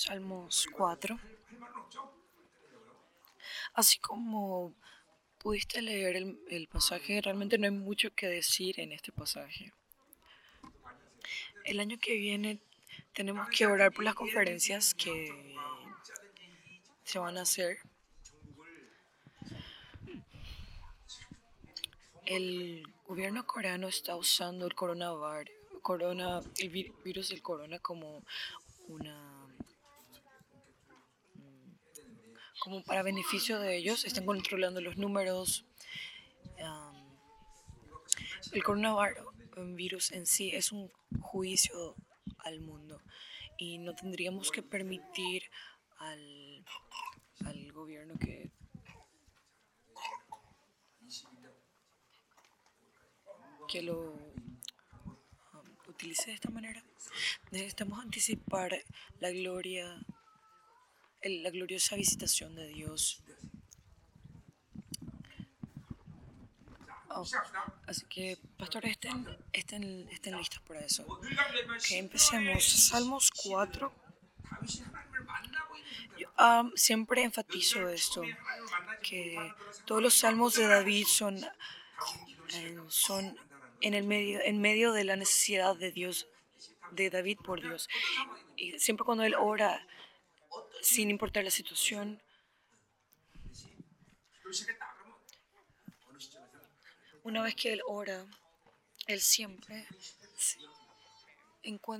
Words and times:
Salmos 0.00 0.66
4. 0.78 1.20
Así 3.74 3.98
como 3.98 4.74
pudiste 5.36 5.82
leer 5.82 6.16
el, 6.16 6.68
pasaje, 6.68 7.20
realmente 7.20 7.58
no 7.58 7.66
hay 7.66 7.70
mucho 7.70 8.08
que 8.14 8.26
decir 8.26 8.80
en 8.80 8.92
este 8.92 9.12
pasaje. 9.12 9.74
El 11.66 11.80
año 11.80 11.98
que 12.00 12.14
viene 12.14 12.60
tenemos 13.12 13.46
que 13.50 13.66
orar 13.66 13.92
por 13.92 14.04
las 14.04 14.14
conferencias 14.14 14.94
que 14.94 15.54
se 17.04 17.18
van 17.18 17.36
a 17.36 17.42
hacer. 17.42 17.80
El 22.24 22.90
gobierno 23.06 23.46
coreano 23.46 23.88
está 23.88 24.16
usando 24.16 24.64
el 24.64 24.74
coronavirus, 24.74 25.54
corona, 25.82 26.40
el 26.58 26.70
virus 27.04 27.28
del 27.28 27.42
corona 27.42 27.78
como 27.80 28.24
una 28.88 29.39
como 32.60 32.84
para 32.84 33.02
beneficio 33.02 33.58
de 33.58 33.76
ellos, 33.76 34.04
están 34.04 34.26
controlando 34.26 34.80
los 34.80 34.96
números. 34.96 35.64
el 38.52 38.62
coronavirus 38.62 40.12
en 40.12 40.26
sí 40.26 40.50
es 40.54 40.72
un 40.72 40.90
juicio 41.20 41.94
al 42.38 42.60
mundo 42.60 43.00
y 43.58 43.78
no 43.78 43.94
tendríamos 43.94 44.50
que 44.50 44.62
permitir 44.62 45.44
al, 45.98 46.64
al 47.44 47.72
gobierno 47.72 48.18
que 48.18 48.50
que 53.68 53.82
lo 53.82 54.18
utilice 55.86 56.30
de 56.30 56.34
esta 56.34 56.50
manera. 56.50 56.82
Necesitamos 57.52 58.00
anticipar 58.00 58.72
la 59.20 59.30
gloria 59.30 60.04
la 61.22 61.50
gloriosa 61.50 61.96
visitación 61.96 62.54
de 62.54 62.68
Dios. 62.68 63.22
Oh, 67.12 67.24
así 67.86 68.06
que, 68.06 68.38
pastores, 68.56 68.92
estén, 68.92 69.26
estén, 69.52 70.08
estén 70.10 70.36
listos 70.36 70.60
para 70.62 70.80
eso. 70.80 71.04
Que 71.86 71.98
empecemos. 71.98 72.64
Salmos 72.64 73.30
4. 73.42 73.92
Yo, 76.18 76.28
siempre 76.76 77.22
enfatizo 77.22 77.88
esto, 77.88 78.22
que 79.02 79.36
todos 79.86 80.02
los 80.02 80.14
salmos 80.14 80.54
de 80.54 80.66
David 80.68 81.06
son, 81.06 81.36
eh, 82.54 82.78
son 82.88 83.36
en, 83.80 83.94
el 83.94 84.04
medio, 84.04 84.40
en 84.42 84.60
medio 84.60 84.92
de 84.92 85.04
la 85.04 85.16
necesidad 85.16 85.76
de 85.76 85.90
Dios, 85.90 86.28
de 86.92 87.10
David 87.10 87.38
por 87.44 87.60
Dios. 87.60 87.88
Y 88.56 88.78
siempre 88.78 89.04
cuando 89.04 89.24
él 89.24 89.34
ora, 89.34 89.84
sin 90.82 91.10
importar 91.10 91.44
la 91.44 91.50
situación. 91.50 92.20
Una 97.22 97.42
vez 97.42 97.54
que 97.54 97.72
Él 97.72 97.82
ora, 97.86 98.26
Él 99.06 99.20
siempre 99.20 99.86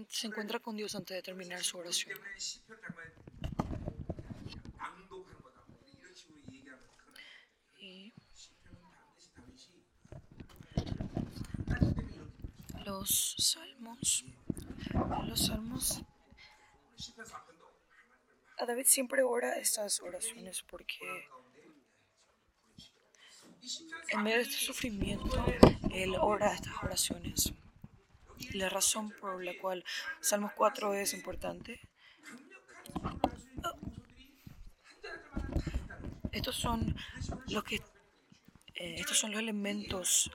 se 0.08 0.26
encuentra 0.26 0.58
con 0.58 0.76
Dios 0.76 0.94
antes 0.94 1.16
de 1.16 1.22
terminar 1.22 1.62
su 1.62 1.78
oración. 1.78 2.18
Los 12.84 13.36
salmos, 13.38 14.24
los 15.28 15.46
salmos 15.46 16.02
a 18.60 18.66
David 18.66 18.86
siempre 18.86 19.22
ora 19.22 19.58
estas 19.58 20.00
oraciones 20.00 20.62
porque 20.62 20.98
en 24.08 24.22
medio 24.22 24.38
de 24.38 24.42
este 24.42 24.56
sufrimiento, 24.56 25.44
él 25.92 26.14
ora 26.20 26.52
estas 26.54 26.74
oraciones. 26.82 27.52
La 28.52 28.68
razón 28.68 29.12
por 29.20 29.42
la 29.44 29.56
cual 29.58 29.84
Salmos 30.20 30.52
4 30.56 30.94
es 30.94 31.14
importante. 31.14 31.80
Estos 36.32 36.56
son 36.56 36.96
los 37.48 37.64
que 37.64 37.76
eh, 37.76 38.94
estos 38.98 39.18
son 39.18 39.32
los 39.32 39.40
elementos 39.40 40.30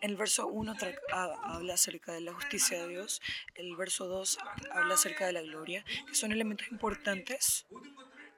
el 0.00 0.16
verso 0.16 0.46
1 0.46 0.74
habla 1.12 1.74
acerca 1.74 2.12
de 2.12 2.20
la 2.20 2.32
justicia 2.32 2.82
de 2.82 2.88
Dios, 2.88 3.20
el 3.54 3.76
verso 3.76 4.06
2 4.06 4.38
habla 4.72 4.94
acerca 4.94 5.26
de 5.26 5.32
la 5.32 5.42
gloria, 5.42 5.84
que 6.06 6.14
son 6.14 6.32
elementos 6.32 6.68
importantes 6.68 7.66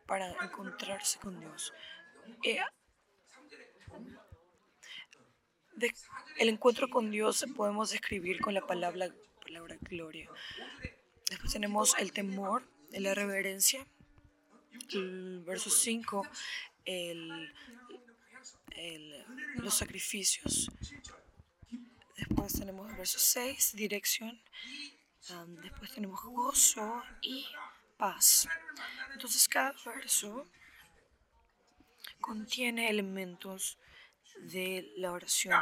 para 0.07 0.33
encontrarse 0.43 1.19
con 1.19 1.39
Dios. 1.39 1.73
Eh, 2.45 2.61
el 6.39 6.49
encuentro 6.49 6.89
con 6.89 7.11
Dios 7.11 7.45
podemos 7.57 7.91
describir 7.91 8.41
con 8.41 8.55
la 8.55 8.67
palabra, 8.67 9.09
palabra 9.43 9.77
gloria. 9.81 10.29
Después 11.29 11.53
tenemos 11.53 11.95
el 11.99 12.13
temor, 12.13 12.69
la 12.91 13.15
reverencia. 13.15 13.87
El 14.93 15.43
verso 15.47 15.71
5, 15.71 16.27
los 19.57 19.75
sacrificios. 19.75 20.71
Después 22.21 22.53
tenemos 22.53 22.91
el 22.91 22.97
verso 22.97 23.19
6, 23.19 23.77
dirección. 23.77 24.39
después 25.63 25.91
tenemos 25.95 26.23
gozo 26.23 27.03
y 27.23 27.47
paz. 27.97 28.47
Entonces 29.15 29.49
cada 29.49 29.75
verso 29.87 30.47
contiene 32.21 32.91
elementos 32.91 33.79
de 34.43 34.93
la 34.99 35.13
oración 35.13 35.59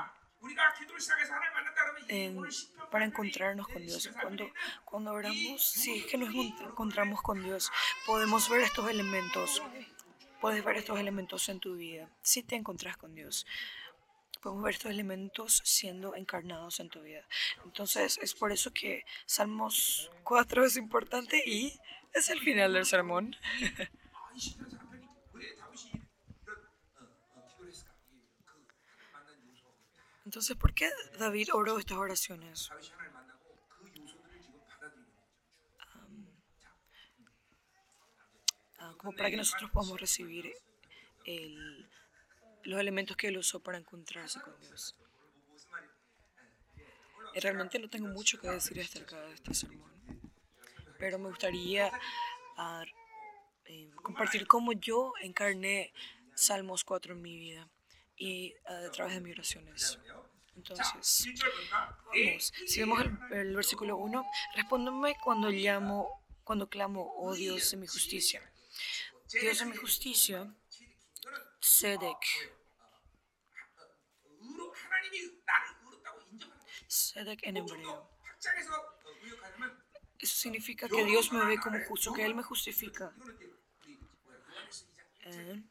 para 2.91 3.05
encontrarnos 3.05 3.69
con 3.69 3.81
Dios. 3.81 4.11
Cuando, 4.21 4.51
cuando 4.85 5.13
oramos, 5.13 5.65
si 5.65 5.99
es 5.99 6.07
que 6.07 6.19
nos 6.19 6.35
encontramos 6.35 7.23
con 7.23 7.41
Dios, 7.41 7.71
podemos 8.05 8.49
ver 8.49 8.63
estos 8.63 8.91
elementos. 8.91 9.63
Puedes 10.41 10.65
ver 10.65 10.79
estos 10.79 10.99
elementos 10.99 11.49
en 11.49 11.61
tu 11.61 11.77
vida 11.77 12.11
si 12.21 12.43
te 12.43 12.57
encuentras 12.57 12.97
con 12.97 13.15
Dios 13.15 13.47
podemos 14.41 14.65
ver 14.65 14.75
estos 14.75 14.91
elementos 14.91 15.63
siendo 15.65 16.15
encarnados 16.15 16.81
en 16.81 16.89
tu 16.89 17.03
vida. 17.03 17.27
Entonces 17.65 18.19
es 18.23 18.35
por 18.35 18.53
eso 18.53 18.73
que 18.73 19.05
Salmos 19.27 20.11
4 20.25 20.65
es 20.65 20.77
importante 20.77 21.43
y 21.47 21.79
es 22.15 22.31
el 22.31 22.41
final 22.41 22.73
del 22.73 22.87
sermón. 22.87 23.37
Entonces, 30.25 30.57
¿por 30.59 30.75
qué 30.75 30.91
David 31.19 31.55
oró 31.55 31.79
estas 31.79 31.97
oraciones? 31.97 32.71
Ah, 38.79 38.95
como 38.99 39.17
para 39.17 39.31
que 39.31 39.39
nosotros 39.39 39.71
podamos 39.71 39.99
recibir 39.99 40.53
el, 41.25 41.89
los 42.65 42.81
elementos 42.81 43.17
que 43.17 43.29
él 43.29 43.39
usó 43.39 43.61
para 43.61 43.79
encontrarse 43.79 44.41
con 44.41 44.59
Dios. 44.61 44.97
Y 47.35 47.41
realmente 47.41 47.79
no 47.79 47.89
tengo 47.89 48.09
mucho 48.09 48.41
que 48.41 48.49
decir 48.49 48.81
acerca 48.81 49.21
de 49.21 49.35
este 49.35 49.55
sermón, 49.55 49.93
pero 50.99 51.19
me 51.19 51.29
gustaría 51.29 51.91
ah, 52.57 52.85
eh, 53.67 53.91
compartir 54.03 54.47
cómo 54.47 54.73
yo 54.73 55.13
encarné 55.21 55.93
Salmos 56.35 56.85
4 56.85 57.15
en 57.15 57.23
mi 57.23 57.37
vida 57.37 57.69
y 58.17 58.55
ah, 58.67 58.87
a 58.87 58.91
través 58.91 59.15
de 59.15 59.21
mis 59.21 59.35
oraciones. 59.35 59.99
Entonces, 60.57 60.87
vamos. 61.71 62.53
Si 62.67 62.81
vemos 62.81 63.05
el, 63.31 63.55
versículo 63.55 63.97
1, 63.97 64.27
respóndeme 64.57 65.17
cuando 65.23 65.51
llamo, 65.51 66.25
cuando 66.43 66.69
clamo, 66.69 67.15
oh 67.17 67.35
Dios 67.35 67.71
de 67.71 67.77
mi 67.77 67.87
justicia. 67.87 68.43
Dios 69.41 69.59
de 69.59 69.67
mi 69.67 69.77
justicia 69.77 70.53
Sedek. 71.61 72.25
Sedek 76.87 77.47
en 77.47 77.57
hebreo. 77.57 78.11
Eso 80.19 80.37
significa 80.37 80.89
que 80.89 81.05
Dios 81.05 81.33
me 81.33 81.45
ve 81.45 81.59
como 81.59 81.79
justo, 81.85 82.13
que 82.13 82.25
Él 82.25 82.35
me 82.35 82.43
justifica. 82.43 83.13
Eh, 85.25 85.63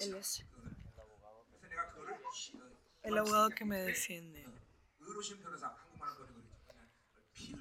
él 0.00 0.14
es 0.14 0.44
el 3.02 3.18
abogado 3.18 3.50
que 3.50 3.64
me 3.64 3.78
defiende. 3.78 4.46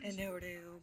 En 0.01 0.19
hebreo. 0.19 0.81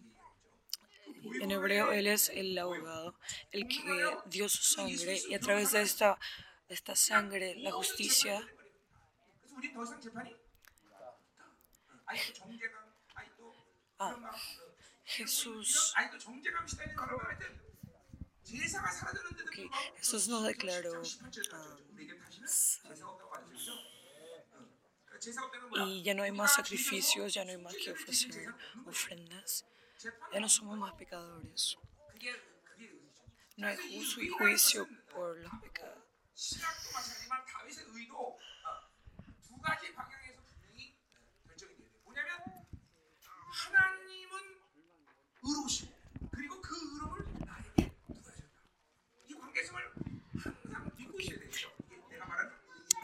En 1.41 1.51
hebreo, 1.51 1.93
Él 1.93 2.07
es 2.07 2.29
el 2.29 2.57
abogado, 2.59 3.19
el 3.51 3.67
que 3.67 4.17
dio 4.27 4.49
su 4.49 4.63
sangre 4.63 5.21
y 5.29 5.35
a 5.35 5.41
través 5.41 5.73
de 5.73 5.83
esta, 5.83 6.19
esta 6.69 6.95
sangre, 6.97 7.57
la 7.57 7.73
justicia, 7.73 8.47
Ah, 13.99 14.17
Jesús, 15.05 15.95
okay, 19.47 19.71
Jesús 19.97 20.29
nos 20.29 20.45
declaró 20.45 21.03
ah, 25.77 25.85
y 25.87 26.03
ya 26.03 26.15
no 26.15 26.23
hay 26.23 26.33
más 26.33 26.55
sacrificios, 26.55 27.33
ya 27.33 27.45
no 27.45 27.53
hay 27.53 27.59
más 27.59 27.75
que 27.77 27.93
ofrecer 27.93 28.55
ofrendas, 28.87 29.65
ya 30.33 30.41
no 30.41 30.49
somos 30.49 30.79
más 30.79 30.95
pecadores. 30.95 31.79
No 33.57 33.69
hay 33.69 33.77
juicio 34.39 34.89
por 35.13 35.37
los 35.39 35.53
pecados. 35.63 36.05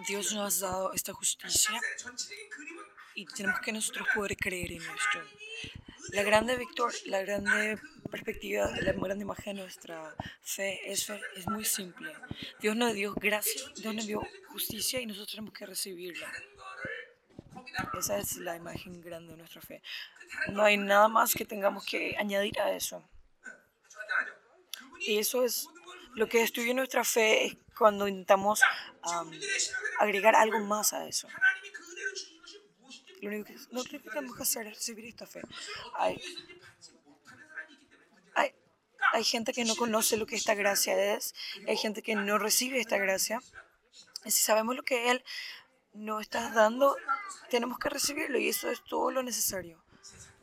Dios 0.08 0.32
nos 0.32 0.62
ha 0.62 0.67
dado 0.67 0.93
esta 0.93 1.12
justicia 1.12 1.81
y 3.14 3.26
tenemos 3.26 3.61
que 3.61 3.73
nosotros 3.73 4.08
poder 4.14 4.37
creer 4.37 4.73
en 4.73 4.82
esto. 4.82 5.20
La 6.12 6.23
grande 6.23 6.56
victoria, 6.56 6.99
la 7.06 7.23
grande 7.23 7.79
perspectiva, 8.11 8.70
la 8.81 8.93
grande 8.93 9.23
imagen 9.23 9.56
de 9.56 9.62
nuestra 9.62 10.14
fe 10.43 10.81
es, 10.91 11.11
es 11.37 11.47
muy 11.47 11.64
simple. 11.64 12.12
Dios 12.61 12.76
nos 12.76 12.94
dio 12.94 13.14
gracia, 13.14 13.62
Dios 13.76 13.94
nos 13.94 14.06
dio 14.06 14.23
justicia 14.49 15.00
y 15.00 15.06
nosotros 15.06 15.31
tenemos 15.31 15.55
que 15.55 15.67
recibirla. 15.67 16.31
Esa 17.99 18.19
es 18.19 18.37
la 18.37 18.56
imagen 18.56 19.00
grande 19.00 19.32
de 19.32 19.38
nuestra 19.38 19.61
fe. 19.61 19.82
No 20.49 20.62
hay 20.62 20.76
nada 20.76 21.08
más 21.08 21.35
que 21.35 21.44
tengamos 21.44 21.85
que 21.85 22.17
añadir 22.19 22.58
a 22.61 22.73
eso. 22.73 23.08
Y 25.00 25.19
eso 25.19 25.44
es 25.44 25.69
lo 26.14 26.29
que 26.29 26.41
destruye 26.41 26.75
nuestra 26.75 27.05
fe 27.05 27.58
cuando 27.76 28.08
intentamos 28.08 28.61
agregar 29.99 30.35
algo 30.35 30.61
más 30.61 30.93
a 30.93 31.06
eso. 31.06 31.29
Lo 33.20 33.28
único 33.28 33.46
que, 33.46 33.56
lo 33.70 33.84
tenemos 33.84 34.37
que 34.37 34.43
hacer 34.43 34.67
es 34.67 34.75
recibir 34.75 35.05
esta 35.06 35.26
fe. 35.26 35.43
Hay, 35.94 36.20
hay, 39.12 39.25
gente 39.25 39.52
que 39.52 39.64
no 39.64 39.76
conoce 39.76 40.17
lo 40.17 40.26
que 40.26 40.37
esta 40.37 40.55
gracia 40.55 41.14
es, 41.14 41.34
hay 41.67 41.76
gente 41.76 42.02
que 42.02 42.14
no 42.14 42.38
recibe 42.38 42.81
esta 42.81 42.99
gracia. 42.99 43.40
Y 44.25 44.31
si 44.31 44.43
sabemos 44.43 44.76
lo 44.76 44.82
que 44.82 45.11
Él 45.11 45.25
nos 45.93 46.22
está 46.22 46.50
dando, 46.50 46.96
tenemos 47.50 47.78
que 47.78 47.88
recibirlo 47.88 48.38
y 48.38 48.49
eso 48.49 48.70
es 48.70 48.82
todo 48.84 49.11
lo 49.11 49.22
necesario. 49.22 49.82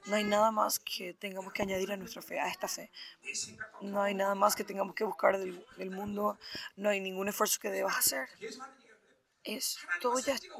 No 0.05 0.15
hay 0.15 0.23
nada 0.23 0.51
más 0.51 0.79
que 0.79 1.13
tengamos 1.13 1.51
que 1.51 1.63
añadir 1.63 1.91
a 1.91 1.97
nuestra 1.97 2.21
fe, 2.21 2.39
a 2.39 2.47
esta 2.47 2.67
fe. 2.67 2.91
No 3.81 4.01
hay 4.01 4.13
nada 4.13 4.35
más 4.35 4.55
que 4.55 4.63
tengamos 4.63 4.95
que 4.95 5.03
buscar 5.03 5.37
del, 5.37 5.65
del 5.77 5.91
mundo. 5.91 6.37
No 6.77 6.89
hay 6.89 7.01
ningún 7.01 7.27
esfuerzo 7.27 7.59
que 7.59 7.69
debas 7.69 7.97
hacer. 7.97 8.29
Es, 9.43 9.79
todo 10.01 10.15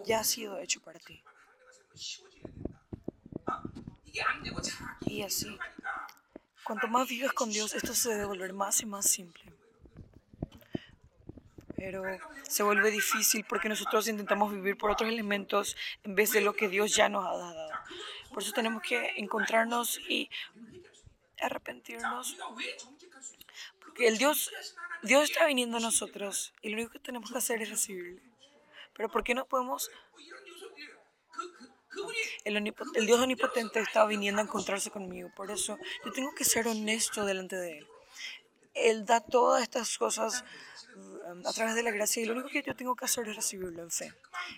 ya 0.06 0.20
ha 0.20 0.24
sido 0.24 0.60
hecho 0.60 0.82
para 0.82 1.00
ti. 1.00 1.24
Y 5.06 5.22
así, 5.24 5.58
cuanto 6.64 6.88
más 6.88 7.08
vives 7.08 7.32
con 7.34 7.50
Dios, 7.50 7.74
esto 7.74 7.94
se 7.94 8.10
debe 8.10 8.26
volver 8.26 8.54
más 8.54 8.82
y 8.82 8.86
más 8.86 9.10
simple. 9.10 9.44
Pero 11.76 12.04
se 12.48 12.64
vuelve 12.64 12.92
difícil 12.92 13.46
porque 13.46 13.70
nosotros 13.70 14.08
intentamos 14.08 14.52
vivir 14.52 14.78
por 14.78 14.92
otros 14.92 15.10
elementos 15.10 15.78
en 16.04 16.16
vez 16.16 16.32
de 16.32 16.42
lo 16.42 16.54
que 16.54 16.68
Dios 16.68 16.96
ya 16.96 17.08
nos 17.08 17.26
ha 17.26 17.38
dado. 17.38 17.70
Por 18.30 18.44
eso 18.44 18.52
tenemos 18.52 18.82
que 18.82 19.14
encontrarnos 19.18 20.00
y 20.10 20.30
arrepentirnos. 21.40 22.38
Porque 23.80 24.08
el 24.08 24.18
Dios, 24.18 24.52
Dios 25.04 25.30
está 25.30 25.46
viniendo 25.46 25.78
a 25.78 25.80
nosotros 25.80 26.54
y 26.62 26.70
lo 26.70 26.76
único 26.78 26.92
que 26.92 27.00
tenemos 27.00 27.32
que 27.32 27.38
hacer 27.38 27.62
es 27.62 27.70
recibirle. 27.70 28.22
Pero 28.94 29.10
¿por 29.10 29.24
qué 29.24 29.36
no 29.36 29.46
podemos 29.46 29.92
el, 32.44 32.58
el, 32.96 33.06
Dios 33.06 33.20
omnipotente 33.20 33.80
está 33.80 34.06
viniendo 34.06 34.42
a 34.42 34.46
encontrarse 34.46 34.92
conmigo. 34.92 35.30
Por 35.36 35.52
eso 35.52 35.78
yo 36.06 36.12
tengo 36.12 36.34
que 36.34 36.44
ser 36.44 36.68
honesto 36.68 37.26
delante 37.26 37.56
de 37.56 37.80
Él. 37.80 37.88
Él 38.74 39.06
da 39.06 39.22
todas 39.22 39.64
estas 39.64 39.98
cosas 39.98 40.44
um, 40.96 41.46
a 41.46 41.54
través 41.54 41.76
de 41.76 41.84
la 41.84 41.92
gracia 41.92 42.22
y 42.22 42.26
lo 42.26 42.34
único 42.34 42.50
que 42.50 42.62
yo 42.62 42.76
tengo 42.76 42.96
que 42.96 43.06
hacer 43.06 43.28
es 43.28 43.36
recibirlo 43.36 43.82
en 43.82 43.92
fe. 43.92 44.14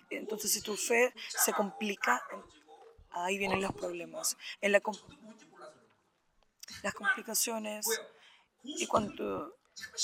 Entonces 0.09 0.51
si 0.51 0.61
tu 0.61 0.75
fe 0.75 1.13
se 1.27 1.53
complica, 1.53 2.21
ahí 3.11 3.37
vienen 3.37 3.61
los 3.61 3.73
problemas. 3.73 4.37
En 4.61 4.71
la, 4.73 4.81
las 6.83 6.93
complicaciones 6.93 7.87
y 8.63 8.85
cuando, 8.87 9.55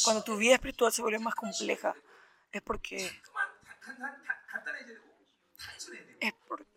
cuando 0.04 0.24
tu 0.24 0.38
vida 0.38 0.56
espiritual 0.56 0.92
se 0.92 1.02
vuelve 1.02 1.20
más 1.20 1.36
compleja, 1.36 1.94
es 2.52 2.62
porque 2.62 3.12
es 6.20 6.34
porque 6.48 6.75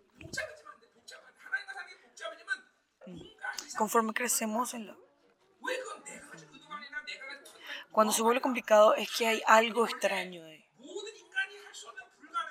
conforme 3.78 4.12
crecemos 4.12 4.74
en 4.74 4.88
lo... 4.88 4.96
Cuando 7.92 8.12
se 8.12 8.22
vuelve 8.22 8.40
complicado 8.40 8.94
es 8.96 9.08
que 9.10 9.26
hay 9.26 9.42
algo 9.46 9.86
extraño. 9.86 10.44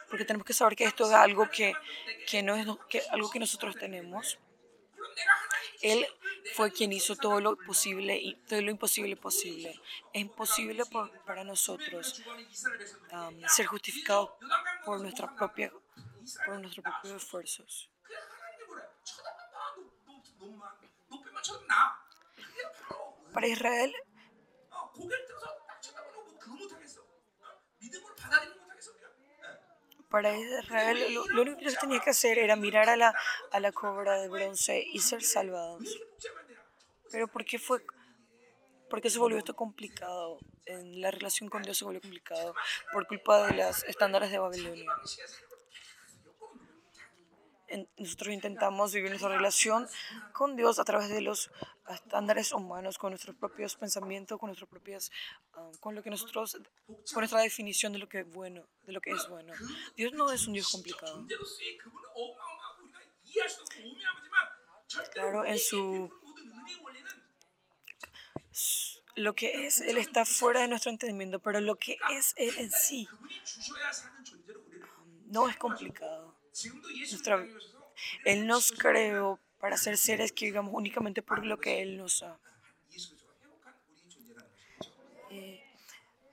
Porque 0.09 0.23
tenemos 0.23 0.45
que 0.45 0.53
saber 0.53 0.75
que 0.75 0.85
esto 0.85 1.05
es 1.05 1.11
algo 1.11 1.49
que, 1.49 1.73
que 2.27 2.41
no 2.41 2.55
es 2.55 2.65
algo 3.11 3.29
que 3.29 3.39
nosotros 3.39 3.75
tenemos. 3.75 4.39
Él 5.81 6.07
fue 6.55 6.71
quien 6.71 6.93
hizo 6.93 7.15
todo 7.15 7.39
lo 7.41 7.57
posible 7.57 8.17
y 8.17 8.35
todo 8.47 8.61
lo 8.61 8.71
imposible 8.71 9.15
posible. 9.17 9.79
Es 10.13 10.21
imposible 10.21 10.83
para 11.25 11.43
nosotros 11.43 12.23
um, 13.11 13.41
ser 13.47 13.65
justificados 13.65 14.31
por, 14.85 15.01
nuestra 15.01 15.35
propia, 15.35 15.71
por 16.45 16.59
nuestros 16.59 16.83
propios 16.83 17.21
esfuerzos. 17.21 17.89
Para 23.33 23.47
Israel, 23.47 23.93
para 30.09 30.37
Israel 30.37 31.13
lo, 31.13 31.41
único 31.41 31.59
que 31.59 31.71
tenía 31.75 31.99
que 31.99 32.09
hacer 32.09 32.39
era 32.39 32.55
mirar 32.55 32.89
a 32.89 32.95
la, 32.95 33.13
a 33.51 33.59
la 33.59 33.71
cobra 33.71 34.19
de 34.21 34.29
bronce 34.29 34.83
y 34.91 34.99
ser 34.99 35.23
salvados. 35.23 35.83
Pero 37.11 37.27
¿por 37.27 37.45
qué 37.45 37.59
fue? 37.59 37.83
¿Por 38.89 39.01
qué 39.01 39.09
se 39.09 39.19
volvió 39.19 39.37
esto 39.37 39.55
complicado? 39.55 40.39
En 40.65 41.01
la 41.01 41.11
relación 41.11 41.49
con 41.49 41.61
Dios 41.61 41.77
se 41.77 41.85
volvió 41.85 42.01
complicado 42.01 42.55
por 42.91 43.05
culpa 43.07 43.47
de 43.47 43.53
los 43.53 43.83
estándares 43.83 44.31
de 44.31 44.39
Babilonia 44.39 44.91
nosotros 47.97 48.33
intentamos 48.33 48.93
vivir 48.93 49.09
nuestra 49.09 49.29
relación 49.29 49.87
con 50.33 50.55
Dios 50.55 50.79
a 50.79 50.85
través 50.85 51.09
de 51.09 51.21
los 51.21 51.51
estándares 51.89 52.51
humanos, 52.51 52.97
con 52.97 53.11
nuestros 53.11 53.35
propios 53.35 53.75
pensamientos, 53.75 54.39
con 54.39 54.47
nuestras 54.47 54.69
propias, 54.69 55.11
ah, 55.53 55.71
con 55.79 55.95
lo 55.95 56.03
que 56.03 56.09
nosotros, 56.09 56.57
con 56.85 57.21
nuestra 57.21 57.41
definición 57.41 57.93
de 57.93 57.99
lo 57.99 58.09
que 58.09 58.19
es 58.19 58.29
bueno, 58.29 58.67
de 58.83 58.93
lo 58.93 59.01
que 59.01 59.11
es 59.11 59.27
bueno. 59.29 59.53
Dios 59.95 60.13
no 60.13 60.31
es 60.31 60.47
un 60.47 60.53
Dios 60.53 60.71
complicado. 60.71 61.25
Claro, 65.11 65.45
en 65.45 65.59
su 65.59 66.09
lo 69.15 69.33
que 69.33 69.65
es 69.65 69.81
Él 69.81 69.97
está 69.97 70.25
fuera 70.25 70.61
de 70.61 70.67
nuestro 70.67 70.91
entendimiento, 70.91 71.39
pero 71.39 71.59
lo 71.59 71.75
que 71.75 71.97
es 72.11 72.33
Él 72.37 72.53
en 72.57 72.71
sí 72.71 73.07
no 75.25 75.49
es 75.49 75.57
complicado. 75.57 76.36
Él 78.25 78.47
nos 78.47 78.71
creó 78.71 79.39
para 79.59 79.77
ser 79.77 79.97
seres 79.97 80.31
que 80.31 80.45
vivamos 80.45 80.73
únicamente 80.73 81.21
por 81.21 81.45
lo 81.45 81.59
que 81.59 81.81
Él 81.81 81.97
nos 81.97 82.23
ha. 82.23 82.39
Eh, 85.29 85.63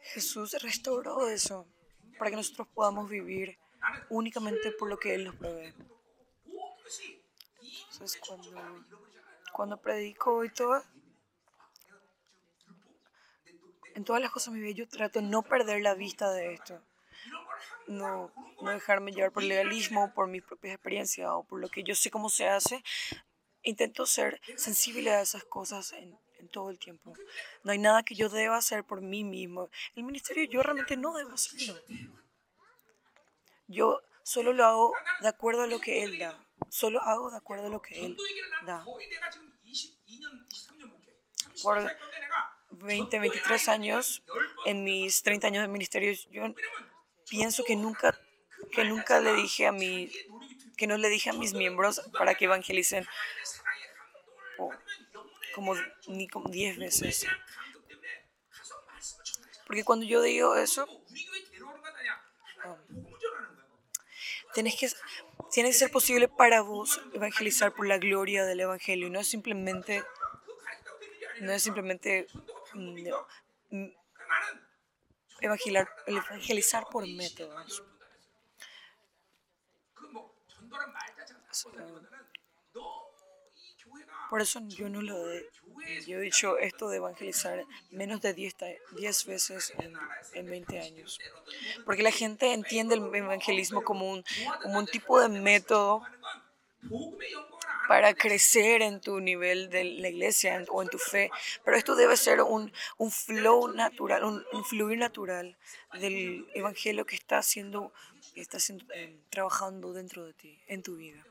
Jesús 0.03 0.57
restauró 0.63 1.29
eso 1.29 1.67
para 2.19 2.31
que 2.31 2.37
nosotros 2.37 2.69
podamos 2.75 3.09
vivir 3.09 3.59
únicamente 4.09 4.71
por 4.73 4.89
lo 4.89 4.99
que 4.99 5.15
Él 5.15 5.25
nos 5.25 5.37
provee. 5.37 5.75
Entonces, 7.93 8.21
cuando, 8.27 8.85
cuando 9.53 9.81
predico 9.81 10.45
y 10.45 10.51
todo, 10.51 10.83
en 13.95 14.05
todas 14.05 14.21
las 14.21 14.31
cosas 14.31 14.53
de 14.53 14.61
mi 14.61 14.67
vida 14.67 14.77
yo 14.77 14.89
trato 14.89 15.21
de 15.21 15.27
no 15.27 15.43
perder 15.43 15.81
la 15.83 15.95
vista 15.95 16.31
de 16.33 16.55
esto 16.55 16.83
no, 17.87 18.33
no 18.61 18.71
dejarme 18.71 19.13
llevar 19.13 19.33
por 19.33 19.43
el 19.43 19.49
legalismo, 19.49 20.13
por 20.15 20.29
mis 20.29 20.43
propias 20.43 20.75
experiencias 20.75 21.29
o 21.31 21.45
por 21.45 21.61
lo 21.61 21.69
que 21.69 21.83
yo 21.83 21.95
sé 21.95 22.11
cómo 22.11 22.29
se 22.29 22.49
hace. 22.49 22.83
Intento 23.63 24.07
ser 24.07 24.41
sensible 24.57 25.11
a 25.11 25.23
esas 25.23 25.45
cosas 25.45 25.93
en, 25.93 26.19
en 26.39 26.49
todo 26.49 26.71
el 26.71 26.79
tiempo. 26.79 27.15
No 27.63 27.73
hay 27.73 27.79
nada 27.79 28.03
que 28.03 28.15
yo 28.15 28.29
deba 28.29 28.57
hacer 28.57 28.85
por 28.85 29.01
mí 29.01 29.25
mismo. 29.25 29.71
El 29.97 30.05
ministerio 30.05 30.45
yo 30.45 30.63
realmente 30.63 30.97
no 30.97 31.15
debo 31.15 31.33
hacerlo. 31.33 31.75
Yo 33.67 34.03
solo 34.23 34.53
lo 34.53 34.65
hago 34.65 34.95
de 35.21 35.29
acuerdo 35.29 35.63
a 35.63 35.67
lo 35.67 35.81
que 35.81 36.03
Él 36.03 36.19
da. 36.19 36.39
Solo 36.69 37.01
hago 37.01 37.31
de 37.31 37.37
acuerdo 37.37 37.67
a 37.67 37.71
lo 37.71 37.81
que 37.81 38.05
Él 38.05 38.17
da. 38.67 38.85
por 41.63 41.91
20, 42.71 43.19
23 43.19 43.69
años, 43.69 44.23
en 44.67 44.85
mis 44.85 45.23
30 45.23 45.47
años 45.47 45.63
de 45.63 45.69
ministerio, 45.69 46.13
yo 46.31 46.43
pienso 47.29 47.65
que 47.65 47.77
nunca, 47.77 48.19
que 48.73 48.85
nunca 48.85 49.21
le 49.21 49.35
dije 49.35 49.67
a 49.67 49.73
mi, 49.73 50.11
que 50.77 50.87
no 50.87 50.97
le 50.99 51.09
dije 51.09 51.31
a 51.31 51.33
mis 51.35 51.55
miembros 51.55 52.01
para 52.19 52.35
que 52.35 52.47
evangelicen 52.47 53.07
como 55.55 55.75
ni 56.09 56.29
como 56.29 56.49
10 56.49 56.79
veces. 56.79 57.27
Porque 59.67 59.85
cuando 59.85 60.05
yo 60.05 60.21
digo 60.21 60.57
eso, 60.57 60.87
um, 62.65 63.07
tienes 64.53 64.77
que, 64.77 64.91
tiene 65.51 65.71
que 65.71 65.75
ser 65.75 65.91
posible 65.91 66.29
para 66.29 66.61
vos 66.61 67.01
evangelizar 67.15 67.73
por 67.73 67.87
la 67.87 67.99
gloria 67.99 68.45
del 68.45 68.61
Evangelio. 68.61 69.09
No 69.09 69.21
es 69.21 69.29
simplemente, 69.29 70.05
no 71.41 71.53
es 71.53 71.63
simplemente 71.63 72.27
mm, 72.75 73.09
mm, 73.71 73.93
evangelizar, 75.45 75.89
evangelizar 76.07 76.87
por 76.91 77.07
métodos. 77.07 77.83
Por 84.31 84.41
eso 84.41 84.61
yo 84.69 84.89
no 84.89 85.03
lo 85.03 85.31
he, 85.31 85.49
yo 86.07 86.19
he 86.19 86.23
dicho 86.23 86.59
esto 86.59 86.89
de 86.89 86.97
evangelizar 86.97 87.65
menos 87.91 88.21
de 88.21 88.35
10, 88.35 88.57
veces 89.27 89.73
en, 89.79 89.95
en, 90.33 90.47
20 90.47 90.81
años. 90.81 91.21
Porque 91.85 92.03
la 92.03 92.11
gente 92.11 92.53
entiende 92.53 92.97
el 92.97 93.15
evangelismo 93.15 93.85
como 93.85 94.11
un, 94.11 94.25
como 94.63 94.79
un 94.79 94.87
tipo 94.87 95.21
de 95.21 95.29
método 95.29 96.03
para 97.89 98.15
crecer 98.15 98.83
en 98.83 99.01
tu 99.01 99.21
nivel 99.21 99.71
de 99.71 99.85
la 99.85 100.09
iglesia 100.09 100.63
o 100.69 100.83
en 100.83 100.89
tu 100.89 100.99
fe. 100.99 101.31
Pero 101.65 101.77
esto 101.77 101.95
debe 101.95 102.17
ser 102.17 102.41
un, 102.43 102.73
un 102.99 103.11
flow 103.11 103.69
natural, 103.69 104.25
un, 104.25 104.65
fluir 104.65 104.99
natural 104.99 105.57
del 106.01 106.47
evangelio 106.55 107.05
que 107.05 107.15
está 107.15 107.39
haciendo, 107.39 107.93
está 108.35 108.57
haciendo, 108.57 108.85
eh, 108.95 109.19
trabajando 109.31 109.93
dentro 109.93 110.25
de 110.25 110.33
ti, 110.35 110.61
en 110.67 110.83
tu 110.83 110.97
vida. 110.97 111.25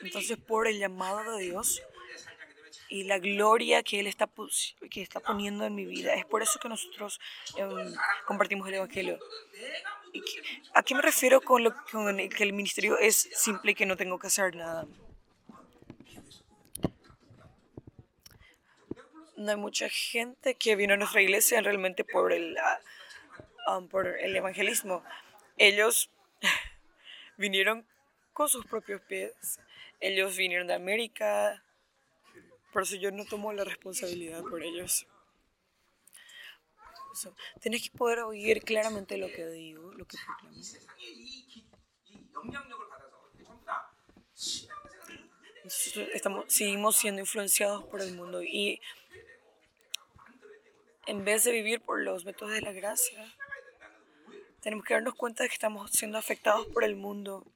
Entonces, 0.00 0.36
por 0.38 0.66
el 0.66 0.78
llamado 0.78 1.36
de 1.36 1.44
Dios 1.44 1.82
y 2.88 3.04
la 3.04 3.18
gloria 3.18 3.82
que 3.82 4.00
Él 4.00 4.06
está, 4.06 4.28
que 4.90 5.02
está 5.02 5.20
poniendo 5.20 5.64
en 5.64 5.74
mi 5.74 5.84
vida, 5.84 6.14
es 6.14 6.24
por 6.24 6.42
eso 6.42 6.58
que 6.60 6.68
nosotros 6.68 7.18
em, 7.56 7.94
compartimos 8.26 8.68
el 8.68 8.74
Evangelio. 8.74 9.18
¿A 10.74 10.82
qué 10.82 10.94
me 10.94 11.02
refiero 11.02 11.40
con, 11.40 11.64
lo, 11.64 11.74
que 11.84 12.44
el 12.44 12.52
ministerio 12.52 12.98
es 12.98 13.28
simple 13.34 13.72
y 13.72 13.74
que 13.74 13.86
no 13.86 13.96
tengo 13.96 14.18
que 14.18 14.26
hacer 14.26 14.54
nada? 14.54 14.86
No 19.36 19.50
hay 19.50 19.56
mucha 19.56 19.88
gente 19.88 20.54
que 20.54 20.76
vino 20.76 20.94
a 20.94 20.96
nuestra 20.96 21.20
iglesia 21.20 21.60
realmente 21.60 22.04
por 22.04 22.32
el, 22.32 22.56
ah, 22.58 23.78
um, 23.78 23.88
por 23.88 24.06
el 24.06 24.34
evangelismo. 24.34 25.04
Ellos 25.58 26.10
vinieron 27.36 27.86
con 28.32 28.48
sus 28.48 28.66
propios 28.66 29.00
pies. 29.02 29.60
Ellos 30.00 30.36
vinieron 30.36 30.66
de 30.66 30.74
América. 30.74 31.62
Por 32.72 32.82
eso 32.82 32.96
yo 32.96 33.10
no 33.10 33.24
tomo 33.24 33.52
la 33.52 33.64
responsabilidad 33.64 34.42
por 34.42 34.62
ellos. 34.62 35.06
Tienes 37.60 37.82
que 37.82 37.96
poder 37.96 38.20
oír 38.20 38.62
claramente 38.62 39.16
lo 39.16 39.28
que 39.28 39.46
digo, 39.46 39.92
lo 39.92 40.06
que 40.06 40.16
proclamo. 40.18 40.50
estamos, 46.14 46.44
seguimos 46.48 46.96
siendo 46.96 47.20
influenciados 47.20 47.84
por 47.84 48.00
el 48.00 48.14
mundo 48.14 48.42
y 48.42 48.80
en 51.06 51.24
vez 51.24 51.44
de 51.44 51.52
vivir 51.52 51.80
por 51.80 52.02
los 52.02 52.24
métodos 52.24 52.52
de 52.52 52.60
la 52.60 52.72
gracia, 52.72 53.34
tenemos 54.60 54.84
que 54.84 54.94
darnos 54.94 55.14
cuenta 55.14 55.44
de 55.44 55.48
que 55.48 55.54
estamos 55.54 55.90
siendo 55.92 56.18
afectados 56.18 56.66
por 56.66 56.82
el 56.82 56.96
mundo 56.96 57.46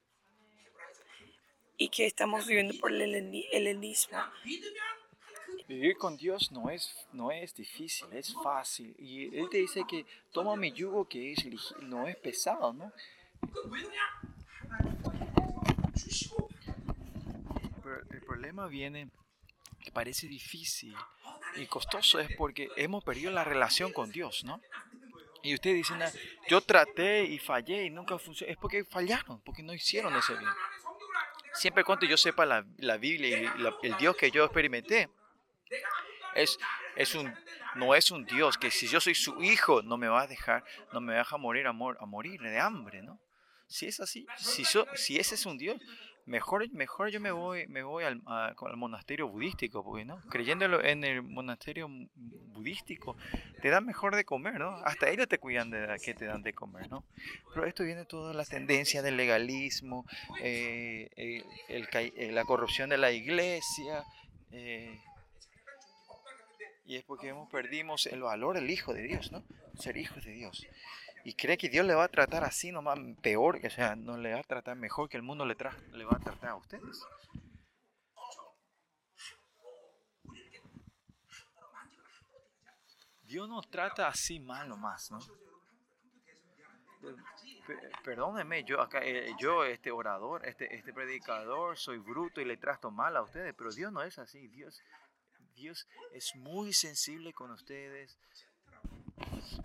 y 1.77 1.89
que 1.89 2.05
estamos 2.05 2.47
viviendo 2.47 2.73
por 2.79 2.93
el 2.93 3.01
helenismo. 3.51 4.17
Vivir 5.71 5.95
con 5.97 6.17
Dios 6.17 6.51
no 6.51 6.69
es, 6.69 6.93
no 7.13 7.31
es 7.31 7.55
difícil, 7.55 8.05
es 8.11 8.35
fácil. 8.43 8.93
Y 8.99 9.33
Él 9.37 9.47
te 9.49 9.59
dice 9.59 9.85
que 9.87 10.05
toma 10.33 10.57
mi 10.57 10.73
yugo 10.73 11.07
que 11.07 11.31
es, 11.31 11.45
no 11.83 12.09
es 12.09 12.17
pesado, 12.17 12.73
¿no? 12.73 12.91
Pero 17.81 18.01
el 18.09 18.21
problema 18.23 18.67
viene 18.67 19.09
que 19.81 19.93
parece 19.93 20.27
difícil 20.27 20.93
y 21.55 21.65
costoso 21.67 22.19
es 22.19 22.35
porque 22.35 22.67
hemos 22.75 23.05
perdido 23.05 23.31
la 23.31 23.45
relación 23.45 23.93
con 23.93 24.11
Dios, 24.11 24.43
¿no? 24.43 24.59
Y 25.41 25.53
ustedes 25.53 25.77
dicen, 25.77 25.99
yo 26.49 26.59
traté 26.59 27.23
y 27.23 27.39
fallé 27.39 27.85
y 27.85 27.89
nunca 27.89 28.19
funcionó. 28.19 28.51
Es 28.51 28.57
porque 28.57 28.83
fallaron, 28.83 29.39
porque 29.39 29.63
no 29.63 29.73
hicieron 29.73 30.13
ese 30.17 30.33
bien 30.33 30.51
siempre 31.53 31.83
cuando 31.83 32.05
yo 32.05 32.17
sepa 32.17 32.45
la, 32.45 32.65
la 32.77 32.97
Biblia 32.97 33.41
y 33.41 33.87
el 33.87 33.97
Dios 33.97 34.15
que 34.15 34.31
yo 34.31 34.45
experimenté, 34.45 35.09
es, 36.35 36.59
es 36.95 37.15
un, 37.15 37.33
no 37.75 37.95
es 37.95 38.11
un 38.11 38.25
Dios 38.25 38.57
que 38.57 38.71
si 38.71 38.87
yo 38.87 38.99
soy 38.99 39.15
su 39.15 39.41
hijo 39.41 39.81
no 39.81 39.97
me 39.97 40.07
va 40.07 40.23
a 40.23 40.27
dejar, 40.27 40.63
no 40.93 41.01
me 41.01 41.13
deja 41.13 41.37
morir 41.37 41.67
a, 41.67 41.69
a 41.71 42.05
morir 42.05 42.41
de 42.41 42.59
hambre, 42.59 43.01
¿no? 43.01 43.19
Si 43.67 43.87
es 43.87 43.99
así, 44.01 44.25
si, 44.37 44.65
si 44.95 45.17
ese 45.17 45.35
es 45.35 45.45
un 45.45 45.57
Dios, 45.57 45.81
mejor, 46.25 46.69
mejor 46.71 47.09
yo 47.09 47.19
me 47.19 47.31
voy, 47.31 47.67
me 47.67 47.83
voy 47.83 48.03
al, 48.03 48.21
al 48.25 48.77
monasterio 48.77 49.27
budístico, 49.27 49.83
porque 49.83 50.05
no, 50.05 50.21
creyéndolo 50.29 50.83
en 50.83 51.03
el 51.03 51.21
monasterio 51.21 51.87
budístico, 52.15 53.15
te 53.61 53.69
dan 53.69 53.85
mejor 53.85 54.15
de 54.15 54.25
comer, 54.25 54.59
¿no? 54.59 54.75
Hasta 54.83 55.09
ellos 55.09 55.27
te 55.27 55.39
cuidan 55.39 55.69
de 55.69 55.97
que 56.03 56.13
te 56.13 56.25
dan 56.25 56.41
de 56.41 56.53
comer, 56.53 56.89
¿no? 56.89 57.05
Pero 57.53 57.65
esto 57.65 57.83
viene 57.83 58.05
toda 58.05 58.33
la 58.33 58.45
tendencia 58.45 59.01
del 59.01 59.17
legalismo, 59.17 60.05
eh, 60.41 61.09
el, 61.69 61.87
eh, 61.93 62.31
la 62.31 62.45
corrupción 62.45 62.89
de 62.89 62.97
la 62.97 63.11
iglesia, 63.11 64.03
eh, 64.51 64.99
y 66.91 66.97
es 66.97 67.03
porque 67.05 67.29
hemos 67.29 67.49
perdimos 67.49 68.05
el 68.07 68.21
valor 68.21 68.55
del 68.55 68.69
Hijo 68.69 68.93
de 68.93 69.03
Dios, 69.03 69.31
¿no? 69.31 69.43
Ser 69.75 69.95
hijos 69.95 70.25
de 70.25 70.31
Dios 70.31 70.67
y 71.23 71.33
cree 71.35 71.57
que 71.57 71.69
Dios 71.69 71.85
le 71.85 71.93
va 71.93 72.05
a 72.05 72.09
tratar 72.09 72.43
así 72.43 72.71
nomás 72.71 72.99
peor, 73.21 73.59
o 73.63 73.69
sea, 73.69 73.95
no 73.95 74.17
le 74.17 74.33
va 74.33 74.39
a 74.39 74.43
tratar 74.43 74.75
mejor 74.75 75.09
que 75.09 75.17
el 75.17 75.23
mundo 75.23 75.45
le, 75.45 75.55
le 75.93 76.05
va 76.05 76.17
a 76.17 76.19
tratar 76.19 76.49
a 76.49 76.55
ustedes. 76.55 77.05
Dios 83.23 83.47
nos 83.47 83.69
trata 83.69 84.07
así 84.07 84.39
mal 84.39 84.67
nomás, 84.67 85.09
¿no? 85.11 85.19
Perdónenme, 88.03 88.63
yo 88.65 88.81
acá, 88.81 88.99
eh, 89.03 89.33
yo 89.39 89.63
este 89.63 89.91
orador, 89.91 90.45
este, 90.45 90.75
este 90.75 90.91
predicador, 90.91 91.77
soy 91.77 91.99
bruto 91.99 92.41
y 92.41 92.45
le 92.45 92.57
trato 92.57 92.91
mal 92.91 93.15
a 93.15 93.21
ustedes, 93.21 93.53
pero 93.57 93.71
Dios 93.71 93.91
no 93.93 94.01
es 94.01 94.19
así. 94.19 94.47
Dios, 94.49 94.83
Dios 95.61 95.87
es 96.13 96.35
muy 96.35 96.73
sensible 96.73 97.33
con 97.33 97.51
ustedes, 97.51 98.17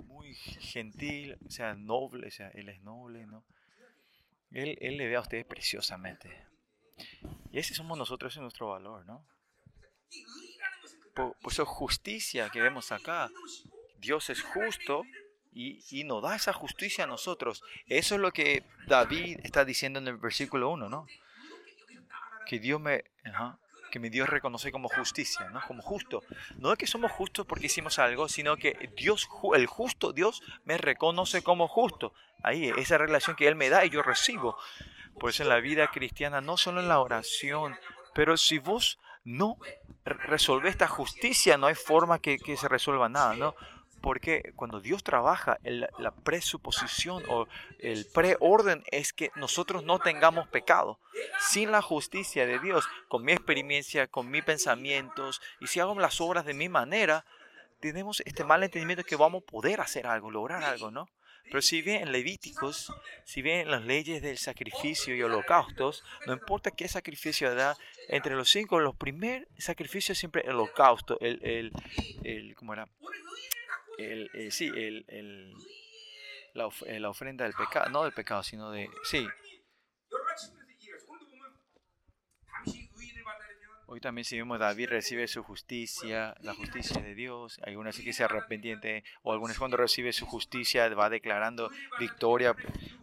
muy 0.05 0.35
gentil, 0.35 1.39
o 1.47 1.51
sea, 1.51 1.75
noble, 1.75 2.29
o 2.29 2.31
sea, 2.31 2.49
Él 2.51 2.69
es 2.69 2.83
noble, 2.83 3.27
¿no? 3.27 3.47
Él, 4.51 4.77
le 4.79 5.09
ve 5.09 5.17
a 5.17 5.21
ustedes 5.21 5.47
preciosamente. 5.47 6.47
Y 7.51 7.59
ese 7.59 7.75
somos 7.75 7.97
nosotros, 7.97 8.31
ese 8.31 8.41
es 8.41 8.43
nuestro 8.43 8.69
valor, 8.69 9.07
¿no? 9.07 9.27
Por, 11.15 11.35
por 11.39 11.55
justicia 11.65 12.51
que 12.51 12.61
vemos 12.61 12.93
acá, 12.93 13.31
Dios 13.97 14.29
es 14.29 14.43
justo 14.43 15.03
y, 15.51 15.83
y, 15.91 16.05
nos 16.05 16.23
da 16.23 16.37
esa 16.37 16.53
justicia 16.53 17.05
a 17.05 17.07
nosotros. 17.07 17.63
Eso 17.87 18.17
es 18.17 18.21
lo 18.21 18.33
que 18.33 18.65
David 18.87 19.41
está 19.43 19.65
diciendo 19.65 19.99
en 19.99 20.09
el 20.09 20.19
versículo 20.19 20.69
1, 20.69 20.91
¿no? 20.91 21.07
Que 22.45 22.59
Dios 22.59 22.79
me 22.83 23.03
que 23.97 24.01
mi 24.01 24.11
Dios 24.11 24.29
reconoce 24.29 24.71
como 24.71 24.91
justicia, 24.91 25.49
¿no? 25.49 25.63
Como 25.67 25.83
justo. 25.83 26.23
No 26.59 26.71
es 26.71 26.77
que 26.77 26.87
somos 26.87 27.11
justos 27.13 27.47
porque 27.47 27.65
hicimos 27.65 27.99
algo, 27.99 28.29
sino 28.29 28.59
que 28.59 28.91
Dios, 28.95 29.27
el 29.55 29.65
justo 29.65 30.13
Dios 30.13 30.43
me 30.67 30.77
reconoce 30.77 31.43
como 31.43 31.67
justo. 31.67 32.13
Ahí, 32.43 32.71
esa 32.77 32.99
relación 32.99 33.37
que 33.37 33.49
Él 33.49 33.57
me 33.57 33.71
da 33.71 33.87
y 33.87 33.89
yo 33.89 34.03
recibo. 34.03 34.59
Por 35.19 35.31
eso 35.31 35.45
en 35.45 35.49
la 35.49 35.61
vida 35.61 35.91
cristiana, 35.91 36.43
no 36.43 36.59
solo 36.59 36.81
en 36.81 36.89
la 36.89 37.01
oración, 37.01 37.75
pero 38.15 38.37
si 38.37 38.59
vos 38.59 38.99
no 39.25 39.57
resolves 40.05 40.73
esta 40.73 40.89
justicia, 40.89 41.57
no 41.57 41.67
hay 41.67 41.75
forma 41.75 42.19
que, 42.19 42.37
que 42.37 42.59
se 42.59 42.69
resuelva 42.69 43.09
nada, 43.09 43.33
¿no? 43.33 43.55
Porque 44.07 44.53
cuando 44.55 44.81
Dios 44.81 45.03
trabaja, 45.03 45.59
la 45.65 46.15
presuposición 46.15 47.25
o 47.29 47.49
el 47.81 48.07
preorden 48.07 48.85
es 48.93 49.13
que 49.13 49.33
nosotros 49.35 49.83
no 49.83 49.99
tengamos 49.99 50.47
pecado. 50.47 51.01
Sin 51.41 51.73
la 51.73 51.83
justicia 51.83 52.47
de 52.47 52.61
Dios, 52.61 52.89
con 53.09 53.25
mi 53.25 53.33
experiencia, 53.33 54.07
con 54.07 54.31
mis 54.31 54.45
pensamientos, 54.45 55.43
y 55.59 55.67
si 55.67 55.81
hago 55.81 55.99
las 55.99 56.21
obras 56.21 56.45
de 56.45 56.55
mi 56.55 56.69
manera, 56.69 57.25
tenemos 57.81 58.23
este 58.25 58.45
mal 58.45 58.63
entendimiento 58.63 59.03
que 59.03 59.17
vamos 59.17 59.43
a 59.43 59.51
poder 59.51 59.81
hacer 59.81 60.07
algo, 60.07 60.31
lograr 60.31 60.63
algo, 60.63 60.93
¿no? 60.93 61.09
Pero 61.43 61.61
si 61.61 61.83
ven 61.83 62.03
en 62.03 62.13
Levíticos, 62.13 62.93
si 63.25 63.43
ven 63.43 63.69
las 63.69 63.83
leyes 63.83 64.23
del 64.23 64.39
sacrificio 64.39 65.17
y 65.17 65.23
holocaustos, 65.25 66.05
no 66.29 66.33
importa 66.33 66.71
qué 66.71 66.87
sacrificio 66.87 67.53
da, 67.57 67.77
entre 68.09 68.37
los 68.37 68.51
cinco, 68.51 68.79
los 68.79 68.95
primeros 68.95 69.49
sacrificios 69.59 70.17
siempre 70.17 70.43
el 70.43 70.51
holocausto, 70.51 71.19
el, 71.21 71.41
el, 71.43 71.73
el 72.23 72.55
¿cómo 72.55 72.73
era? 72.73 72.89
El, 73.99 74.31
eh, 74.35 74.51
sí, 74.51 74.67
el, 74.67 75.05
el 75.09 75.55
la, 76.55 76.69
la, 76.99 77.11
ofrenda 77.11 77.45
del 77.45 77.55
pecado, 77.55 77.91
no 77.91 78.05
del 78.05 78.13
pecado, 78.13 78.43
sino 78.43 78.71
de, 78.71 78.89
sí, 79.05 79.27
Hoy 83.89 84.01
también 84.01 84.25
si 84.25 84.37
vemos 84.37 84.59
David 84.59 84.89
recibe 84.89 85.29
su 85.29 85.45
justicia, 85.45 86.35
la 86.41 86.55
justicia 86.55 87.01
de 87.01 87.15
Dios. 87.15 87.61
Algunas 87.63 87.95
sí 87.95 88.03
que 88.03 88.13
se 88.13 88.25
arrepiente 88.25 89.05
o 89.23 89.33
algunas 89.33 89.57
cuando 89.59 89.77
recibe 89.77 90.13
su 90.13 90.27
justicia 90.27 90.89
va 90.89 91.09
declarando 91.09 91.71
victoria 92.01 92.57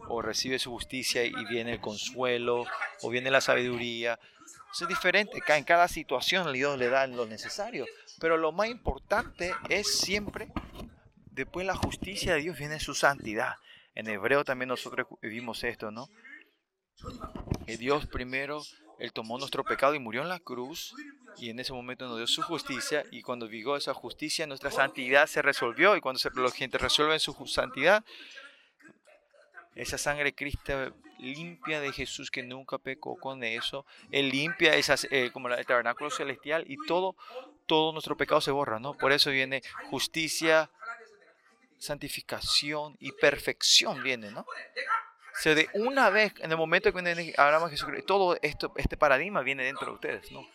o 0.09 0.21
recibe 0.21 0.59
su 0.59 0.71
justicia 0.71 1.23
y 1.23 1.45
viene 1.45 1.71
el 1.71 1.79
consuelo 1.79 2.65
o 3.01 3.09
viene 3.09 3.31
la 3.31 3.39
sabiduría. 3.39 4.19
es 4.73 4.87
diferente, 4.89 5.39
en 5.47 5.63
cada 5.63 5.87
situación 5.87 6.51
Dios 6.51 6.77
le 6.77 6.89
da 6.89 7.07
lo 7.07 7.25
necesario. 7.27 7.85
Pero 8.19 8.35
lo 8.35 8.51
más 8.51 8.67
importante 8.67 9.53
es 9.69 9.99
siempre, 9.99 10.49
después 11.33 11.65
la 11.65 11.75
justicia 11.75 12.33
de 12.33 12.41
Dios 12.41 12.57
viene 12.57 12.79
su 12.79 12.93
santidad. 12.95 13.55
En 13.95 14.07
hebreo 14.07 14.43
también 14.43 14.69
nosotros 14.69 15.07
vimos 15.21 15.63
esto, 15.63 15.91
¿no? 15.91 16.07
Que 17.65 17.77
Dios 17.77 18.07
primero 18.07 18.61
él 18.99 19.11
tomó 19.11 19.37
nuestro 19.37 19.63
pecado 19.63 19.95
y 19.95 19.99
murió 19.99 20.21
en 20.21 20.29
la 20.29 20.39
cruz 20.39 20.93
y 21.37 21.49
en 21.49 21.59
ese 21.59 21.73
momento 21.73 22.07
nos 22.07 22.17
dio 22.17 22.27
su 22.27 22.41
justicia 22.43 23.03
y 23.11 23.21
cuando 23.21 23.47
vivó 23.47 23.75
esa 23.75 23.93
justicia 23.93 24.47
nuestra 24.47 24.71
santidad 24.71 25.27
se 25.27 25.41
resolvió 25.41 25.95
y 25.95 26.01
cuando 26.01 26.19
se, 26.19 26.29
la 26.35 26.51
gente 26.51 26.77
resuelve 26.77 27.19
su 27.19 27.33
santidad, 27.47 28.05
esa 29.75 29.97
sangre 29.97 30.33
Cristo 30.33 30.93
limpia 31.19 31.81
de 31.81 31.91
Jesús 31.91 32.29
que 32.29 32.43
nunca 32.43 32.77
pecó 32.77 33.17
con 33.17 33.43
eso, 33.43 33.85
Él 34.11 34.29
limpia 34.29 34.75
esas, 34.75 35.07
eh, 35.09 35.31
como 35.33 35.49
el 35.49 35.65
tabernáculo 35.65 36.09
celestial 36.09 36.63
y 36.67 36.77
todo, 36.87 37.15
todo 37.65 37.91
nuestro 37.93 38.15
pecado 38.15 38.41
se 38.41 38.51
borra, 38.51 38.79
¿no? 38.79 38.93
Por 38.93 39.11
eso 39.11 39.31
viene 39.31 39.63
justicia, 39.89 40.69
santificación 41.83 42.95
y 42.99 43.11
perfección 43.11 44.01
viene, 44.01 44.31
¿no? 44.31 44.45
se 45.35 45.55
de 45.55 45.69
una 45.73 46.09
vez, 46.09 46.33
en 46.39 46.51
el 46.51 46.57
momento 46.57 46.91
que 46.93 47.33
hablamos 47.37 47.69
de 47.69 47.77
Jesucristo, 47.77 48.05
todo 48.05 48.37
esto, 48.41 48.71
este 48.77 48.97
paradigma 48.97 49.41
viene 49.41 49.63
dentro 49.63 49.87
de 49.87 49.93
ustedes, 49.93 50.31
¿no? 50.31 50.47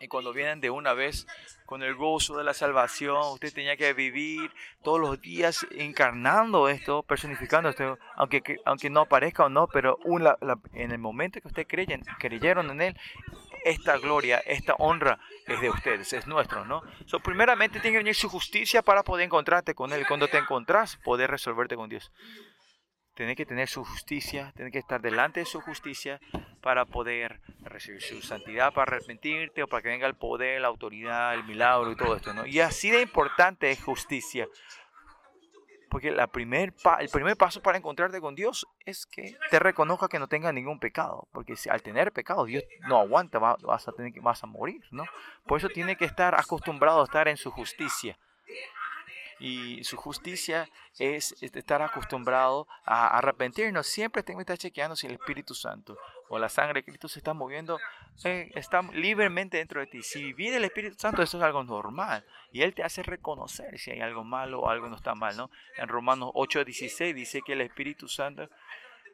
Y 0.00 0.06
cuando 0.06 0.32
vienen 0.32 0.60
de 0.60 0.70
una 0.70 0.92
vez 0.92 1.26
con 1.66 1.82
el 1.82 1.96
gozo 1.96 2.36
de 2.36 2.44
la 2.44 2.54
salvación, 2.54 3.20
usted 3.32 3.52
tenía 3.52 3.76
que 3.76 3.92
vivir 3.94 4.52
todos 4.82 5.00
los 5.00 5.20
días 5.20 5.66
encarnando 5.72 6.68
esto, 6.68 7.02
personificando 7.02 7.68
esto, 7.68 7.98
aunque, 8.14 8.58
aunque 8.64 8.90
no 8.90 9.00
aparezca 9.00 9.44
o 9.44 9.48
no, 9.48 9.66
pero 9.66 9.98
en 10.72 10.92
el 10.92 10.98
momento 10.98 11.40
que 11.40 11.48
ustedes 11.48 11.66
creyen, 11.68 12.02
creyeron 12.20 12.70
en 12.70 12.80
Él, 12.80 13.00
esta 13.68 13.98
gloria, 13.98 14.38
esta 14.38 14.74
honra 14.74 15.18
es 15.46 15.60
de 15.60 15.70
ustedes, 15.70 16.12
es 16.12 16.26
nuestro, 16.26 16.64
¿no? 16.64 16.82
So, 17.06 17.20
primeramente 17.20 17.80
tiene 17.80 17.94
que 17.94 17.98
venir 17.98 18.14
su 18.14 18.28
justicia 18.28 18.82
para 18.82 19.02
poder 19.02 19.26
encontrarte 19.26 19.74
con 19.74 19.92
Él. 19.92 20.06
Cuando 20.06 20.28
te 20.28 20.38
encontrás, 20.38 20.96
poder 21.04 21.30
resolverte 21.30 21.76
con 21.76 21.88
Dios. 21.88 22.10
Tiene 23.14 23.34
que 23.34 23.46
tener 23.46 23.68
su 23.68 23.84
justicia, 23.84 24.52
tiene 24.54 24.70
que 24.70 24.78
estar 24.78 25.00
delante 25.00 25.40
de 25.40 25.46
su 25.46 25.60
justicia 25.60 26.20
para 26.62 26.84
poder 26.84 27.40
recibir 27.62 28.00
su 28.00 28.22
santidad, 28.22 28.72
para 28.72 28.96
arrepentirte 28.96 29.62
o 29.62 29.66
para 29.66 29.82
que 29.82 29.88
venga 29.88 30.06
el 30.06 30.14
poder, 30.14 30.60
la 30.60 30.68
autoridad, 30.68 31.34
el 31.34 31.44
milagro 31.44 31.90
y 31.90 31.96
todo 31.96 32.14
esto. 32.14 32.32
¿no? 32.32 32.46
Y 32.46 32.60
así 32.60 32.90
de 32.90 33.02
importante 33.02 33.70
es 33.72 33.82
justicia. 33.82 34.46
Porque 35.88 36.10
la 36.10 36.26
primer 36.26 36.74
el 37.00 37.08
primer 37.08 37.36
paso 37.36 37.62
para 37.62 37.78
encontrarte 37.78 38.20
con 38.20 38.34
Dios 38.34 38.66
es 38.84 39.06
que 39.06 39.36
te 39.50 39.58
reconozca 39.58 40.08
que 40.08 40.18
no 40.18 40.28
tenga 40.28 40.52
ningún 40.52 40.78
pecado. 40.78 41.28
Porque 41.32 41.56
si, 41.56 41.68
al 41.68 41.82
tener 41.82 42.12
pecado, 42.12 42.44
Dios 42.44 42.64
no 42.88 42.98
aguanta, 42.98 43.38
vas 43.38 43.88
a, 43.88 43.92
tener 43.92 44.12
vas 44.20 44.42
a 44.44 44.46
morir. 44.46 44.84
¿no? 44.90 45.04
Por 45.46 45.58
eso 45.58 45.68
tiene 45.68 45.96
que 45.96 46.04
estar 46.04 46.34
acostumbrado 46.34 47.00
a 47.00 47.04
estar 47.04 47.28
en 47.28 47.36
su 47.36 47.50
justicia 47.50 48.18
y 49.38 49.84
su 49.84 49.96
justicia 49.96 50.68
es 50.98 51.34
estar 51.42 51.82
acostumbrado 51.82 52.66
a 52.84 53.18
arrepentirnos. 53.18 53.86
Siempre 53.86 54.22
tengo 54.22 54.38
que 54.38 54.42
estar 54.42 54.58
chequeando 54.58 54.96
si 54.96 55.06
el 55.06 55.14
Espíritu 55.14 55.54
Santo 55.54 55.96
o 56.28 56.38
la 56.38 56.48
sangre 56.48 56.80
de 56.80 56.84
Cristo 56.84 57.08
se 57.08 57.20
está 57.20 57.32
moviendo, 57.34 57.78
eh, 58.24 58.50
está 58.54 58.82
libremente 58.82 59.56
dentro 59.58 59.80
de 59.80 59.86
ti. 59.86 60.02
Si 60.02 60.22
vivir 60.22 60.54
el 60.54 60.64
Espíritu 60.64 60.96
Santo, 60.98 61.22
eso 61.22 61.38
es 61.38 61.44
algo 61.44 61.62
normal. 61.64 62.24
Y 62.52 62.62
Él 62.62 62.74
te 62.74 62.82
hace 62.82 63.02
reconocer 63.02 63.78
si 63.78 63.90
hay 63.90 64.00
algo 64.00 64.24
malo 64.24 64.60
o 64.60 64.68
algo 64.68 64.88
no 64.88 64.96
está 64.96 65.14
mal. 65.14 65.36
¿no? 65.36 65.50
En 65.76 65.88
Romanos 65.88 66.30
8:16 66.34 67.14
dice 67.14 67.42
que 67.42 67.54
el 67.54 67.62
Espíritu 67.62 68.08
Santo 68.08 68.48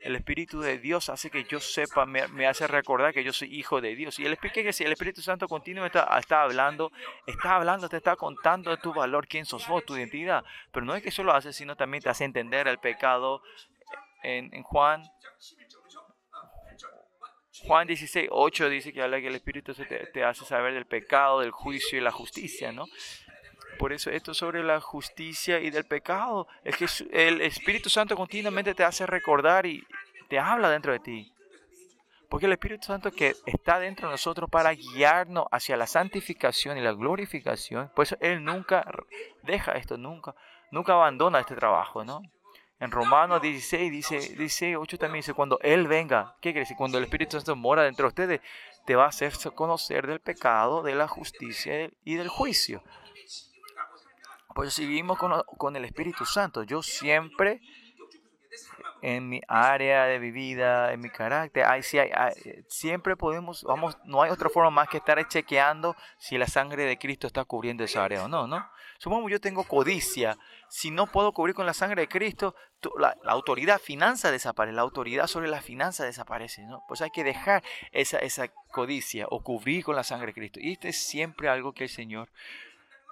el 0.01 0.17
Espíritu 0.17 0.61
de 0.61 0.79
Dios 0.79 1.09
hace 1.09 1.31
que 1.31 1.45
yo 1.45 1.61
sepa, 1.61 2.07
me, 2.07 2.47
hace 2.47 2.67
recordar 2.67 3.13
que 3.13 3.25
yo 3.25 3.33
soy 3.33 3.55
hijo 3.55 3.81
de 3.81 3.95
Dios. 3.95 4.19
Y 4.19 4.27
el 4.27 4.33
Espíritu 4.33 5.23
Santo 5.23 5.49
continuo 5.49 5.87
está, 5.87 6.43
hablando, 6.43 6.93
está 7.27 7.57
hablando, 7.57 7.89
te 7.89 7.97
está 7.97 8.17
contando 8.17 8.71
de 8.71 8.77
tu 8.79 8.93
valor, 8.93 9.27
quién 9.27 9.45
sos 9.47 9.67
vos, 9.67 9.85
tu 9.85 9.97
identidad. 9.97 10.45
Pero 10.73 10.85
no 10.87 10.95
es 10.95 11.03
que 11.03 11.09
eso 11.09 11.23
lo 11.23 11.33
hace, 11.33 11.53
sino 11.53 11.77
también 11.77 12.03
te 12.03 12.11
hace 12.11 12.25
entender 12.25 12.69
el 12.69 12.79
pecado. 12.79 13.43
En, 14.23 14.63
Juan, 14.63 15.03
Juan 17.67 17.87
16, 17.87 18.29
8 18.31 18.69
dice 18.71 18.93
que 18.93 19.03
habla 19.03 19.21
que 19.21 19.29
el 19.29 19.35
Espíritu 19.35 19.75
te 19.75 20.25
hace 20.25 20.45
saber 20.45 20.75
del 20.75 20.87
pecado, 20.87 21.41
del 21.41 21.51
juicio 21.51 21.99
y 21.99 22.01
la 22.01 22.11
justicia, 22.11 22.73
¿no? 22.73 22.87
Por 23.79 23.93
eso 23.93 24.11
esto 24.11 24.35
sobre 24.35 24.63
la 24.63 24.81
justicia 24.81 25.61
y 25.61 25.71
del 25.71 25.85
pecado, 25.85 26.47
es 26.65 26.77
que 26.77 26.87
el 27.13 27.41
Espíritu 27.41 27.91
Santo 27.91 28.17
continuamente 28.17 28.75
te 28.75 28.85
hace 28.85 29.07
recordar 29.07 29.67
y 29.67 29.87
te 30.29 30.39
habla 30.39 30.71
dentro 30.71 30.93
de 30.93 31.01
ti. 31.01 31.33
Porque 32.29 32.47
el 32.47 32.53
Espíritu 32.53 32.87
Santo 32.87 33.13
que 33.13 33.35
está 33.47 33.79
dentro 33.79 34.09
de 34.09 34.15
nosotros 34.15 34.51
para 34.51 34.73
guiarnos 34.73 35.47
hacia 35.51 35.77
la 35.77 35.87
santificación 35.87 36.77
y 36.79 36.81
la 36.81 36.93
glorificación, 36.93 37.91
por 37.95 38.05
eso 38.05 38.17
Él 38.21 38.43
nunca 38.43 38.85
deja 39.43 39.73
esto, 39.73 39.97
nunca, 39.97 40.35
nunca 40.71 40.95
abandona 40.95 41.41
este 41.41 41.55
trabajo, 41.55 42.05
¿no? 42.05 42.23
En 42.81 42.91
Romanos 42.91 43.41
16 43.41 43.93
dice, 43.93 44.19
dice 44.37 44.77
8 44.77 44.99
también 44.99 45.21
dice, 45.21 45.33
cuando 45.33 45.59
Él 45.63 45.87
venga, 45.87 46.35
¿qué 46.41 46.51
quiere 46.51 46.61
decir? 46.61 46.77
Cuando 46.77 46.99
el 46.99 47.05
Espíritu 47.05 47.37
Santo 47.37 47.55
mora 47.55 47.83
dentro 47.83 48.05
de 48.05 48.09
ustedes, 48.09 48.41
te 48.85 48.97
va 48.97 49.05
a 49.05 49.09
hacer 49.09 49.33
conocer 49.55 50.07
del 50.07 50.21
pecado, 50.21 50.83
de 50.83 50.95
la 50.95 51.09
justicia 51.09 51.91
y 52.05 52.17
del 52.17 52.29
juicio. 52.29 52.83
Pues 54.55 54.73
si 54.73 54.87
vivimos 54.87 55.19
con, 55.19 55.77
el 55.77 55.85
Espíritu 55.85 56.25
Santo, 56.25 56.63
yo 56.63 56.83
siempre 56.83 57.61
en 59.03 59.29
mi 59.29 59.41
área 59.49 60.05
de 60.05 60.19
vida, 60.19 60.93
en 60.93 61.01
mi 61.01 61.11
carácter, 61.11 61.65
hay, 61.65 61.83
sí 61.83 61.99
hay, 61.99 62.11
siempre 62.69 63.17
podemos, 63.17 63.65
vamos, 63.65 63.99
no 64.05 64.23
hay 64.23 64.31
otra 64.31 64.49
forma 64.49 64.71
más 64.71 64.89
que 64.89 64.99
estar 64.99 65.27
chequeando 65.29 65.97
si 66.19 66.39
la 66.39 66.47
sangre 66.47 66.85
de 66.85 66.97
Cristo 66.99 67.27
está 67.27 67.45
cubriendo 67.45 67.83
esa 67.85 68.05
área 68.05 68.25
o 68.25 68.29
no, 68.29 68.47
¿no? 68.47 68.65
Supongamos 68.99 69.31
yo 69.31 69.41
tengo 69.41 69.65
codicia, 69.65 70.39
si 70.69 70.91
no 70.91 71.07
puedo 71.09 71.33
cubrir 71.33 71.55
con 71.55 71.67
la 71.67 71.75
sangre 71.75 72.03
de 72.03 72.09
Cristo, 72.09 72.55
la, 72.99 73.17
autoridad 73.25 73.81
finanza 73.81 74.31
desaparece, 74.31 74.77
la 74.77 74.83
autoridad 74.83 75.27
sobre 75.27 75.49
la 75.49 75.61
finanza 75.61 76.05
desaparece, 76.05 76.63
¿no? 76.63 76.85
Pues 76.87 77.03
hay 77.03 77.11
que 77.11 77.25
dejar 77.25 77.63
esa, 77.91 78.19
esa 78.19 78.49
codicia 78.71 79.27
o 79.31 79.43
cubrir 79.43 79.85
con 79.85 79.97
la 79.97 80.05
sangre 80.05 80.29
de 80.29 80.35
Cristo. 80.35 80.61
Y 80.63 80.73
esto 80.73 80.87
es 80.87 80.97
siempre 80.97 81.49
algo 81.49 81.73
que 81.73 81.85
el 81.85 81.91
Señor 81.91 82.31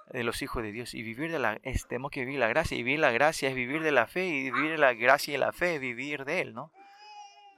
de 0.09 0.23
los 0.23 0.41
hijos 0.41 0.63
de 0.63 0.71
Dios 0.71 0.93
y 0.93 1.01
vivir 1.01 1.31
de 1.31 1.39
la 1.39 1.59
tenemos 1.87 2.11
que 2.11 2.21
vivir 2.21 2.39
la 2.39 2.47
gracia 2.47 2.77
y 2.77 2.83
vivir 2.83 2.99
la 2.99 3.11
gracia 3.11 3.49
es 3.49 3.55
vivir 3.55 3.83
de 3.83 3.91
la 3.91 4.07
fe 4.07 4.25
y 4.25 4.51
vivir 4.51 4.77
la 4.77 4.93
gracia 4.93 5.33
y 5.33 5.37
la 5.37 5.51
fe 5.51 5.75
es 5.75 5.81
vivir 5.81 6.25
de 6.25 6.41
él, 6.41 6.53
¿no? 6.53 6.71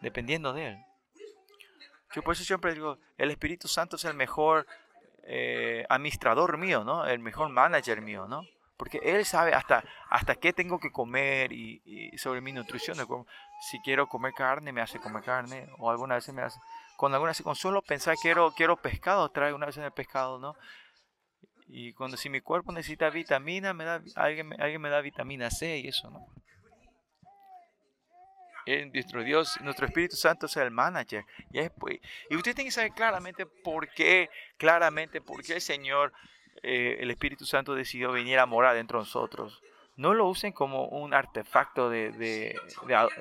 Dependiendo 0.02 0.54
de 0.54 0.68
él. 0.68 0.78
Yo 2.14 2.22
por 2.22 2.34
eso 2.34 2.44
siempre 2.44 2.74
digo, 2.74 2.98
el 3.18 3.32
Espíritu 3.32 3.68
Santo 3.68 3.98
es 3.98 4.06
el 4.06 4.14
mejor 4.14 4.66
eh, 5.24 5.86
administrador 5.90 6.58
mío, 6.58 6.84
¿no? 6.84 7.06
El 7.06 7.20
mejor 7.20 7.50
manager 7.50 8.02
mío, 8.02 8.28
¿no? 8.28 8.44
Porque 8.78 9.00
él 9.04 9.26
sabe 9.26 9.54
hasta, 9.54 9.84
hasta 10.10 10.36
qué 10.36 10.54
tengo 10.54 10.80
que 10.80 10.92
comer 10.92 11.52
y, 11.52 12.12
sobre 12.18 12.42
mi 12.42 12.52
nutrición. 12.52 12.98
Si 13.62 13.80
quiero 13.80 14.08
comer 14.08 14.34
carne, 14.34 14.72
me 14.72 14.82
hace 14.82 15.00
comer 15.00 15.24
carne. 15.24 15.68
O 15.78 15.90
alguna 15.90 16.16
vez 16.16 16.32
me 16.34 16.42
hace... 16.42 16.60
Con 16.98 17.14
alguna 17.14 17.32
vez, 17.32 17.42
con 17.42 17.56
solo 17.56 17.82
pensar 17.82 18.16
quiero, 18.22 18.52
quiero 18.52 18.78
pescado, 18.78 19.30
trae 19.30 19.54
una 19.54 19.66
vez 19.66 19.78
en 19.78 19.84
el 19.84 19.92
pescado, 19.92 20.40
¿no? 20.40 20.56
Y 21.68 21.94
cuando 21.94 22.18
si 22.18 22.30
mi 22.30 22.42
cuerpo 22.42 22.72
necesita 22.72 23.10
vitamina, 23.10 23.74
me 23.74 23.86
da, 23.86 24.02
alguien, 24.16 24.54
alguien 24.62 24.82
me 24.82 24.90
da 24.90 25.02
vitamina 25.02 25.50
C 25.50 25.80
y 25.80 25.88
eso, 25.88 26.10
¿no? 26.10 26.28
nuestro 28.92 29.24
Dios, 29.24 29.60
nuestro 29.62 29.86
Espíritu 29.86 30.16
Santo 30.16 30.48
es 30.48 30.58
el 30.58 30.72
manager. 30.72 31.24
Y, 31.52 31.60
es, 31.60 31.72
pues, 31.72 32.00
y 32.30 32.36
usted 32.36 32.56
tiene 32.56 32.70
que 32.70 32.74
saber 32.74 32.92
claramente 32.92 33.46
por 33.46 33.90
qué, 33.90 34.30
claramente 34.58 35.22
por 35.22 35.44
qué 35.44 35.54
el 35.54 35.62
Señor, 35.62 36.14
eh, 36.64 36.98
el 37.00 37.12
Espíritu 37.12 37.46
Santo 37.46 37.76
decidió 37.76 38.12
venir 38.12 38.40
a 38.40 38.46
morar 38.46 38.76
dentro 38.76 39.00
de 39.00 39.04
nosotros. 39.04 39.62
No 39.98 40.14
lo 40.14 40.28
usen 40.28 40.52
como 40.52 40.88
un 40.88 41.14
artefacto 41.14 41.90
de, 41.90 42.12
de, 42.12 42.60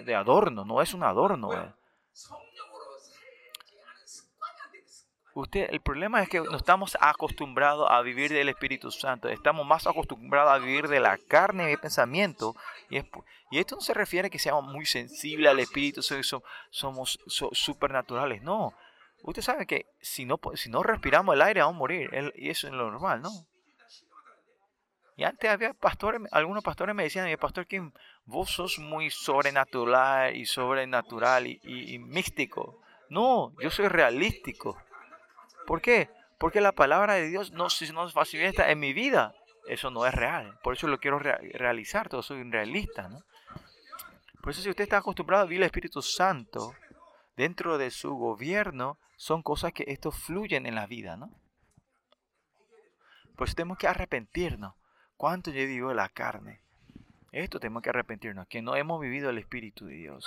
de, 0.04 0.14
adorno, 0.14 0.64
no 0.64 0.83
es 0.83 0.92
un 0.92 1.04
adorno. 1.04 1.52
Eh. 1.52 1.72
Usted, 5.34 5.66
el 5.72 5.80
problema 5.80 6.22
es 6.22 6.28
que 6.28 6.40
no 6.40 6.56
estamos 6.56 6.96
acostumbrados 7.00 7.88
a 7.90 8.00
vivir 8.02 8.32
del 8.32 8.48
Espíritu 8.48 8.92
Santo. 8.92 9.28
Estamos 9.28 9.66
más 9.66 9.84
acostumbrados 9.84 10.52
a 10.52 10.58
vivir 10.58 10.86
de 10.86 11.00
la 11.00 11.18
carne 11.18 11.68
y 11.68 11.72
el 11.72 11.80
pensamiento. 11.80 12.54
Y, 12.88 12.98
y 13.50 13.58
esto 13.58 13.74
no 13.74 13.80
se 13.80 13.94
refiere 13.94 14.28
a 14.28 14.30
que 14.30 14.38
seamos 14.38 14.64
muy 14.64 14.86
sensibles 14.86 15.50
al 15.50 15.58
Espíritu, 15.58 16.02
somos 16.70 17.18
supernaturales. 17.52 18.42
No. 18.42 18.74
Usted 19.24 19.42
sabe 19.42 19.66
que 19.66 19.86
si 20.00 20.24
no, 20.24 20.38
si 20.54 20.70
no 20.70 20.84
respiramos 20.84 21.34
el 21.34 21.42
aire 21.42 21.62
vamos 21.62 21.76
a 21.76 21.78
morir. 21.78 22.32
y 22.36 22.50
eso 22.50 22.68
es 22.68 22.72
lo 22.72 22.92
normal, 22.92 23.20
¿no? 23.22 23.30
Y 25.16 25.24
antes 25.24 25.50
había 25.50 25.74
pastores, 25.74 26.20
algunos 26.30 26.62
pastores 26.62 26.94
me 26.94 27.04
decían, 27.04 27.26
mi 27.26 27.36
pastor 27.36 27.66
Kim, 27.66 27.92
vos 28.24 28.50
sos 28.50 28.78
muy 28.78 29.10
sobrenatural 29.10 30.36
y 30.36 30.46
sobrenatural 30.46 31.46
y 31.46 31.98
místico. 31.98 32.80
No, 33.08 33.52
yo 33.60 33.70
soy 33.70 33.88
realístico. 33.88 34.76
¿Por 35.66 35.81
qué? 35.81 36.11
Porque 36.38 36.61
la 36.61 36.72
palabra 36.72 37.14
de 37.14 37.29
Dios 37.29 37.53
no, 37.53 37.70
si 37.70 37.90
no 37.92 38.09
facilita 38.09 38.70
en 38.70 38.81
mi 38.81 38.92
vida, 38.92 39.35
eso 39.66 39.90
no 39.90 40.07
es 40.07 40.14
real. 40.14 40.59
Por 40.62 40.74
eso 40.74 40.88
lo 40.88 40.98
quiero 40.98 41.18
realizar, 41.18 42.09
todo 42.09 42.22
soy 42.22 42.40
un 42.40 42.53
realista. 42.53 43.09
¿no? 43.09 43.22
Por 44.42 44.53
eso 44.53 44.62
si 44.62 44.70
usted 44.70 44.85
está 44.85 44.98
acostumbrado 44.98 45.42
a 45.42 45.46
vivir 45.46 45.62
el 45.62 45.66
Espíritu 45.66 46.03
Santo 46.03 46.74
dentro 47.37 47.79
de 47.79 47.90
su 47.90 48.14
gobierno, 48.14 48.98
son 49.16 49.42
cosas 49.42 49.72
que 49.72 49.85
esto 49.87 50.11
fluyen 50.11 50.66
en 50.66 50.74
la 50.74 50.87
vida. 50.87 51.16
¿no? 51.16 51.31
Por 53.37 53.48
eso 53.48 53.57
tenemos 53.57 53.79
que 53.79 53.88
arrepentirnos. 53.88 54.74
¿Cuánto 55.16 55.50
yo 55.50 55.64
vivo 55.66 55.94
la 55.94 56.09
carne? 56.09 56.61
Esto 57.33 57.59
tenemos 57.59 57.83
que 57.83 57.90
arrepentirnos, 57.90 58.46
que 58.48 58.62
no 58.62 58.77
hemos 58.77 59.00
vivido 59.00 59.31
el 59.31 59.38
Espíritu 59.38 59.87
de 59.87 59.94
Dios. 59.94 60.24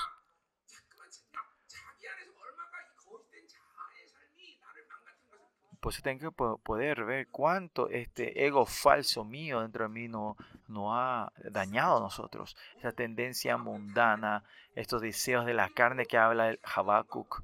Pues 5.79 6.01
tengo 6.01 6.31
que 6.31 6.57
poder 6.63 7.05
ver 7.05 7.27
cuánto 7.27 7.89
este 7.89 8.45
ego 8.45 8.65
falso 8.65 9.23
mío 9.23 9.61
dentro 9.61 9.83
de 9.83 9.89
mí 9.89 10.07
no, 10.07 10.35
no 10.67 10.95
ha 10.95 11.31
dañado 11.51 11.97
a 11.97 11.99
nosotros. 11.99 12.57
Esa 12.77 12.91
tendencia 12.91 13.57
mundana, 13.57 14.43
estos 14.75 15.01
deseos 15.01 15.45
de 15.45 15.53
la 15.53 15.69
carne 15.69 16.05
que 16.05 16.17
habla 16.17 16.49
el 16.49 16.59
Habacuc. 16.63 17.43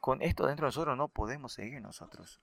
Con 0.00 0.22
esto 0.22 0.46
dentro 0.46 0.66
de 0.66 0.68
nosotros 0.68 0.96
no 0.96 1.08
podemos 1.08 1.52
seguir 1.52 1.80
nosotros. 1.80 2.40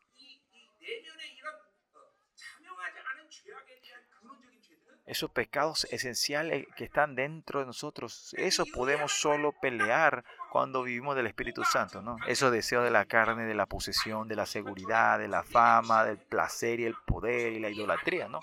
Esos 5.05 5.31
pecados 5.31 5.85
esenciales 5.85 6.67
que 6.75 6.83
están 6.83 7.15
dentro 7.15 7.61
de 7.61 7.65
nosotros, 7.65 8.33
eso 8.37 8.65
podemos 8.73 9.13
solo 9.13 9.53
pelear 9.53 10.25
cuando 10.57 10.81
vivimos 10.81 11.15
del 11.15 11.27
Espíritu 11.27 11.63
Santo, 11.63 12.01
¿no? 12.01 12.17
Esos 12.25 12.51
deseos 12.51 12.83
de 12.83 12.89
la 12.89 13.05
carne, 13.05 13.45
de 13.45 13.53
la 13.53 13.67
posesión, 13.67 14.27
de 14.27 14.35
la 14.35 14.47
seguridad, 14.47 15.19
de 15.19 15.27
la 15.27 15.43
fama, 15.43 16.03
del 16.03 16.17
placer 16.17 16.79
y 16.79 16.85
el 16.85 16.95
poder 16.95 17.53
y 17.53 17.59
la 17.59 17.69
idolatría, 17.69 18.27
¿no? 18.27 18.39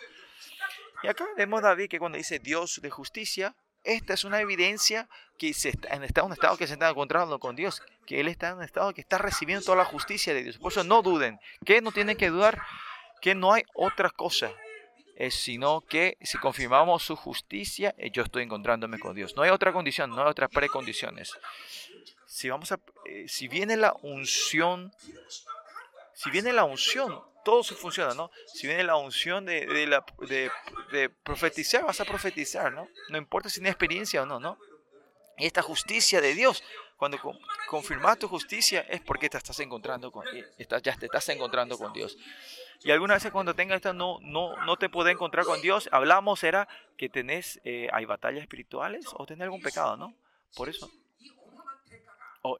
Y 1.03 1.09
acá 1.09 1.27
vemos 1.37 1.61
David 1.62 1.88
que 1.88 1.98
cuando 1.98 2.16
dice 2.16 2.38
Dios 2.38 2.79
de 2.81 2.88
justicia, 2.88 3.57
esta 3.83 4.14
es 4.14 4.22
una 4.22 4.40
evidencia 4.40 5.09
que 5.38 5.53
se 5.55 5.70
está, 5.70 5.88
en 5.88 6.03
un 6.03 6.05
estado 6.05 6.57
que 6.57 6.68
se 6.68 6.74
está 6.74 6.88
encontrando 6.88 7.40
con 7.40 7.57
Dios, 7.57 7.83
que 8.07 8.20
Él 8.20 8.29
está 8.29 8.50
en 8.50 8.59
un 8.59 8.62
estado 8.62 8.94
que 8.94 9.00
está 9.00 9.18
recibiendo 9.18 9.64
toda 9.64 9.79
la 9.79 9.85
justicia 9.85 10.33
de 10.33 10.44
Dios. 10.44 10.59
Por 10.59 10.70
eso 10.70 10.85
no 10.85 11.03
duden, 11.03 11.40
que 11.64 11.81
no 11.81 11.90
tienen 11.90 12.16
que 12.16 12.31
dudar, 12.31 12.62
que 13.20 13.35
no 13.35 13.53
hay 13.53 13.64
otra 13.74 14.11
cosa, 14.11 14.53
es 15.16 15.35
sino 15.35 15.81
que 15.81 16.16
si 16.20 16.38
confirmamos 16.38 17.03
su 17.03 17.16
justicia, 17.16 17.92
yo 18.12 18.22
estoy 18.22 18.44
encontrándome 18.44 19.00
con 19.00 19.16
Dios. 19.16 19.35
No 19.35 19.42
hay 19.42 19.50
otra 19.50 19.72
condición, 19.72 20.11
no 20.11 20.22
hay 20.22 20.29
otras 20.29 20.50
precondiciones 20.50 21.33
si 22.35 22.49
vamos 22.49 22.73
a, 22.73 22.81
eh, 23.05 23.29
si 23.29 23.47
viene 23.47 23.77
la 23.77 23.94
unción, 24.03 24.92
si 26.14 26.31
viene 26.33 26.53
la 26.53 26.64
unción, 26.64 27.23
todo 27.44 27.62
se 27.62 27.77
funciona, 27.77 28.12
¿no? 28.12 28.29
Si 28.53 28.66
viene 28.66 28.83
la 28.83 28.97
unción 28.97 29.47
de, 29.47 29.64
de, 29.66 29.87
la, 29.87 30.05
de, 30.29 30.51
de, 30.90 31.11
profetizar, 31.11 31.85
vas 31.85 32.01
a 32.01 32.05
profetizar, 32.05 32.73
¿no? 32.73 32.88
No 33.09 33.18
importa 33.18 33.49
si 33.49 33.61
tienes 33.61 33.70
experiencia 33.70 34.25
o 34.25 34.27
no, 34.27 34.40
¿no? 34.40 34.59
Y 35.38 35.47
esta 35.47 35.62
justicia 35.62 36.20
de 36.20 36.35
Dios, 36.35 36.64
cuando 36.97 37.18
confirmas 37.68 38.18
tu 38.18 38.27
justicia, 38.27 38.81
es 38.81 39.01
porque 39.01 39.31
te 39.31 39.37
estás 39.37 39.61
encontrando 39.61 40.11
con, 40.11 40.27
eh, 40.37 40.44
estás, 40.59 40.83
ya 40.83 40.97
te 40.97 41.07
estás 41.07 41.29
encontrando 41.29 41.79
con 41.79 41.92
Dios. 41.92 42.18
Y 42.83 42.90
algunas 42.90 43.18
veces 43.18 43.31
cuando 43.31 43.55
tengas 43.55 43.77
esto 43.77 43.92
no, 43.92 44.18
no, 44.23 44.57
no 44.64 44.77
te 44.77 44.88
puedes 44.88 45.14
encontrar 45.14 45.44
con 45.44 45.62
Dios, 45.62 45.88
hablamos 45.92 46.42
era 46.42 46.66
que 46.97 47.09
tenés, 47.09 47.61
eh, 47.62 47.88
hay 47.92 48.07
batallas 48.07 48.42
espirituales 48.42 49.07
o 49.12 49.25
tenés 49.25 49.44
algún 49.44 49.62
pecado, 49.62 49.97
¿no? 49.97 50.16
Por 50.57 50.68
eso 50.68 50.90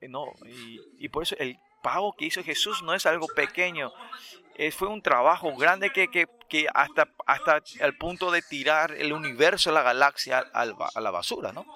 no, 0.09 0.33
y, 0.99 1.09
por 1.09 1.23
eso 1.25 1.37
el 1.39 1.59
pago 1.83 2.15
que 2.17 2.25
hizo 2.25 2.43
Jesús 2.43 2.83
no 2.83 2.95
es 2.95 3.05
algo 3.07 3.27
pequeño. 3.29 3.93
fue 4.73 4.89
un 4.89 5.03
trabajo 5.03 5.55
grande 5.57 5.91
que, 5.91 6.09
que, 6.09 6.27
que, 6.49 6.67
hasta, 6.73 7.09
hasta 7.27 7.63
el 7.81 7.97
punto 7.99 8.31
de 8.31 8.43
tirar 8.43 8.93
el 8.93 9.13
universo, 9.13 9.73
la 9.73 9.83
galaxia 9.83 10.39
a 10.39 10.65
la 11.01 11.11
basura, 11.11 11.53
¿no? 11.53 11.67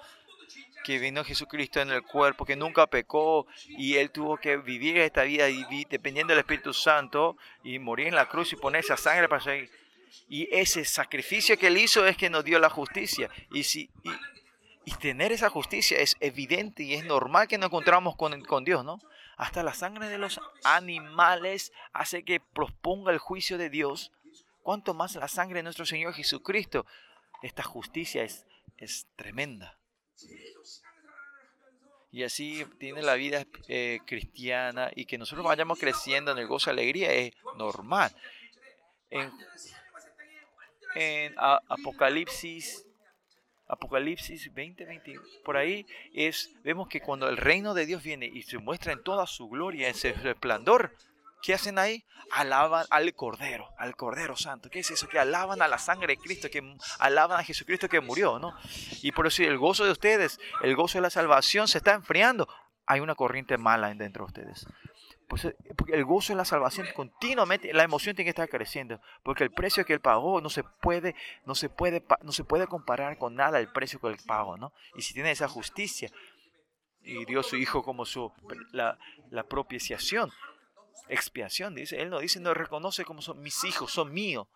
Que 0.84 0.98
vino 0.98 1.22
Jesucristo 1.22 1.80
en 1.80 1.90
el 1.90 2.02
cuerpo, 2.02 2.46
que 2.46 2.56
nunca 2.56 2.86
pecó 2.86 3.46
y 3.66 3.96
él 3.96 4.10
tuvo 4.10 4.38
que 4.38 4.56
vivir 4.56 4.96
esta 4.98 5.24
vida 5.24 5.46
dependiendo 5.90 6.32
del 6.32 6.40
Espíritu 6.40 6.72
Santo 6.72 7.36
y 7.62 7.78
morir 7.78 8.06
en 8.06 8.14
la 8.14 8.26
cruz 8.26 8.52
y 8.52 8.56
poner 8.56 8.80
esa 8.80 8.96
sangre 8.96 9.28
para 9.28 9.42
seguir. 9.42 9.70
Y 10.30 10.48
ese 10.50 10.86
sacrificio 10.86 11.58
que 11.58 11.66
él 11.66 11.76
hizo 11.76 12.06
es 12.06 12.16
que 12.16 12.30
nos 12.30 12.42
dio 12.42 12.58
la 12.58 12.70
justicia. 12.70 13.28
Y 13.52 13.64
si, 13.64 13.90
tener 14.90 15.32
esa 15.32 15.50
justicia 15.50 15.98
es 15.98 16.16
evidente 16.20 16.82
y 16.82 16.94
es 16.94 17.04
normal 17.04 17.48
que 17.48 17.58
nos 17.58 17.66
encontramos 17.66 18.16
con, 18.16 18.40
con 18.42 18.64
Dios, 18.64 18.84
¿no? 18.84 18.98
Hasta 19.36 19.62
la 19.62 19.74
sangre 19.74 20.08
de 20.08 20.18
los 20.18 20.40
animales 20.64 21.72
hace 21.92 22.24
que 22.24 22.40
proponga 22.40 23.12
el 23.12 23.18
juicio 23.18 23.58
de 23.58 23.70
Dios. 23.70 24.12
Cuanto 24.62 24.94
más 24.94 25.14
la 25.14 25.28
sangre 25.28 25.60
de 25.60 25.62
nuestro 25.62 25.86
Señor 25.86 26.12
Jesucristo. 26.14 26.86
Esta 27.42 27.62
justicia 27.62 28.24
es, 28.24 28.46
es 28.76 29.06
tremenda. 29.16 29.78
Y 32.10 32.24
así 32.24 32.64
tiene 32.78 33.02
la 33.02 33.14
vida 33.14 33.46
eh, 33.68 34.00
cristiana 34.06 34.90
y 34.94 35.04
que 35.04 35.18
nosotros 35.18 35.46
vayamos 35.46 35.78
creciendo 35.78 36.32
en 36.32 36.38
el 36.38 36.48
gozo 36.48 36.70
y 36.70 36.72
alegría 36.72 37.12
es 37.12 37.32
normal. 37.56 38.12
En, 39.10 39.30
en 40.96 41.34
Apocalipsis 41.36 42.87
Apocalipsis 43.68 44.52
20, 44.52 44.84
20, 44.84 45.20
por 45.44 45.56
ahí 45.56 45.86
es, 46.14 46.50
vemos 46.64 46.88
que 46.88 47.00
cuando 47.00 47.28
el 47.28 47.36
reino 47.36 47.74
de 47.74 47.84
Dios 47.86 48.02
viene 48.02 48.26
y 48.26 48.42
se 48.42 48.58
muestra 48.58 48.92
en 48.92 49.02
toda 49.02 49.26
su 49.26 49.48
gloria, 49.48 49.88
en 49.88 49.94
su 49.94 50.08
resplandor, 50.22 50.94
¿qué 51.42 51.54
hacen 51.54 51.78
ahí? 51.78 52.04
Alaban 52.32 52.86
al 52.90 53.14
Cordero, 53.14 53.68
al 53.76 53.94
Cordero 53.94 54.36
Santo. 54.36 54.70
¿Qué 54.70 54.80
es 54.80 54.90
eso? 54.90 55.06
Que 55.08 55.18
alaban 55.18 55.60
a 55.60 55.68
la 55.68 55.78
sangre 55.78 56.14
de 56.14 56.16
Cristo, 56.16 56.48
que 56.50 56.62
alaban 56.98 57.38
a 57.38 57.44
Jesucristo 57.44 57.88
que 57.88 58.00
murió, 58.00 58.38
¿no? 58.38 58.54
Y 59.02 59.12
por 59.12 59.26
eso 59.26 59.42
el 59.42 59.58
gozo 59.58 59.84
de 59.84 59.92
ustedes, 59.92 60.40
el 60.62 60.74
gozo 60.74 60.98
de 60.98 61.02
la 61.02 61.10
salvación 61.10 61.68
se 61.68 61.78
está 61.78 61.92
enfriando. 61.92 62.48
Hay 62.86 63.00
una 63.00 63.14
corriente 63.14 63.58
mala 63.58 63.92
dentro 63.94 64.24
de 64.24 64.28
ustedes. 64.28 64.66
Porque 65.28 65.54
el 65.92 66.04
gozo 66.04 66.32
de 66.32 66.38
la 66.38 66.46
salvación 66.46 66.86
continuamente, 66.94 67.72
la 67.74 67.82
emoción 67.82 68.16
tiene 68.16 68.26
que 68.26 68.30
estar 68.30 68.48
creciendo, 68.48 69.00
porque 69.22 69.44
el 69.44 69.50
precio 69.50 69.84
que 69.84 69.92
él 69.92 70.00
pagó 70.00 70.40
no 70.40 70.48
se 70.48 70.64
puede, 70.64 71.14
no 71.44 71.54
se 71.54 71.68
puede, 71.68 72.02
no 72.22 72.32
se 72.32 72.44
puede 72.44 72.66
comparar 72.66 73.18
con 73.18 73.34
nada 73.34 73.60
el 73.60 73.70
precio 73.70 74.00
que 74.00 74.08
él 74.08 74.16
pagó, 74.26 74.56
¿no? 74.56 74.72
Y 74.96 75.02
si 75.02 75.12
tiene 75.12 75.30
esa 75.30 75.46
justicia 75.46 76.10
y 77.02 77.26
dio 77.26 77.42
su 77.42 77.56
hijo 77.56 77.82
como 77.82 78.06
su 78.06 78.32
la, 78.72 78.98
propiciación, 79.48 80.32
expiación, 81.08 81.74
dice, 81.74 82.00
él 82.00 82.08
no 82.08 82.20
dice, 82.20 82.40
no 82.40 82.54
reconoce 82.54 83.04
como 83.04 83.20
son 83.20 83.40
mis 83.42 83.62
hijos, 83.64 83.92
son 83.92 84.12
míos. 84.12 84.48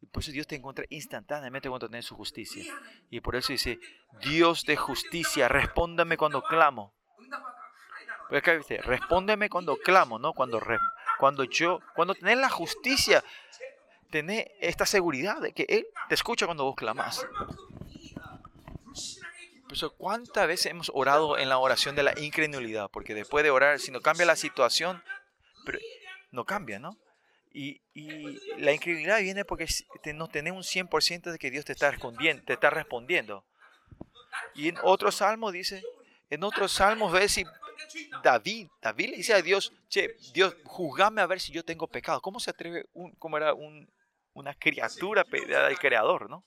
Y 0.00 0.06
por 0.06 0.22
eso 0.22 0.30
Dios 0.30 0.46
te 0.46 0.54
encuentra 0.54 0.84
instantáneamente 0.90 1.68
cuando 1.68 1.88
tienes 1.88 2.04
su 2.04 2.14
justicia. 2.14 2.72
Y 3.10 3.20
por 3.20 3.36
eso 3.36 3.52
dice, 3.52 3.80
Dios 4.20 4.64
de 4.64 4.76
justicia, 4.76 5.48
respóndame 5.48 6.16
cuando 6.16 6.42
clamo. 6.42 6.94
Pues 8.28 8.42
dice, 8.42 8.78
respóndeme 8.78 9.48
cuando 9.48 9.76
clamo, 9.76 10.18
¿no? 10.18 10.32
Cuando, 10.32 10.60
cuando 11.18 11.44
yo, 11.44 11.80
cuando 11.94 12.14
tenés 12.14 12.38
la 12.38 12.48
justicia, 12.48 13.22
tenés 14.10 14.46
esta 14.60 14.86
seguridad 14.86 15.40
de 15.40 15.52
que 15.52 15.66
Él 15.68 15.86
te 16.08 16.14
escucha 16.14 16.46
cuando 16.46 16.64
vos 16.64 16.76
clamas. 16.76 17.26
Pues, 19.68 19.84
¿cuántas 19.98 20.46
veces 20.46 20.66
hemos 20.66 20.90
orado 20.94 21.36
en 21.36 21.48
la 21.48 21.58
oración 21.58 21.96
de 21.96 22.04
la 22.04 22.18
incredulidad? 22.18 22.90
Porque 22.90 23.14
después 23.14 23.42
de 23.42 23.50
orar, 23.50 23.80
si 23.80 23.90
no 23.90 24.00
cambia 24.00 24.24
la 24.24 24.36
situación, 24.36 25.02
pero 25.64 25.78
no 26.30 26.44
cambia, 26.44 26.78
¿no? 26.78 26.96
Y, 27.52 27.80
y 27.92 28.38
la 28.60 28.72
incredulidad 28.72 29.20
viene 29.20 29.44
porque 29.44 29.66
no 30.14 30.28
tenés 30.28 30.52
un 30.52 30.62
100% 30.62 31.30
de 31.30 31.38
que 31.38 31.50
Dios 31.50 31.64
te 31.64 31.72
está 31.72 31.90
respondiendo, 31.90 32.42
te 32.44 32.52
está 32.52 32.70
respondiendo. 32.70 33.44
Y 34.54 34.68
en 34.68 34.76
otro 34.82 35.12
salmo 35.12 35.52
dice, 35.52 35.82
en 36.30 36.44
otros 36.44 36.72
salmos 36.72 37.12
ves 37.12 37.32
si 37.32 37.44
David, 38.22 38.68
David 38.80 39.10
le 39.10 39.16
dice 39.16 39.34
a 39.34 39.42
Dios, 39.42 39.72
che, 39.88 40.16
Dios, 40.32 40.56
juzgame 40.64 41.20
a 41.20 41.26
ver 41.26 41.40
si 41.40 41.52
yo 41.52 41.64
tengo 41.64 41.86
pecado. 41.86 42.20
¿Cómo 42.20 42.40
se 42.40 42.50
atreve, 42.50 42.86
un, 42.92 43.12
como 43.16 43.36
era 43.36 43.54
un, 43.54 43.88
una 44.34 44.54
criatura 44.54 45.24
del 45.24 45.78
creador, 45.78 46.28
no? 46.28 46.44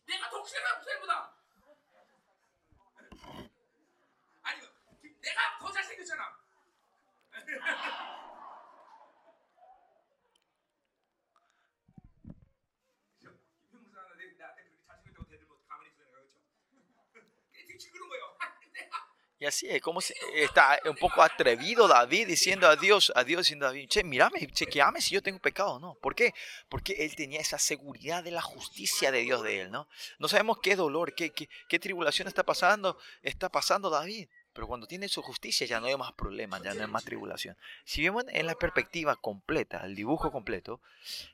Y 19.40 19.46
así 19.46 19.68
es, 19.70 19.82
como 19.82 20.00
está 20.36 20.80
un 20.86 20.96
poco 20.96 21.22
atrevido 21.22 21.88
David 21.88 22.28
diciendo 22.28 22.68
a 22.68 22.76
Dios, 22.76 23.12
a 23.16 23.24
Dios 23.24 23.42
diciendo 23.42 23.66
a 23.66 23.70
David, 23.70 23.88
che, 23.88 24.04
mírame, 24.04 24.48
chequeame 24.48 25.00
si 25.00 25.14
yo 25.14 25.22
tengo 25.22 25.38
pecado 25.40 25.80
no. 25.80 25.94
¿Por 25.96 26.16
qué? 26.16 26.34
Porque 26.70 26.94
él 27.06 27.16
tenía 27.16 27.40
esa 27.40 27.60
seguridad 27.60 28.24
de 28.24 28.32
la 28.32 28.42
justicia 28.42 29.12
de 29.12 29.22
Dios 29.22 29.44
de 29.44 29.62
él, 29.62 29.72
¿no? 29.72 29.88
No 30.18 30.28
sabemos 30.28 30.58
qué 30.64 30.76
dolor, 30.76 31.14
qué, 31.14 31.30
qué, 31.32 31.50
qué 31.70 31.78
tribulación 31.78 32.28
está 32.28 32.44
pasando, 32.44 32.98
está 33.22 33.50
pasando 33.50 33.92
David. 33.92 34.28
Pero 34.54 34.66
cuando 34.66 34.88
tiene 34.88 35.08
su 35.08 35.22
justicia 35.22 35.68
ya 35.68 35.80
no 35.80 35.86
hay 35.86 35.96
más 35.96 36.14
problemas, 36.14 36.64
ya 36.64 36.74
no 36.74 36.82
hay 36.82 36.88
más 36.88 37.04
tribulación. 37.04 37.56
Si 37.86 38.02
vemos 38.02 38.24
en 38.30 38.48
la 38.48 38.56
perspectiva 38.56 39.16
completa, 39.16 39.86
el 39.86 39.94
dibujo 39.94 40.32
completo, 40.32 40.82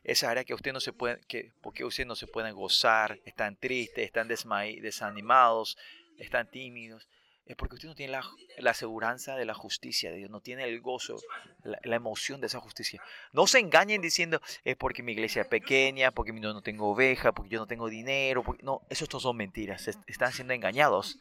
esa 0.03 0.29
área 0.29 0.43
que 0.43 0.53
usted 0.53 0.73
no 0.73 0.81
se 0.81 0.91
puede, 0.91 1.21
que, 1.29 1.53
porque 1.61 1.85
usted 1.85 2.05
no 2.05 2.17
se 2.17 2.27
pueden 2.27 2.53
gozar, 2.53 3.21
están 3.23 3.55
tristes, 3.55 4.03
están 4.03 4.27
desanimados, 4.27 5.77
están 6.17 6.51
tímidos, 6.51 7.07
es 7.45 7.55
porque 7.57 7.75
usted 7.75 7.89
no 7.89 7.95
tiene 7.95 8.13
la, 8.13 8.23
la 8.57 8.71
aseguranza 8.71 9.35
de 9.35 9.45
la 9.45 9.53
justicia 9.53 10.11
de 10.11 10.17
Dios, 10.17 10.29
no 10.29 10.39
tiene 10.39 10.63
el 10.63 10.79
gozo, 10.79 11.19
la, 11.63 11.95
emoción 11.95 12.39
de 12.39 12.47
esa 12.47 12.59
justicia. 12.61 13.01
No 13.33 13.47
se 13.47 13.59
engañen 13.59 14.01
diciendo, 14.01 14.41
es 14.63 14.77
porque 14.77 15.03
mi 15.03 15.11
iglesia 15.11 15.41
es 15.41 15.47
pequeña, 15.47 16.11
porque 16.11 16.31
yo 16.33 16.53
no 16.53 16.61
tengo 16.61 16.89
oveja, 16.89 17.33
porque 17.33 17.51
yo 17.51 17.59
no 17.59 17.67
tengo 17.67 17.89
dinero. 17.89 18.43
No, 18.61 18.81
eso 18.89 19.07
son 19.19 19.35
mentiras, 19.35 19.89
están 20.07 20.31
siendo 20.31 20.53
engañados. 20.53 21.19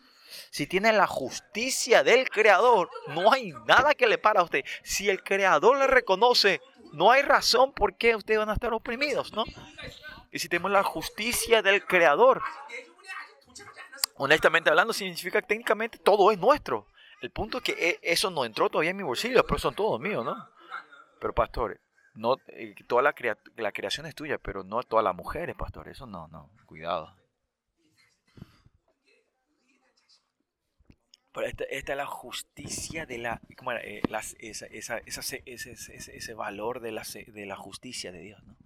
Si 0.51 0.67
tiene 0.67 0.93
la 0.93 1.07
justicia 1.07 2.03
del 2.05 2.31
Creador, 2.31 2.89
no 3.09 3.33
hay 3.33 3.53
nada 3.67 3.95
que 3.95 4.07
le 4.07 4.17
para 4.17 4.41
a 4.41 4.45
usted. 4.45 4.65
Si 4.83 5.11
el 5.11 5.23
Creador 5.23 5.77
le 5.79 5.87
reconoce, 5.89 6.61
no 6.93 7.11
hay 7.11 7.23
razón 7.23 7.73
por 7.73 7.97
qué 7.97 8.15
ustedes 8.15 8.39
van 8.39 8.51
a 8.51 8.55
estar 8.55 8.73
oprimidos, 8.73 9.33
¿no? 9.33 9.45
Y 10.31 10.39
si 10.39 10.49
tenemos 10.49 10.71
la 10.71 10.83
justicia 10.83 11.63
del 11.63 11.85
Creador, 11.85 12.43
honestamente 14.23 14.71
hablando, 14.71 14.93
significa 14.93 15.41
que 15.41 15.49
técnicamente 15.49 15.99
todo 15.99 16.31
es 16.31 16.39
nuestro. 16.39 16.87
El 17.21 17.31
punto 17.31 17.59
es 17.59 17.65
que 17.65 17.73
e, 17.73 17.99
eso 18.03 18.31
no 18.31 18.45
entró 18.45 18.71
todavía 18.71 18.91
en 18.91 18.97
mi 18.97 19.03
bolsillo, 19.03 19.45
pero 19.45 19.59
son 19.59 19.75
todos 19.75 20.01
míos, 20.01 20.25
¿no? 20.25 20.49
Pero 21.21 21.35
pastores, 21.35 21.81
no, 22.15 22.37
eh, 22.49 22.75
toda 22.87 23.03
la, 23.03 23.15
la 23.57 23.73
creación 23.73 24.07
es 24.07 24.15
tuya, 24.15 24.39
pero 24.39 24.63
no 24.63 24.83
todas 24.85 25.05
las 25.05 25.15
mujeres, 25.15 25.57
pastor. 25.57 25.89
Eso 25.89 26.07
no, 26.07 26.29
no, 26.29 26.51
cuidado. 26.67 27.17
Pero 31.33 31.47
esta, 31.47 31.65
es 31.65 31.89
la 31.89 32.07
justicia 32.07 33.07
de 33.07 33.19
la, 33.19 33.41
¿cómo? 33.57 33.73
Eh, 33.73 34.03
esa, 34.39 34.67
esa, 34.67 34.99
ese, 34.99 35.43
ese, 35.47 35.73
ese, 35.73 36.35
valor 36.35 36.81
de 36.81 36.93
la, 36.93 37.03
de 37.27 37.47
la 37.47 37.57
justicia 37.57 38.13
de 38.13 38.21
Dios, 38.21 38.43
¿no? 38.45 38.57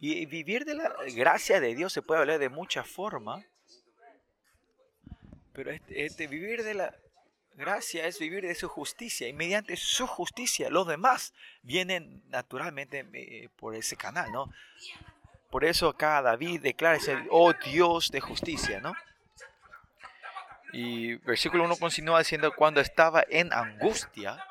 Y 0.00 0.26
vivir 0.26 0.64
de 0.64 0.74
la 0.74 0.94
gracia 1.14 1.60
de 1.60 1.74
Dios 1.74 1.92
se 1.92 2.02
puede 2.02 2.20
hablar 2.20 2.38
de 2.38 2.48
muchas 2.48 2.86
formas, 2.86 3.44
pero 5.52 5.72
este, 5.72 6.04
este, 6.04 6.26
vivir 6.28 6.62
de 6.62 6.74
la 6.74 6.94
gracia 7.54 8.06
es 8.06 8.20
vivir 8.20 8.46
de 8.46 8.54
su 8.54 8.68
justicia 8.68 9.26
y 9.26 9.32
mediante 9.32 9.76
su 9.76 10.06
justicia 10.06 10.70
los 10.70 10.86
demás 10.86 11.34
vienen 11.62 12.22
naturalmente 12.28 13.04
eh, 13.12 13.48
por 13.56 13.74
ese 13.74 13.96
canal, 13.96 14.30
¿no? 14.30 14.52
Por 15.50 15.64
eso 15.64 15.88
acá 15.88 16.22
David 16.22 16.60
declara 16.60 16.98
oh 17.30 17.52
Dios 17.52 18.10
de 18.12 18.20
justicia, 18.20 18.80
¿no? 18.80 18.92
Y 20.72 21.14
versículo 21.16 21.64
1 21.64 21.76
continúa 21.76 22.18
diciendo, 22.18 22.52
cuando 22.54 22.80
estaba 22.80 23.24
en 23.28 23.52
angustia, 23.52 24.44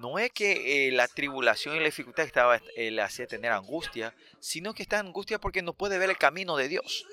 no 0.00 0.18
es 0.18 0.32
que 0.32 0.88
eh, 0.88 0.92
la 0.92 1.06
tribulación 1.08 1.76
y 1.76 1.78
la 1.78 1.84
dificultad 1.84 2.24
estaba, 2.24 2.60
eh, 2.74 2.90
le 2.90 3.02
hacía 3.02 3.26
tener 3.26 3.52
angustia, 3.52 4.14
sino 4.40 4.74
que 4.74 4.82
está 4.82 4.98
en 4.98 5.06
angustia 5.06 5.38
porque 5.38 5.62
no 5.62 5.74
puede 5.74 5.98
ver 5.98 6.10
el 6.10 6.16
camino 6.16 6.56
de 6.56 6.68
Dios. 6.68 7.06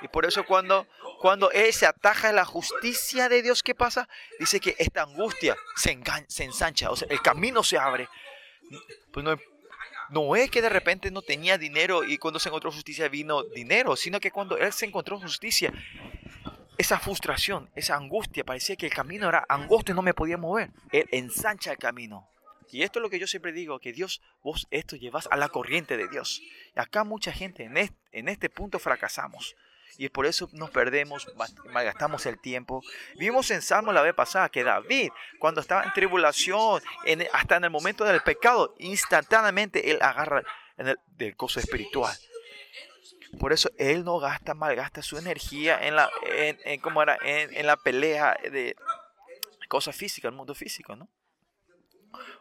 Y 0.00 0.08
por 0.08 0.24
eso 0.24 0.44
cuando, 0.44 0.86
cuando 1.20 1.50
él 1.50 1.72
se 1.72 1.86
ataja 1.86 2.30
en 2.30 2.36
la 2.36 2.44
justicia 2.44 3.28
de 3.28 3.42
Dios, 3.42 3.62
¿qué 3.62 3.74
pasa? 3.74 4.08
Dice 4.38 4.60
que 4.60 4.74
esta 4.78 5.02
angustia 5.02 5.56
se, 5.76 5.98
se 6.28 6.44
ensancha, 6.44 6.90
o 6.90 6.96
sea, 6.96 7.08
el 7.10 7.20
camino 7.20 7.62
se 7.62 7.78
abre. 7.78 8.08
Pues 9.12 9.24
no, 9.24 9.36
no 10.10 10.36
es 10.36 10.50
que 10.50 10.62
de 10.62 10.68
repente 10.68 11.10
no 11.10 11.22
tenía 11.22 11.58
dinero 11.58 12.04
y 12.04 12.18
cuando 12.18 12.38
se 12.38 12.48
encontró 12.48 12.70
justicia 12.70 13.08
vino 13.08 13.42
dinero, 13.42 13.96
sino 13.96 14.20
que 14.20 14.30
cuando 14.30 14.56
él 14.56 14.72
se 14.72 14.86
encontró 14.86 15.18
justicia, 15.18 15.72
esa 16.78 16.98
frustración, 16.98 17.70
esa 17.74 17.96
angustia, 17.96 18.44
parecía 18.44 18.76
que 18.76 18.86
el 18.86 18.94
camino 18.94 19.28
era 19.28 19.44
angosto 19.48 19.92
y 19.92 19.94
no 19.94 20.02
me 20.02 20.14
podía 20.14 20.36
mover. 20.36 20.70
Él 20.90 21.08
ensancha 21.12 21.72
el 21.72 21.78
camino. 21.78 22.28
Y 22.70 22.82
esto 22.82 22.98
es 22.98 23.02
lo 23.02 23.10
que 23.10 23.18
yo 23.18 23.26
siempre 23.26 23.52
digo, 23.52 23.78
que 23.78 23.92
Dios, 23.92 24.22
vos 24.42 24.66
esto 24.70 24.96
llevas 24.96 25.28
a 25.30 25.36
la 25.36 25.50
corriente 25.50 25.96
de 25.96 26.08
Dios. 26.08 26.40
Acá 26.74 27.04
mucha 27.04 27.30
gente 27.30 27.64
en 27.64 27.76
este, 27.76 27.96
en 28.12 28.28
este 28.28 28.48
punto 28.48 28.78
fracasamos. 28.78 29.54
Y 29.98 30.08
por 30.08 30.24
eso 30.24 30.48
nos 30.52 30.70
perdemos, 30.70 31.28
malgastamos 31.70 32.24
el 32.24 32.40
tiempo. 32.40 32.82
Vimos 33.18 33.50
en 33.50 33.60
Salmo 33.60 33.92
la 33.92 34.00
vez 34.00 34.14
pasada 34.14 34.48
que 34.48 34.64
David, 34.64 35.10
cuando 35.38 35.60
estaba 35.60 35.84
en 35.84 35.92
tribulación, 35.92 36.82
hasta 37.32 37.56
en 37.56 37.64
el 37.64 37.70
momento 37.70 38.04
del 38.04 38.22
pecado, 38.22 38.74
instantáneamente 38.78 39.90
él 39.90 39.98
agarra 40.00 40.42
en 40.78 40.88
el, 40.88 40.98
del 41.08 41.34
gozo 41.34 41.60
espiritual. 41.60 42.16
Por 43.38 43.52
eso 43.52 43.70
él 43.78 44.04
no 44.04 44.18
gasta, 44.18 44.54
malgasta 44.54 45.02
su 45.02 45.18
energía 45.18 45.78
en 45.86 45.96
la, 45.96 46.10
en, 46.26 46.58
era? 46.64 47.18
En, 47.24 47.66
la 47.66 47.76
pelea 47.76 48.36
de 48.42 48.76
cosas 49.68 49.96
físicas, 49.96 50.30
el 50.30 50.36
mundo 50.36 50.54
físico, 50.54 50.96
¿no? 50.96 51.08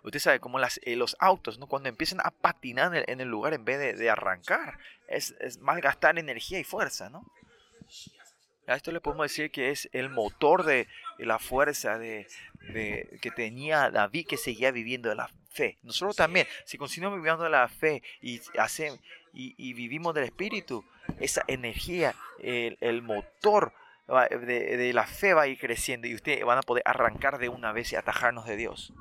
Usted 0.04 0.20
sabe, 0.20 0.40
como 0.40 0.60
las, 0.60 0.80
eh, 0.84 0.96
los 0.96 1.16
autos, 1.20 1.60
¿no? 1.60 1.68
Cuando 1.68 1.88
empiezan 1.88 2.20
a 2.22 2.32
patinar 2.32 3.06
en 3.08 3.22
el, 3.22 3.28
lugar 3.28 3.54
en 3.54 3.64
vez 3.64 3.80
de, 3.80 3.94
de 3.94 4.10
arrancar, 4.10 4.80
es, 5.08 5.34
es 5.40 5.60
malgastar 5.60 6.20
energía 6.20 6.60
y 6.60 6.64
fuerza, 6.64 7.10
¿no? 7.10 7.26
A 8.68 8.76
esto 8.76 8.92
le 8.92 9.02
podemos 9.02 9.26
decir 9.26 9.52
que 9.52 9.72
es 9.72 9.90
el 9.92 10.10
motor 10.10 10.64
de 10.64 10.88
la 11.18 11.40
fuerza 11.40 11.98
de, 11.98 12.28
que 13.22 13.32
tenía 13.36 13.90
David 13.90 14.28
que 14.28 14.38
seguía 14.38 14.72
viviendo 14.72 15.10
de 15.10 15.16
la 15.16 15.30
fe. 15.50 15.78
Nosotros 15.84 16.16
también, 16.16 16.48
si 16.66 16.78
continuamos 16.78 17.20
viviendo 17.20 17.44
de 17.44 17.50
la 17.50 17.68
fe 17.68 18.02
y, 18.22 18.40
y, 19.34 19.74
vivimos 19.74 20.14
del 20.14 20.26
Espíritu, 20.26 20.84
esa 21.20 21.44
energía, 21.48 22.16
el, 22.40 23.02
motor 23.02 23.74
de, 24.08 24.78
de, 24.78 24.94
la 24.94 25.06
fe 25.06 25.34
va 25.34 25.44
a 25.44 25.48
ir 25.48 25.58
creciendo 25.58 26.08
y 26.08 26.16
ustedes 26.16 26.44
van 26.44 26.58
a 26.58 26.64
poder 26.64 26.84
arrancar 26.86 27.38
de 27.38 27.50
una 27.50 27.72
vez 27.72 27.92
y 27.92 27.96
atajarnos 27.96 28.46
de 28.46 28.58
Dios. 28.58 28.94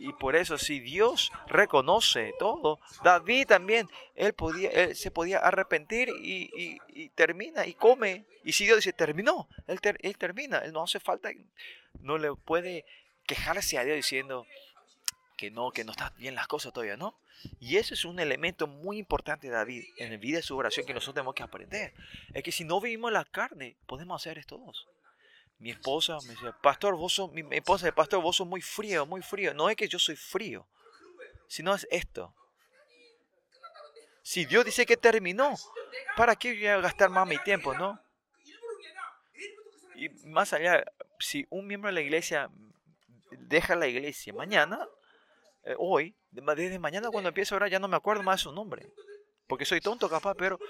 Y 0.00 0.14
por 0.14 0.34
eso, 0.34 0.56
si 0.56 0.80
Dios 0.80 1.30
reconoce 1.46 2.32
todo, 2.38 2.80
David 3.04 3.46
también, 3.48 3.86
él, 4.14 4.32
podía, 4.32 4.70
él 4.70 4.96
se 4.96 5.10
podía 5.10 5.40
arrepentir 5.40 6.08
y, 6.08 7.10
termina 7.10 7.66
y 7.66 7.74
come. 7.74 8.24
Y 8.42 8.52
si 8.52 8.64
Dios 8.64 8.78
dice, 8.78 8.94
terminó, 8.94 9.46
él, 9.66 9.78
él 10.00 10.16
termina, 10.16 10.58
él 10.60 10.72
no 10.72 10.84
hace 10.84 11.00
falta, 11.00 11.30
no 12.00 12.18
le 12.18 12.34
puede 12.34 12.84
quejarse 13.26 13.78
a 13.78 13.84
Dios 13.84 13.96
diciendo 13.96 14.46
que 15.36 15.50
no, 15.50 15.70
que 15.70 15.84
no 15.84 15.92
están 15.92 16.12
bien 16.16 16.34
las 16.34 16.46
cosas 16.46 16.72
todavía, 16.72 16.96
¿no? 16.96 17.18
Y 17.58 17.76
eso 17.76 17.94
es 17.94 18.04
un 18.04 18.20
elemento 18.20 18.66
muy 18.66 18.98
importante 18.98 19.46
de 19.46 19.54
David 19.54 19.84
en 19.96 20.10
la 20.10 20.18
vida 20.18 20.36
de 20.38 20.42
su 20.42 20.56
oración 20.56 20.86
que 20.86 20.92
nosotros 20.92 21.14
tenemos 21.14 21.34
que 21.34 21.42
aprender. 21.42 21.94
Es 22.34 22.42
que 22.42 22.52
si 22.52 22.64
no 22.64 22.80
vivimos 22.80 23.10
la 23.12 23.24
carne, 23.24 23.76
podemos 23.86 24.20
hacer 24.20 24.38
esto 24.38 24.56
todos 24.56 24.86
mi 25.60 25.70
esposa 25.70 26.18
me 26.22 26.32
decía, 26.32 26.52
pastor, 26.52 26.96
vos 26.96 27.12
sos, 27.12 27.30
mi 27.32 27.44
esposa 27.50 27.84
de 27.84 27.92
pastor, 27.92 28.22
vos 28.22 28.36
sos 28.36 28.46
muy 28.46 28.62
frío, 28.62 29.04
muy 29.04 29.20
frío. 29.20 29.52
No 29.52 29.68
es 29.68 29.76
que 29.76 29.88
yo 29.88 29.98
soy 29.98 30.16
frío, 30.16 30.66
sino 31.48 31.74
es 31.74 31.86
esto. 31.90 32.34
Si 34.22 34.46
Dios 34.46 34.64
dice 34.64 34.86
que 34.86 34.96
terminó, 34.96 35.54
¿para 36.16 36.34
qué 36.34 36.54
voy 36.54 36.66
a 36.66 36.80
gastar 36.80 37.10
más 37.10 37.28
mi 37.28 37.36
tiempo, 37.38 37.74
no? 37.74 38.00
Y 39.96 40.08
más 40.28 40.54
allá, 40.54 40.82
si 41.20 41.46
un 41.50 41.66
miembro 41.66 41.88
de 41.88 41.94
la 41.94 42.00
iglesia 42.00 42.50
deja 43.30 43.76
la 43.76 43.86
iglesia 43.86 44.32
mañana, 44.32 44.86
eh, 45.64 45.74
hoy, 45.78 46.14
desde 46.30 46.78
mañana 46.78 47.10
cuando 47.10 47.28
empiezo 47.28 47.56
a 47.56 47.68
ya 47.68 47.78
no 47.78 47.88
me 47.88 47.96
acuerdo 47.96 48.22
más 48.22 48.40
su 48.40 48.52
nombre 48.52 48.90
porque 49.50 49.64
soy 49.66 49.80
tonto 49.80 50.08
capaz, 50.08 50.36
pero, 50.36 50.60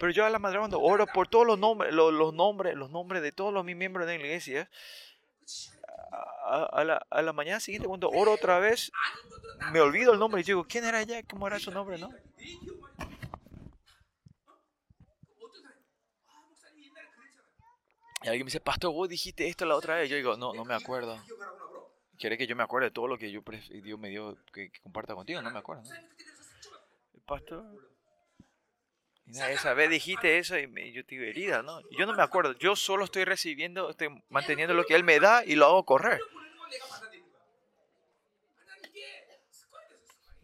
pero 0.00 0.10
yo 0.10 0.24
a 0.24 0.30
la 0.30 0.38
madre 0.38 0.58
cuando 0.58 0.80
oro 0.80 1.06
por 1.06 1.28
todos 1.28 1.46
los 1.46 1.58
nombres, 1.58 1.92
los, 1.92 2.32
nombres, 2.32 2.74
los 2.74 2.90
nombres 2.90 3.22
de 3.22 3.32
todos 3.32 3.52
los 3.52 3.66
mis 3.66 3.76
miembros 3.76 4.06
de 4.06 4.16
la 4.16 4.24
iglesia, 4.24 4.70
a, 6.42 6.82
la, 6.82 7.06
a, 7.10 7.22
la, 7.22 7.32
mañana 7.34 7.60
siguiente 7.60 7.86
cuando 7.86 8.08
oro 8.08 8.32
otra 8.32 8.58
vez, 8.58 8.90
me 9.72 9.80
olvido 9.80 10.14
el 10.14 10.18
nombre 10.18 10.40
y 10.40 10.44
digo, 10.44 10.64
¿quién 10.64 10.84
era 10.84 11.02
ella? 11.02 11.22
¿Cómo 11.24 11.46
era 11.46 11.58
su 11.58 11.70
nombre? 11.70 11.98
¿no? 11.98 12.08
Y 18.22 18.28
alguien 18.28 18.44
me 18.44 18.48
dice, 18.48 18.60
pastor, 18.60 18.92
vos 18.92 19.08
dijiste 19.08 19.48
esto 19.48 19.64
la 19.64 19.76
otra 19.76 19.96
vez. 19.96 20.10
Yo 20.10 20.16
digo, 20.16 20.36
no, 20.36 20.52
no 20.52 20.64
me 20.64 20.74
acuerdo. 20.74 21.18
¿Quiere 22.18 22.36
que 22.36 22.46
yo 22.46 22.54
me 22.54 22.62
acuerde 22.62 22.88
de 22.88 22.90
todo 22.90 23.06
lo 23.08 23.16
que 23.16 23.30
yo 23.32 23.40
Dios 23.82 23.98
me 23.98 24.10
dio 24.10 24.36
que, 24.52 24.70
que, 24.70 24.80
comparta 24.80 25.14
contigo? 25.14 25.40
No 25.40 25.50
me 25.50 25.58
acuerdo. 25.58 25.82
¿no? 25.82 25.90
Pastor. 27.24 27.64
Esa 29.26 29.74
vez 29.74 29.88
dijiste 29.88 30.38
eso 30.38 30.58
y 30.58 30.66
me, 30.66 30.92
yo 30.92 31.04
te 31.04 31.14
digo, 31.14 31.24
herida, 31.24 31.62
¿no? 31.62 31.80
Yo 31.96 32.04
no 32.04 32.14
me 32.14 32.22
acuerdo. 32.22 32.52
Yo 32.58 32.74
solo 32.76 33.04
estoy 33.04 33.24
recibiendo, 33.24 33.90
estoy 33.90 34.08
manteniendo 34.28 34.74
lo 34.74 34.84
que 34.84 34.94
Él 34.94 35.04
me 35.04 35.20
da 35.20 35.44
y 35.44 35.54
lo 35.54 35.66
hago 35.66 35.84
correr. 35.84 36.20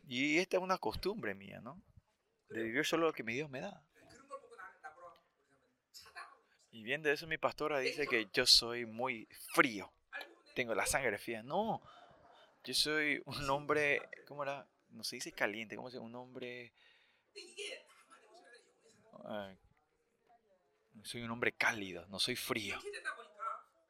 Y 0.08 0.38
esta 0.38 0.56
es 0.56 0.62
una 0.62 0.78
costumbre 0.78 1.34
mía, 1.34 1.60
¿no? 1.60 1.82
De 2.48 2.62
vivir 2.62 2.86
solo 2.86 3.06
lo 3.08 3.12
que 3.12 3.24
mi 3.24 3.34
Dios 3.34 3.50
me 3.50 3.60
da. 3.60 3.82
Y 6.76 6.82
viendo 6.82 7.10
eso, 7.10 7.26
mi 7.26 7.38
pastora 7.38 7.78
dice 7.78 8.06
que 8.06 8.28
yo 8.34 8.44
soy 8.44 8.84
muy 8.84 9.26
frío. 9.54 9.90
Tengo 10.54 10.74
la 10.74 10.84
sangre 10.84 11.16
fría. 11.16 11.42
No, 11.42 11.80
yo 12.64 12.74
soy 12.74 13.22
un 13.24 13.48
hombre, 13.48 14.02
¿cómo 14.28 14.42
era? 14.42 14.68
No 14.90 15.02
se 15.02 15.16
dice 15.16 15.32
caliente, 15.32 15.74
¿cómo 15.74 15.88
se 15.88 15.96
dice? 15.96 16.04
Un 16.04 16.14
hombre... 16.14 16.74
soy 21.02 21.22
un 21.22 21.30
hombre 21.30 21.52
cálido, 21.52 22.04
no 22.08 22.18
soy 22.18 22.36
frío. 22.36 22.78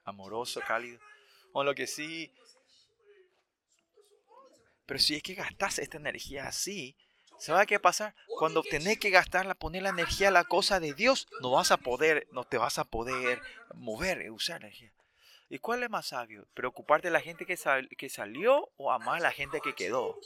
Amoroso, 0.05 0.61
cálido. 0.64 1.01
O 1.55 1.64
lo 1.64 1.75
que 1.75 1.88
sí... 1.88 2.33
Pero 4.87 5.01
si 5.01 5.16
es 5.16 5.25
que 5.25 5.35
gastas 5.35 5.81
esta 5.81 5.96
energía 5.96 6.46
así, 6.46 6.96
¿Sabe 7.38 7.66
qué 7.66 7.79
pasa? 7.79 8.14
Cuando 8.38 8.62
tenés 8.62 8.99
que 8.99 9.11
gastarla, 9.11 9.55
poner 9.55 9.83
la 9.83 9.90
energía 9.90 10.29
a 10.29 10.33
la 10.33 10.44
cosa 10.44 10.81
de 10.81 10.94
Dios, 10.94 11.29
no 11.40 11.51
vas 11.53 11.70
a 11.70 11.77
poder, 11.77 12.27
no 12.33 12.44
te 12.44 12.59
vas 12.59 12.79
a 12.79 12.85
poder 12.85 13.40
mover, 13.75 14.31
usar 14.31 14.62
energía. 14.62 14.92
¿Y 15.49 15.59
cuál 15.59 15.83
es 15.83 15.90
más 15.90 16.07
sabio? 16.07 16.46
¿Preocuparte 16.55 17.09
de 17.09 17.12
la 17.12 17.20
gente 17.20 17.46
que, 17.46 17.57
que 17.96 18.09
salió 18.09 18.70
o 18.77 18.90
amar 18.90 19.18
a 19.18 19.25
la 19.25 19.33
gente 19.33 19.61
que 19.61 19.75
quedó? 19.75 20.18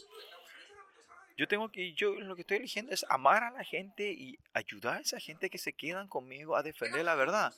Yo 1.37 1.49
tengo 1.49 1.70
que, 1.70 1.94
yo 1.94 2.12
lo 2.20 2.35
que 2.37 2.42
estoy 2.42 2.59
eligiendo 2.59 2.92
es 2.92 3.05
amar 3.09 3.44
a 3.44 3.51
la 3.51 3.64
gente 3.64 4.12
y 4.12 4.38
ayudar 4.53 4.99
a 4.99 5.01
esa 5.01 5.18
gente 5.18 5.51
que 5.51 5.59
se 5.59 5.73
quedan 5.73 6.07
conmigo 6.07 6.57
a 6.57 6.62
defender 6.62 7.05
la 7.05 7.14
verdad. 7.14 7.55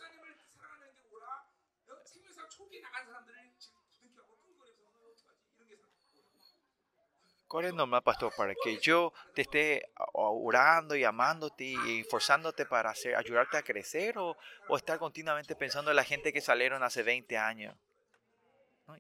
¿Cuál 7.53 7.67
es 7.67 7.75
normal, 7.75 8.03
pastor? 8.03 8.33
Para 8.35 8.55
que 8.55 8.79
yo 8.79 9.13
te 9.35 9.43
esté 9.43 9.91
orando 10.15 10.97
y 10.97 11.05
amándote 11.05 11.65
y 11.67 12.03
forzándote 12.03 12.65
para 12.65 12.89
hacer, 12.89 13.15
ayudarte 13.15 13.59
a 13.59 13.63
crecer 13.63 14.17
o, 14.17 14.39
o 14.69 14.77
estar 14.79 14.99
continuamente 14.99 15.55
pensando 15.55 15.91
en 15.91 15.97
la 15.97 16.03
gente 16.03 16.33
que 16.33 16.41
salieron 16.41 16.83
hace 16.83 17.03
20 17.03 17.37
años. 17.37 17.77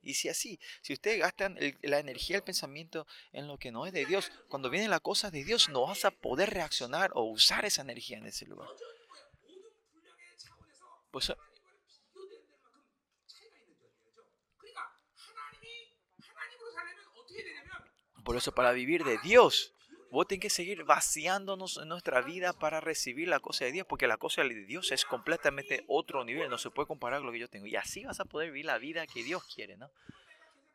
Y 0.02 0.12
si 0.12 0.28
así, 0.28 0.60
si 0.82 0.92
ustedes 0.92 1.20
gastan 1.20 1.56
la 1.80 1.98
energía, 1.98 2.36
el 2.36 2.42
pensamiento 2.42 3.06
en 3.32 3.48
lo 3.48 3.56
que 3.56 3.72
no 3.72 3.86
es 3.86 3.94
de 3.94 4.04
Dios, 4.04 4.30
cuando 4.50 4.68
vienen 4.68 4.90
las 4.90 5.00
cosas 5.00 5.32
de 5.32 5.44
Dios 5.44 5.70
no 5.70 5.86
vas 5.86 6.04
a 6.04 6.10
poder 6.10 6.50
reaccionar 6.50 7.10
o 7.14 7.22
usar 7.22 7.64
esa 7.64 7.80
energía 7.80 8.18
en 8.18 8.26
ese 8.26 8.44
lugar. 8.44 8.68
Pues 11.10 11.32
Por 18.24 18.36
eso 18.36 18.52
para 18.52 18.72
vivir 18.72 19.04
de 19.04 19.18
Dios, 19.18 19.72
vos 20.10 20.28
tenés 20.28 20.42
que 20.42 20.50
seguir 20.50 20.84
vaciándonos 20.84 21.78
en 21.78 21.88
nuestra 21.88 22.20
vida 22.20 22.52
para 22.52 22.80
recibir 22.80 23.28
la 23.28 23.40
cosa 23.40 23.64
de 23.64 23.72
Dios, 23.72 23.86
porque 23.88 24.06
la 24.06 24.18
cosa 24.18 24.42
de 24.42 24.64
Dios 24.66 24.92
es 24.92 25.04
completamente 25.04 25.84
otro 25.88 26.24
nivel, 26.24 26.50
no 26.50 26.58
se 26.58 26.70
puede 26.70 26.86
comparar 26.86 27.20
con 27.20 27.26
lo 27.26 27.32
que 27.32 27.38
yo 27.38 27.48
tengo. 27.48 27.66
Y 27.66 27.76
así 27.76 28.04
vas 28.04 28.20
a 28.20 28.24
poder 28.24 28.50
vivir 28.50 28.66
la 28.66 28.78
vida 28.78 29.06
que 29.06 29.24
Dios 29.24 29.42
quiere, 29.54 29.76
¿no? 29.76 29.90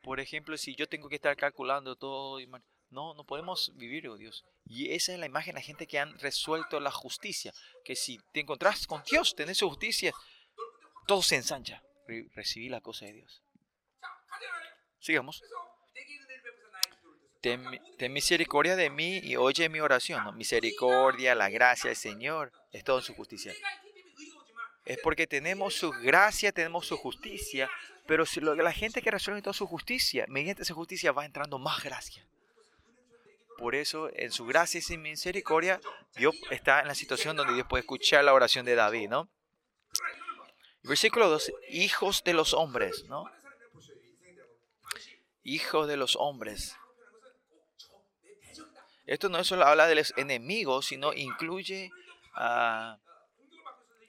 Por 0.02 0.20
ejemplo, 0.20 0.56
si 0.56 0.74
yo 0.74 0.88
tengo 0.88 1.08
que 1.08 1.16
estar 1.16 1.36
calculando 1.36 1.96
todo, 1.96 2.38
no, 2.90 3.14
no 3.14 3.24
podemos 3.24 3.72
vivir, 3.76 4.08
oh 4.08 4.16
Dios. 4.16 4.44
Y 4.64 4.92
esa 4.92 5.12
es 5.12 5.18
la 5.18 5.26
imagen 5.26 5.54
de 5.54 5.60
la 5.60 5.64
gente 5.64 5.86
que 5.86 5.98
han 5.98 6.18
resuelto 6.18 6.80
la 6.80 6.90
justicia, 6.90 7.52
que 7.84 7.94
si 7.94 8.18
te 8.32 8.40
encontrás 8.40 8.86
con 8.86 9.02
Dios, 9.04 9.34
tenés 9.34 9.58
su 9.58 9.68
justicia, 9.68 10.12
todo 11.06 11.22
se 11.22 11.36
ensancha. 11.36 11.82
Recibí 12.34 12.68
la 12.68 12.80
cosa 12.80 13.04
de 13.06 13.12
Dios. 13.14 13.42
Sigamos 14.98 15.42
ten, 17.40 18.12
misericordia 18.12 18.76
de 18.76 18.90
mí 18.90 19.18
y 19.18 19.36
oye 19.36 19.68
mi 19.68 19.80
oración. 19.80 20.36
Misericordia, 20.36 21.34
la 21.34 21.48
gracia 21.48 21.88
del 21.88 21.96
Señor, 21.96 22.52
es 22.72 22.84
todo 22.84 22.98
en 22.98 23.04
su 23.04 23.14
justicia. 23.14 23.54
Es 24.84 24.98
porque 25.02 25.26
tenemos 25.26 25.74
su 25.74 25.90
gracia, 25.90 26.52
tenemos 26.52 26.86
su 26.86 26.96
justicia, 26.96 27.70
pero 28.06 28.24
si 28.24 28.40
la 28.40 28.72
gente 28.72 29.02
que 29.02 29.10
resuelve 29.10 29.42
toda 29.42 29.52
su 29.52 29.66
justicia, 29.66 30.24
mediante 30.28 30.62
esa 30.62 30.74
justicia 30.74 31.12
va 31.12 31.26
entrando 31.26 31.58
más 31.58 31.82
gracia. 31.82 32.26
Por 33.58 33.74
eso, 33.74 34.08
en 34.14 34.30
su 34.30 34.46
gracia 34.46 34.78
y 34.78 34.82
sin 34.82 35.02
misericordia, 35.02 35.80
Dios 36.16 36.34
está 36.50 36.80
en 36.80 36.88
la 36.88 36.94
situación 36.94 37.36
donde 37.36 37.54
Dios 37.54 37.66
puede 37.68 37.80
escuchar 37.80 38.24
la 38.24 38.32
oración 38.32 38.64
de 38.64 38.76
David. 38.76 39.10
Versículo 40.84 41.28
2, 41.28 41.52
hijos 41.70 42.22
de 42.24 42.34
los 42.34 42.54
hombres. 42.54 43.04
Hijos 45.42 45.88
de 45.88 45.96
los 45.96 46.16
hombres. 46.16 46.76
Esto 49.08 49.30
no 49.30 49.42
solo 49.42 49.64
habla 49.64 49.86
de 49.86 49.94
los 49.94 50.12
enemigos, 50.18 50.86
sino 50.86 51.14
incluye 51.14 51.90
a 52.34 52.98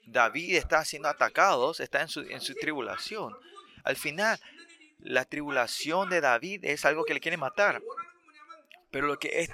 David 0.04 0.56
está 0.56 0.84
siendo 0.84 1.08
atacado, 1.08 1.72
está 1.78 2.02
en 2.02 2.08
su, 2.08 2.20
en 2.20 2.42
su 2.42 2.54
tribulación. 2.54 3.34
Al 3.82 3.96
final, 3.96 4.38
la 4.98 5.24
tribulación 5.24 6.10
de 6.10 6.20
David 6.20 6.66
es 6.66 6.84
algo 6.84 7.04
que 7.04 7.14
le 7.14 7.20
quiere 7.20 7.38
matar. 7.38 7.82
Pero 8.90 9.06
lo 9.06 9.18
que 9.18 9.48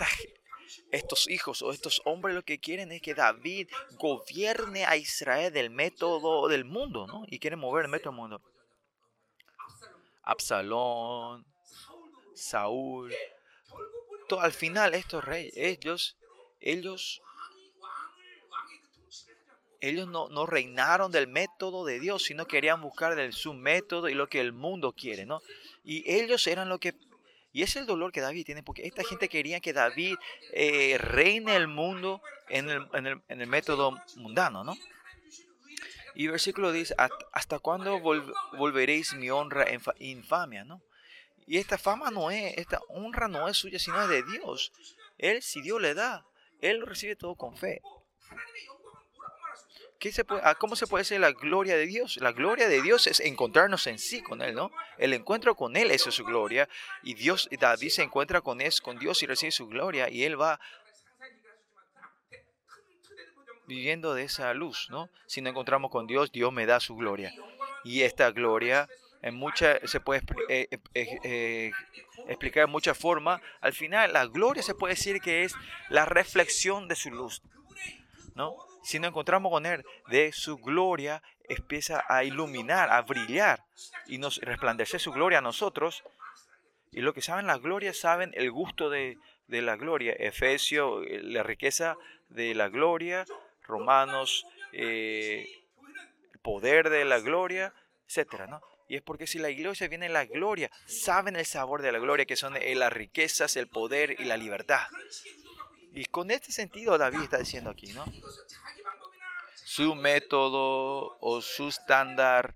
estos 0.91 1.29
hijos 1.29 1.63
o 1.63 1.71
estos 1.71 2.03
hombres 2.05 2.35
lo 2.35 2.43
que 2.43 2.59
quieren 2.59 2.91
es 2.91 3.01
que 3.01 3.15
David 3.15 3.69
gobierne 3.99 4.85
a 4.85 4.97
Israel 4.97 5.53
del 5.53 5.71
método 5.71 6.49
del 6.49 6.65
mundo, 6.65 7.07
¿no? 7.07 7.25
Y 7.29 7.39
quieren 7.39 7.61
mover 7.61 7.85
el 7.85 7.91
método 7.91 8.11
del 8.11 8.21
mundo. 8.21 8.43
Absalón, 10.23 11.47
Saúl, 12.35 13.15
al 14.41 14.53
final 14.53 14.95
estos 14.95 15.25
reyes, 15.25 15.53
ellos, 15.57 16.17
ellos, 16.61 17.23
ellos 19.81 20.09
no, 20.09 20.29
no, 20.29 20.47
reinaron 20.47 21.13
del 21.13 21.27
método 21.29 21.85
de 21.85 22.01
Dios, 22.01 22.25
sino 22.25 22.47
querían 22.47 22.81
buscar 22.81 23.15
del, 23.15 23.33
su 23.33 23.55
método 23.55 24.09
y 24.09 24.15
lo 24.15 24.29
que 24.29 24.41
el 24.41 24.53
mundo 24.53 24.93
quiere, 24.93 25.27
¿no? 25.27 25.41
Y 25.85 26.11
ellos 26.11 26.47
eran 26.47 26.69
lo 26.69 26.79
que... 26.79 26.95
Y 27.53 27.63
es 27.63 27.77
el 27.77 27.87
dolor 27.87 28.13
que 28.13 28.21
David 28.21 28.45
tiene, 28.45 28.63
porque 28.63 28.87
esta 28.87 29.03
gente 29.03 29.29
quería 29.31 29.61
que 29.61 29.73
David 29.73 30.17
eh, 30.53 30.99
reine 30.99 31.57
el 31.57 31.69
mundo 31.69 32.21
en 32.49 32.69
el, 32.69 32.87
en, 32.93 33.07
el, 33.07 33.23
en 33.29 33.41
el, 33.41 33.47
método 33.47 33.99
mundano, 34.17 34.63
¿no? 34.63 34.77
Y 36.15 36.27
versículo 36.29 36.73
dice, 36.73 36.95
¿hasta 37.33 37.59
cuándo 37.59 38.01
volveréis 38.59 39.15
mi 39.15 39.31
honra 39.31 39.65
en 39.65 39.81
infamia, 40.01 40.65
¿no? 40.65 40.83
Y 41.47 41.59
esta 41.59 41.79
fama 41.79 42.11
no 42.11 42.31
es, 42.31 42.59
esta 42.59 42.81
honra 42.89 43.29
no 43.29 43.49
es 43.49 43.57
suya, 43.57 43.79
sino 43.79 44.03
es 44.03 44.09
de 44.09 44.23
Dios. 44.25 44.73
Él, 45.17 45.43
si 45.43 45.63
Dios 45.63 45.81
le 45.81 45.95
da, 45.95 46.27
Él 46.61 46.79
lo 46.79 46.87
recibe 46.87 47.17
todo 47.17 47.37
con 47.37 47.57
fe. 47.57 47.81
¿Qué 49.99 50.13
¿Cómo 50.59 50.77
se 50.77 50.87
puede 50.87 51.03
decir 51.03 51.21
la 51.21 51.33
gloria 51.33 51.77
de 51.77 51.87
Dios? 51.87 52.19
La 52.19 52.33
gloria 52.33 52.69
de 52.69 52.83
Dios 52.83 53.07
es 53.07 53.21
encontrarnos 53.21 53.87
en 53.87 53.99
sí 53.99 54.23
con 54.23 54.43
Él, 54.43 54.55
¿no? 54.55 54.71
El 54.99 55.13
encuentro 55.15 55.55
con 55.55 55.77
Él, 55.77 55.91
es 55.91 56.03
su 56.03 56.25
gloria. 56.25 56.69
Y 57.03 57.15
Dios, 57.15 57.49
David 57.59 57.89
se 57.89 58.03
encuentra 58.03 58.41
con, 58.41 58.61
él, 58.61 58.73
con 58.83 58.99
Dios 58.99 59.23
y 59.23 59.27
recibe 59.27 59.53
su 59.53 59.69
gloria. 59.69 60.11
Y 60.11 60.25
Él 60.25 60.39
va 60.41 60.61
viviendo 63.67 64.15
de 64.15 64.25
esa 64.25 64.53
luz, 64.55 64.89
¿no? 64.91 65.09
Si 65.27 65.41
no 65.41 65.51
encontramos 65.51 65.91
con 65.91 66.07
Dios, 66.07 66.31
Dios 66.31 66.53
me 66.53 66.67
da 66.67 66.79
su 66.79 66.95
gloria. 66.97 67.33
Y 67.85 68.03
esta 68.03 68.31
gloria 68.33 68.89
en 69.27 69.35
mucha, 69.35 69.85
se 69.89 69.99
puede 69.99 70.23
eh, 70.49 70.69
eh, 70.95 71.19
eh, 71.25 71.73
explicar 72.29 72.67
de 72.67 72.73
muchas 72.73 72.97
formas. 72.97 73.41
Al 73.61 73.73
final, 73.73 74.13
la 74.13 74.27
gloria 74.27 74.63
se 74.63 74.77
puede 74.77 74.95
decir 74.95 75.21
que 75.21 75.43
es 75.43 75.53
la 75.89 76.05
reflexión 76.05 76.87
de 76.87 76.95
su 76.95 77.11
luz. 77.11 77.43
¿no? 78.37 78.55
Si 78.85 79.01
nos 79.01 79.09
encontramos 79.09 79.51
con 79.51 79.67
Él, 79.67 79.85
de 80.07 80.31
su 80.31 80.59
gloria 80.59 81.25
empieza 81.49 82.05
a 82.09 82.23
iluminar, 82.23 82.89
a 82.91 83.03
brillar 83.03 83.65
y 84.07 84.19
nos 84.19 84.39
resplandece 84.39 85.01
su 85.01 85.11
gloria 85.11 85.39
a 85.39 85.43
nosotros. 85.43 86.05
Y 86.93 87.01
lo 87.01 87.13
que 87.13 87.21
saben 87.21 87.49
la 87.49 87.59
gloria, 87.59 87.93
saben 87.93 88.31
el 88.35 88.53
gusto 88.53 88.91
de, 88.91 89.19
de 89.49 89.61
la 89.61 89.75
gloria. 89.75 90.13
Efesio, 90.13 91.01
la 91.05 91.43
riqueza 91.43 91.97
de 92.29 92.55
la 92.55 92.69
gloria. 92.69 93.25
Romanos, 93.65 94.47
el 94.73 95.49
poder 96.43 96.91
de 96.91 97.05
la 97.05 97.19
gloria, 97.19 97.75
etcétera, 98.07 98.47
¿no? 98.47 98.61
Y 98.89 98.97
es 98.97 99.03
porque 99.03 99.27
si 99.27 99.39
la 99.39 99.51
iglesia 99.51 99.89
viene 99.89 100.07
en 100.07 100.13
la 100.13 100.25
gloria, 100.25 100.71
saben 100.87 101.37
el 101.37 101.47
sabor 101.47 101.83
de 101.83 101.93
la 101.93 101.99
gloria, 101.99 102.25
que 102.25 102.37
son 102.37 102.57
eh, 102.57 102.75
las 102.75 102.93
riquezas, 102.93 103.57
el 103.57 103.67
poder 103.67 104.21
y 104.21 104.25
la 104.25 104.37
libertad. 104.37 104.87
Y 105.93 106.05
con 106.05 106.31
este 106.31 106.53
sentido 106.53 106.99
David 106.99 107.23
está 107.23 107.39
diciendo 107.39 107.71
aquí, 107.71 107.93
¿no? 107.93 108.05
Su 109.55 109.95
método 109.95 111.17
o 111.21 111.41
su 111.43 111.69
estándar 111.69 112.55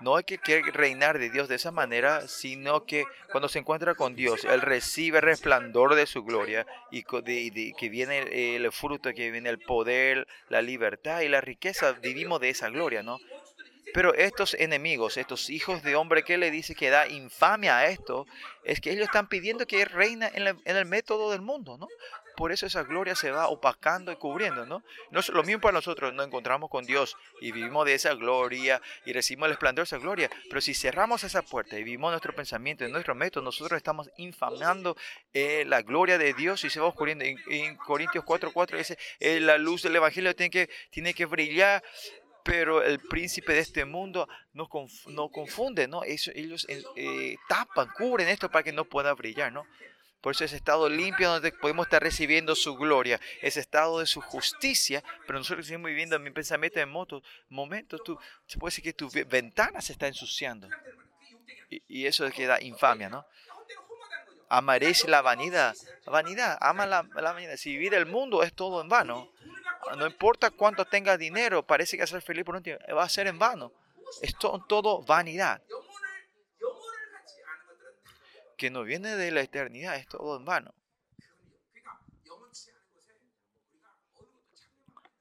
no 0.00 0.16
hay 0.16 0.24
que 0.24 0.62
reinar 0.72 1.18
de 1.18 1.30
Dios 1.30 1.48
de 1.48 1.56
esa 1.56 1.70
manera, 1.70 2.26
sino 2.26 2.84
que 2.84 3.04
cuando 3.30 3.48
se 3.48 3.58
encuentra 3.58 3.94
con 3.94 4.14
Dios, 4.14 4.44
Él 4.44 4.60
recibe 4.60 5.18
el 5.18 5.24
resplandor 5.24 5.94
de 5.94 6.06
su 6.06 6.24
gloria 6.24 6.66
y 6.90 7.02
que 7.02 7.88
viene 7.88 8.56
el 8.56 8.72
fruto, 8.72 9.12
que 9.12 9.30
viene 9.30 9.48
el 9.48 9.58
poder, 9.58 10.26
la 10.48 10.62
libertad 10.62 11.20
y 11.20 11.28
la 11.28 11.40
riqueza. 11.40 11.92
Vivimos 11.92 12.40
de 12.40 12.50
esa 12.50 12.70
gloria, 12.70 13.02
¿no? 13.02 13.18
Pero 13.92 14.14
estos 14.14 14.54
enemigos, 14.54 15.16
estos 15.16 15.50
hijos 15.50 15.82
de 15.82 15.96
hombre 15.96 16.22
que 16.22 16.38
le 16.38 16.50
dice 16.50 16.74
que 16.74 16.90
da 16.90 17.08
infamia 17.08 17.78
a 17.78 17.86
esto, 17.86 18.26
es 18.64 18.80
que 18.80 18.90
ellos 18.90 19.04
están 19.04 19.28
pidiendo 19.28 19.66
que 19.66 19.84
reina 19.84 20.30
en, 20.32 20.56
el 20.64 20.86
método 20.86 21.30
del 21.30 21.40
mundo, 21.40 21.76
¿no? 21.78 21.88
por 22.36 22.52
eso 22.52 22.64
esa 22.64 22.84
gloria 22.84 23.14
se 23.14 23.30
va 23.30 23.48
opacando 23.48 24.10
y 24.12 24.16
cubriendo, 24.16 24.64
¿no? 24.64 24.82
no 25.10 25.20
lo 25.32 25.42
mismo 25.42 25.60
para 25.60 25.74
nosotros, 25.74 26.14
nos 26.14 26.26
encontramos 26.26 26.70
con 26.70 26.86
Dios 26.86 27.16
y 27.42 27.52
vivimos 27.52 27.84
de 27.84 27.94
esa 27.94 28.14
gloria 28.14 28.80
y 29.04 29.12
recibimos 29.12 29.48
el 29.48 29.52
esplendor 29.52 29.84
de 29.84 29.88
esa 29.88 29.98
gloria, 29.98 30.30
pero 30.48 30.62
si 30.62 30.72
cerramos 30.72 31.22
esa 31.22 31.42
puerta 31.42 31.78
y 31.78 31.84
vivimos 31.84 32.10
nuestro 32.12 32.34
pensamiento, 32.34 32.84
en 32.84 32.92
nuestro 32.92 33.14
método, 33.14 33.44
nosotros 33.44 33.76
estamos 33.76 34.10
infamando 34.16 34.96
eh, 35.34 35.64
la 35.66 35.82
gloria 35.82 36.16
de 36.16 36.32
Dios 36.32 36.64
y 36.64 36.70
se 36.70 36.80
va 36.80 36.86
oscurriendo. 36.86 37.24
En, 37.24 37.36
en 37.48 37.76
Corintios 37.76 38.24
4.4 38.24 38.78
dice, 38.78 38.98
eh, 39.18 39.40
la 39.40 39.58
luz 39.58 39.82
del 39.82 39.96
Evangelio 39.96 40.34
tiene 40.34 40.50
que, 40.50 40.70
tiene 40.90 41.12
que 41.12 41.26
brillar 41.26 41.82
pero 42.44 42.82
el 42.82 42.98
príncipe 42.98 43.52
de 43.52 43.60
este 43.60 43.84
mundo 43.84 44.28
nos, 44.52 44.68
confunde, 44.68 45.88
¿no? 45.88 46.02
ellos 46.04 46.66
eh, 46.96 47.36
tapan, 47.48 47.88
cubren 47.96 48.28
esto 48.28 48.50
para 48.50 48.62
que 48.62 48.72
no 48.72 48.84
pueda 48.84 49.12
brillar, 49.14 49.52
¿no? 49.52 49.64
Por 50.20 50.34
eso 50.34 50.44
ese 50.44 50.56
estado 50.56 50.88
limpio 50.88 51.30
donde 51.30 51.50
podemos 51.50 51.86
estar 51.86 52.02
recibiendo 52.02 52.54
su 52.54 52.76
gloria, 52.76 53.18
ese 53.40 53.60
estado 53.60 54.00
de 54.00 54.06
su 54.06 54.20
justicia, 54.20 55.02
pero 55.26 55.38
nosotros 55.38 55.66
seguimos 55.66 55.88
viviendo 55.88 56.16
en 56.16 56.22
mi 56.22 56.30
pensamiento 56.30 56.78
en 56.78 56.90
motos, 56.90 57.22
momentos, 57.48 58.02
tú, 58.04 58.18
se 58.46 58.58
puede 58.58 58.70
decir 58.70 58.84
que 58.84 58.92
tu 58.92 59.10
ventana 59.26 59.80
se 59.80 59.92
está 59.92 60.08
ensuciando. 60.08 60.68
Y, 61.70 62.04
eso 62.04 62.26
es 62.26 62.34
que 62.34 62.46
da 62.46 62.60
infamia, 62.60 63.08
¿no? 63.08 63.24
Amaréis 64.50 65.06
la 65.06 65.22
vanidad. 65.22 65.74
Vanidad, 66.04 66.58
ama 66.60 66.84
la, 66.84 67.08
la 67.14 67.32
vanidad. 67.32 67.56
Si 67.56 67.70
vivir 67.70 67.94
el 67.94 68.06
mundo 68.06 68.42
es 68.42 68.52
todo 68.52 68.82
en 68.82 68.88
vano. 68.88 69.32
No 69.96 70.06
importa 70.06 70.50
cuánto 70.50 70.84
tenga 70.84 71.16
dinero, 71.16 71.66
parece 71.66 71.96
que 71.96 72.06
ser 72.06 72.22
feliz 72.22 72.44
por 72.44 72.56
un 72.56 72.62
tiempo, 72.62 72.84
va 72.94 73.04
a 73.04 73.08
ser 73.08 73.26
en 73.26 73.38
vano. 73.38 73.72
Es 74.22 74.34
todo 74.36 75.02
vanidad 75.02 75.62
que 78.60 78.70
no 78.70 78.82
viene 78.82 79.16
de 79.16 79.30
la 79.30 79.40
eternidad, 79.40 79.96
es 79.96 80.06
todo 80.06 80.36
en 80.36 80.44
vano. 80.44 80.74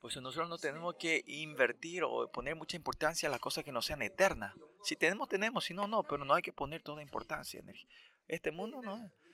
Pues 0.01 0.17
nosotros 0.17 0.49
no 0.49 0.57
tenemos 0.57 0.95
que 0.95 1.23
invertir 1.25 2.03
o 2.03 2.29
poner 2.29 2.57
mucha 2.57 2.75
importancia 2.75 3.29
a 3.29 3.31
las 3.31 3.39
cosas 3.39 3.63
que 3.63 3.71
no 3.71 3.81
sean 3.81 4.01
eternas. 4.01 4.53
Si 4.83 4.97
tenemos, 4.97 5.29
tenemos, 5.29 5.63
si 5.63 5.73
no, 5.73 5.87
no, 5.87 6.03
pero 6.03 6.25
no 6.25 6.33
hay 6.33 6.41
que 6.41 6.51
poner 6.51 6.81
toda 6.81 7.01
importancia 7.01 7.61
en 7.61 7.73
Este 8.27 8.51
mundo 8.51 8.81
no 8.81 8.97
es. 9.05 9.28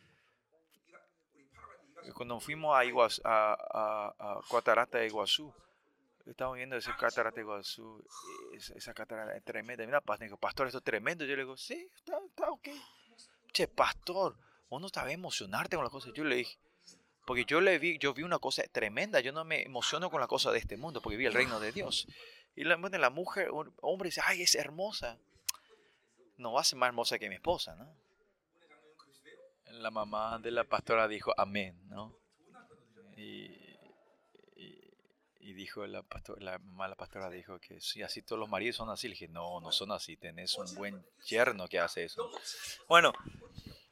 Cuando 2.13 2.39
fuimos 2.39 2.75
a, 2.75 3.53
a, 3.53 4.15
a, 4.19 4.39
Catarata 4.49 4.99
de 4.99 5.07
Iguazú, 5.07 5.53
estamos 6.25 6.55
viendo 6.55 6.75
ese 6.75 6.91
catarata 6.95 7.35
de 7.35 7.41
Iguazú, 7.41 8.03
esa, 8.53 8.93
catarata 8.93 9.35
es 9.35 9.43
tremenda. 9.43 9.85
Mira, 9.85 10.01
pastor, 10.01 10.67
esto 10.67 10.79
es 10.79 10.83
tremendo. 10.83 11.25
Yo 11.25 11.35
le 11.35 11.43
digo, 11.43 11.57
sí, 11.57 11.89
está, 11.95 12.17
está 12.29 12.49
ok 12.49 12.69
che, 13.55 13.69
pastor, 13.69 14.37
uno 14.67 14.87
estaba 14.87 15.11
emocionarte 15.13 15.77
con 15.77 15.85
las 15.85 15.91
cosas. 15.91 16.11
Yo 16.13 16.25
le 16.25 16.35
dije, 16.35 16.57
porque 17.25 17.45
yo 17.45 17.61
le 17.61 17.79
vi, 17.79 17.97
yo 17.97 18.13
vi 18.13 18.23
una 18.23 18.37
cosa 18.37 18.63
tremenda, 18.69 19.21
yo 19.21 19.31
no 19.31 19.45
me 19.45 19.63
emociono 19.63 20.11
con 20.11 20.19
la 20.19 20.27
cosa 20.27 20.51
de 20.51 20.59
este 20.59 20.75
mundo, 20.75 21.01
porque 21.01 21.15
vi 21.15 21.25
el 21.25 21.33
reino 21.33 21.61
de 21.61 21.71
Dios. 21.71 22.05
Y 22.53 22.65
la, 22.65 22.75
la 22.75 23.09
mujer, 23.09 23.49
hombre 23.81 24.09
dice, 24.09 24.21
ay, 24.25 24.41
es 24.41 24.55
hermosa. 24.55 25.17
No 26.37 26.51
va 26.51 26.61
a 26.61 26.63
ser 26.65 26.77
más 26.77 26.89
hermosa 26.89 27.17
que 27.17 27.29
mi 27.29 27.35
esposa, 27.35 27.75
¿no? 27.75 27.95
La 29.79 29.91
mamá 29.91 30.39
de 30.39 30.51
la 30.51 30.63
pastora 30.63 31.07
dijo, 31.07 31.33
amén, 31.37 31.79
¿no? 31.89 32.17
Y, 33.17 33.63
dijo 35.53 35.87
la, 35.87 36.03
pastora, 36.03 36.41
la 36.41 36.59
mamá 36.59 36.83
de 36.83 36.89
la 36.89 36.95
pastora 36.95 37.29
dijo 37.29 37.59
que 37.59 37.79
sí, 37.79 38.03
así 38.03 38.21
todos 38.21 38.39
los 38.39 38.49
maridos 38.49 38.75
son 38.75 38.89
así. 38.89 39.07
Le 39.07 39.13
dije, 39.13 39.29
no, 39.29 39.61
no 39.61 39.71
son 39.71 39.91
así, 39.91 40.17
tenés 40.17 40.57
un 40.57 40.73
buen 40.75 41.05
yerno 41.25 41.67
que 41.67 41.79
hace 41.79 42.03
eso. 42.03 42.29
Bueno, 42.89 43.13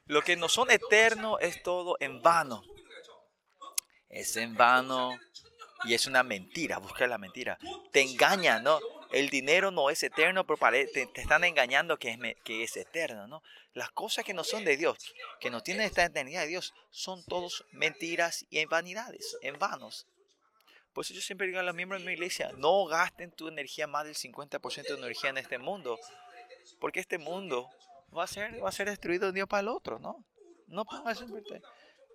lo 0.06 0.20
que 0.20 0.36
no 0.36 0.48
son 0.48 0.70
eternos 0.70 1.38
es 1.40 1.62
todo 1.62 1.96
en 2.00 2.20
vano. 2.22 2.62
Es 4.08 4.36
en 4.36 4.54
vano 4.54 5.18
y 5.84 5.94
es 5.94 6.06
una 6.06 6.22
mentira, 6.22 6.78
busca 6.78 7.06
la 7.06 7.18
mentira. 7.18 7.58
Te 7.90 8.02
engañan, 8.02 8.62
¿no? 8.62 8.78
El 9.12 9.28
dinero 9.28 9.70
no 9.70 9.90
es 9.90 10.02
eterno, 10.02 10.46
pero 10.46 10.58
te, 10.70 11.06
te 11.06 11.20
están 11.20 11.44
engañando 11.44 11.98
que 11.98 12.10
es, 12.10 12.18
que 12.44 12.62
es 12.62 12.76
eterno, 12.76 13.26
¿no? 13.26 13.42
Las 13.72 13.90
cosas 13.90 14.24
que 14.24 14.34
no 14.34 14.44
son 14.44 14.64
de 14.64 14.76
Dios, 14.76 15.14
que 15.40 15.50
no 15.50 15.62
tienen 15.62 15.86
esta 15.86 16.04
eternidad 16.04 16.42
de 16.42 16.48
Dios, 16.48 16.74
son 16.90 17.24
todos 17.24 17.64
mentiras 17.72 18.46
y 18.50 18.58
en 18.58 18.68
vanidades, 18.68 19.36
en 19.42 19.58
vanos. 19.58 20.06
Por 20.92 21.04
eso 21.04 21.12
yo 21.12 21.20
siempre 21.20 21.48
digo 21.48 21.58
a 21.58 21.64
los 21.64 21.74
miembros 21.74 22.00
de 22.00 22.06
mi 22.06 22.12
iglesia, 22.12 22.52
no 22.56 22.84
gasten 22.86 23.32
tu 23.32 23.48
energía 23.48 23.88
más 23.88 24.04
del 24.04 24.14
50% 24.14 24.86
de 24.86 24.94
energía 24.94 25.30
en 25.30 25.38
este 25.38 25.58
mundo, 25.58 25.98
porque 26.78 27.00
este 27.00 27.18
mundo 27.18 27.68
va 28.16 28.24
a 28.24 28.28
ser, 28.28 28.62
va 28.62 28.68
a 28.68 28.72
ser 28.72 28.88
destruido 28.88 29.24
de 29.24 29.28
un 29.30 29.34
día 29.34 29.46
para 29.46 29.62
el 29.62 29.68
otro, 29.68 29.98
¿no? 29.98 30.24
No 30.68 30.84
pongas 30.84 31.22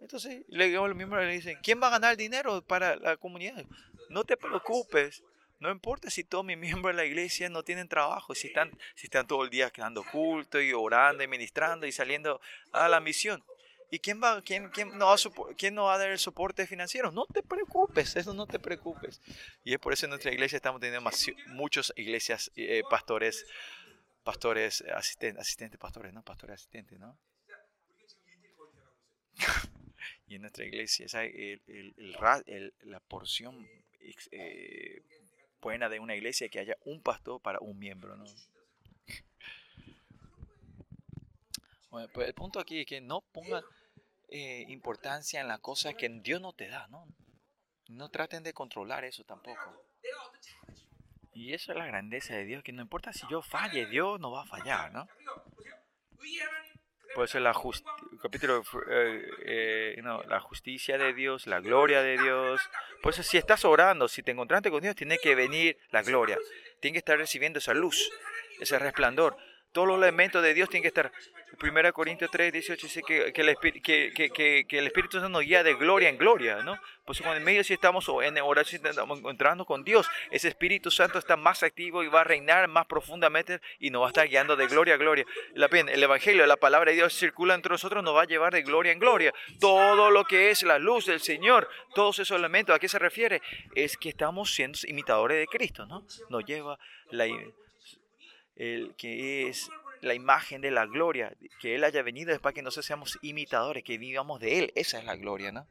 Entonces, 0.02 0.46
le 0.48 0.68
digo 0.68 0.86
a 0.86 0.88
los 0.88 0.96
miembros, 0.96 1.24
le 1.26 1.34
dicen, 1.34 1.58
¿quién 1.62 1.82
va 1.82 1.88
a 1.88 1.92
ganar 1.92 2.16
dinero 2.16 2.62
para 2.62 2.96
la 2.96 3.18
comunidad? 3.18 3.66
No 4.10 4.24
te 4.24 4.38
preocupes. 4.38 5.24
No 5.60 5.72
importa 5.72 6.10
si 6.10 6.24
todos 6.24 6.46
mis 6.46 6.58
miembros 6.58 6.96
de 6.96 7.02
la 7.02 7.06
iglesia 7.06 7.50
no 7.50 7.64
tienen 7.64 7.88
trabajo, 7.88 8.36
si 8.36 8.48
están, 8.48 8.72
si 8.96 9.08
están 9.08 9.28
todo 9.28 9.44
el 9.44 9.50
día 9.50 9.70
quedando 9.72 10.04
culto 10.04 10.62
y 10.62 10.74
orando 10.74 11.24
y 11.24 11.28
ministrando 11.28 11.86
y 11.86 11.92
saliendo 11.92 12.42
a 12.72 12.88
la 12.88 13.00
misión. 13.00 13.44
¿Y 13.92 13.98
quién 13.98 14.22
va, 14.22 14.40
quién, 14.44 14.70
quién, 14.70 14.96
no 15.00 15.08
va 15.08 15.16
a 15.16 15.56
quién 15.58 15.74
no 15.74 15.86
va 15.86 15.96
a 15.96 15.98
dar 15.98 16.12
el 16.12 16.20
soporte 16.20 16.68
financiero? 16.68 17.12
No 17.12 17.26
te 17.26 17.42
preocupes, 17.42 18.16
eso 18.16 18.36
no 18.36 18.46
te 18.46 18.60
preocupes. 18.60 19.20
Y 19.64 19.74
es 19.74 19.80
por 19.80 19.94
eso 19.94 20.06
en 20.06 20.12
nuestra 20.12 20.32
iglesia 20.32 20.58
estamos 20.58 20.80
teniendo 20.80 21.10
muchos 21.48 21.92
iglesias, 21.96 22.52
eh, 22.56 22.84
pastores 22.88 23.48
pastores, 24.30 24.84
asistentes, 24.94 25.42
asistentes, 25.42 25.80
pastores, 25.80 26.14
¿no? 26.14 26.24
Pastores 26.24 26.56
asistentes, 26.56 27.00
¿no? 27.00 27.18
y 30.28 30.36
en 30.36 30.42
nuestra 30.42 30.66
iglesia, 30.66 31.08
esa, 31.08 31.24
el, 31.24 31.94
la 32.84 33.00
porción 33.00 33.68
eh, 34.32 35.02
buena 35.62 35.90
de 35.90 36.00
una 36.00 36.16
iglesia 36.16 36.46
es 36.46 36.52
que 36.52 36.60
haya 36.60 36.76
un 36.86 37.02
pastor 37.02 37.42
para 37.42 37.60
un 37.60 37.78
miembro, 37.78 38.16
¿no? 38.16 38.26
Bueno, 41.90 42.08
pues 42.14 42.28
el 42.28 42.34
punto 42.34 42.60
aquí 42.60 42.82
es 42.82 42.86
que 42.86 43.02
no 43.02 43.22
pongan 43.22 43.64
eh, 44.30 44.66
importancia 44.68 45.42
en 45.42 45.48
las 45.48 45.60
cosas 45.60 45.96
que 45.96 46.08
Dios 46.08 46.40
no 46.40 46.54
te 46.54 46.68
da, 46.68 46.88
¿no? 46.88 47.08
No 47.88 48.10
traten 48.10 48.44
de 48.44 48.54
controlar 48.54 49.04
eso 49.04 49.24
tampoco. 49.24 49.84
Y 51.34 51.54
eso 51.54 51.72
es 51.72 51.78
la 51.78 51.86
grandeza 51.86 52.36
de 52.36 52.46
Dios, 52.46 52.64
que 52.64 52.72
no 52.72 52.82
importa 52.82 53.12
si 53.14 53.26
yo 53.30 53.42
falle, 53.42 53.88
Dios 53.88 54.20
no 54.20 54.32
va 54.32 54.44
a 54.44 54.46
fallar, 54.46 54.92
¿no? 54.92 55.08
Por 57.16 57.26
eso 57.26 57.40
la 57.40 57.56
capítulo, 58.22 58.64
eh, 58.90 59.28
eh, 59.46 60.00
no, 60.04 60.22
la 60.24 60.40
justicia 60.40 60.98
de 60.98 61.14
Dios, 61.14 61.48
la 61.48 61.60
gloria 61.60 62.02
de 62.02 62.18
Dios. 62.18 62.62
Por 63.02 63.14
eso 63.14 63.24
si 63.24 63.38
estás 63.38 63.66
orando, 63.66 64.08
si 64.08 64.24
te 64.24 64.32
encontraste 64.32 64.70
con 64.70 64.82
Dios, 64.82 64.96
tiene 64.96 65.18
que 65.18 65.36
venir 65.36 65.78
la 65.92 66.04
gloria. 66.04 66.38
Tiene 66.80 66.94
que 66.94 67.00
estar 67.00 67.18
recibiendo 67.18 67.60
esa 67.60 67.74
luz, 67.74 68.12
ese 68.60 68.78
resplandor. 68.78 69.38
Todos 69.72 69.88
los 69.88 69.98
elementos 69.98 70.42
de 70.44 70.54
Dios 70.54 70.70
tienen 70.70 70.84
que 70.84 70.90
estar 70.90 71.12
1 71.62 71.94
Corintios 71.94 72.32
3, 72.32 72.54
18 72.54 72.88
dice 72.88 73.02
que, 73.04 73.34
el, 73.36 74.86
Espíritu 74.86 75.18
Santo 75.18 75.30
nos 75.30 75.42
guía 75.42 75.64
de 75.64 75.74
gloria 75.74 76.10
en 76.10 76.18
gloria, 76.18 76.64
¿no? 76.64 76.78
Pues 77.06 77.20
cuando 77.22 77.38
en 77.38 77.44
medio 77.44 77.64
si 77.64 77.74
estamos 77.74 78.08
en 78.24 78.38
oración 78.40 78.86
estamos 78.86 79.20
encontrando 79.20 79.66
con 79.66 79.84
Dios, 79.84 80.08
ese 80.32 80.48
Espíritu 80.48 80.92
Santo 80.92 81.18
está 81.18 81.36
más 81.36 81.64
activo 81.64 82.04
y 82.04 82.08
va 82.08 82.22
a 82.22 82.24
reinar 82.24 82.68
más 82.68 82.86
profundamente 82.86 83.62
y 83.80 83.90
nos 83.90 84.04
va 84.04 84.06
a 84.06 84.10
estar 84.10 84.28
guiando 84.28 84.56
de 84.56 84.68
gloria 84.68 84.94
a 84.94 84.98
gloria. 84.98 85.26
La, 85.54 85.66
el 85.66 86.04
Evangelio, 86.04 86.46
la 86.46 86.58
palabra 86.58 86.92
de 86.92 86.98
Dios 86.98 87.14
circula 87.14 87.56
entre 87.56 87.72
nosotros, 87.72 88.04
nos 88.04 88.16
va 88.16 88.22
a 88.22 88.28
llevar 88.28 88.54
de 88.54 88.62
gloria 88.62 88.92
en 88.92 89.00
gloria. 89.00 89.34
Todo 89.60 90.12
lo 90.12 90.26
que 90.26 90.52
es 90.52 90.64
la 90.64 90.78
luz 90.80 91.08
del 91.08 91.20
Señor, 91.20 91.68
todos 91.96 92.20
esos 92.20 92.38
elementos, 92.38 92.76
¿a 92.76 92.80
qué 92.80 92.88
se 92.88 93.00
refiere? 93.00 93.42
Es 93.76 93.98
que 93.98 94.10
estamos 94.10 94.54
siendo 94.54 94.78
imitadores 94.88 95.40
de 95.40 95.48
Cristo, 95.48 95.86
¿no? 95.86 96.06
Nos 96.30 96.46
lleva 96.46 96.78
la, 97.10 97.26
el 98.56 98.94
que 98.98 99.48
es 99.48 99.70
la 100.02 100.14
imagen 100.14 100.62
de 100.62 100.72
la 100.72 100.86
gloria, 100.86 101.34
que 101.60 101.76
Él 101.76 101.84
haya 101.84 102.02
venido 102.02 102.32
es 102.32 102.40
para 102.40 102.54
que 102.54 102.62
nosotros 102.62 102.86
seamos 102.86 103.20
imitadores, 103.22 103.84
que 103.84 103.98
vivamos 103.98 104.40
de 104.40 104.60
Él. 104.60 104.74
Esa 104.76 105.00
es 105.00 105.06
la 105.06 105.16
gloria, 105.16 105.52
¿no? 105.52 105.68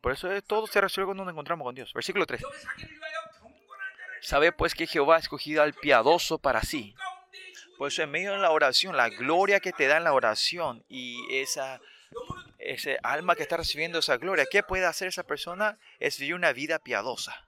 Por 0.00 0.12
eso 0.12 0.28
todo 0.42 0.66
se 0.66 0.80
resuelve 0.80 1.06
cuando 1.06 1.24
nos 1.24 1.32
encontramos 1.32 1.64
con 1.64 1.74
Dios. 1.74 1.92
Versículo 1.92 2.26
3. 2.26 2.40
Sabe 4.20 4.52
pues 4.52 4.74
que 4.74 4.86
Jehová 4.86 5.16
ha 5.16 5.20
escogido 5.20 5.62
al 5.62 5.74
piadoso 5.74 6.38
para 6.38 6.62
sí. 6.62 6.94
Por 7.76 7.88
eso 7.88 8.02
en 8.02 8.10
medio 8.10 8.32
de 8.32 8.38
la 8.38 8.50
oración, 8.50 8.96
la 8.96 9.08
gloria 9.08 9.60
que 9.60 9.72
te 9.72 9.86
da 9.86 9.98
en 9.98 10.04
la 10.04 10.12
oración 10.12 10.84
y 10.88 11.20
esa, 11.30 11.80
ese 12.58 12.98
alma 13.02 13.36
que 13.36 13.42
está 13.42 13.56
recibiendo 13.56 14.00
esa 14.00 14.16
gloria, 14.16 14.46
¿qué 14.50 14.62
puede 14.62 14.84
hacer 14.84 15.08
esa 15.08 15.22
persona? 15.22 15.78
Es 16.00 16.18
vivir 16.18 16.34
una 16.34 16.52
vida 16.52 16.80
piadosa. 16.80 17.47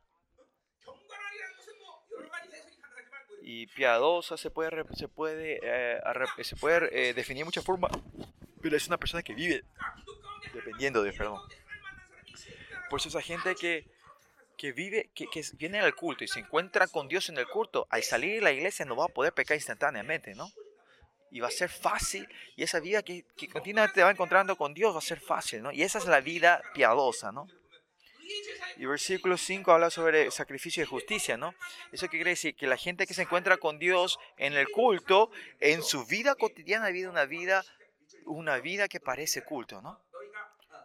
Y 3.52 3.66
piadosa 3.66 4.36
se 4.36 4.48
puede, 4.48 4.84
se 4.94 5.08
puede, 5.08 5.58
eh, 5.60 6.00
se 6.44 6.54
puede 6.54 7.10
eh, 7.10 7.14
definir 7.14 7.40
de 7.40 7.46
muchas 7.46 7.64
formas, 7.64 7.90
pero 8.62 8.76
es 8.76 8.86
una 8.86 8.96
persona 8.96 9.24
que 9.24 9.34
vive 9.34 9.64
dependiendo 10.54 11.02
de 11.02 11.12
perdón. 11.12 11.40
Por 12.88 13.00
eso 13.00 13.08
esa 13.08 13.20
gente 13.20 13.56
que, 13.56 13.88
que 14.56 14.70
vive, 14.70 15.10
que, 15.16 15.26
que 15.26 15.42
viene 15.54 15.80
al 15.80 15.96
culto 15.96 16.22
y 16.22 16.28
se 16.28 16.38
encuentra 16.38 16.86
con 16.86 17.08
Dios 17.08 17.28
en 17.28 17.38
el 17.38 17.48
culto, 17.48 17.88
al 17.90 18.04
salir 18.04 18.36
de 18.36 18.40
la 18.40 18.52
iglesia 18.52 18.84
no 18.84 18.94
va 18.94 19.06
a 19.06 19.08
poder 19.08 19.32
pecar 19.32 19.56
instantáneamente, 19.56 20.36
¿no? 20.36 20.48
Y 21.32 21.40
va 21.40 21.48
a 21.48 21.52
ser 21.52 21.70
fácil, 21.70 22.28
y 22.54 22.62
esa 22.62 22.78
vida 22.78 23.02
que, 23.02 23.24
que 23.36 23.48
continuamente 23.48 24.02
va 24.04 24.12
encontrando 24.12 24.54
con 24.54 24.74
Dios 24.74 24.94
va 24.94 24.98
a 24.98 25.02
ser 25.02 25.18
fácil, 25.18 25.62
¿no? 25.62 25.72
Y 25.72 25.82
esa 25.82 25.98
es 25.98 26.06
la 26.06 26.20
vida 26.20 26.62
piadosa, 26.72 27.32
¿no? 27.32 27.48
Y 28.76 28.86
versículo 28.86 29.36
5 29.36 29.72
habla 29.72 29.90
sobre 29.90 30.30
sacrificio 30.30 30.82
de 30.82 30.86
justicia, 30.86 31.36
¿no? 31.36 31.54
Eso 31.92 32.08
quiere 32.08 32.30
decir 32.30 32.54
que 32.54 32.66
la 32.66 32.76
gente 32.76 33.06
que 33.06 33.14
se 33.14 33.22
encuentra 33.22 33.58
con 33.58 33.78
Dios 33.78 34.18
en 34.38 34.54
el 34.54 34.68
culto, 34.70 35.30
en 35.60 35.82
su 35.82 36.06
vida 36.06 36.34
cotidiana 36.34 36.88
vive 36.88 37.08
una 37.08 37.26
vida, 37.26 37.64
una 38.24 38.58
vida 38.58 38.88
que 38.88 39.00
parece 39.00 39.42
culto, 39.42 39.82
¿no? 39.82 40.00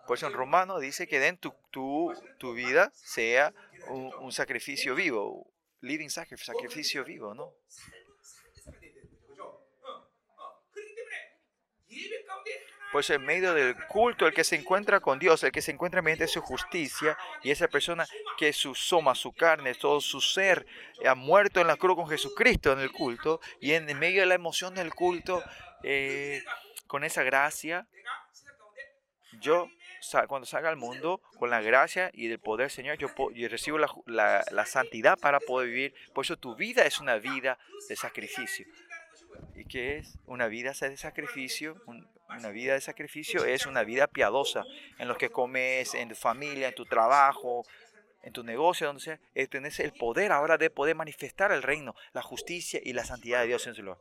Por 0.08 0.18
eso 0.18 0.28
en 0.28 0.34
Romano 0.34 0.80
dice 0.80 1.08
que 1.08 1.20
den 1.20 1.38
tu, 1.38 1.54
tu, 1.72 2.14
tu 2.38 2.54
vida 2.54 2.92
sea 2.94 3.54
un, 3.88 4.14
un, 4.20 4.32
sacrificio 4.32 4.94
vivo, 4.94 5.48
living 5.82 6.10
sacrifice, 6.10 6.52
sacrificio 6.52 7.04
vivo, 7.04 7.34
¿no? 7.34 7.54
Pues 12.96 13.10
en 13.10 13.26
medio 13.26 13.54
del 13.54 13.76
culto, 13.88 14.26
el 14.26 14.34
que 14.34 14.46
se 14.46 14.56
encuentra 14.56 15.02
con 15.02 15.20
Dios, 15.20 15.44
el 15.44 15.52
que 15.52 15.62
se 15.62 15.72
encuentra 15.72 16.02
mediante 16.02 16.30
su 16.30 16.40
justicia, 16.40 17.18
y 17.44 17.52
esa 17.52 17.68
persona 17.68 18.08
que 18.38 18.54
su 18.54 18.74
soma, 18.74 19.16
su 19.16 19.34
carne, 19.34 19.76
todo 19.76 20.00
su 20.00 20.22
ser, 20.22 20.66
ha 21.06 21.14
muerto 21.14 21.60
en 21.60 21.68
la 21.68 21.76
cruz 21.76 21.98
con 21.98 22.08
Jesucristo 22.08 22.72
en 22.72 22.80
el 22.80 22.94
culto, 22.94 23.42
y 23.60 23.74
en 23.74 23.86
medio 24.00 24.22
de 24.22 24.28
la 24.28 24.36
emoción 24.36 24.76
del 24.76 24.94
culto, 24.94 25.44
eh, 25.84 26.42
con 26.88 27.04
esa 27.04 27.24
gracia, 27.24 27.86
yo 29.42 29.68
cuando 30.30 30.46
salga 30.46 30.70
al 30.70 30.78
mundo, 30.78 31.22
con 31.38 31.50
la 31.50 31.60
gracia 31.60 32.12
y 32.14 32.32
el 32.32 32.40
poder, 32.40 32.72
Señor, 32.72 32.98
yo, 32.98 33.10
yo 33.34 33.50
recibo 33.50 33.78
la, 33.78 34.46
la, 34.50 34.66
santidad 34.66 35.20
para 35.20 35.42
poder 35.42 35.68
vivir. 35.68 35.96
Por 36.14 36.24
eso 36.24 36.38
tu 36.38 36.56
vida 36.56 36.86
es 36.86 37.02
una 37.02 37.18
vida 37.18 37.60
de 37.90 37.98
sacrificio. 37.98 38.66
¿Y 39.54 39.66
qué 39.66 39.98
es? 39.98 40.18
Una 40.28 40.48
vida 40.48 40.72
de 40.80 40.96
sacrificio. 40.96 41.76
Una 42.30 42.50
vida 42.50 42.74
de 42.74 42.82
sacrificio 42.82 43.46
es 43.46 43.66
una 43.66 43.84
vida 43.84 44.08
piadosa 44.08 44.64
en 44.98 45.08
lo 45.08 45.18
que 45.18 45.30
comes, 45.30 45.94
en 45.94 46.10
tu 46.10 46.16
familia, 46.16 46.70
en 46.70 46.76
tu 46.76 46.86
trabajo, 46.86 47.66
en 48.24 48.34
tu 48.34 48.44
negocio, 48.44 48.88
donde 48.88 49.02
sea. 49.02 49.20
Tienes 49.50 49.80
el 49.80 49.94
poder 49.94 50.32
ahora 50.32 50.58
de 50.58 50.70
poder 50.70 50.96
manifestar 50.96 51.52
el 51.52 51.62
reino, 51.62 51.96
la 52.14 52.22
justicia 52.22 52.80
y 52.84 52.94
la 52.94 53.06
santidad 53.06 53.42
de 53.42 53.48
Dios 53.48 53.68
en 53.68 53.76
su 53.76 53.84
lugar. 53.84 54.00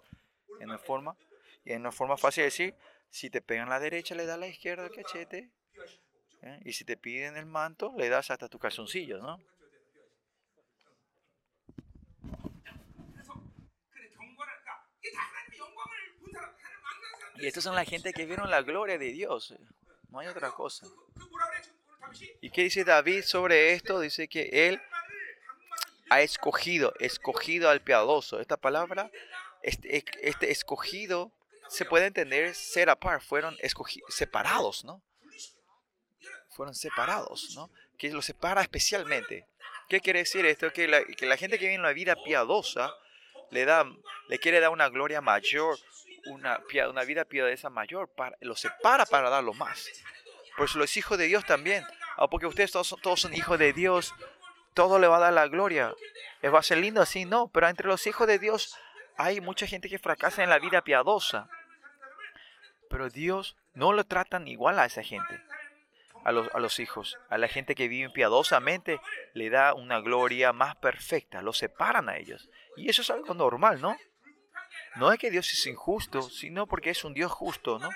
En 0.60 0.70
una 0.70 0.78
forma, 0.78 1.16
y 1.64 1.72
en 1.72 1.80
una 1.80 1.92
forma 1.92 2.16
fácil 2.16 2.42
de 2.42 2.46
decir, 2.46 2.74
si 3.10 3.30
te 3.30 3.42
pegan 3.42 3.68
la 3.68 3.78
derecha, 3.78 4.14
le 4.14 4.26
das 4.26 4.36
a 4.36 4.40
la 4.40 4.48
izquierda 4.48 4.84
el 4.84 4.90
cachete. 4.90 5.50
¿eh? 6.42 6.60
Y 6.64 6.72
si 6.72 6.84
te 6.84 6.96
piden 6.96 7.36
el 7.36 7.46
manto, 7.46 7.92
le 7.96 8.08
das 8.08 8.30
hasta 8.30 8.48
tu 8.48 8.58
calzoncillo, 8.58 9.18
¿no? 9.18 9.40
Y 17.36 17.46
estas 17.46 17.64
son 17.64 17.74
la 17.74 17.84
gente 17.84 18.12
que 18.12 18.26
vieron 18.26 18.50
la 18.50 18.62
gloria 18.62 18.98
de 18.98 19.12
Dios. 19.12 19.54
No 20.10 20.20
hay 20.20 20.28
otra 20.28 20.50
cosa. 20.50 20.86
¿Y 22.40 22.50
qué 22.50 22.62
dice 22.62 22.84
David 22.84 23.22
sobre 23.22 23.72
esto? 23.72 23.98
Dice 24.00 24.28
que 24.28 24.68
él 24.68 24.80
ha 26.10 26.20
escogido, 26.20 26.94
escogido 27.00 27.70
al 27.70 27.82
piadoso. 27.82 28.40
Esta 28.40 28.56
palabra, 28.56 29.10
este, 29.62 30.04
este 30.22 30.50
escogido, 30.50 31.32
se 31.68 31.84
puede 31.84 32.06
entender 32.06 32.54
ser 32.54 32.90
apart. 32.90 33.22
Fueron 33.22 33.56
separados, 34.08 34.84
¿no? 34.84 35.02
Fueron 36.50 36.74
separados, 36.74 37.52
¿no? 37.56 37.70
Que 37.98 38.10
los 38.10 38.26
separa 38.26 38.62
especialmente. 38.62 39.48
¿Qué 39.88 40.00
quiere 40.00 40.20
decir 40.20 40.46
esto? 40.46 40.72
Que 40.72 40.86
la, 40.86 41.04
que 41.04 41.26
la 41.26 41.36
gente 41.36 41.58
que 41.58 41.64
vive 41.64 41.74
en 41.74 41.82
la 41.82 41.92
vida 41.92 42.16
piadosa 42.22 42.94
le, 43.50 43.64
da, 43.64 43.84
le 44.28 44.38
quiere 44.38 44.60
dar 44.60 44.70
una 44.70 44.88
gloria 44.88 45.20
mayor 45.20 45.78
una, 46.26 46.58
vida 47.04 47.24
piadosa 47.24 47.70
mayor, 47.70 48.08
para, 48.08 48.36
lo 48.40 48.56
separa 48.56 49.06
para 49.06 49.30
darlo 49.30 49.54
más. 49.54 49.90
Pues 50.56 50.74
los 50.74 50.96
hijos 50.96 51.18
de 51.18 51.26
Dios 51.26 51.44
también, 51.44 51.84
ah, 52.16 52.28
porque 52.28 52.46
ustedes 52.46 52.72
todos 52.72 52.94
todos 53.02 53.20
son 53.20 53.34
hijos 53.34 53.58
de 53.58 53.72
Dios, 53.72 54.14
todo 54.72 54.98
le 54.98 55.06
va 55.06 55.16
a 55.16 55.20
dar 55.20 55.32
la 55.32 55.48
gloria. 55.48 55.94
¿Va 56.44 56.58
a 56.58 56.62
ser 56.62 56.78
lindo 56.78 57.00
así? 57.00 57.24
No, 57.24 57.48
pero 57.48 57.68
entre 57.68 57.88
los 57.88 58.06
hijos 58.06 58.26
de 58.26 58.38
Dios 58.38 58.76
hay 59.16 59.40
mucha 59.40 59.66
gente 59.66 59.88
que 59.88 59.98
fracasa 59.98 60.42
en 60.42 60.50
la 60.50 60.58
vida 60.58 60.82
piadosa. 60.82 61.48
Pero 62.90 63.08
Dios 63.08 63.56
no 63.72 63.92
lo 63.92 64.04
tratan 64.04 64.46
igual 64.46 64.78
a 64.78 64.84
esa 64.84 65.02
gente, 65.02 65.40
a 66.24 66.32
los, 66.32 66.48
a 66.54 66.58
los 66.60 66.78
hijos. 66.80 67.18
A 67.30 67.38
la 67.38 67.48
gente 67.48 67.74
que 67.74 67.88
vive 67.88 68.10
piadosamente 68.10 69.00
le 69.32 69.50
da 69.50 69.74
una 69.74 70.00
gloria 70.00 70.52
más 70.52 70.76
perfecta, 70.76 71.42
lo 71.42 71.52
separan 71.52 72.08
a 72.08 72.18
ellos. 72.18 72.50
Y 72.76 72.90
eso 72.90 73.02
es 73.02 73.10
algo 73.10 73.34
normal, 73.34 73.80
¿no? 73.80 73.96
No 74.96 75.12
es 75.12 75.18
que 75.18 75.30
Dios 75.30 75.52
es 75.52 75.66
injusto, 75.66 76.22
sino 76.22 76.66
porque 76.66 76.90
es 76.90 77.04
un 77.04 77.14
Dios 77.14 77.32
justo, 77.32 77.78
¿no? 77.78 77.90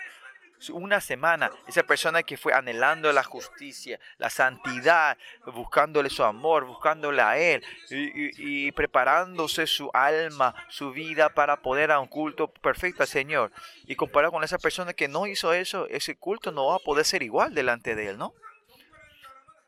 Una 0.72 1.00
semana, 1.00 1.52
esa 1.68 1.84
persona 1.84 2.24
que 2.24 2.36
fue 2.36 2.52
anhelando 2.52 3.12
la 3.12 3.22
justicia, 3.22 4.00
la 4.16 4.28
santidad, 4.28 5.16
buscándole 5.54 6.10
su 6.10 6.24
amor, 6.24 6.64
buscándole 6.64 7.22
a 7.22 7.38
Él 7.38 7.64
y, 7.90 8.72
preparándose 8.72 9.68
su 9.68 9.88
alma, 9.94 10.56
su 10.68 10.90
vida 10.90 11.28
para 11.28 11.62
poder 11.62 11.92
a 11.92 12.00
un 12.00 12.08
culto 12.08 12.52
perfecto 12.52 13.04
al 13.04 13.08
Señor. 13.08 13.52
Y 13.86 13.94
comparado 13.94 14.32
con 14.32 14.42
esa 14.42 14.58
persona 14.58 14.94
que 14.94 15.06
no 15.06 15.28
hizo 15.28 15.52
eso, 15.52 15.86
ese 15.86 16.16
culto 16.16 16.50
no 16.50 16.66
va 16.66 16.76
a 16.76 16.80
poder 16.80 17.04
ser 17.04 17.22
igual 17.22 17.54
delante 17.54 17.94
de 17.94 18.08
Él, 18.08 18.18
¿no? 18.18 18.34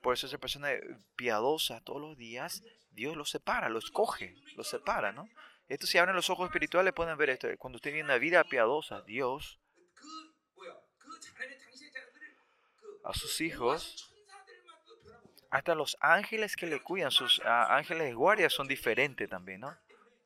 Por 0.03 0.15
eso 0.15 0.27
esa 0.27 0.39
persona 0.39 0.71
piadosa 1.15 1.81
todos 1.85 2.01
los 2.01 2.17
días, 2.17 2.65
Dios 2.91 3.17
lo 3.17 3.25
separa, 3.25 3.69
lo 3.69 3.79
escoge, 3.79 4.35
lo 4.57 4.65
separa, 4.65 5.13
¿no? 5.13 5.29
Esto 5.71 5.87
si 5.87 5.99
abren 5.99 6.17
los 6.17 6.29
ojos 6.31 6.47
espirituales 6.47 6.93
pueden 6.93 7.17
ver 7.17 7.31
esto. 7.31 7.47
Cuando 7.57 7.77
usted 7.77 7.93
tiene 7.93 8.05
una 8.05 8.19
vida 8.19 8.43
piadosa, 8.43 9.03
Dios 9.03 9.61
a 13.05 13.15
sus 13.15 13.41
hijos, 13.41 14.13
hasta 15.49 15.77
los 15.77 15.97
ángeles 16.01 16.57
que 16.57 16.67
le 16.67 16.83
cuidan, 16.83 17.13
sus 17.13 17.41
ángeles 17.45 18.09
de 18.09 18.15
guardia 18.15 18.51
son 18.51 18.67
diferentes 18.67 19.31
también, 19.31 19.61
¿no? 19.61 19.79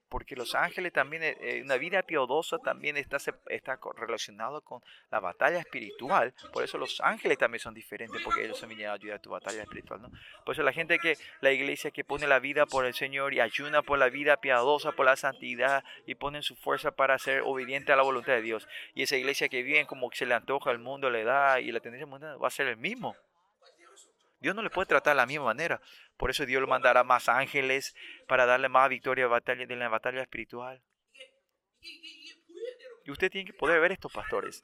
Porque 0.09 0.37
los 0.37 0.55
ángeles 0.55 0.93
también, 0.93 1.23
eh, 1.23 1.37
eh, 1.41 1.63
una 1.63 1.77
vida 1.77 2.03
piadosa 2.03 2.59
también 2.59 2.97
está, 2.97 3.19
está 3.49 3.79
relacionado 3.97 4.61
con 4.61 4.83
la 5.11 5.21
batalla 5.21 5.59
espiritual. 5.59 6.35
Por 6.53 6.65
eso 6.65 6.79
los 6.79 7.01
ángeles 7.01 7.39
también 7.39 7.61
son 7.61 7.75
diferentes, 7.75 8.23
porque 8.23 8.45
ellos 8.45 8.63
han 8.63 8.69
venido 8.69 8.91
a 8.91 8.95
ayudar 8.95 9.17
a 9.17 9.23
tu 9.23 9.31
batalla 9.31 9.63
espiritual. 9.63 10.03
¿no? 10.03 10.11
Por 10.45 10.55
eso 10.55 10.63
la 10.63 10.73
gente 10.73 10.99
que, 10.99 11.17
la 11.41 11.53
iglesia 11.53 11.91
que 11.91 12.05
pone 12.05 12.27
la 12.27 12.39
vida 12.39 12.67
por 12.67 12.87
el 12.87 12.95
Señor 12.95 13.35
y 13.35 13.41
ayuna 13.41 13.83
por 13.83 13.99
la 13.99 14.09
vida 14.09 14.37
piadosa, 14.37 14.93
por 14.93 15.07
la 15.07 15.17
santidad 15.17 15.85
y 16.07 16.15
ponen 16.15 16.43
su 16.43 16.57
fuerza 16.57 16.93
para 16.93 17.19
ser 17.19 17.43
obediente 17.43 17.93
a 17.93 17.97
la 17.97 18.03
voluntad 18.03 18.35
de 18.35 18.43
Dios. 18.43 18.69
Y 18.95 19.03
esa 19.03 19.17
iglesia 19.17 19.49
que 19.49 19.63
vive 19.63 19.87
como 19.87 20.11
que 20.11 20.19
se 20.19 20.27
le 20.27 20.35
antoja 20.35 20.71
al 20.71 20.79
mundo, 20.79 21.11
le 21.11 21.25
da 21.25 21.61
y 21.61 21.73
la 21.73 21.81
tendencia 21.81 22.07
mundial 22.07 22.43
va 22.43 22.49
a 22.49 22.51
ser 22.51 22.69
el 22.69 22.77
mismo. 22.77 23.17
Dios 24.45 24.55
no 24.55 24.61
le 24.61 24.69
puede 24.69 24.85
tratar 24.85 25.15
de 25.15 25.17
la 25.17 25.25
misma 25.25 25.47
manera. 25.47 25.81
Por 26.19 26.29
eso 26.29 26.45
Dios 26.45 26.61
le 26.61 26.67
mandará 26.67 27.03
más 27.03 27.31
ángeles 27.31 27.95
para 28.29 28.45
darle 28.45 28.69
más 28.69 28.91
victoria 28.91 29.25
en 29.25 29.79
la 29.79 29.89
batalla 29.89 30.21
espiritual. 30.21 30.83
Y 31.81 33.11
usted 33.11 33.31
tiene 33.31 33.51
que 33.51 33.57
poder 33.57 33.81
ver 33.81 33.93
estos 33.93 34.13
pastores. 34.13 34.63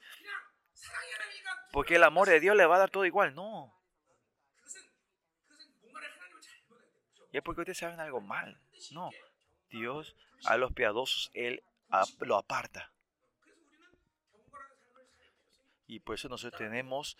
Porque 1.71 1.95
el 1.95 2.03
amor 2.03 2.27
de 2.27 2.39
Dios 2.39 2.55
le 2.55 2.67
va 2.67 2.75
a 2.75 2.79
dar 2.79 2.91
todo 2.91 3.05
igual. 3.05 3.33
No. 3.33 3.75
Y 7.31 7.37
es 7.37 7.43
porque 7.43 7.61
ustedes 7.61 7.79
saben 7.79 7.99
algo 7.99 8.21
mal. 8.21 8.61
No. 8.91 9.09
Dios 9.71 10.15
a 10.45 10.57
los 10.57 10.73
piadosos, 10.73 11.31
Él 11.33 11.63
lo 12.19 12.37
aparta. 12.37 12.93
Y 15.87 16.01
por 16.01 16.13
eso 16.13 16.29
nosotros 16.29 16.59
tenemos 16.59 17.17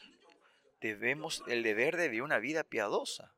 debemos 0.82 1.43
el 1.47 1.63
deber 1.63 1.95
de 1.95 2.09
vivir 2.09 2.23
una 2.23 2.39
vida 2.39 2.63
piadosa. 2.63 3.34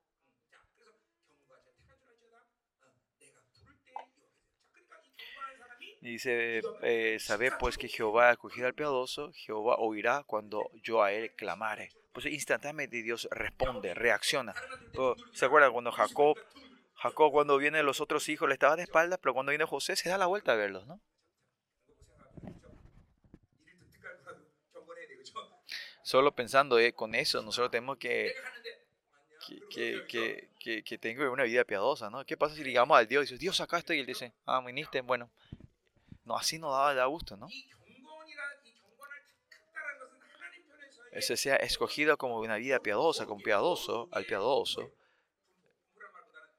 Dice, 6.02 6.62
eh, 6.82 7.18
sabe 7.20 7.52
pues 7.52 7.78
que 7.78 7.88
Jehová 7.88 8.30
acogido 8.30 8.68
al 8.68 8.74
piadoso, 8.74 9.32
Jehová 9.34 9.76
oirá 9.78 10.24
cuando 10.24 10.70
yo 10.82 11.02
a 11.02 11.14
él 11.14 11.32
clamare. 11.34 11.92
Pues 12.12 12.26
instantáneamente 12.26 13.02
Dios 13.02 13.28
responde, 13.32 13.94
reacciona. 13.94 14.54
¿Se 15.32 15.46
acuerdan 15.46 15.72
cuando 15.72 15.94
Jacob, 15.94 16.38
Jacob 16.96 17.32
cuando 17.32 17.58
vienen 17.58 17.86
los 17.86 18.02
otros 18.02 18.28
hijos 18.28 18.50
le 18.50 18.54
estaba 18.54 18.76
de 18.76 18.84
espaldas, 18.84 19.20
pero 19.22 19.34
cuando 19.34 19.52
viene 19.52 19.66
José 19.66 19.96
se 19.96 20.10
da 20.10 20.18
la 20.18 20.26
vuelta 20.26 20.52
a 20.52 20.56
verlos, 20.56 20.86
¿no? 20.88 21.00
Solo 26.14 26.32
pensando 26.32 26.78
eh, 26.78 26.94
con 26.94 27.16
eso, 27.16 27.42
nosotros 27.42 27.72
tenemos 27.72 27.98
que, 27.98 28.36
que, 29.72 30.06
que, 30.08 30.48
que, 30.60 30.84
que 30.84 30.98
tengo 31.00 31.32
una 31.32 31.44
vida 31.44 31.64
piadosa, 31.64 32.12
¿no? 32.12 32.24
¿Qué 32.24 32.38
pasa 32.38 32.54
si 32.54 32.62
digamos 32.62 32.96
al 32.96 33.08
Dios 33.08 33.24
y 33.24 33.34
dice, 33.34 33.40
Dios, 33.40 33.60
acá 33.62 33.80
estoy? 33.80 33.98
Y 33.98 34.02
él 34.02 34.06
dice, 34.06 34.32
ah, 34.46 34.62
viniste, 34.64 35.02
bueno. 35.02 35.32
No, 36.24 36.38
así 36.38 36.60
no 36.60 36.72
daba 36.72 36.94
da 36.94 37.06
gusto, 37.06 37.36
¿no? 37.36 37.48
Ese 41.14 41.36
sea 41.36 41.56
escogido 41.56 42.16
como 42.16 42.38
una 42.38 42.58
vida 42.58 42.78
piadosa, 42.80 43.26
como 43.26 43.42
piadoso, 43.42 44.08
al 44.12 44.26
piadoso. 44.26 44.92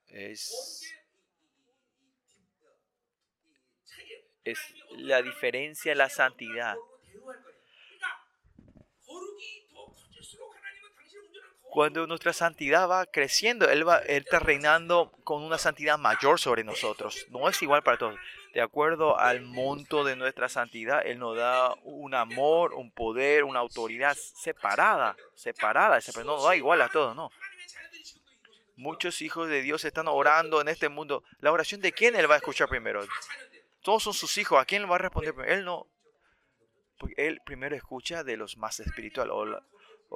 es, 0.08 0.82
es 4.42 4.58
la 4.96 5.22
diferencia, 5.22 5.94
la 5.94 6.08
santidad. 6.08 6.74
Cuando 11.74 12.06
nuestra 12.06 12.32
santidad 12.32 12.88
va 12.88 13.04
creciendo, 13.04 13.68
Él, 13.68 13.86
va, 13.86 13.98
él 13.98 14.22
está 14.22 14.38
reinando 14.38 15.10
con 15.24 15.42
una 15.42 15.58
santidad 15.58 15.98
mayor 15.98 16.38
sobre 16.38 16.62
nosotros. 16.62 17.26
No 17.30 17.48
es 17.48 17.60
igual 17.62 17.82
para 17.82 17.98
todos. 17.98 18.14
De 18.52 18.60
acuerdo 18.60 19.18
al 19.18 19.40
monto 19.40 20.04
de 20.04 20.14
nuestra 20.14 20.48
santidad, 20.48 21.04
Él 21.04 21.18
nos 21.18 21.36
da 21.36 21.74
un 21.82 22.14
amor, 22.14 22.74
un 22.74 22.92
poder, 22.92 23.42
una 23.42 23.58
autoridad 23.58 24.16
separada, 24.16 25.16
separada, 25.34 25.98
pero 26.14 26.24
no 26.24 26.40
da 26.40 26.54
igual 26.54 26.80
a 26.80 26.88
todos, 26.88 27.16
no. 27.16 27.32
Muchos 28.76 29.20
hijos 29.20 29.48
de 29.48 29.60
Dios 29.60 29.84
están 29.84 30.06
orando 30.06 30.60
en 30.60 30.68
este 30.68 30.88
mundo. 30.88 31.24
La 31.40 31.50
oración 31.50 31.80
de 31.80 31.90
quién 31.90 32.14
Él 32.14 32.30
va 32.30 32.34
a 32.34 32.38
escuchar 32.38 32.68
primero. 32.68 33.04
Todos 33.82 34.04
son 34.04 34.14
sus 34.14 34.38
hijos. 34.38 34.60
¿A 34.60 34.64
quién 34.64 34.82
le 34.82 34.88
va 34.88 34.94
a 34.94 34.98
responder 34.98 35.34
primero? 35.34 35.52
Él 35.52 35.64
no. 35.64 35.88
Él 37.16 37.40
primero 37.44 37.74
escucha 37.74 38.22
de 38.22 38.36
los 38.36 38.56
más 38.58 38.78
espirituales 38.78 39.34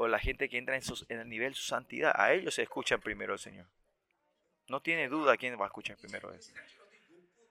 o 0.00 0.06
la 0.06 0.20
gente 0.20 0.48
que 0.48 0.58
entra 0.58 0.76
en, 0.76 0.82
en 1.08 1.20
el 1.20 1.28
nivel 1.28 1.50
de 1.50 1.56
su 1.56 1.64
santidad, 1.64 2.12
a 2.14 2.32
ellos 2.32 2.54
se 2.54 2.62
escuchan 2.62 3.00
primero 3.00 3.32
el 3.32 3.38
Señor. 3.40 3.66
No 4.68 4.80
tiene 4.80 5.08
duda 5.08 5.36
quién 5.36 5.58
va 5.58 5.64
a 5.64 5.66
escuchar 5.66 5.96
primero 5.96 6.32
Él. 6.32 6.40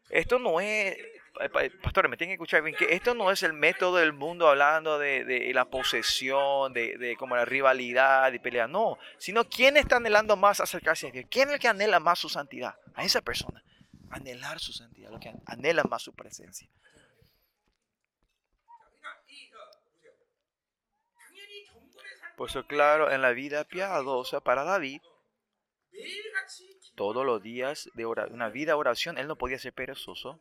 Esto 0.09 0.39
no 0.39 0.61
es, 0.61 0.95
eh, 1.41 1.71
pastor, 1.83 2.07
me 2.07 2.15
tienen 2.15 2.31
que 2.31 2.35
escuchar 2.35 2.61
bien, 2.63 2.73
que 2.73 2.93
esto 2.93 3.13
no 3.13 3.29
es 3.31 3.43
el 3.43 3.51
método 3.51 3.97
del 3.97 4.13
mundo 4.13 4.47
hablando 4.47 4.97
de, 4.97 5.51
la 5.53 5.65
posesión, 5.65 6.71
de, 6.71 7.17
como 7.19 7.35
la 7.35 7.43
rivalidad 7.43 8.31
y 8.31 8.39
pelea, 8.39 8.67
no, 8.67 8.97
sino 9.17 9.43
quién 9.49 9.75
está 9.75 9.97
anhelando 9.97 10.37
más 10.37 10.61
acercarse 10.61 11.09
a 11.09 11.11
Dios, 11.11 11.25
quién 11.29 11.49
es 11.49 11.55
el 11.55 11.59
que 11.59 11.67
anhela 11.67 11.99
más 11.99 12.19
su 12.19 12.29
santidad, 12.29 12.75
a 12.95 13.03
esa 13.03 13.21
persona, 13.21 13.61
anhelar 14.09 14.59
su 14.61 14.71
santidad, 14.71 15.11
lo 15.11 15.19
que 15.19 15.33
anhela 15.45 15.83
más 15.83 16.03
su 16.03 16.13
presencia. 16.13 16.69
Por 22.37 22.51
eso, 22.51 22.67
claro, 22.67 23.11
en 23.11 23.23
la 23.23 23.31
vida 23.31 23.63
piadosa 23.63 24.41
para 24.41 24.63
David, 24.63 25.01
todos 26.95 27.25
los 27.25 27.41
días 27.41 27.89
de 27.95 28.05
una 28.05 28.49
vida 28.49 28.73
de 28.73 28.77
oración, 28.77 29.17
él 29.17 29.27
no 29.27 29.39
podía 29.39 29.57
ser 29.57 29.73
perezoso. 29.73 30.39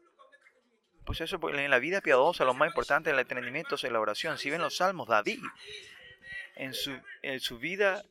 Pues 1.07 1.22
eso, 1.22 1.40
en 1.49 1.70
la 1.70 1.78
vida 1.78 2.03
piadosa, 2.03 2.44
lo 2.44 2.53
más 2.53 2.68
importante 2.68 3.09
el 3.09 3.18
entendimiento 3.18 3.76
es 3.76 3.82
la 3.84 3.99
oración. 3.99 4.36
Si 4.36 4.51
ven 4.51 4.61
los 4.61 4.76
salmos, 4.76 5.09
David, 5.09 5.40
en 6.57 6.74
su, 6.74 6.92
en 7.22 7.40
su 7.40 7.59
vida 7.59 8.05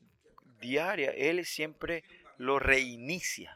diaria, 0.58 1.10
él 1.10 1.46
siempre 1.46 2.02
lo 2.38 2.58
reinicia. 2.58 3.54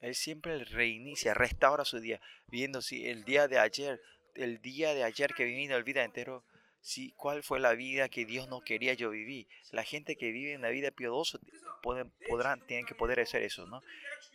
Él 0.00 0.16
siempre 0.16 0.64
reinicia, 0.64 1.34
restaura 1.34 1.84
su 1.84 2.00
día, 2.00 2.20
viendo 2.48 2.82
si 2.82 3.06
el 3.06 3.24
día 3.24 3.46
de 3.46 3.60
ayer, 3.60 4.00
el 4.34 4.60
día 4.60 4.92
de 4.92 5.04
ayer 5.04 5.32
que 5.34 5.44
viví 5.44 5.66
el 5.66 5.84
vida 5.84 6.02
entero, 6.02 6.44
Sí, 6.84 7.14
¿Cuál 7.16 7.42
fue 7.42 7.60
la 7.60 7.72
vida 7.72 8.10
que 8.10 8.26
Dios 8.26 8.46
no 8.46 8.60
quería 8.60 8.92
yo 8.92 9.08
vivir? 9.08 9.48
La 9.72 9.84
gente 9.84 10.16
que 10.16 10.32
vive 10.32 10.52
en 10.52 10.60
la 10.60 10.68
vida 10.68 10.90
piadosa 10.90 11.38
pueden, 11.82 12.12
podrán, 12.28 12.60
tienen 12.66 12.84
que 12.84 12.94
poder 12.94 13.20
hacer 13.20 13.42
eso, 13.42 13.66
¿no? 13.66 13.80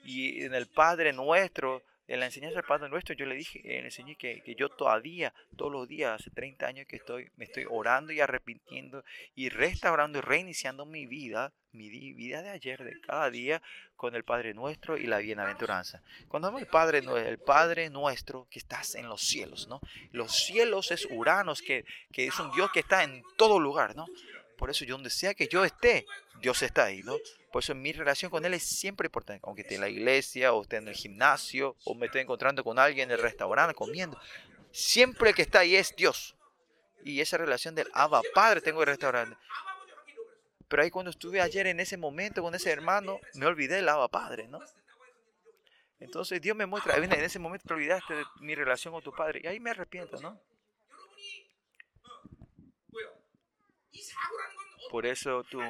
Y 0.04 0.42
en 0.42 0.56
el 0.56 0.66
Padre 0.66 1.14
nuestro, 1.14 1.84
en 2.10 2.20
la 2.20 2.26
enseñanza 2.26 2.56
del 2.56 2.66
Padre 2.66 2.90
Nuestro, 2.90 3.14
yo 3.14 3.28
le 3.28 3.36
dije, 3.36 3.60
eh, 3.64 3.82
le 3.82 3.86
enseñé 3.86 4.16
que, 4.16 4.42
que, 4.42 4.56
yo 4.56 4.70
todavía, 4.70 5.32
todos 5.56 5.72
los 5.72 5.88
días, 5.88 6.20
hace 6.20 6.32
30 6.32 6.66
años 6.66 6.88
que 6.88 6.96
estoy, 6.96 7.30
me 7.38 7.46
estoy 7.46 7.66
orando 7.70 8.12
y 8.12 8.20
arrepintiendo 8.20 9.04
y 9.36 9.50
restaurando 9.50 10.18
y 10.18 10.22
reiniciando 10.22 10.88
mi 10.88 11.06
vida, 11.06 11.54
mi 11.72 11.88
vida 11.90 12.42
de 12.42 12.50
ayer, 12.50 12.84
de 12.84 13.00
cada 13.00 13.30
día, 13.30 13.62
con 13.96 14.16
el 14.16 14.24
Padre 14.24 14.56
Nuestro 14.56 14.98
y 14.98 15.06
la 15.06 15.20
bienaventuranza. 15.20 16.02
Cuando 16.28 16.48
hablamos 16.48 16.62
del 16.62 16.72
Padre, 16.72 17.30
el 17.30 17.38
Padre 17.38 17.92
Nuestro 17.92 18.48
que 18.50 18.58
estás 18.58 18.96
en 18.96 19.08
los 19.08 19.22
cielos, 19.22 19.68
¿no? 19.68 19.80
Los 20.12 20.36
cielos 20.36 20.90
es 20.90 21.08
Uranos, 21.12 21.62
que, 21.62 21.86
que 22.12 22.26
es 22.26 22.40
un 22.40 22.52
Dios 22.54 22.72
que 22.72 22.80
está 22.80 23.04
en 23.04 23.22
todo 23.38 23.60
lugar, 23.60 23.96
¿no? 23.96 24.08
Por 24.60 24.70
eso, 24.70 24.84
yo 24.84 24.96
donde 24.96 25.10
sea 25.10 25.34
que 25.34 25.48
yo 25.48 25.64
esté, 25.64 26.06
Dios 26.42 26.62
está 26.62 26.84
ahí, 26.84 27.02
¿no? 27.02 27.16
Por 27.50 27.64
eso 27.64 27.74
mi 27.74 27.94
relación 27.94 28.30
con 28.30 28.44
Él 28.44 28.54
es 28.54 28.64
siempre 28.64 29.08
importante, 29.08 29.40
aunque 29.46 29.62
esté 29.62 29.76
en 29.76 29.82
la 29.82 29.88
iglesia, 29.88 30.52
o 30.52 30.62
esté 30.62 30.76
en 30.76 30.90
el 30.90 30.96
gimnasio, 30.96 31.78
o 31.86 31.96
me 31.96 32.08
esté 32.08 32.20
encontrando 32.20 32.62
con 32.62 32.78
alguien 32.78 33.10
en 33.10 33.16
el 33.16 33.22
restaurante 33.22 33.74
comiendo. 33.74 34.20
Siempre 34.72 35.34
que 35.34 35.44
está 35.44 35.60
ahí 35.60 35.78
es 35.78 35.96
Dios. 35.96 36.36
Y 37.06 37.22
esa 37.22 37.38
relación 37.38 37.74
del 37.74 37.88
Abba 37.94 38.22
Padre 38.36 38.60
tengo 38.60 38.84
en 38.84 38.90
el 38.90 38.96
restaurante. 38.96 39.38
Pero 40.68 40.84
ahí 40.84 40.92
cuando 40.92 41.10
estuve 41.10 41.40
ayer 41.40 41.66
en 41.66 41.80
ese 41.80 41.96
momento 41.96 42.42
con 42.42 42.54
ese 42.54 42.70
hermano, 42.70 43.22
me 43.36 43.46
olvidé 43.46 43.76
del 43.76 43.88
Abba 43.88 44.10
Padre, 44.10 44.50
¿no? 44.50 44.60
Entonces 46.02 46.42
Dios 46.42 46.56
me 46.56 46.66
muestra, 46.66 46.98
en 46.98 47.12
ese 47.14 47.40
momento 47.40 47.66
te 47.66 47.74
olvidaste 47.74 48.14
de 48.14 48.26
mi 48.42 48.56
relación 48.56 48.94
con 48.94 49.02
tu 49.02 49.14
padre. 49.14 49.40
Y 49.42 49.48
ahí 49.48 49.60
me 49.62 49.70
arrepiento, 49.70 50.20
¿no? 50.22 50.38
Por 54.90 55.06
eso 55.06 55.44
tú 55.44 55.62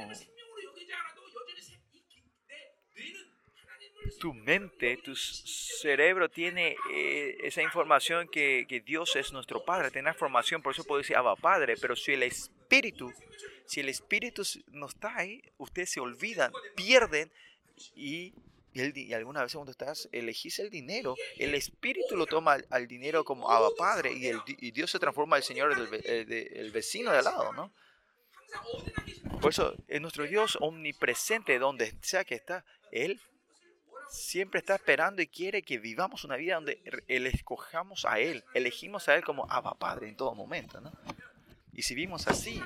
tu 4.19 4.33
mente, 4.33 4.97
tu 4.97 5.15
cerebro 5.15 6.29
tiene 6.29 6.75
eh, 6.91 7.37
esa 7.43 7.61
información 7.61 8.27
que, 8.27 8.65
que, 8.67 8.81
Dios 8.81 9.15
es 9.15 9.31
nuestro 9.31 9.63
Padre, 9.63 9.91
tiene 9.91 10.09
información, 10.09 10.61
por 10.61 10.73
eso 10.73 10.83
puedo 10.83 10.99
decir 10.99 11.15
Abba 11.15 11.35
Padre, 11.35 11.75
pero 11.79 11.95
si 11.95 12.13
el 12.13 12.23
Espíritu, 12.23 13.11
si 13.65 13.79
el 13.79 13.89
Espíritu 13.89 14.43
no 14.71 14.87
está 14.87 15.17
ahí, 15.17 15.41
ustedes 15.57 15.91
se 15.91 15.99
olvidan, 15.99 16.51
pierden 16.75 17.31
y, 17.95 18.33
y, 18.73 19.13
alguna 19.13 19.43
vez 19.43 19.53
cuando 19.53 19.71
estás, 19.71 20.09
elegís 20.11 20.59
el 20.59 20.69
dinero, 20.69 21.15
el 21.37 21.55
Espíritu 21.55 22.15
lo 22.15 22.25
toma 22.25 22.57
al, 22.69 22.87
dinero 22.87 23.23
como 23.23 23.49
Abba 23.49 23.69
Padre 23.77 24.11
y, 24.13 24.27
el, 24.27 24.39
y, 24.47 24.71
Dios 24.71 24.91
se 24.91 24.99
transforma 24.99 25.37
el 25.37 25.43
Señor 25.43 25.75
del 25.75 26.01
el 26.05 26.71
vecino 26.71 27.11
de 27.11 27.19
al 27.19 27.25
lado, 27.25 27.53
¿no? 27.53 27.71
Por 29.41 29.51
eso, 29.51 29.73
es 29.87 30.01
nuestro 30.01 30.25
Dios 30.25 30.57
omnipresente, 30.59 31.59
donde 31.59 31.93
sea 32.01 32.23
que 32.23 32.35
está, 32.35 32.65
Él 32.91 33.19
siempre 34.09 34.59
está 34.59 34.75
esperando 34.75 35.21
y 35.21 35.27
quiere 35.27 35.61
que 35.61 35.77
vivamos 35.77 36.23
una 36.23 36.35
vida 36.35 36.55
donde 36.55 36.81
él 37.07 37.27
escojamos 37.27 38.05
a 38.05 38.19
Él, 38.19 38.43
elegimos 38.53 39.07
a 39.07 39.15
Él 39.15 39.23
como 39.23 39.49
Abba 39.49 39.75
Padre 39.75 40.09
en 40.09 40.15
todo 40.15 40.33
momento. 40.33 40.81
¿no? 40.81 40.91
Y 41.73 41.83
si 41.83 41.95
vimos 41.95 42.27
así, 42.27 42.61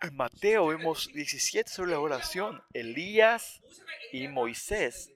en 0.00 0.16
Mateo 0.16 0.68
vemos 0.68 1.12
17 1.12 1.68
sobre 1.68 1.90
la 1.92 2.00
oración, 2.00 2.62
Elías 2.72 3.60
y 4.12 4.28
Moisés, 4.28 5.10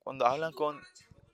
cuando 0.00 0.26
hablan 0.26 0.52
con 0.52 0.80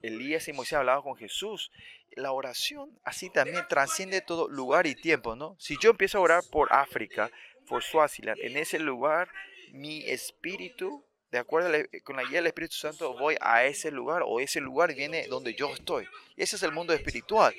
Elías 0.02 0.48
y 0.48 0.52
Moisés 0.52 0.74
hablaban 0.74 1.02
con 1.02 1.16
Jesús, 1.16 1.70
la 2.16 2.32
oración 2.32 2.98
así 3.04 3.30
también 3.30 3.66
trasciende 3.68 4.20
todo 4.20 4.48
lugar 4.48 4.86
y 4.86 4.94
tiempo, 4.94 5.36
¿no? 5.36 5.56
Si 5.58 5.76
yo 5.80 5.90
empiezo 5.90 6.18
a 6.18 6.22
orar 6.22 6.44
por 6.50 6.72
África, 6.72 7.30
por 7.66 7.82
Suaziland, 7.82 8.40
en 8.40 8.56
ese 8.56 8.78
lugar 8.78 9.28
mi 9.72 10.04
espíritu 10.08 11.04
de 11.34 11.40
acuerdo 11.40 11.68
con 12.04 12.14
la 12.14 12.22
guía 12.22 12.38
del 12.38 12.46
Espíritu 12.46 12.76
Santo, 12.76 13.12
voy 13.18 13.36
a 13.40 13.64
ese 13.64 13.90
lugar 13.90 14.22
o 14.24 14.38
ese 14.38 14.60
lugar 14.60 14.94
viene 14.94 15.26
donde 15.26 15.52
yo 15.54 15.68
estoy. 15.72 16.06
Y 16.36 16.44
ese 16.44 16.54
es 16.54 16.62
el 16.62 16.70
mundo 16.70 16.92
espiritual. 16.92 17.52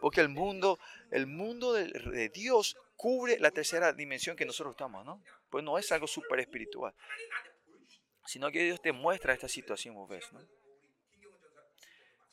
Porque 0.00 0.22
el 0.22 0.30
mundo, 0.30 0.78
el 1.10 1.26
mundo 1.26 1.74
de, 1.74 2.30
Dios 2.30 2.74
cubre 2.96 3.38
la 3.38 3.50
tercera 3.50 3.92
dimensión 3.92 4.34
que 4.34 4.46
nosotros 4.46 4.72
estamos, 4.72 5.04
¿no? 5.04 5.22
Pues 5.50 5.62
no 5.62 5.76
es 5.76 5.92
algo 5.92 6.06
súper 6.06 6.40
espiritual. 6.40 6.94
Sino 8.24 8.50
que 8.50 8.64
Dios 8.64 8.80
te 8.80 8.92
muestra 8.92 9.34
esta 9.34 9.48
situación, 9.48 9.94
vos 9.94 10.08
ves, 10.08 10.32
¿no? 10.32 10.40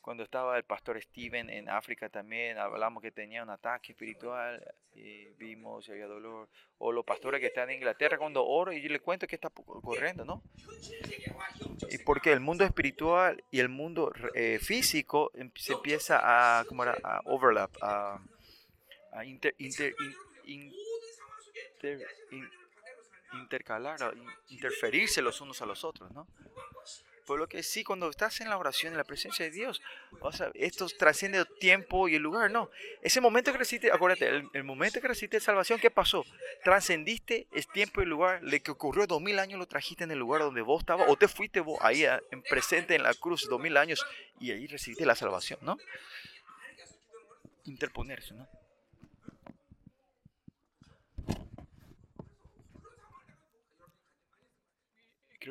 Cuando 0.06 0.22
estaba 0.22 0.56
el 0.56 0.62
pastor 0.62 1.02
Steven 1.02 1.50
en 1.50 1.68
África 1.68 2.08
también, 2.08 2.58
hablamos 2.58 3.02
que 3.02 3.10
tenía 3.10 3.42
un 3.42 3.50
ataque 3.50 3.90
espiritual, 3.90 4.64
y 4.94 5.24
vimos 5.30 5.84
si 5.84 5.90
había 5.90 6.06
dolor. 6.06 6.48
O 6.78 6.92
los 6.92 7.04
pastores 7.04 7.40
que 7.40 7.48
están 7.48 7.70
en 7.70 7.78
Inglaterra 7.78 8.16
cuando 8.16 8.46
oro 8.46 8.72
y 8.72 8.80
yo 8.80 8.88
le 8.88 9.00
cuento 9.00 9.26
que 9.26 9.34
está 9.34 9.48
ocurriendo, 9.48 10.24
¿no? 10.24 10.44
Y 11.90 11.98
porque 11.98 12.30
el 12.30 12.38
mundo 12.38 12.62
espiritual 12.62 13.42
y 13.50 13.58
el 13.58 13.68
mundo 13.68 14.12
eh, 14.36 14.60
físico 14.62 15.32
em, 15.34 15.50
se 15.56 15.72
empieza 15.72 16.20
a, 16.22 16.64
¿cómo 16.66 16.84
era? 16.84 16.96
a 17.02 17.22
overlap, 17.24 17.74
a, 17.82 18.20
intercalar, 23.32 24.00
a 24.00 24.12
interferirse 24.50 25.20
los 25.20 25.40
unos 25.40 25.60
a 25.62 25.66
los 25.66 25.82
otros, 25.82 26.12
¿no? 26.12 26.28
Por 27.26 27.40
lo 27.40 27.48
que 27.48 27.64
sí, 27.64 27.82
cuando 27.82 28.08
estás 28.08 28.40
en 28.40 28.48
la 28.48 28.56
oración, 28.56 28.92
en 28.92 28.98
la 28.98 29.04
presencia 29.04 29.44
de 29.44 29.50
Dios, 29.50 29.82
o 30.20 30.30
sea, 30.30 30.50
esto 30.54 30.86
trasciende 30.96 31.38
el 31.38 31.46
tiempo 31.58 32.08
y 32.08 32.14
el 32.14 32.22
lugar, 32.22 32.52
no. 32.52 32.70
Ese 33.02 33.20
momento 33.20 33.50
que 33.50 33.58
recibiste, 33.58 33.90
acuérdate, 33.90 34.28
el, 34.52 34.64
momento 34.64 35.00
que 35.00 35.08
recibiste 35.08 35.40
salvación, 35.40 35.80
¿qué 35.80 35.90
pasó? 35.90 36.24
Trascendiste 36.62 37.48
el 37.52 37.66
tiempo 37.66 38.00
y 38.00 38.04
el 38.04 38.10
lugar, 38.10 38.38
lo 38.42 38.62
que 38.62 38.70
ocurrió 38.70 39.08
dos 39.08 39.20
mil 39.20 39.40
años 39.40 39.58
lo 39.58 39.66
trajiste 39.66 40.04
en 40.04 40.12
el 40.12 40.18
lugar 40.20 40.42
donde 40.42 40.62
vos 40.62 40.82
estabas, 40.82 41.08
o 41.08 41.16
te 41.16 41.26
fuiste 41.26 41.58
vos 41.58 41.78
ahí 41.82 42.04
en 42.04 42.42
presente 42.42 42.94
en 42.94 43.02
la 43.02 43.12
cruz 43.12 43.48
dos 43.48 43.60
mil 43.60 43.76
años 43.76 44.06
y 44.38 44.52
ahí 44.52 44.68
recibiste 44.68 45.04
la 45.04 45.16
salvación, 45.16 45.58
¿no? 45.62 45.78
Interponerse, 47.64 48.34
¿no? 48.34 48.48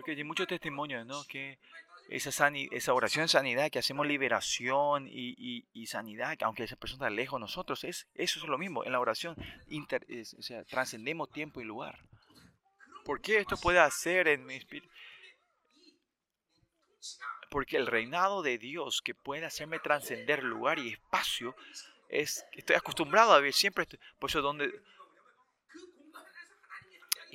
Creo 0.01 0.15
que 0.15 0.21
hay 0.21 0.23
muchos 0.23 0.47
testimonios, 0.47 1.05
¿no? 1.05 1.23
Que 1.25 1.57
esa, 2.09 2.29
esa 2.29 2.93
oración 2.93 3.25
de 3.25 3.29
sanidad, 3.29 3.69
que 3.71 3.79
hacemos 3.79 4.05
liberación 4.05 5.07
y, 5.09 5.87
sanidad, 5.87 6.37
aunque 6.41 6.63
esa 6.63 6.75
persona 6.75 7.07
está 7.07 7.15
lejos 7.15 7.39
de 7.39 7.41
nosotros, 7.41 7.83
es, 7.83 8.07
eso 8.15 8.39
es 8.39 8.45
lo 8.45 8.57
mismo. 8.57 8.83
En 8.83 8.91
la 8.91 8.99
oración 8.99 9.35
inter, 9.67 10.05
o 10.37 10.41
sea, 10.41 10.63
trascendemos 10.63 11.31
tiempo 11.31 11.61
y 11.61 11.63
lugar. 11.63 11.99
¿Por 13.05 13.21
qué 13.21 13.37
esto 13.37 13.57
puede 13.57 13.79
hacer 13.79 14.27
en 14.27 14.45
mi 14.45 14.55
espíritu? 14.55 14.89
Porque 17.49 17.77
el 17.77 17.87
reinado 17.87 18.41
de 18.41 18.57
Dios 18.57 19.01
que 19.01 19.13
puede 19.13 19.45
hacerme 19.45 19.79
trascender 19.79 20.43
lugar 20.43 20.79
y 20.79 20.89
espacio, 20.89 21.55
es, 22.09 22.45
estoy 22.51 22.75
acostumbrado 22.75 23.33
a 23.33 23.39
ver 23.39 23.53
siempre, 23.53 23.87
por 24.19 24.29
eso 24.29 24.41
donde, 24.41 24.71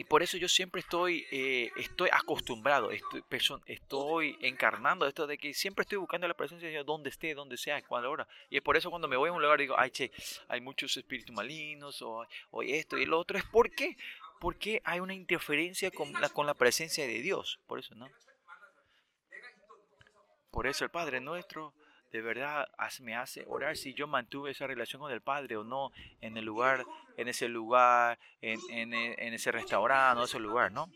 y 0.00 0.04
por 0.04 0.22
eso 0.22 0.38
yo 0.38 0.48
siempre 0.48 0.80
estoy, 0.80 1.26
eh, 1.30 1.70
estoy 1.76 2.08
acostumbrado, 2.10 2.90
estoy, 2.90 3.22
estoy 3.66 4.34
encarnando 4.40 5.06
esto 5.06 5.26
de 5.26 5.36
que 5.36 5.52
siempre 5.52 5.82
estoy 5.82 5.98
buscando 5.98 6.26
la 6.26 6.32
presencia 6.32 6.68
de 6.68 6.72
Dios 6.72 6.86
donde 6.86 7.10
esté, 7.10 7.34
donde 7.34 7.58
sea, 7.58 7.82
cuando 7.82 8.10
hora. 8.10 8.26
Y 8.48 8.56
es 8.56 8.62
por 8.62 8.78
eso 8.78 8.88
cuando 8.88 9.08
me 9.08 9.18
voy 9.18 9.28
a 9.28 9.32
un 9.32 9.42
lugar 9.42 9.60
digo, 9.60 9.74
ay, 9.78 9.90
che, 9.90 10.10
hay 10.48 10.62
muchos 10.62 10.96
espíritus 10.96 11.36
malignos, 11.36 12.00
o, 12.00 12.26
o 12.50 12.62
esto 12.62 12.96
y 12.96 13.04
lo 13.04 13.18
otro. 13.18 13.36
Es 13.36 13.44
porque, 13.44 13.98
porque 14.40 14.80
hay 14.84 15.00
una 15.00 15.12
interferencia 15.12 15.90
con 15.90 16.10
la, 16.14 16.30
con 16.30 16.46
la 16.46 16.54
presencia 16.54 17.06
de 17.06 17.20
Dios. 17.20 17.60
Por 17.66 17.78
eso, 17.78 17.94
¿no? 17.94 18.08
Por 20.50 20.66
eso 20.66 20.82
el 20.82 20.90
Padre 20.90 21.20
nuestro 21.20 21.74
de 22.10 22.20
verdad 22.20 22.68
me 23.00 23.14
hace 23.14 23.44
orar 23.46 23.76
si 23.76 23.94
yo 23.94 24.06
mantuve 24.06 24.50
esa 24.50 24.66
relación 24.66 25.00
con 25.00 25.12
el 25.12 25.20
Padre 25.20 25.56
o 25.56 25.64
no 25.64 25.92
en 26.20 26.36
el 26.36 26.44
lugar, 26.44 26.84
en 27.16 27.28
ese 27.28 27.48
lugar, 27.48 28.18
en, 28.40 28.58
en, 28.70 28.94
en 28.94 29.34
ese 29.34 29.52
restaurante 29.52 30.20
o 30.20 30.24
ese 30.24 30.38
lugar, 30.38 30.72
¿no? 30.72 30.88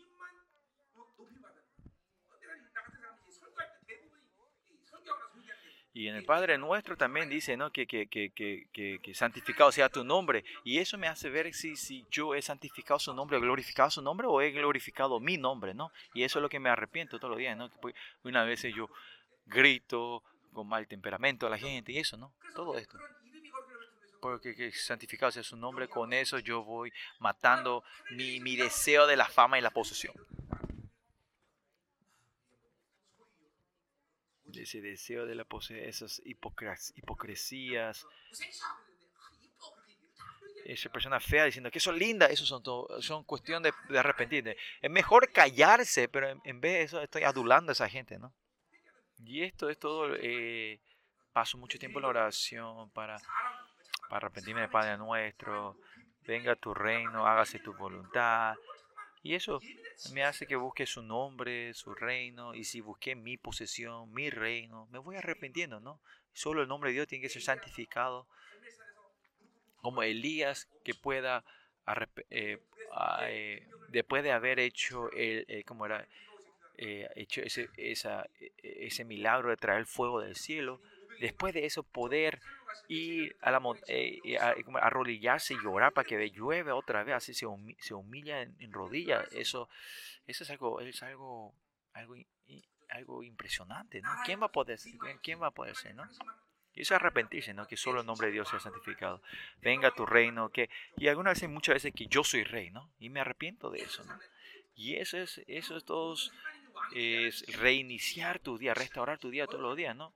Y 5.95 6.09
en 6.09 6.15
el 6.15 6.25
Padre 6.25 6.57
nuestro 6.57 6.97
también 6.97 7.29
dice, 7.29 7.55
¿no? 7.55 7.71
Que, 7.71 7.87
que, 7.87 8.07
que, 8.07 8.29
que, 8.73 9.13
santificado 9.13 9.71
sea 9.71 9.87
tu 9.87 10.03
nombre. 10.03 10.43
Y 10.65 10.79
eso 10.79 10.97
me 10.97 11.07
hace 11.07 11.29
ver 11.29 11.53
si, 11.53 11.77
si 11.77 12.05
yo 12.11 12.35
he 12.35 12.41
santificado 12.41 12.99
su 12.99 13.13
nombre, 13.13 13.37
he 13.37 13.39
glorificado 13.39 13.89
su 13.89 14.01
nombre 14.01 14.27
o 14.27 14.41
he 14.41 14.51
glorificado 14.51 15.21
mi 15.21 15.37
nombre, 15.37 15.73
¿no? 15.73 15.93
Y 16.13 16.23
eso 16.23 16.39
es 16.39 16.43
lo 16.43 16.49
que 16.49 16.59
me 16.59 16.69
arrepiento 16.69 17.17
todos 17.17 17.29
los 17.31 17.39
días, 17.39 17.55
¿no? 17.55 17.71
Una 18.25 18.43
vez 18.43 18.61
yo 18.63 18.89
grito, 19.45 20.21
con 20.55 20.67
mal 20.67 20.87
temperamento 20.87 21.45
a 21.45 21.49
la 21.49 21.57
gente 21.57 21.91
y 21.91 21.99
eso, 21.99 22.17
¿no? 22.17 22.33
Todo 22.55 22.77
esto. 22.77 22.97
Porque 24.19 24.55
que 24.55 24.71
santificado 24.71 25.31
sea 25.31 25.43
su 25.43 25.55
nombre, 25.55 25.87
con 25.87 26.13
eso 26.13 26.39
yo 26.39 26.63
voy 26.63 26.91
matando 27.19 27.83
mi, 28.11 28.39
mi 28.39 28.55
deseo 28.55 29.05
de 29.05 29.15
la 29.15 29.27
fama 29.27 29.59
y 29.59 29.61
la 29.61 29.69
posesión. 29.69 30.15
Ese 34.51 34.81
deseo 34.81 35.25
de 35.27 35.35
la 35.35 35.43
posesión, 35.43 35.87
esas 35.87 36.21
hipocresías, 36.25 38.07
esa 40.65 40.89
persona 40.89 41.19
fea 41.19 41.45
diciendo 41.45 41.69
que 41.69 41.79
son 41.79 41.99
lindas, 41.99 42.31
eso 42.31 42.45
son, 42.45 42.63
todo, 42.63 42.99
son 43.01 43.23
cuestión 43.23 43.61
de, 43.61 43.71
de 43.89 43.99
arrepentirse. 43.99 44.57
Es 44.81 44.89
mejor 44.89 45.31
callarse, 45.31 46.07
pero 46.07 46.29
en, 46.29 46.41
en, 46.43 46.59
vez 46.59 46.73
de 46.73 46.81
eso 46.83 47.01
estoy 47.01 47.23
adulando 47.23 47.71
a 47.71 47.73
esa 47.73 47.87
gente, 47.87 48.17
¿no? 48.17 48.33
Y 49.23 49.43
esto 49.43 49.69
es 49.69 49.79
todo, 49.79 50.15
eh, 50.15 50.79
paso 51.31 51.57
mucho 51.57 51.79
tiempo 51.79 51.99
en 51.99 52.03
la 52.03 52.09
oración 52.09 52.89
para, 52.91 53.17
para 54.09 54.17
arrepentirme 54.17 54.61
de 54.61 54.69
Padre 54.69 54.97
nuestro, 54.97 55.77
venga 56.27 56.55
tu 56.55 56.73
reino, 56.73 57.25
hágase 57.25 57.59
tu 57.59 57.73
voluntad. 57.73 58.55
Y 59.23 59.33
eso 59.33 59.59
me 60.13 60.23
hace 60.23 60.45
que 60.45 60.55
busque 60.55 60.85
su 60.85 61.01
nombre, 61.01 61.73
su 61.73 61.95
reino, 61.95 62.53
y 62.53 62.63
si 62.63 62.79
busqué 62.79 63.15
mi 63.15 63.37
posesión, 63.37 64.13
mi 64.13 64.29
reino, 64.29 64.87
me 64.91 64.99
voy 64.99 65.15
arrepintiendo, 65.15 65.79
¿no? 65.79 65.99
Solo 66.31 66.61
el 66.61 66.67
nombre 66.67 66.89
de 66.89 66.95
Dios 66.95 67.07
tiene 67.07 67.23
que 67.23 67.29
ser 67.29 67.41
santificado. 67.41 68.27
Como 69.81 70.03
Elías 70.03 70.67
que 70.83 70.93
pueda, 70.93 71.43
eh, 72.29 72.59
eh, 73.21 73.67
después 73.89 74.23
de 74.23 74.31
haber 74.31 74.59
hecho 74.59 75.09
el, 75.11 75.63
como 75.65 75.85
era, 75.85 76.07
eh, 76.77 77.09
hecho 77.15 77.41
ese, 77.41 77.69
e, 77.77 77.93
e, 77.93 78.87
ese 78.87 79.05
milagro 79.05 79.49
de 79.49 79.57
traer 79.57 79.85
fuego 79.85 80.21
del 80.21 80.35
cielo, 80.35 80.81
después 81.19 81.53
de 81.53 81.65
eso 81.65 81.83
poder 81.83 82.41
ir 82.87 83.35
a 83.41 83.51
la 83.51 83.61
eh, 83.87 84.37
arrodillarse 84.81 85.53
y 85.53 85.61
llorar 85.63 85.93
para 85.93 86.07
que 86.07 86.29
llueve 86.31 86.71
otra 86.71 87.03
vez, 87.03 87.15
así 87.15 87.33
se, 87.33 87.45
se 87.79 87.93
humilla 87.93 88.41
en, 88.41 88.71
rodillas, 88.71 89.25
eso, 89.31 89.69
eso 90.27 90.43
es 90.43 90.49
algo, 90.49 90.81
es 90.81 91.01
algo, 91.03 91.53
algo, 91.93 92.15
algo 92.89 93.23
impresionante, 93.23 94.01
¿no? 94.01 94.09
¿Quién 94.25 94.41
va 94.41 94.47
a 94.47 94.51
poder 94.51 94.77
ser? 94.77 94.93
¿Quién 95.21 95.41
va 95.41 95.47
a 95.47 95.51
poder 95.51 95.75
ser, 95.75 95.95
no? 95.95 96.03
Y 96.73 96.81
eso 96.81 96.93
es 96.93 96.99
arrepentirse, 96.99 97.53
¿no? 97.53 97.67
Que 97.67 97.77
solo 97.77 98.01
el 98.01 98.05
nombre 98.05 98.27
de 98.27 98.33
Dios 98.33 98.49
sea 98.49 98.59
santificado. 98.59 99.21
Venga 99.61 99.91
tu 99.91 100.05
reino, 100.05 100.49
que... 100.49 100.69
Y 100.97 101.07
algunas 101.07 101.35
veces, 101.35 101.49
muchas 101.49 101.75
veces 101.75 101.93
que 101.95 102.07
yo 102.07 102.23
soy 102.25 102.43
rey, 102.43 102.69
¿no? 102.69 102.91
Y 102.99 103.09
me 103.09 103.21
arrepiento 103.21 103.69
de 103.69 103.79
eso, 103.79 104.03
¿no? 104.03 104.19
Y 104.75 104.97
eso 104.97 105.17
es, 105.17 105.41
eso 105.47 105.77
es 105.77 105.85
todos 105.85 106.33
es 106.93 107.45
reiniciar 107.57 108.39
tu 108.39 108.57
día, 108.57 108.73
restaurar 108.73 109.19
tu 109.19 109.29
día 109.29 109.47
todos 109.47 109.61
los 109.61 109.75
días, 109.75 109.95
¿no? 109.95 110.13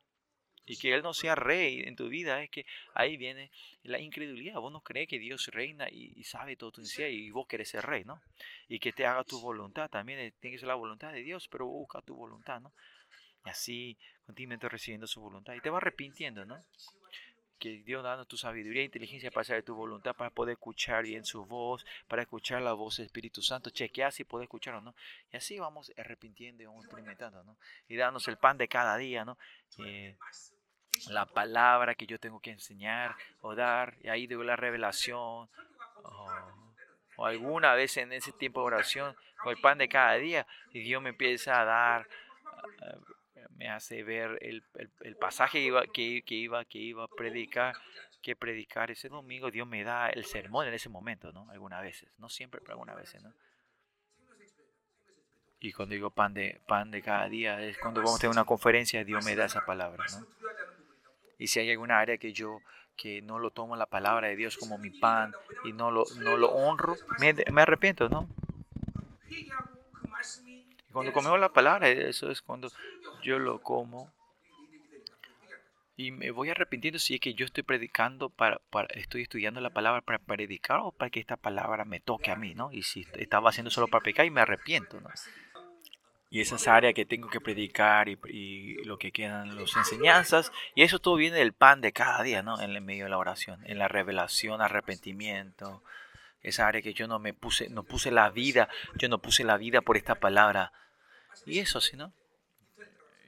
Y 0.66 0.78
que 0.78 0.93
Él 0.93 1.01
no 1.01 1.14
sea 1.14 1.34
rey 1.34 1.82
en 1.82 1.95
tu 1.95 2.10
vida, 2.10 2.43
es 2.43 2.51
que 2.51 2.66
ahí 2.93 3.18
viene 3.18 3.49
la 3.82 3.99
incredulidad. 3.99 4.60
Vos 4.60 4.72
no 4.72 4.82
crees 4.82 5.07
que 5.07 5.18
Dios 5.18 5.47
reina 5.47 5.88
y, 5.89 6.24
sabe 6.24 6.55
todo 6.55 6.72
tu 6.72 6.84
día 6.84 7.10
y 7.10 7.32
vos 7.32 7.47
querés 7.47 7.70
ser 7.70 7.86
rey, 7.86 8.03
¿no? 8.05 8.22
Y 8.68 8.80
que 8.80 8.93
te 8.93 9.05
haga 9.05 9.24
tu 9.24 9.41
voluntad 9.41 9.89
también, 9.89 10.20
eh, 10.20 10.34
tiene 10.39 10.55
que 10.55 10.60
ser 10.60 10.68
la 10.68 10.76
voluntad 10.76 11.12
de 11.12 11.24
Dios, 11.24 11.47
pero 11.47 11.66
busca 11.66 12.01
tu 12.03 12.16
voluntad, 12.16 12.62
¿no? 12.62 12.72
Y 13.45 13.49
así 13.49 13.97
continuamente 14.26 14.70
recibiendo 14.70 15.07
su 15.07 15.22
voluntad. 15.22 15.55
Y 15.55 15.62
te 15.62 15.72
va 15.72 15.78
arrepintiendo, 15.78 16.45
¿no? 16.45 16.64
Que 17.60 17.84
Dios 17.84 18.03
dando 18.03 18.26
tu 18.26 18.38
sabiduría 18.38 18.82
e 18.82 18.86
inteligencia 18.86 19.30
para 19.30 19.41
hacer 19.41 19.64
tu 19.64 19.76
voluntad, 19.76 20.16
para 20.16 20.30
poder 20.30 20.53
escuchar 20.53 21.03
bien 21.03 21.26
su 21.26 21.45
voz, 21.45 21.86
para 22.07 22.24
escuchar 22.24 22.62
la 22.62 22.74
voz 22.74 22.97
del 22.97 23.05
Espíritu 23.05 23.41
Santo, 23.41 23.70
chequear 23.70 24.12
si 24.12 24.24
puede 24.24 24.45
escuchar 24.45 24.76
o 24.76 24.82
no. 24.82 24.95
Y 25.32 25.38
así 25.38 25.60
vamos 25.60 25.91
arrepintiendo 25.97 26.64
y 26.64 26.66
vamos 26.66 26.86
experimentando, 26.86 27.43
¿no? 27.43 27.57
Y 27.88 27.95
darnos 27.95 28.28
el 28.28 28.38
pan 28.38 28.57
de 28.57 28.68
cada 28.68 28.97
día, 28.97 29.26
¿no? 29.26 29.38
Eh, 29.78 30.18
la 31.10 31.26
palabra 31.26 31.95
que 31.95 32.07
yo 32.07 32.20
tengo 32.20 32.39
que 32.39 32.51
enseñar 32.51 33.16
o 33.41 33.55
dar, 33.55 33.95
y 34.01 34.10
ahí 34.10 34.28
doy 34.28 34.45
la 34.45 34.55
revelación, 34.55 35.49
o, 36.03 37.26
alguna 37.26 37.74
vez 37.74 37.97
en 37.97 38.14
ese 38.14 38.32
tiempo 38.32 38.62
de 38.62 38.68
oración, 38.68 39.16
con 39.43 39.51
el 39.51 39.62
pan 39.62 39.78
de 39.78 39.89
cada 39.89 40.16
día, 40.16 40.47
y 40.72 40.80
Dios 40.80 41.01
me 41.01 41.10
empieza 41.10 41.62
a 41.62 41.66
dar 41.66 42.07
me 43.56 43.70
hace 43.70 44.04
ver 44.04 44.38
el, 44.42 44.64
el, 45.02 45.16
pasaje 45.16 45.60
iba, 45.60 45.86
que, 45.88 46.24
que, 46.26 46.36
iba, 46.36 46.66
que 46.66 46.78
iba 46.80 47.04
a 47.04 47.08
predicar, 47.08 47.76
que 48.22 48.36
predicar 48.36 48.92
ese 48.92 49.10
domingo, 49.10 49.52
Dios 49.52 49.68
me 49.68 49.84
da 49.84 50.10
el 50.10 50.26
sermón 50.26 50.68
en 50.68 50.74
ese 50.74 50.90
momento, 50.90 51.32
¿no? 51.32 51.50
Algunas 51.52 51.82
veces, 51.82 52.10
no 52.18 52.30
siempre, 52.30 52.62
pero 52.62 52.74
algunas 52.74 52.96
veces, 52.96 53.22
¿no? 53.22 53.34
Y 55.62 55.74
cuando 55.74 55.94
digo 55.94 56.10
pan 56.10 56.34
de, 56.34 56.62
pan 56.68 56.90
de 56.90 57.02
cada 57.02 57.28
día, 57.28 57.62
es 57.62 57.78
cuando 57.78 58.02
vamos 58.02 58.16
a 58.16 58.22
tener 58.22 58.32
una 58.32 58.46
conferencia, 58.46 59.04
Dios 59.04 59.26
me 59.26 59.36
da 59.36 59.46
esa 59.46 59.66
palabra, 59.66 60.06
¿no? 60.12 60.26
Y 61.38 61.48
si 61.48 61.60
hay 61.60 61.72
alguna 61.72 62.00
área 62.00 62.18
que 62.18 62.34
yo 62.34 62.62
que 62.96 63.22
no 63.22 63.40
lo 63.40 63.52
tomo 63.52 63.78
la 63.78 63.86
palabra 63.86 64.28
de 64.28 64.36
Dios 64.36 64.58
como 64.58 64.78
mi 64.78 64.90
pan 64.90 65.34
y 65.64 65.72
no 65.72 65.90
lo, 65.90 66.04
no 66.18 66.36
lo 66.36 66.50
honro, 66.50 66.98
me 67.20 67.62
arrepiento, 67.62 68.10
¿no? 68.10 68.28
Y 70.90 70.94
cuando 70.94 71.14
comemos 71.14 71.40
la 71.40 71.54
palabra, 71.54 71.90
eso 71.90 72.32
es 72.32 72.42
cuando 72.42 72.70
yo 73.24 73.40
lo 73.40 73.62
como 73.62 74.12
y 76.00 76.12
me 76.12 76.32
voy 76.32 76.50
arrepintiendo 76.50 76.98
si 76.98 77.16
es 77.16 77.20
que 77.20 77.34
yo 77.34 77.46
estoy 77.46 77.64
predicando, 77.64 78.30
para, 78.30 78.62
para, 78.70 78.88
estoy 78.94 79.24
estudiando 79.24 79.60
la 79.60 79.72
palabra 79.72 80.00
para 80.00 80.18
predicar 80.18 80.80
o 80.82 80.94
para 80.94 81.10
que 81.10 81.20
esta 81.20 81.36
palabra 81.36 81.84
me 81.84 82.00
toque 82.00 82.32
a 82.32 82.38
mí, 82.38 82.56
¿no? 82.56 82.72
Y 82.72 82.84
si 82.84 83.06
estaba 83.16 83.50
haciendo 83.50 83.70
solo 83.70 83.90
para 83.90 84.02
predicar 84.02 84.26
y 84.26 84.30
me 84.30 84.40
arrepiento, 84.40 85.02
¿no? 85.02 85.10
Y 86.30 86.40
esas 86.40 86.70
áreas 86.70 86.94
que 86.94 87.06
tengo 87.06 87.28
que 87.30 87.42
predicar 87.42 88.08
y, 88.08 88.18
y, 88.30 88.76
lo 88.86 88.98
que 88.98 89.12
quedan, 89.12 89.58
las 89.58 89.76
enseñanzas, 89.76 90.54
y 90.74 90.84
eso 90.84 91.00
todo 91.00 91.16
viene 91.18 91.36
del 91.36 91.52
pan 91.52 91.82
de 91.82 91.92
cada 91.92 92.24
día, 92.24 92.44
¿no? 92.44 92.62
En 92.62 92.70
el 92.72 92.82
medio 92.82 93.04
de 93.04 93.10
la 93.10 93.18
oración, 93.18 93.60
en 93.66 93.78
la 93.78 93.90
revelación, 93.90 94.62
arrepentimiento, 94.62 95.84
esa 96.42 96.68
área 96.68 96.82
que 96.82 96.94
yo 96.94 97.08
no 97.08 97.20
me 97.20 97.34
puse, 97.34 97.70
no 97.70 97.84
puse 97.84 98.12
la 98.12 98.30
vida, 98.30 98.70
yo 98.96 99.10
no 99.10 99.22
puse 99.22 99.44
la 99.44 99.58
vida 99.58 99.82
por 99.82 99.98
esta 99.98 100.16
palabra. 100.16 100.72
Y 101.46 101.60
eso, 101.60 101.82
¿sí, 101.82 101.98
no? 101.98 102.14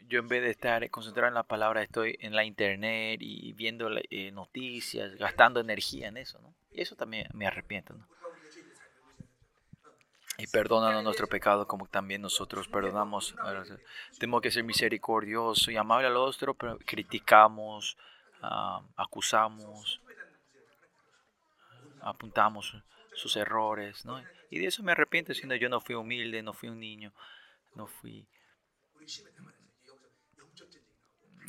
Yo 0.08 0.20
en 0.20 0.28
vez 0.28 0.42
de 0.42 0.50
estar 0.50 0.90
concentrado 0.90 1.30
en 1.30 1.34
la 1.34 1.44
palabra, 1.44 1.82
estoy 1.82 2.18
en 2.20 2.36
la 2.36 2.44
internet 2.44 3.20
y 3.22 3.54
viendo 3.54 3.90
eh, 4.10 4.32
noticias, 4.32 5.16
gastando 5.16 5.60
energía 5.60 6.10
en 6.10 6.18
eso, 6.18 6.40
¿no? 6.40 6.54
Y 6.72 6.82
eso 6.82 6.96
también 6.96 7.28
me 7.34 7.48
arrepiento, 7.48 7.94
¿no? 7.94 8.08
Y 10.38 10.48
perdónanos 10.48 11.04
nuestro 11.04 11.28
pecado 11.28 11.68
como 11.68 11.86
también 11.86 12.22
nosotros 12.22 12.68
perdonamos. 12.68 13.36
Tenemos 14.18 14.42
que 14.42 14.50
ser 14.50 14.64
misericordiosos 14.64 15.68
y 15.68 15.78
amables 15.78 16.10
al 16.10 16.18
otro, 16.18 16.56
pero 16.56 16.80
criticamos, 16.80 17.96
ah, 18.42 18.82
acusamos, 18.96 20.02
apuntamos 22.02 22.76
sus 23.22 23.36
errores, 23.36 24.04
¿no? 24.06 24.22
Y 24.50 24.60
de 24.60 24.66
eso 24.66 24.84
me 24.84 24.92
arrepiento, 24.92 25.34
siendo 25.34 25.56
yo 25.56 25.70
no 25.70 25.80
fui 25.80 25.96
humilde, 25.96 26.42
no 26.42 26.54
fui 26.54 26.70
un 26.70 26.80
niño, 26.80 27.14
no 27.76 27.88
fui. 27.88 28.28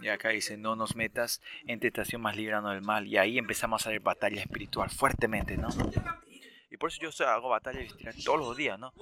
Y 0.01 0.09
acá 0.09 0.31
dice, 0.31 0.57
no 0.57 0.77
nos 0.77 0.97
metas 0.97 1.41
en 1.67 1.81
tentación 1.81 2.21
más 2.21 2.37
librando 2.37 2.71
del 2.71 2.83
mal. 2.83 3.07
Y 3.07 3.17
ahí 3.17 3.39
empezamos 3.39 3.87
a 3.87 3.91
hacer 3.91 4.01
batalla 4.01 4.41
espiritual 4.41 4.91
fuertemente, 4.91 5.57
¿no? 5.57 5.69
Y 6.71 6.77
por 6.77 6.91
eso 6.91 7.01
yo 7.01 7.29
hago 7.29 7.49
batalla 7.49 7.81
espiritual 7.81 8.15
todos 8.25 8.41
los 8.41 8.57
días, 8.57 8.79
¿no? 8.79 8.93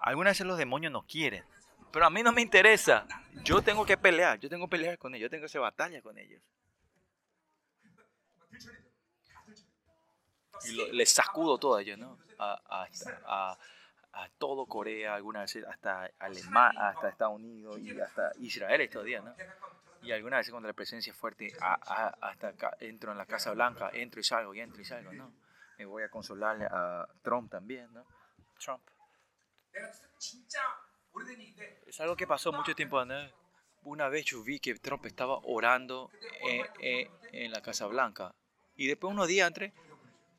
Algunas 0.00 0.32
veces 0.32 0.46
los 0.46 0.58
demonios 0.58 0.92
no 0.92 1.02
quieren. 1.02 1.44
Pero 1.92 2.06
a 2.06 2.10
mí 2.10 2.22
no 2.22 2.32
me 2.32 2.42
interesa. 2.42 3.06
Yo 3.44 3.62
tengo 3.62 3.86
que 3.86 3.96
pelear. 3.96 4.38
Yo 4.40 4.48
tengo 4.48 4.66
que 4.66 4.76
pelear 4.76 4.98
con 4.98 5.14
ellos. 5.14 5.26
Yo 5.26 5.30
tengo 5.30 5.42
que 5.42 5.46
hacer 5.46 5.60
batalla 5.60 6.02
con 6.02 6.18
ellos. 6.18 6.42
Y 10.64 10.92
les 10.92 11.10
sacudo 11.10 11.58
todo 11.58 11.78
ellos, 11.78 11.98
¿no? 11.98 12.18
A, 12.38 12.86
a, 13.26 13.58
a, 14.12 14.28
todo 14.38 14.66
Corea, 14.66 15.14
algunas 15.14 15.42
veces 15.42 15.68
hasta 15.68 16.10
Alemania, 16.18 16.88
hasta 16.88 17.08
Estados 17.08 17.36
Unidos 17.36 17.78
y 17.80 18.00
hasta 18.00 18.32
Israel 18.40 18.80
estos 18.80 19.04
días, 19.04 19.24
¿no? 19.24 19.34
Y 20.02 20.12
algunas 20.12 20.38
veces 20.38 20.52
cuando 20.52 20.68
la 20.68 20.74
presencia 20.74 21.10
es 21.10 21.16
fuerte, 21.16 21.52
hasta 21.60 22.48
acá, 22.48 22.76
entro 22.80 23.12
en 23.12 23.18
la 23.18 23.26
Casa 23.26 23.52
Blanca, 23.52 23.90
entro 23.92 24.20
y 24.20 24.24
salgo, 24.24 24.54
y 24.54 24.60
entro 24.60 24.80
y 24.80 24.84
salgo, 24.84 25.12
¿no? 25.12 25.32
Me 25.76 25.84
voy 25.84 26.02
a 26.02 26.08
consolarle 26.08 26.66
a 26.66 27.06
Trump 27.22 27.50
también, 27.50 27.92
¿no? 27.92 28.04
Trump. 28.58 28.82
Es 31.86 32.00
algo 32.00 32.16
que 32.16 32.26
pasó 32.26 32.52
mucho 32.52 32.74
tiempo 32.74 33.04
¿no? 33.04 33.14
Una 33.82 34.08
vez 34.08 34.24
yo 34.26 34.42
vi 34.42 34.60
que 34.60 34.74
Trump 34.74 35.06
estaba 35.06 35.38
orando 35.44 36.10
en, 36.42 37.08
en, 37.32 37.50
la 37.50 37.62
Casa 37.62 37.86
Blanca. 37.86 38.34
Y 38.76 38.86
después 38.86 39.12
unos 39.12 39.28
días 39.28 39.46
antes, 39.46 39.72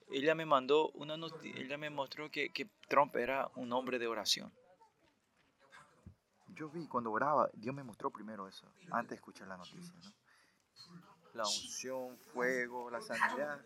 ella 0.10 0.36
me 0.36 0.45
mandó 0.45 0.89
una 0.91 1.16
ella 1.43 1.78
me 1.78 1.89
mostró 1.89 2.30
que, 2.30 2.49
que 2.51 2.70
Trump 2.88 3.16
era 3.16 3.49
un 3.55 3.72
hombre 3.74 3.99
de 3.99 4.07
oración. 4.07 4.51
Yo 6.49 6.70
vi 6.70 6.88
cuando 6.88 7.12
oraba, 7.12 7.49
Dios 7.53 7.74
me 7.76 7.84
mostró 7.84 8.10
primero 8.10 8.47
eso, 8.47 8.72
antes 8.91 9.12
de 9.12 9.16
escuchar 9.16 9.47
la 9.47 9.57
noticia. 9.57 9.93
¿no? 10.03 10.14
La 11.34 11.43
unción, 11.43 12.18
fuego, 12.18 12.89
la 12.89 13.01
sanidad. 13.01 13.62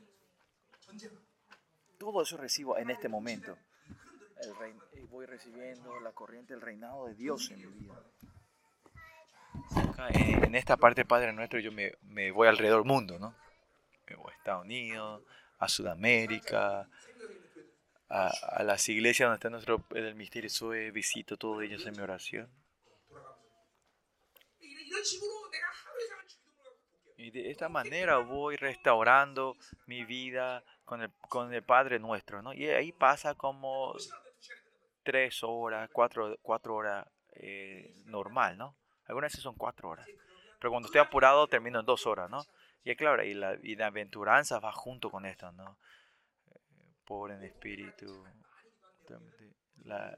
Todo 1.97 2.21
eso 2.21 2.37
recibo 2.37 2.77
en 2.77 2.89
este 2.89 3.07
momento. 3.07 3.57
El 4.41 5.07
voy 5.07 5.25
recibiendo 5.25 5.99
la 6.01 6.11
corriente 6.11 6.53
del 6.53 6.61
reinado 6.61 7.05
de 7.05 7.15
Dios 7.15 7.49
en 7.51 7.59
mi 7.59 7.79
vida. 7.79 8.03
en, 10.09 10.55
esta 10.55 10.75
parte, 10.75 11.05
Padre 11.05 11.31
Nuestro, 11.31 11.59
yo 11.59 11.71
me, 11.71 11.93
me 12.01 12.31
voy 12.31 12.47
alrededor 12.47 12.79
del 12.79 12.87
mundo, 12.87 13.17
¿no? 13.19 13.33
Estados 14.43 14.65
Unidos, 14.65 15.23
a 15.63 15.67
Sudamérica, 15.67 16.89
a, 18.09 18.27
a, 18.27 18.63
las 18.63 18.87
iglesias 18.89 19.27
donde 19.27 19.35
está 19.35 19.49
nuestro 19.49 19.83
el 19.95 20.15
misterio 20.15 20.49
Sue, 20.49 20.91
visito 20.91 21.37
todos 21.37 21.63
ellos 21.63 21.85
en 21.85 21.93
mi 21.93 22.01
oración. 22.01 22.49
Y 27.17 27.31
de 27.31 27.51
esta 27.51 27.69
manera 27.69 28.17
voy 28.17 28.57
restaurando 28.57 29.55
mi 29.87 30.03
vida 30.03 30.63
con 30.83 31.01
el, 31.01 31.11
con 31.29 31.53
el 31.53 31.63
Padre 31.63 31.97
nuestro, 31.97 32.41
¿no? 32.41 32.53
Y 32.53 32.67
ahí 32.67 32.91
pasa 32.91 33.33
como 33.33 33.95
tres 35.03 35.39
horas, 35.41 35.89
cuatro, 35.93 36.37
cuatro 36.41 36.75
horas 36.75 37.07
eh, 37.35 37.93
normal, 38.05 38.57
¿no? 38.57 38.75
Algunas 39.05 39.31
veces 39.31 39.43
son 39.43 39.55
cuatro 39.55 39.89
horas. 39.89 40.07
Pero 40.59 40.71
cuando 40.71 40.87
estoy 40.87 41.01
apurado 41.01 41.47
termino 41.47 41.79
en 41.79 41.85
dos 41.85 42.05
horas, 42.05 42.29
¿no? 42.29 42.45
Y 42.83 42.95
claro, 42.95 43.23
y 43.23 43.33
la, 43.33 43.57
y 43.63 43.81
aventuranza 43.81 44.59
va 44.59 44.71
junto 44.71 45.09
con 45.09 45.25
esto, 45.25 45.51
¿no? 45.53 45.77
Pobre 47.05 47.35
en 47.35 47.43
espíritu. 47.43 48.23
La 49.83 50.17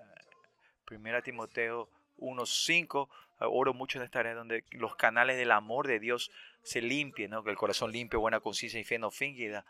primera 0.86 1.22
Timoteo 1.22 1.90
1.5, 2.18 3.10
oro 3.40 3.74
mucho 3.74 4.00
en 4.00 4.06
esta 4.06 4.20
área 4.20 4.34
donde 4.34 4.64
los 4.72 4.96
canales 4.96 5.38
del 5.38 5.52
amor 5.52 5.88
de 5.88 6.00
Dios 6.00 6.32
se 6.64 6.82
limpien, 6.82 7.32
¿no? 7.32 7.44
Que 7.44 7.52
el 7.52 7.58
corazón 7.58 7.92
limpio, 7.92 8.20
buena 8.20 8.40
conciencia 8.40 8.80
y 8.80 8.84
fe 8.84 8.98
no 8.98 9.12
fingida. 9.12 9.66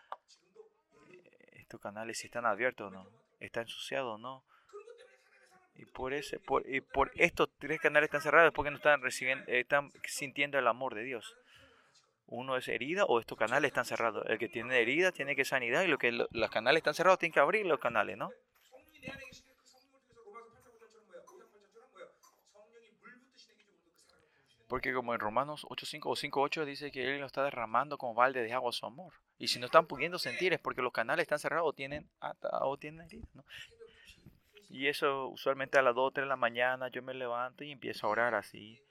Estos 1.53 1.81
canales 1.81 2.19
si 2.19 2.27
están 2.27 2.45
abiertos, 2.45 2.91
¿no? 2.91 3.09
¿Está 3.39 3.61
ensuciado 3.61 4.17
no? 4.17 4.43
Y 5.77 5.85
por, 5.85 6.13
ese, 6.13 6.39
por, 6.39 6.67
y 6.69 6.79
por 6.79 7.11
estos 7.15 7.49
tres 7.59 7.81
canales 7.81 8.07
están 8.07 8.21
cerrados 8.21 8.53
porque 8.53 8.71
no 8.71 8.77
están 8.77 9.01
recibiendo, 9.01 9.43
están 9.47 9.91
sintiendo 10.05 10.57
el 10.57 10.67
amor 10.67 10.95
de 10.95 11.03
Dios. 11.03 11.35
Uno 12.27 12.57
es 12.57 12.67
herida 12.67 13.05
o 13.05 13.19
estos 13.19 13.37
canales 13.37 13.69
están 13.69 13.85
cerrados. 13.85 14.25
El 14.27 14.39
que 14.39 14.49
tiene 14.49 14.79
herida 14.81 15.11
tiene 15.11 15.35
que 15.35 15.45
sanidad 15.45 15.83
y 15.83 15.87
lo 15.87 15.97
que 15.97 16.11
los 16.11 16.49
canales 16.49 16.79
están 16.79 16.93
cerrados 16.93 17.19
tiene 17.19 17.33
que 17.33 17.39
abrir 17.39 17.65
los 17.65 17.79
canales, 17.79 18.17
¿no? 18.17 18.31
Porque 24.67 24.93
como 24.93 25.13
en 25.13 25.19
Romanos 25.19 25.65
8.5 25.69 26.01
o 26.05 26.15
5.8 26.15 26.65
dice 26.65 26.91
que 26.91 27.13
Él 27.13 27.19
lo 27.19 27.27
está 27.27 27.43
derramando 27.43 27.97
como 27.97 28.15
balde 28.15 28.41
de 28.41 28.53
agua 28.53 28.71
su 28.71 28.85
amor. 28.85 29.13
Y 29.37 29.47
si 29.47 29.59
no 29.59 29.67
están 29.67 29.85
pudiendo 29.85 30.17
sentir 30.17 30.53
es 30.53 30.59
porque 30.59 30.81
los 30.81 30.91
canales 30.91 31.23
están 31.23 31.39
cerrados 31.39 31.69
o 31.69 31.73
tienen, 31.73 32.09
o 32.41 32.77
tienen 32.77 33.01
heridas. 33.01 33.29
¿no? 33.35 33.43
Y 34.69 34.87
eso 34.87 35.27
usualmente 35.27 35.77
a 35.77 35.81
las 35.81 35.93
2 35.93 36.07
o 36.07 36.11
3 36.11 36.25
de 36.25 36.29
la 36.29 36.35
mañana 36.35 36.89
yo 36.89 37.03
me 37.03 37.13
levanto 37.13 37.63
y 37.63 37.71
empiezo 37.71 38.07
a 38.07 38.09
orar 38.09 38.35
así. 38.35 38.81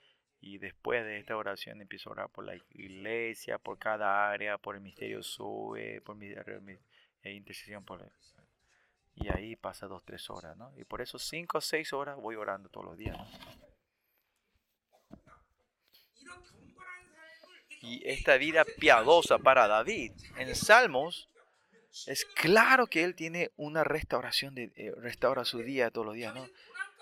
Y 0.41 0.57
después 0.59 1.03
de 1.03 1.17
esta 1.17 1.35
oración 1.35 1.81
empiezo 1.81 2.09
a 2.09 2.13
orar 2.13 2.29
por 2.29 2.45
la 2.45 2.55
iglesia, 2.71 3.57
por 3.57 3.79
cada 3.79 4.29
área, 4.29 4.57
por 4.57 4.75
el 4.75 4.81
misterio 4.81 5.23
sube, 5.23 6.01
por 6.01 6.15
mi, 6.15 6.29
mi, 6.61 6.77
intercesión 7.31 7.83
por 7.83 8.01
él. 8.01 8.11
Y 9.15 9.29
ahí 9.29 9.55
pasa 9.55 9.87
2 9.87 10.03
3 10.03 10.29
horas, 10.29 10.57
¿no? 10.57 10.71
Y 10.77 10.83
por 10.83 11.01
eso 11.01 11.17
5 11.17 11.57
o 11.57 11.61
6 11.61 11.93
horas 11.93 12.17
voy 12.17 12.35
orando 12.35 12.69
todos 12.69 12.85
los 12.85 12.97
días. 12.97 13.17
Y 17.81 18.01
esta 18.07 18.37
vida 18.37 18.65
piadosa 18.79 19.37
para 19.37 19.67
David 19.67 20.11
en 20.37 20.55
Salmos 20.55 21.29
es 22.07 22.25
claro 22.25 22.87
que 22.87 23.03
él 23.03 23.15
tiene 23.15 23.51
una 23.55 23.83
restauración, 23.83 24.53
de, 24.53 24.71
eh, 24.75 24.91
restaura 24.97 25.45
su 25.45 25.59
día 25.59 25.91
todos 25.91 26.07
los 26.07 26.15
días, 26.15 26.35
¿no? 26.35 26.45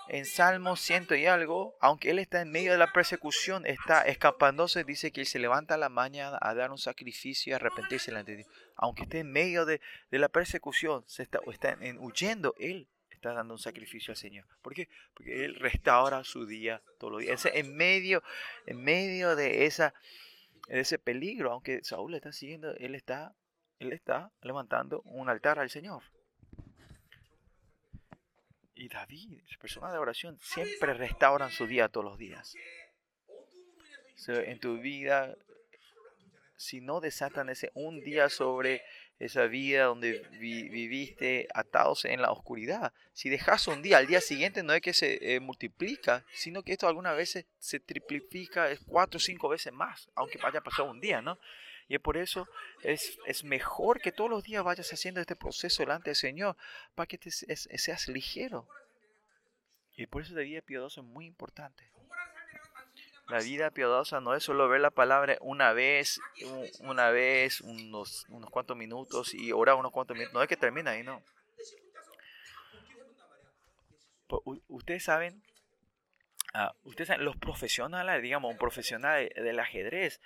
En 0.08 0.26
Salmo 0.26 0.76
ciento 0.76 1.16
y 1.16 1.26
algo, 1.26 1.76
aunque 1.80 2.12
él 2.12 2.20
está 2.20 2.42
en 2.42 2.52
medio 2.52 2.72
de 2.74 2.78
la 2.78 2.92
persecución, 2.92 3.66
está 3.66 4.02
escapándose, 4.02 4.84
dice 4.84 5.12
que 5.12 5.22
él 5.22 5.28
se 5.28 5.40
levanta 5.40 5.76
a 5.76 5.78
la 5.78 5.90
mañana 5.90 6.38
a 6.42 6.54
dar 6.54 6.72
un 6.72 6.78
sacrificio 6.78 7.52
y 7.52 7.54
arrepentirse 7.54 8.12
delante 8.12 8.32
de 8.32 8.38
Dios. 8.40 8.50
Aunque 8.76 9.04
esté 9.04 9.20
en 9.20 9.32
medio 9.32 9.66
de, 9.66 9.80
la 10.12 10.30
persecución, 10.30 11.04
se 11.08 11.24
está, 11.24 11.40
está 11.52 11.78
en, 11.80 11.98
huyendo, 12.00 12.54
él 12.60 12.88
está 13.10 13.34
dando 13.34 13.54
un 13.54 13.60
sacrificio 13.60 14.12
al 14.12 14.18
Señor. 14.18 14.46
¿Por 14.62 14.74
qué? 14.74 14.90
Porque 15.14 15.46
él 15.46 15.56
restaura 15.56 16.24
su 16.24 16.46
día 16.46 16.82
todos 17.00 17.14
los 17.14 17.22
días. 17.22 17.46
En 17.46 17.76
medio, 17.76 18.22
en 18.66 18.84
medio 18.84 19.36
de, 19.36 19.66
esa, 19.66 19.94
de 20.68 20.82
ese 20.82 21.00
peligro, 21.00 21.52
aunque 21.52 21.84
Saúl 21.84 22.12
le 22.12 22.18
está 22.18 22.34
siguiendo, 22.34 22.76
él 22.76 22.96
está 22.96 23.34
él 23.80 23.94
está 23.94 24.32
levantando 24.42 25.02
un 25.02 25.30
altar 25.30 25.60
al 25.60 25.70
Señor. 25.70 26.04
Y 28.76 28.88
David, 28.90 29.40
persona 29.60 29.92
de 29.92 30.00
oración, 30.00 30.38
siempre 30.42 30.94
restauran 30.94 31.52
su 31.52 31.68
día 31.68 31.90
todos 31.90 32.06
los 32.06 32.18
días. 32.18 32.56
en 34.28 34.60
tu 34.60 34.80
vida, 34.80 35.36
si 36.58 36.82
no 36.82 37.00
desatan 37.00 37.50
ese 37.50 37.72
un 37.76 38.02
día 38.02 38.30
sobre 38.30 38.84
esa 39.20 39.46
vida 39.46 39.86
donde 39.86 40.20
viviste 40.40 41.48
atados 41.54 42.06
en 42.06 42.22
la 42.22 42.32
oscuridad, 42.32 42.94
si 43.14 43.30
dejas 43.30 43.68
un 43.68 43.82
día, 43.82 43.98
al 43.98 44.08
día 44.08 44.22
siguiente 44.22 44.64
no 44.64 44.74
es 44.74 44.82
que 44.82 44.94
se 44.94 45.36
eh, 45.36 45.40
multiplica, 45.40 46.26
sino 46.34 46.64
que 46.64 46.74
esto 46.74 46.88
algunas 46.88 47.16
veces 47.16 47.46
se 47.60 47.80
triplifica 47.80 48.70
cuatro 48.88 49.18
o 49.18 49.20
cinco 49.20 49.50
veces 49.50 49.72
más, 49.72 50.10
aunque 50.16 50.40
haya 50.44 50.62
pasado 50.62 50.90
un 50.90 51.00
día, 51.00 51.22
¿no? 51.22 51.38
Y 51.88 51.98
por 51.98 52.18
eso 52.18 52.48
es, 52.82 53.18
es, 53.26 53.44
mejor 53.44 54.00
que 54.00 54.12
todos 54.12 54.30
los 54.30 54.44
días 54.44 54.64
vayas 54.64 54.92
haciendo 54.92 55.20
este 55.20 55.36
proceso 55.36 55.84
delante 55.84 56.10
del 56.10 56.16
Señor 56.16 56.56
para 56.96 57.08
que 57.08 57.18
te, 57.18 57.32
seas 57.32 58.08
ligero. 58.08 58.68
Y 59.96 60.08
por 60.08 60.22
eso 60.22 60.34
la 60.34 60.42
vida 60.42 60.62
piadosa 60.62 61.02
es 61.02 61.08
muy 61.08 61.26
importante. 61.26 61.90
La 63.30 63.40
vida 63.40 63.72
piadosa 63.72 64.20
no 64.20 64.36
es 64.36 64.44
solo 64.44 64.68
ver 64.68 64.82
la 64.82 64.92
palabra 64.92 65.38
una 65.40 65.72
vez, 65.72 66.20
una 66.80 67.10
vez, 67.10 67.62
unos, 67.62 68.26
unos 68.30 68.50
cuantos 68.50 68.76
minutos 68.76 69.34
y 69.34 69.52
orar 69.52 69.76
unos 69.76 69.92
cuantos 69.92 70.16
minutos. 70.16 70.34
No 70.34 70.42
es 70.42 70.48
que 70.48 70.58
termina 70.58 70.92
ahí, 70.92 71.04
no. 71.04 71.24
Ustedes 74.68 75.04
saben, 75.04 75.44
ah, 76.54 76.74
ustedes 76.84 77.10
saben, 77.10 77.24
los 77.24 77.38
profesionales, 77.38 78.22
digamos, 78.22 78.52
un 78.52 78.58
profesional 78.58 79.30
del 79.36 79.60
ajedrez, 79.60 80.20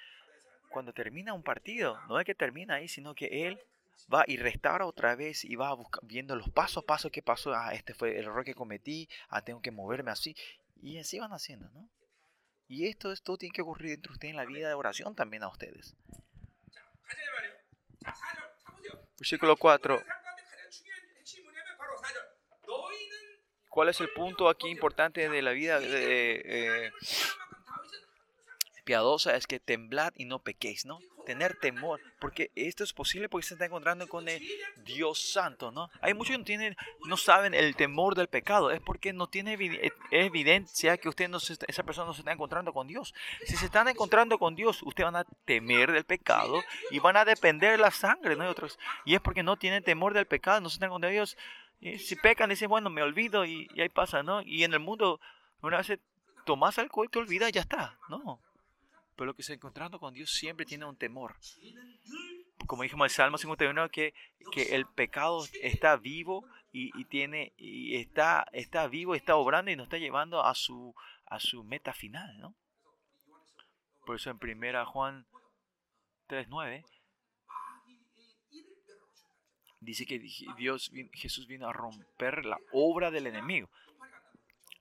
cuando 0.70 0.94
termina 0.94 1.34
un 1.34 1.44
partido, 1.44 2.00
no 2.08 2.20
es 2.20 2.26
que 2.26 2.36
termina 2.36 2.76
ahí, 2.76 2.88
sino 2.88 3.16
que 3.16 3.48
él 3.48 3.60
va 4.14 4.24
y 4.28 4.38
restaura 4.38 4.86
otra 4.86 5.16
vez 5.16 5.44
y 5.44 5.56
va 5.56 5.76
viendo 6.04 6.36
los 6.36 6.50
pasos 6.50 6.84
a 6.84 6.86
paso 6.86 7.12
que 7.12 7.22
pasó. 7.22 7.54
Ah, 7.54 7.74
este 7.74 7.94
fue 7.94 8.18
el 8.18 8.26
error 8.26 8.44
que 8.46 8.54
cometí, 8.54 9.10
ah, 9.30 9.42
tengo 9.42 9.62
que 9.62 9.72
moverme 9.72 10.12
así. 10.12 10.36
Y 10.82 11.00
así 11.00 11.20
van 11.20 11.34
haciendo, 11.34 11.70
¿no? 11.70 11.90
Y 12.68 12.88
esto, 12.88 13.12
esto 13.12 13.38
tiene 13.38 13.54
que 13.54 13.62
ocurrir 13.62 13.94
entre 13.94 14.12
ustedes 14.12 14.32
en 14.32 14.38
la 14.38 14.46
vida 14.46 14.68
de 14.68 14.74
oración 14.74 15.16
también 15.16 15.44
a 15.44 15.48
ustedes. 15.48 15.96
Versículo 19.18 19.56
4. 19.56 20.02
¿Cuál 23.70 23.90
es 23.90 24.02
el 24.02 24.10
punto 24.10 24.50
aquí 24.50 24.70
importante 24.70 25.30
de 25.30 25.42
la 25.42 25.52
vida 25.52 25.80
de, 25.80 26.42
eh, 26.44 26.92
piadosa? 28.88 29.36
Es 29.36 29.46
que 29.46 29.60
temblad 29.60 30.14
y 30.16 30.26
no 30.26 30.40
pequéis, 30.40 30.86
¿no? 30.86 31.00
Tener 31.26 31.58
temor, 31.60 32.00
porque 32.20 32.52
esto 32.56 32.86
es 32.86 32.94
posible 32.94 33.28
porque 33.28 33.46
se 33.46 33.56
está 33.56 33.66
encontrando 33.66 34.08
con 34.08 34.30
el 34.30 34.42
Dios 34.86 35.34
Santo, 35.34 35.72
¿no? 35.72 35.90
Hay 36.00 36.14
muchos 36.14 36.32
que 36.32 36.38
no, 36.38 36.46
tienen, 36.46 36.78
no 37.06 37.18
saben 37.18 37.54
el 37.54 37.76
temor 37.76 38.16
del 38.16 38.30
pecado, 38.30 38.72
es 38.72 38.80
porque 38.80 39.12
no 39.12 39.28
tiene 39.28 39.58
evidencia 40.12 40.98
que 40.98 41.10
usted 41.10 41.28
no 41.28 41.38
esa 41.38 41.84
persona 41.84 42.08
no 42.08 42.14
se 42.14 42.22
está 42.22 42.32
encontrando 42.32 42.72
con 42.72 42.88
Dios. 42.88 43.14
Si 43.46 43.58
se 43.58 43.66
están 43.66 43.90
encontrando 43.90 44.40
con 44.40 44.56
Dios, 44.56 44.82
ustedes 44.84 45.12
van 45.12 45.18
a 45.18 45.26
temer 45.44 45.92
del 45.92 46.06
pecado 46.06 46.64
y 46.90 47.00
van 47.00 47.18
a 47.18 47.26
depender 47.26 47.72
de 47.72 47.78
la 47.80 47.92
sangre, 47.92 48.38
¿no? 48.38 48.46
Y, 48.46 48.48
otros, 48.48 48.80
y 49.04 49.16
es 49.16 49.20
porque 49.20 49.44
no 49.44 49.58
tienen 49.58 49.84
temor 49.84 50.14
del 50.14 50.28
pecado, 50.28 50.62
no 50.62 50.70
se 50.70 50.76
están 50.76 50.92
con 50.92 51.02
Dios. 51.02 51.38
Y 51.82 52.00
si 52.00 52.16
pecan, 52.16 52.50
dicen, 52.50 52.70
bueno, 52.70 52.90
me 52.90 53.04
olvido 53.04 53.44
y, 53.44 53.68
y 53.76 53.82
ahí 53.82 53.90
pasa, 53.90 54.24
¿no? 54.24 54.42
Y 54.44 54.64
en 54.64 54.74
el 54.74 54.80
mundo, 54.80 55.20
una 55.62 55.78
vez 55.78 56.00
tomas 56.46 56.80
alcohol 56.80 57.08
y 57.08 57.12
te 57.12 57.20
olvidas, 57.20 57.52
ya 57.52 57.62
está, 57.62 58.00
¿no? 58.08 58.40
Pero 59.18 59.26
lo 59.26 59.36
que 59.36 59.44
se 59.44 59.54
encontrando 59.54 60.00
con 60.00 60.14
Dios 60.14 60.32
siempre 60.32 60.66
tiene 60.66 60.86
un 60.86 60.96
temor. 60.96 61.36
Como 62.68 62.84
dijimos 62.84 63.06
en 63.06 63.10
el 63.10 63.16
Salmo 63.16 63.38
51, 63.38 63.90
que, 63.90 64.14
que 64.52 64.76
el 64.76 64.86
pecado 64.86 65.46
está 65.62 65.98
vivo 65.98 66.46
y, 66.72 67.06
tiene, 67.06 67.54
y 67.58 67.96
está, 67.96 68.48
está 68.52 68.88
vivo, 68.88 69.16
está 69.16 69.36
obrando 69.36 69.72
y 69.72 69.76
nos 69.76 69.86
está 69.86 69.98
llevando 69.98 70.46
a 70.46 70.54
su, 70.54 70.94
a 71.26 71.40
su 71.40 71.64
meta 71.64 71.94
final, 71.94 72.40
¿no? 72.40 72.54
Por 74.06 74.16
eso 74.16 74.30
en 74.30 74.38
1 74.42 74.86
Juan 74.86 75.26
3.9 76.30 76.86
dice 79.80 80.06
que 80.06 80.20
Dios, 80.58 80.92
Jesús 81.14 81.48
vino 81.48 81.68
a 81.68 81.74
romper 81.74 82.46
la 82.46 82.60
obra 82.72 83.10
del 83.10 83.28
enemigo. 83.28 83.70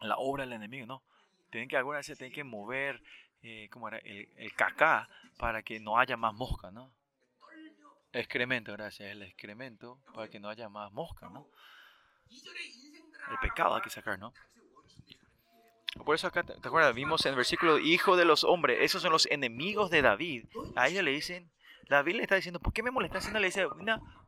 La 0.00 0.16
obra 0.18 0.44
del 0.44 0.52
enemigo, 0.52 0.86
¿no? 0.86 1.02
Tienen 1.50 1.68
que 1.68 1.76
alguna 1.76 1.98
vez 1.98 2.06
se 2.06 2.16
tienen 2.16 2.34
que 2.34 2.44
mover, 2.44 3.02
eh, 3.48 3.68
¿cómo 3.70 3.86
era? 3.86 3.98
El, 3.98 4.28
el, 4.36 4.52
cacá 4.54 5.08
para 5.38 5.62
que 5.62 5.78
no 5.78 5.98
haya 5.98 6.16
más 6.16 6.34
mosca, 6.34 6.72
¿no? 6.72 6.92
Excremento, 8.12 8.72
gracias, 8.72 9.08
el 9.10 9.22
excremento 9.22 10.00
para 10.12 10.28
que 10.28 10.40
no 10.40 10.48
haya 10.48 10.68
más 10.68 10.90
mosca, 10.92 11.28
¿no? 11.28 11.46
El 13.30 13.38
pecado 13.40 13.76
hay 13.76 13.82
que 13.82 13.90
sacar, 13.90 14.18
¿no? 14.18 14.32
Por 16.04 16.16
eso 16.16 16.26
acá, 16.26 16.42
¿te 16.42 16.54
acuerdas? 16.54 16.92
Vimos 16.94 17.24
en 17.24 17.30
el 17.30 17.36
versículo, 17.36 17.78
hijo 17.78 18.16
de 18.16 18.24
los 18.24 18.42
hombres, 18.42 18.78
esos 18.80 19.00
son 19.00 19.12
los 19.12 19.26
enemigos 19.26 19.90
de 19.90 20.02
David. 20.02 20.46
A 20.74 20.88
ellos 20.88 21.04
le 21.04 21.12
dicen, 21.12 21.48
David 21.88 22.16
le 22.16 22.22
está 22.22 22.34
diciendo, 22.34 22.58
¿por 22.58 22.72
qué 22.72 22.82
me 22.82 22.90
molestas? 22.90 23.32
Le 23.32 23.46
dice, 23.46 23.66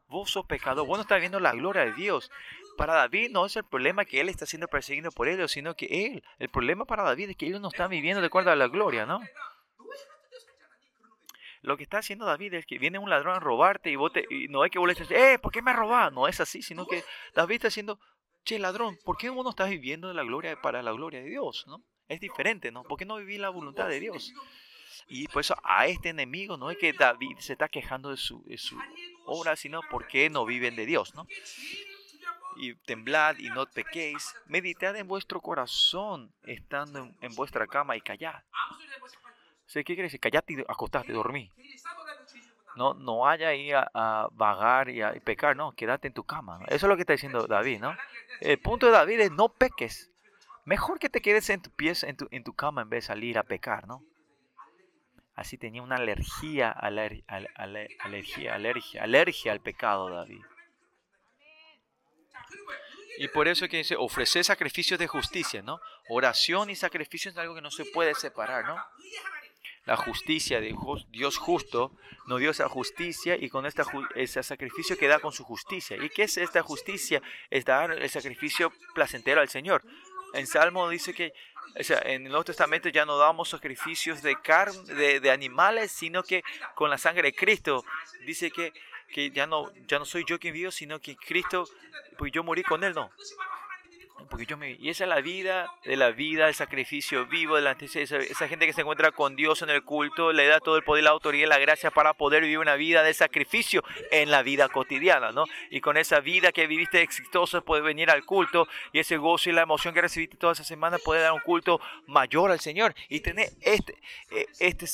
vos 0.07 0.31
sos 0.31 0.47
pecador, 0.47 0.87
vos 0.87 0.97
no 0.97 1.03
estás 1.03 1.19
viendo 1.19 1.41
la 1.41 1.53
gloria 1.53 1.85
de 1.85 1.93
Dios. 1.95 2.31
Para 2.79 2.95
David 2.95 3.31
no 3.33 3.45
es 3.45 3.57
el 3.57 3.65
problema 3.65 4.05
que 4.05 4.21
él 4.21 4.29
está 4.29 4.47
siendo 4.47 4.69
perseguido 4.69 5.11
por 5.11 5.27
ellos, 5.27 5.51
sino 5.51 5.75
que 5.75 5.87
él, 5.87 6.23
el 6.39 6.49
problema 6.49 6.85
para 6.85 7.03
David 7.03 7.31
es 7.31 7.37
que 7.37 7.47
ellos 7.47 7.61
no 7.61 7.69
están 7.69 7.91
viviendo 7.91 8.21
de 8.21 8.29
acuerdo 8.29 8.53
a 8.53 8.57
la 8.57 8.69
gloria, 8.69 9.05
¿no? 9.05 9.21
Lo 11.61 11.77
que 11.77 11.83
está 11.83 11.99
haciendo 11.99 12.25
David 12.25 12.55
es 12.55 12.67
que 12.67 12.79
viene 12.79 13.01
un 13.01 13.11
ladrón 13.11 13.35
a 13.35 13.41
robarte 13.41 13.91
y, 13.91 13.97
vos 13.97 14.13
no 14.49 14.63
hay 14.63 14.71
que 14.71 14.79
vos 14.79 14.89
le 14.89 15.33
eh, 15.35 15.41
¿por 15.41 15.51
qué 15.51 15.61
me 15.61 15.73
robado? 15.73 16.13
No 16.13 16.29
es 16.29 16.39
así, 16.39 16.63
sino 16.63 16.87
que 16.87 17.03
David 17.35 17.57
está 17.57 17.69
diciendo, 17.69 17.99
che, 18.45 18.61
ladrón, 18.61 18.97
¿por 19.05 19.17
qué 19.17 19.29
vos 19.29 19.43
no 19.43 19.51
estás 19.51 19.69
viviendo 19.69 20.07
de 20.07 20.15
la 20.15 20.23
gloria 20.23 20.61
para 20.63 20.81
la 20.81 20.93
gloria 20.93 21.21
de 21.21 21.29
Dios? 21.29 21.65
¿no? 21.67 21.83
Es 22.07 22.21
diferente, 22.21 22.71
¿no? 22.71 22.85
¿Por 22.85 22.97
qué 22.97 23.05
no 23.05 23.17
vivís 23.17 23.41
la 23.41 23.49
voluntad 23.49 23.89
de 23.89 23.99
Dios? 23.99 24.33
Y 25.09 25.27
por 25.27 25.41
eso 25.41 25.57
a 25.65 25.89
este 25.89 26.11
enemigo 26.11 26.57
no 26.57 26.71
es 26.71 26.79
que 26.79 26.93
David 26.93 27.39
se 27.39 27.55
está 27.55 27.69
quejando 27.69 28.11
de 28.11 28.17
su, 28.17 28.45
de 28.45 28.57
su 28.57 28.79
obra, 29.27 29.57
sino 29.57 29.81
porque 29.91 30.31
no 30.31 30.45
viven 30.45 30.77
de 30.77 30.87
Dios, 30.87 31.15
¿no? 31.17 31.27
Y 32.59 32.75
temblad 32.75 33.39
y 33.39 33.49
no 33.51 33.67
pequéis, 33.67 34.35
meditad 34.47 34.97
en 34.97 35.07
vuestro 35.07 35.41
corazón 35.41 36.33
estando 36.45 37.11
en, 37.21 37.35
vuestra 37.35 37.67
cama 37.67 37.97
y 37.97 38.01
callad. 38.01 38.43
¿Qué 39.73 39.85
quiere 39.85 40.05
decir? 40.05 40.21
Callate 40.21 40.55
y 40.55 40.61
acostate, 40.61 41.13
dormí. 41.13 41.53
No, 42.77 42.95
no 42.95 43.19
vaya 43.19 43.49
ahí 43.49 43.71
a, 43.73 44.29
vagar 44.33 44.89
y 44.89 45.03
a 45.03 45.13
pecar, 45.25 45.57
no, 45.57 45.73
quédate 45.73 46.09
en 46.09 46.15
tu 46.15 46.25
cama. 46.25 46.61
Eso 46.67 46.87
es 46.87 46.89
lo 46.89 46.97
que 46.97 47.03
está 47.03 47.13
diciendo 47.13 47.47
David, 47.47 47.81
¿no? 47.81 47.97
El 48.41 48.59
punto 48.59 48.87
de 48.87 48.93
David 48.93 49.21
es 49.21 49.31
no 49.33 49.49
peques. 49.49 50.11
Mejor 50.65 50.99
que 50.99 51.09
te 51.09 51.21
quedes 51.21 51.49
en 51.51 51.63
tu 51.63 51.71
pies, 51.71 52.03
en 52.03 52.17
tu, 52.17 52.29
en 52.31 52.45
tu 52.45 52.55
cama, 52.55 52.83
en 52.83 52.91
vez 52.91 53.05
de 53.05 53.07
salir 53.09 53.39
a 53.39 53.43
pecar, 53.43 53.87
¿no? 53.87 54.03
Así 55.35 55.57
tenía 55.57 55.83
una 55.83 55.97
alergia, 55.97 56.71
alergia, 56.71 57.25
alergia, 58.55 59.03
alergia 59.05 59.53
al 59.53 59.61
pecado, 59.61 60.11
David. 60.11 60.43
Y 63.19 63.29
por 63.29 63.49
eso 63.49 63.69
que 63.69 63.79
dice, 63.79 63.97
ofrecer 63.97 64.45
sacrificios 64.45 64.99
de 64.99 65.09
justicia, 65.09 65.63
¿no? 65.63 65.81
Oración 66.09 66.71
y 66.71 66.77
sacrificio 66.77 67.31
es 67.31 67.37
algo 67.37 67.55
que 67.55 67.61
no 67.61 67.71
se 67.71 67.85
puede 67.85 68.15
separar, 68.15 68.65
¿no? 68.65 68.77
La 69.87 69.97
justicia 69.97 70.61
de 70.61 70.75
Dios 71.09 71.39
justo 71.39 71.93
nos 72.27 72.41
dio 72.41 72.51
esa 72.51 72.69
justicia 72.69 73.37
y 73.37 73.49
con 73.49 73.65
esta, 73.65 73.87
ese 74.15 74.43
sacrificio 74.43 74.99
que 74.99 75.09
da 75.09 75.19
con 75.19 75.33
su 75.33 75.45
justicia. 75.45 75.97
¿Y 75.97 76.11
qué 76.11 76.25
es 76.25 76.37
esta 76.37 76.63
justicia? 76.63 77.23
Es 77.49 77.65
dar 77.65 77.91
el 77.91 78.11
sacrificio 78.11 78.73
placentero 78.95 79.41
al 79.41 79.49
Señor. 79.49 79.83
En 80.35 80.47
Salmo 80.47 80.89
dice 80.91 81.15
que 81.15 81.33
o 81.79 81.83
sea, 81.83 82.01
en 82.05 82.25
el 82.25 82.31
Nuevo 82.31 82.45
Testamento 82.45 82.89
ya 82.89 83.05
no 83.05 83.19
damos 83.19 83.51
sacrificios 83.51 84.23
de 84.23 84.41
carne, 84.41 85.21
de, 85.21 85.31
animales, 85.31 85.93
sino 85.93 86.23
que 86.23 86.43
con 86.75 86.91
la 86.91 86.99
sangre 86.99 87.23
de 87.23 87.35
Cristo. 87.35 87.85
Dice 88.27 88.51
que, 88.51 88.73
que 89.13 89.31
ya, 89.31 89.47
no, 89.47 89.73
ya 89.87 89.99
no 89.99 90.05
soy 90.05 90.25
yo 90.27 90.39
quien 90.39 90.55
vivo, 90.55 90.71
sino 90.71 91.01
que 91.01 91.17
Cristo, 91.17 91.69
pues 92.17 92.33
yo 92.33 92.43
morí 92.45 92.63
con 92.63 92.85
Él, 92.85 92.95
no. 92.95 93.11
Porque 94.29 94.47
yo 94.47 94.57
me, 94.57 94.73
y 94.73 94.91
esa 94.91 95.05
es 95.05 95.09
la 95.09 95.21
vida 95.21 95.73
de 95.85 95.97
la 95.97 96.11
vida, 96.11 96.49
el 96.49 96.55
sacrificio 96.55 97.27
vivo, 97.27 97.57
de 97.57 97.63
la, 97.63 97.73
esa, 97.73 98.01
esa, 98.01 98.49
gente 98.49 98.67
que 98.67 98.73
se 98.73 98.83
encuentra 98.83 99.11
con 99.13 99.37
Dios 99.37 99.63
en 99.63 99.71
el 99.71 99.83
culto, 99.85 100.33
le 100.33 100.47
da 100.47 100.61
todo 100.61 100.77
el 100.77 100.83
poder, 100.83 101.05
la 101.05 101.11
autoridad 101.11 101.47
y 101.47 101.49
la 101.49 101.59
gracia 101.59 101.91
para 101.91 102.13
poder 102.15 102.43
vivir 102.43 102.59
una 102.59 102.75
vida 102.75 103.03
de 103.03 103.15
sacrificio 103.15 103.83
en 104.11 104.31
la 104.31 104.43
vida 104.43 104.69
cotidiana, 104.69 105.33
¿no? 105.33 105.45
Y 105.71 105.81
con 105.81 105.97
esa 105.97 106.21
vida 106.21 106.53
que 106.53 106.67
viviste 106.67 107.01
exitosa, 107.01 107.61
puedes 107.61 107.85
venir 107.85 108.11
al 108.11 108.25
culto 108.25 108.69
y 108.93 108.99
ese 108.99 109.17
gozo 109.17 109.51
y 109.51 109.53
la 109.53 109.63
emoción 109.63 109.95
que 109.95 110.03
recibiste 110.03 110.37
toda 110.37 110.53
esa 110.53 110.65
semana 110.65 110.99
puede 110.99 111.23
dar 111.23 111.33
un 111.33 111.41
culto 111.41 111.81
mayor 112.07 112.51
al 112.51 112.61
Señor 112.61 112.95
y 113.09 113.21
tener 113.21 113.49
este, 113.63 113.95
e, 114.31 114.47
este, 114.59 114.87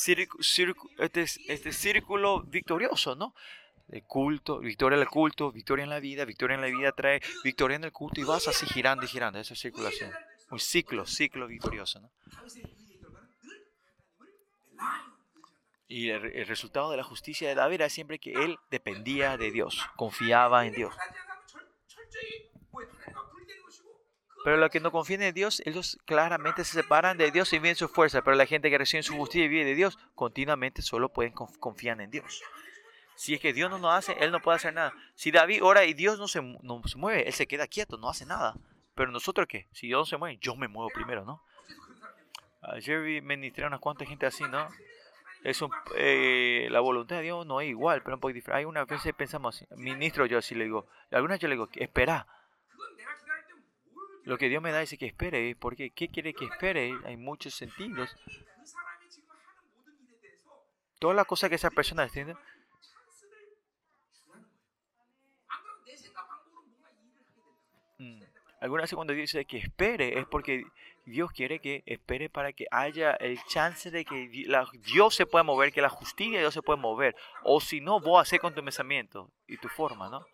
este, 0.98 1.24
este 1.48 1.72
círculo 1.72 2.42
victorioso, 2.42 3.16
¿no? 3.16 3.34
El 3.88 4.02
culto, 4.04 4.58
victoria 4.58 4.98
el 4.98 5.08
culto, 5.08 5.52
victoria 5.52 5.84
en 5.84 5.90
la 5.90 6.00
vida, 6.00 6.24
victoria 6.24 6.54
en 6.54 6.60
la 6.60 6.66
vida 6.68 6.92
trae 6.92 7.20
victoria 7.42 7.76
en 7.76 7.84
el 7.84 7.92
culto 7.92 8.20
y 8.20 8.24
vas 8.24 8.48
así 8.48 8.66
girando 8.66 9.04
y 9.04 9.08
girando, 9.08 9.38
esa 9.38 9.54
circulación. 9.54 10.10
Un 10.50 10.58
ciclo, 10.58 11.06
ciclo 11.06 11.46
victorioso. 11.46 12.00
¿no? 12.00 12.10
Y 15.86 16.10
el, 16.10 16.46
resultado 16.46 16.90
de 16.90 16.96
la 16.96 17.04
justicia 17.04 17.48
de 17.48 17.54
David 17.54 17.76
era 17.76 17.88
siempre 17.88 18.18
que 18.18 18.32
él 18.32 18.58
dependía 18.70 19.36
de 19.36 19.50
Dios, 19.50 19.84
confiaba 19.96 20.66
en 20.66 20.72
Dios. 20.72 20.94
Pero 24.44 24.56
los 24.58 24.70
que 24.70 24.80
no 24.80 24.92
confían 24.92 25.22
en 25.22 25.34
Dios, 25.34 25.62
ellos 25.64 25.98
claramente 26.04 26.64
se 26.64 26.72
separan 26.72 27.16
de 27.16 27.30
Dios 27.30 27.52
y 27.52 27.58
viven 27.58 27.76
su 27.76 27.88
fuerza. 27.88 28.22
Pero 28.22 28.36
la 28.36 28.44
gente 28.44 28.70
que 28.70 28.76
recibe 28.76 29.02
su 29.02 29.16
justicia 29.16 29.44
y 29.44 29.48
vive 29.48 29.64
de 29.64 29.74
Dios, 29.74 29.98
continuamente 30.14 30.82
solo 30.82 31.10
pueden 31.10 31.32
confiar 31.32 32.00
en 32.00 32.10
Dios. 32.10 32.42
Si 33.16 33.34
es 33.34 33.40
que 33.40 33.52
Dios 33.52 33.70
no 33.70 33.78
lo 33.78 33.90
hace, 33.90 34.12
Él 34.20 34.32
no 34.32 34.40
puede 34.40 34.56
hacer 34.56 34.74
nada. 34.74 34.92
Si 35.14 35.30
David 35.30 35.62
ora 35.62 35.84
y 35.84 35.94
Dios 35.94 36.18
no 36.18 36.28
se, 36.28 36.42
no 36.42 36.82
se 36.84 36.98
mueve, 36.98 37.26
Él 37.26 37.32
se 37.32 37.46
queda 37.46 37.66
quieto, 37.66 37.96
no 37.96 38.08
hace 38.08 38.26
nada. 38.26 38.54
Pero 38.94 39.10
nosotros 39.10 39.46
qué? 39.48 39.68
Si 39.72 39.86
Dios 39.86 40.00
no 40.00 40.06
se 40.06 40.16
mueve, 40.16 40.38
yo 40.40 40.56
me 40.56 40.68
muevo 40.68 40.90
primero, 40.90 41.24
¿no? 41.24 41.42
Ayer 42.62 43.02
vi 43.02 43.20
ministré 43.20 43.64
a 43.64 43.68
unas 43.68 43.80
cuantas 43.80 44.08
gente 44.08 44.26
así, 44.26 44.44
¿no? 44.44 44.68
Es 45.42 45.60
un, 45.60 45.70
eh, 45.96 46.68
la 46.70 46.80
voluntad 46.80 47.16
de 47.16 47.22
Dios 47.22 47.44
no 47.46 47.60
es 47.60 47.68
igual, 47.68 48.02
pero 48.02 48.16
un 48.16 48.20
poco 48.20 48.32
diferente. 48.32 48.60
Hay 48.60 48.64
una 48.64 48.86
vez 48.86 49.02
pensamos 49.16 49.64
ministro 49.76 50.24
yo 50.24 50.38
así 50.38 50.54
le 50.54 50.64
digo, 50.64 50.86
algunas 51.10 51.38
yo 51.38 51.48
le 51.48 51.54
digo, 51.54 51.68
espera. 51.74 52.26
Lo 54.22 54.38
que 54.38 54.48
Dios 54.48 54.62
me 54.62 54.72
da 54.72 54.80
dice 54.80 54.96
que 54.96 55.04
espere, 55.04 55.54
porque 55.54 55.90
¿qué 55.90 56.08
quiere 56.08 56.32
que 56.32 56.46
espere? 56.46 56.94
Hay 57.04 57.18
muchos 57.18 57.52
sentidos. 57.52 58.16
Todas 60.98 61.14
las 61.14 61.26
cosas 61.26 61.50
que 61.50 61.56
esa 61.56 61.68
persona 61.68 62.04
entiende, 62.04 62.34
Algunas 68.64 68.84
veces 68.84 68.96
cuando 68.96 69.12
Dios 69.12 69.30
dice 69.30 69.44
que 69.44 69.58
espere 69.58 70.18
es 70.18 70.24
porque 70.24 70.64
Dios 71.04 71.30
quiere 71.32 71.60
que 71.60 71.82
espere 71.84 72.30
para 72.30 72.54
que 72.54 72.64
haya 72.70 73.10
el 73.10 73.38
chance 73.44 73.90
de 73.90 74.06
que 74.06 74.26
Dios 74.80 75.14
se 75.14 75.26
pueda 75.26 75.42
mover, 75.42 75.70
que 75.70 75.82
la 75.82 75.90
justicia 75.90 76.38
de 76.38 76.44
Dios 76.44 76.54
se 76.54 76.62
pueda 76.62 76.78
mover. 76.80 77.14
O 77.42 77.60
si 77.60 77.82
no, 77.82 78.00
vos 78.00 78.22
hacer 78.22 78.40
con 78.40 78.54
tu 78.54 78.64
pensamiento 78.64 79.30
y 79.46 79.58
tu 79.58 79.68
forma, 79.68 80.08
¿no? 80.08 80.24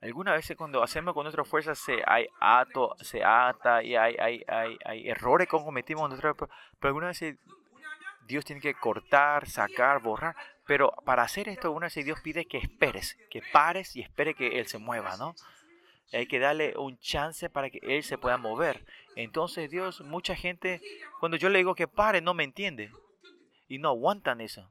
Algunas 0.00 0.36
veces 0.36 0.56
cuando 0.56 0.84
hacemos 0.84 1.14
con 1.14 1.24
nuestras 1.24 1.48
fuerzas 1.48 1.80
se, 1.80 2.00
hay 2.06 2.28
ato, 2.38 2.94
se 3.00 3.24
ata 3.24 3.82
y 3.82 3.96
hay, 3.96 4.14
hay, 4.20 4.44
hay, 4.46 4.78
hay 4.84 5.08
errores 5.08 5.48
que 5.48 5.56
cometimos. 5.56 6.14
Pero 6.20 6.48
algunas 6.82 7.20
veces 7.20 7.40
Dios 8.28 8.44
tiene 8.44 8.60
que 8.60 8.74
cortar, 8.74 9.48
sacar, 9.48 10.00
borrar. 10.00 10.36
Pero 10.66 10.92
para 11.04 11.22
hacer 11.22 11.48
esto, 11.48 11.72
una 11.72 11.86
vez 11.86 12.04
Dios 12.04 12.20
pide 12.20 12.44
que 12.44 12.58
esperes, 12.58 13.16
que 13.30 13.42
pares 13.52 13.96
y 13.96 14.02
espere 14.02 14.34
que 14.34 14.60
Él 14.60 14.66
se 14.66 14.78
mueva, 14.78 15.16
¿no? 15.16 15.34
Hay 16.12 16.26
que 16.26 16.38
darle 16.38 16.74
un 16.76 16.98
chance 16.98 17.48
para 17.48 17.70
que 17.70 17.80
Él 17.82 18.04
se 18.04 18.18
pueda 18.18 18.36
mover. 18.36 18.84
Entonces 19.16 19.70
Dios, 19.70 20.02
mucha 20.02 20.36
gente, 20.36 20.82
cuando 21.20 21.38
yo 21.38 21.48
le 21.48 21.58
digo 21.58 21.74
que 21.74 21.88
pare, 21.88 22.20
no 22.20 22.34
me 22.34 22.44
entiende. 22.44 22.92
Y 23.66 23.78
no 23.78 23.88
aguantan 23.88 24.42
eso. 24.42 24.70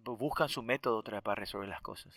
Buscan 0.00 0.48
su 0.48 0.62
método 0.62 0.98
otra 0.98 1.18
vez 1.18 1.22
para 1.22 1.36
resolver 1.36 1.68
las 1.68 1.80
cosas. 1.80 2.14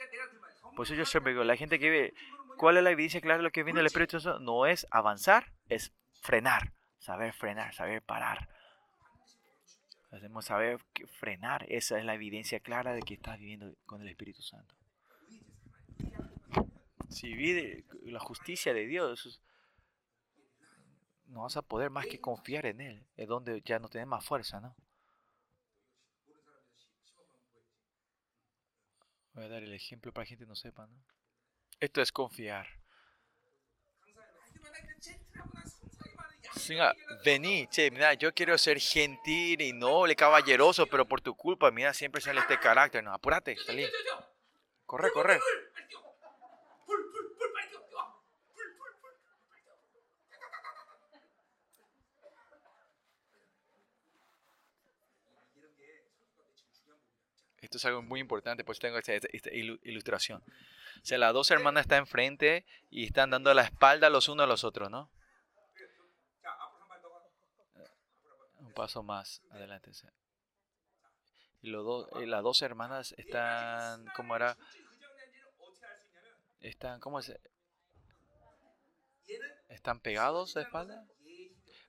Por 0.75 0.85
eso 0.85 0.95
yo 0.95 1.05
siempre 1.05 1.31
digo, 1.33 1.43
la 1.43 1.55
gente 1.55 1.79
que 1.79 1.89
ve, 1.89 2.13
¿cuál 2.57 2.77
es 2.77 2.83
la 2.83 2.91
evidencia 2.91 3.21
clara 3.21 3.37
de 3.37 3.43
lo 3.43 3.51
que 3.51 3.63
viene 3.63 3.79
del 3.79 3.87
Espíritu 3.87 4.19
Santo? 4.19 4.39
No 4.39 4.65
es 4.65 4.87
avanzar, 4.89 5.53
es 5.69 5.93
frenar. 6.21 6.73
Saber 6.97 7.33
frenar, 7.33 7.73
saber 7.75 8.01
parar. 8.01 8.49
Hacemos 10.15 10.45
saber 10.45 10.79
frenar. 11.19 11.65
Esa 11.69 11.99
es 11.99 12.05
la 12.05 12.15
evidencia 12.15 12.61
clara 12.61 12.93
de 12.93 13.01
que 13.01 13.15
estás 13.15 13.37
viviendo 13.37 13.75
con 13.85 14.01
el 14.01 14.07
Espíritu 14.07 14.41
Santo. 14.41 14.73
Si 17.09 17.33
vive 17.33 17.83
la 18.03 18.19
justicia 18.19 18.73
de 18.73 18.87
Dios, 18.87 19.41
no 21.27 21.41
vas 21.41 21.57
a 21.57 21.61
poder 21.61 21.89
más 21.89 22.05
que 22.07 22.21
confiar 22.21 22.65
en 22.65 22.79
Él. 22.79 23.05
Es 23.17 23.27
donde 23.27 23.61
ya 23.61 23.77
no 23.79 23.89
tienes 23.89 24.07
más 24.07 24.25
fuerza, 24.25 24.61
¿no? 24.61 24.73
Voy 29.33 29.43
a 29.43 29.49
dar 29.49 29.63
el 29.63 29.73
ejemplo 29.73 30.13
para 30.13 30.23
que 30.23 30.29
la 30.29 30.37
gente 30.37 30.45
no 30.45 30.55
sepa, 30.55 30.87
¿no? 30.87 30.95
Esto 31.81 32.01
es 32.01 32.13
confiar. 32.13 32.84
Vení, 37.23 37.67
che, 37.67 37.91
mira, 37.91 38.13
yo 38.13 38.33
quiero 38.33 38.57
ser 38.57 38.79
gentil 38.79 39.61
y 39.61 39.73
noble, 39.73 40.15
caballeroso, 40.15 40.87
pero 40.87 41.05
por 41.05 41.21
tu 41.21 41.35
culpa, 41.35 41.71
mira, 41.71 41.93
siempre 41.93 42.21
sale 42.21 42.39
este 42.39 42.59
carácter. 42.59 43.03
No, 43.03 43.13
apúrate, 43.13 43.55
salí. 43.57 43.85
Corre, 44.85 45.11
corre. 45.11 45.39
Esto 57.65 57.77
es 57.77 57.85
algo 57.85 58.03
muy 58.03 58.19
importante, 58.19 58.63
pues 58.63 58.77
tengo 58.77 58.99
esta, 58.99 59.13
ilustración. 59.81 60.43
O 61.01 61.05
sea, 61.05 61.17
las 61.17 61.33
dos 61.33 61.49
hermanas 61.49 61.81
están 61.81 61.99
enfrente 61.99 62.63
y 62.91 63.05
están 63.05 63.31
dando 63.31 63.51
la 63.55 63.63
espalda 63.63 64.11
los 64.11 64.29
unos 64.29 64.43
a 64.43 64.47
los 64.47 64.63
otros, 64.63 64.91
¿no? 64.91 65.09
Un 68.59 68.64
paso 68.75 69.01
más 69.01 69.41
adelante. 69.49 69.91
Y, 71.61 71.69
los 71.69 71.83
dos, 71.83 72.09
las 72.27 72.43
dos 72.43 72.61
hermanas 72.61 73.15
están, 73.17 74.05
¿cómo 74.15 74.35
era? 74.35 74.55
Están, 76.59 76.99
¿cómo 76.99 77.19
es? 77.19 77.33
¿Están 79.69 79.99
pegados 79.99 80.53
de 80.53 80.61
espalda? 80.61 81.07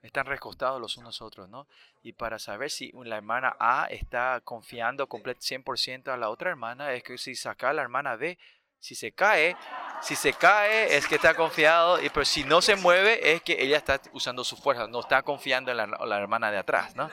están 0.06 0.26
recostados 0.26 0.80
los 0.80 0.96
unos 0.96 1.20
otros, 1.20 1.48
¿no? 1.48 1.66
Y 2.02 2.12
para 2.12 2.38
saber 2.38 2.70
si 2.70 2.92
la 2.92 3.16
hermana 3.16 3.56
A 3.58 3.86
está 3.90 4.40
confiando 4.44 5.08
100% 5.08 6.12
a 6.12 6.16
la 6.16 6.30
otra 6.30 6.50
hermana, 6.50 6.92
es 6.92 7.02
que 7.02 7.18
si 7.18 7.34
saca 7.34 7.70
a 7.70 7.72
la 7.72 7.82
hermana 7.82 8.16
B, 8.16 8.38
si 8.80 8.94
se 8.94 9.12
cae, 9.12 9.56
si 10.02 10.14
se 10.14 10.32
cae 10.32 10.96
es 10.96 11.06
que 11.06 11.16
está 11.16 11.34
confiado, 11.34 11.98
pero 12.12 12.24
si 12.24 12.44
no 12.44 12.62
se 12.62 12.76
mueve 12.76 13.32
es 13.32 13.42
que 13.42 13.56
ella 13.58 13.76
está 13.76 14.00
usando 14.12 14.44
su 14.44 14.56
fuerza, 14.56 14.86
no 14.86 15.00
está 15.00 15.22
confiando 15.22 15.70
en 15.70 15.76
la, 15.76 16.18
hermana 16.18 16.50
de 16.50 16.58
atrás, 16.58 16.94
¿no? 16.94 17.10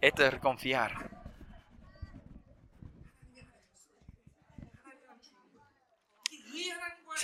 Esto 0.00 0.24
es 0.24 0.34
confiar. 0.40 1.10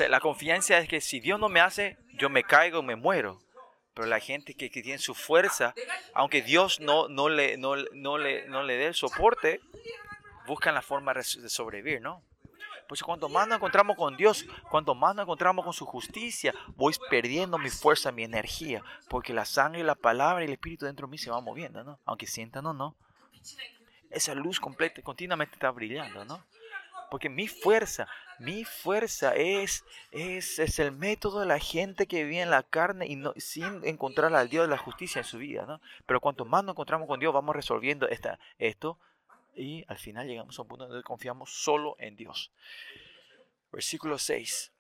la 0.09 0.21
confianza 0.21 0.79
es 0.79 0.89
que 0.89 1.01
si 1.01 1.19
Dios 1.19 1.41
no 1.41 1.49
me 1.49 1.61
hace, 1.61 1.97
yo 2.13 2.31
me 2.31 2.45
caigo, 2.45 2.83
me 2.83 2.95
muero. 2.95 3.41
Pero 3.95 4.07
la 4.07 4.21
gente 4.21 4.55
que, 4.55 4.69
tiene 4.71 4.99
su 4.99 5.13
fuerza, 5.13 5.75
aunque 6.15 6.41
Dios 6.41 6.79
no, 6.79 7.09
no, 7.09 7.29
le, 7.29 7.57
no, 7.57 7.75
le, 7.75 7.91
no 8.47 8.63
le 8.63 8.77
dé 8.77 8.87
el 8.87 8.95
soporte, 8.95 9.61
buscan 10.47 10.75
la 10.75 10.83
forma 10.83 11.15
de 11.15 11.25
sobrevivir, 11.25 12.01
¿no? 12.01 12.23
Pues 12.89 13.03
cuanto 13.03 13.29
más 13.29 13.47
nos 13.47 13.57
encontramos 13.57 13.97
con 13.97 14.17
Dios, 14.17 14.47
cuanto 14.71 14.95
más 14.95 15.15
nos 15.15 15.25
encontramos 15.25 15.63
con 15.63 15.75
su 15.75 15.85
justicia, 15.85 16.55
voy 16.75 16.95
perdiendo 17.11 17.59
mi 17.59 17.69
fuerza, 17.69 18.11
mi 18.11 18.25
energía, 18.25 18.83
porque 19.11 19.35
la 19.35 19.45
sangre, 19.45 19.85
la 19.85 19.95
palabra 19.95 20.43
y 20.43 20.47
el 20.47 20.55
espíritu 20.55 20.87
dentro 20.87 21.07
de 21.07 21.11
mí 21.11 21.19
se 21.19 21.31
van 21.31 21.45
moviendo, 21.45 21.85
¿no? 21.85 22.01
Aunque 22.07 22.27
sientan 22.27 22.65
o 22.65 22.73
no. 22.73 22.97
Esa 24.11 24.35
luz 24.35 24.59
completa 24.59 25.03
continuamente 25.03 25.55
está 25.55 25.71
brillando, 25.71 26.25
¿no? 26.25 26.43
Porque 27.11 27.29
mi 27.29 27.47
fuerza, 27.47 28.09
mi 28.39 28.65
fuerza 28.65 29.35
es, 29.35 29.85
es, 30.11 30.59
es, 30.59 30.79
el 30.79 30.93
método 30.93 31.41
de 31.41 31.47
la 31.47 31.59
gente 31.59 32.07
que 32.07 32.25
vive 32.25 32.41
en 32.41 32.51
la 32.51 32.63
carne 32.63 33.07
y 33.07 33.17
no, 33.17 33.33
sin 33.37 33.85
encontrar 33.85 34.35
al 34.35 34.49
Dios 34.49 34.67
de 34.67 34.71
la 34.71 34.79
justicia 34.79 35.21
en 35.21 35.25
su 35.25 35.39
vida. 35.39 35.65
¿no? 35.67 35.81
Pero 36.05 36.21
cuanto 36.21 36.45
más 36.45 36.65
nos 36.65 36.75
encontramos 36.75 37.09
con 37.09 37.19
Dios, 37.19 37.33
vamos 37.33 37.57
resolviendo 37.57 38.07
esta, 38.09 38.39
esto 38.59 38.99
y 39.59 39.85
al 39.89 39.99
final 39.99 40.27
llegamos 40.27 40.59
a 40.59 40.63
un 40.63 40.69
punto 40.69 40.87
donde 40.87 41.03
confiamos 41.03 41.51
solo 41.53 41.97
en 41.99 42.17
Dios. 42.17 42.53
Versículo 43.73 44.19
6. 44.19 44.73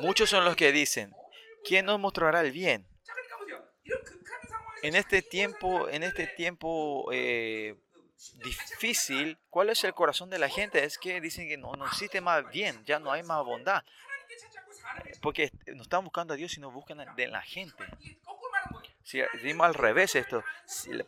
Muchos 0.00 0.28
son 0.28 0.44
los 0.44 0.56
que 0.56 0.72
dicen, 0.72 1.14
¿quién 1.64 1.86
nos 1.86 1.98
mostrará 1.98 2.40
el 2.40 2.52
bien? 2.52 2.86
En 4.82 4.94
este 4.94 5.22
tiempo, 5.22 5.88
en 5.88 6.02
este 6.02 6.26
tiempo 6.26 7.08
eh, 7.12 7.76
difícil, 8.44 9.38
¿cuál 9.50 9.70
es 9.70 9.82
el 9.84 9.94
corazón 9.94 10.30
de 10.30 10.38
la 10.38 10.48
gente? 10.48 10.84
Es 10.84 10.98
que 10.98 11.20
dicen 11.20 11.48
que 11.48 11.56
no, 11.56 11.72
no 11.72 11.86
existe 11.86 12.20
más 12.20 12.48
bien, 12.50 12.84
ya 12.84 12.98
no 12.98 13.10
hay 13.10 13.22
más 13.22 13.44
bondad. 13.44 13.84
Porque 15.22 15.50
no 15.74 15.82
están 15.82 16.04
buscando 16.04 16.34
a 16.34 16.36
Dios, 16.36 16.52
sino 16.52 16.70
buscan 16.70 17.14
de 17.16 17.28
la 17.28 17.42
gente. 17.42 17.84
Si 19.08 19.22
dimos 19.42 19.66
al 19.66 19.72
revés 19.72 20.14
esto, 20.16 20.44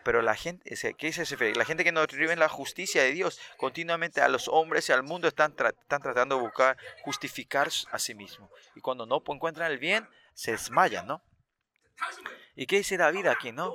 pero 0.02 0.22
la 0.22 0.34
gente, 0.34 0.74
¿qué 0.96 1.08
dice 1.08 1.52
La 1.54 1.66
gente 1.66 1.84
que 1.84 1.92
no 1.92 2.06
vive 2.06 2.32
en 2.32 2.38
la 2.38 2.48
justicia 2.48 3.02
de 3.02 3.12
Dios, 3.12 3.38
continuamente 3.58 4.22
a 4.22 4.28
los 4.28 4.48
hombres 4.48 4.88
y 4.88 4.92
al 4.92 5.02
mundo 5.02 5.28
están, 5.28 5.50
están 5.50 6.00
tratando 6.00 6.36
de 6.36 6.40
buscar 6.40 6.78
justificar 7.02 7.68
a 7.90 7.98
sí 7.98 8.14
mismos. 8.14 8.48
Y 8.74 8.80
cuando 8.80 9.04
no 9.04 9.22
encuentran 9.28 9.70
el 9.70 9.76
bien, 9.76 10.08
se 10.32 10.52
desmayan, 10.52 11.08
¿no? 11.08 11.22
¿Y 12.56 12.64
qué 12.64 12.78
dice 12.78 12.96
David 12.96 13.26
aquí, 13.26 13.52
no? 13.52 13.74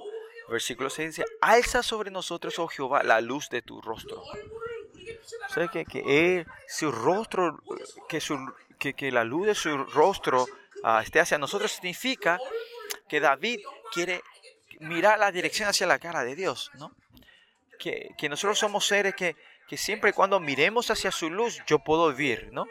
Versículo 0.49 0.89
6 0.89 1.17
dice, 1.17 1.25
alza 1.39 1.83
sobre 1.83 2.09
nosotros, 2.09 2.57
oh 2.57 2.67
Jehová, 2.67 3.03
la 3.03 3.21
luz 3.21 3.49
de 3.49 3.61
tu 3.61 3.79
rostro. 3.79 4.23
O 4.23 5.71
que, 5.71 5.85
que 5.85 6.47
su 6.67 6.91
rostro, 6.91 7.59
que, 8.09 8.19
su, 8.19 8.39
que, 8.79 8.95
que, 8.95 9.11
la 9.11 9.23
luz 9.23 9.45
de 9.45 9.53
su 9.53 9.77
rostro 9.77 10.47
uh, 10.83 10.97
esté 11.03 11.19
hacia 11.19 11.37
nosotros 11.37 11.73
significa 11.73 12.39
que 13.07 13.19
David 13.19 13.59
quiere 13.91 14.21
mirar 14.79 15.19
la 15.19 15.31
dirección 15.31 15.69
hacia 15.69 15.87
la 15.87 15.99
cara 15.99 16.23
de 16.23 16.35
Dios, 16.35 16.71
¿no? 16.75 16.91
Que, 17.79 18.11
que 18.17 18.29
nosotros 18.29 18.57
somos 18.57 18.85
seres 18.85 19.15
que, 19.15 19.35
que 19.67 19.77
siempre 19.77 20.13
cuando 20.13 20.39
miremos 20.39 20.89
hacia 20.91 21.11
su 21.11 21.29
luz, 21.29 21.61
yo 21.67 21.79
puedo 21.79 22.09
vivir, 22.09 22.49
¿no? 22.51 22.65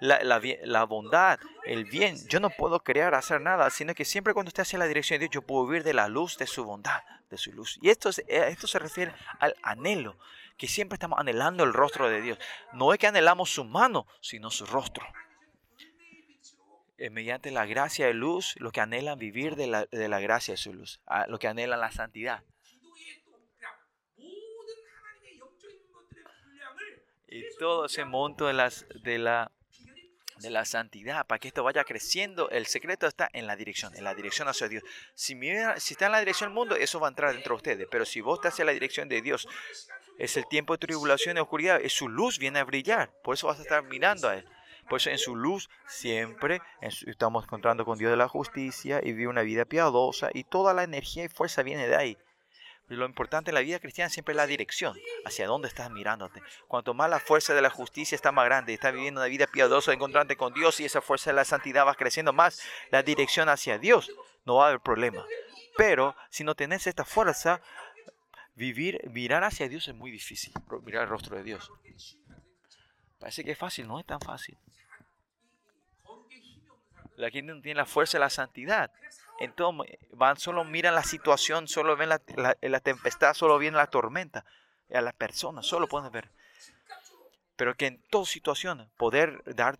la, 0.00 0.24
la, 0.24 0.40
la, 0.64 0.84
bondad, 0.84 1.38
el 1.64 1.84
bien. 1.84 2.16
Yo 2.28 2.40
no 2.40 2.50
puedo 2.50 2.80
crear, 2.80 3.14
hacer 3.14 3.40
nada, 3.40 3.70
sino 3.70 3.94
que 3.94 4.04
siempre 4.04 4.34
cuando 4.34 4.48
esté 4.48 4.62
hacia 4.62 4.78
la 4.78 4.86
dirección 4.86 5.18
de 5.18 5.26
Dios, 5.26 5.34
yo 5.34 5.42
puedo 5.42 5.66
vivir 5.66 5.84
de 5.84 5.94
la 5.94 6.08
luz 6.08 6.38
de 6.38 6.46
su 6.46 6.64
bondad, 6.64 7.02
de 7.28 7.38
su 7.38 7.52
luz. 7.52 7.78
Y 7.82 7.90
esto, 7.90 8.10
esto 8.26 8.66
se 8.66 8.78
refiere 8.78 9.14
al 9.38 9.54
anhelo, 9.62 10.16
que 10.56 10.66
siempre 10.66 10.96
estamos 10.96 11.18
anhelando 11.18 11.64
el 11.64 11.72
rostro 11.72 12.08
de 12.08 12.22
Dios. 12.22 12.38
No 12.72 12.92
es 12.92 12.98
que 12.98 13.06
anhelamos 13.06 13.50
su 13.50 13.64
mano, 13.64 14.06
sino 14.20 14.50
su 14.50 14.66
rostro. 14.66 15.06
Es 17.00 17.10
mediante 17.10 17.50
la 17.50 17.64
gracia 17.64 18.06
de 18.06 18.12
luz, 18.12 18.54
lo 18.58 18.72
que 18.72 18.82
anhelan 18.82 19.18
vivir 19.18 19.56
de 19.56 19.66
la, 19.66 19.86
de 19.86 20.06
la 20.06 20.20
gracia 20.20 20.52
de 20.52 20.58
su 20.58 20.74
luz, 20.74 21.00
lo 21.28 21.38
que 21.38 21.48
anhelan 21.48 21.80
la 21.80 21.90
santidad. 21.90 22.44
Y 27.26 27.42
todo 27.58 27.86
ese 27.86 28.04
monto 28.04 28.48
de, 28.48 28.52
las, 28.52 28.84
de 29.02 29.18
la 29.18 29.50
de 30.40 30.50
la 30.50 30.64
santidad, 30.64 31.26
para 31.26 31.38
que 31.38 31.48
esto 31.48 31.62
vaya 31.62 31.84
creciendo. 31.84 32.50
El 32.50 32.66
secreto 32.66 33.06
está 33.06 33.28
en 33.32 33.46
la 33.46 33.56
dirección, 33.56 33.94
en 33.96 34.04
la 34.04 34.14
dirección 34.14 34.48
hacia 34.48 34.68
Dios. 34.68 34.82
Si, 35.14 35.38
si 35.78 35.94
está 35.94 36.06
en 36.06 36.12
la 36.12 36.18
dirección 36.18 36.50
del 36.50 36.54
mundo, 36.54 36.76
eso 36.76 37.00
va 37.00 37.08
a 37.08 37.10
entrar 37.10 37.32
dentro 37.32 37.54
de 37.54 37.56
ustedes. 37.56 37.88
Pero 37.90 38.04
si 38.04 38.20
vos 38.20 38.38
estás 38.38 38.54
hacia 38.54 38.64
la 38.64 38.72
dirección 38.72 39.08
de 39.08 39.22
Dios, 39.22 39.48
es 40.18 40.36
el 40.36 40.46
tiempo 40.48 40.74
de 40.74 40.86
tribulación 40.86 41.36
y 41.36 41.40
oscuridad, 41.40 41.80
es 41.80 41.92
su 41.92 42.08
luz 42.08 42.38
viene 42.38 42.58
a 42.58 42.64
brillar. 42.64 43.10
Por 43.22 43.34
eso 43.34 43.46
vas 43.46 43.58
a 43.58 43.62
estar 43.62 43.82
mirando 43.84 44.28
a 44.28 44.36
Él. 44.36 44.46
Por 44.90 44.96
eso 44.96 45.10
en 45.10 45.18
su 45.18 45.36
luz 45.36 45.70
siempre 45.86 46.60
estamos 46.80 47.44
encontrando 47.44 47.84
con 47.84 47.96
Dios 47.96 48.10
de 48.10 48.16
la 48.16 48.26
justicia 48.26 49.00
y 49.00 49.12
vive 49.12 49.28
una 49.28 49.42
vida 49.42 49.64
piadosa 49.64 50.30
y 50.34 50.42
toda 50.42 50.74
la 50.74 50.82
energía 50.82 51.22
y 51.22 51.28
fuerza 51.28 51.62
viene 51.62 51.86
de 51.86 51.94
ahí. 51.94 52.18
Lo 52.88 53.06
importante 53.06 53.52
en 53.52 53.54
la 53.54 53.60
vida 53.60 53.78
cristiana 53.78 54.10
siempre 54.10 54.32
es 54.32 54.36
la 54.36 54.48
dirección, 54.48 54.98
hacia 55.24 55.46
dónde 55.46 55.68
estás 55.68 55.92
mirándote. 55.92 56.42
Cuanto 56.66 56.92
más 56.92 57.08
la 57.08 57.20
fuerza 57.20 57.54
de 57.54 57.62
la 57.62 57.70
justicia 57.70 58.16
está 58.16 58.32
más 58.32 58.46
grande, 58.46 58.74
estás 58.74 58.92
viviendo 58.92 59.20
una 59.20 59.28
vida 59.28 59.46
piadosa, 59.46 59.92
encontrándote 59.92 60.36
con 60.36 60.52
Dios 60.54 60.80
y 60.80 60.86
esa 60.86 61.00
fuerza 61.00 61.30
de 61.30 61.36
la 61.36 61.44
santidad 61.44 61.86
va 61.86 61.94
creciendo 61.94 62.32
más, 62.32 62.60
la 62.90 63.04
dirección 63.04 63.48
hacia 63.48 63.78
Dios, 63.78 64.10
no 64.44 64.56
va 64.56 64.64
a 64.64 64.68
haber 64.70 64.80
problema. 64.80 65.24
Pero 65.76 66.16
si 66.30 66.42
no 66.42 66.56
tenés 66.56 66.88
esta 66.88 67.04
fuerza, 67.04 67.62
vivir, 68.56 69.08
mirar 69.08 69.44
hacia 69.44 69.68
Dios 69.68 69.86
es 69.86 69.94
muy 69.94 70.10
difícil, 70.10 70.52
mirar 70.82 71.04
el 71.04 71.10
rostro 71.10 71.36
de 71.36 71.44
Dios. 71.44 71.70
Parece 73.20 73.44
que 73.44 73.52
es 73.52 73.58
fácil, 73.58 73.86
no 73.86 74.00
es 74.00 74.06
tan 74.06 74.18
fácil. 74.18 74.58
La 77.20 77.30
gente 77.30 77.52
no 77.52 77.60
tiene 77.60 77.78
la 77.78 77.86
fuerza 77.86 78.18
de 78.18 78.20
la 78.20 78.30
santidad. 78.30 78.90
Entonces 79.38 79.98
van, 80.12 80.36
solo 80.36 80.64
miran 80.64 80.94
la 80.94 81.04
situación, 81.04 81.68
solo 81.68 81.96
ven 81.96 82.08
la, 82.08 82.20
la, 82.60 82.80
tempestad, 82.80 83.34
solo 83.34 83.58
ven 83.58 83.74
la 83.74 83.86
tormenta. 83.86 84.44
A 84.92 85.00
las 85.00 85.14
personas, 85.14 85.66
solo 85.66 85.86
pueden 85.86 86.10
ver. 86.10 86.30
Pero 87.56 87.76
que 87.76 87.86
en 87.86 88.02
toda 88.10 88.24
situación 88.24 88.90
poder 88.96 89.42
dar, 89.54 89.78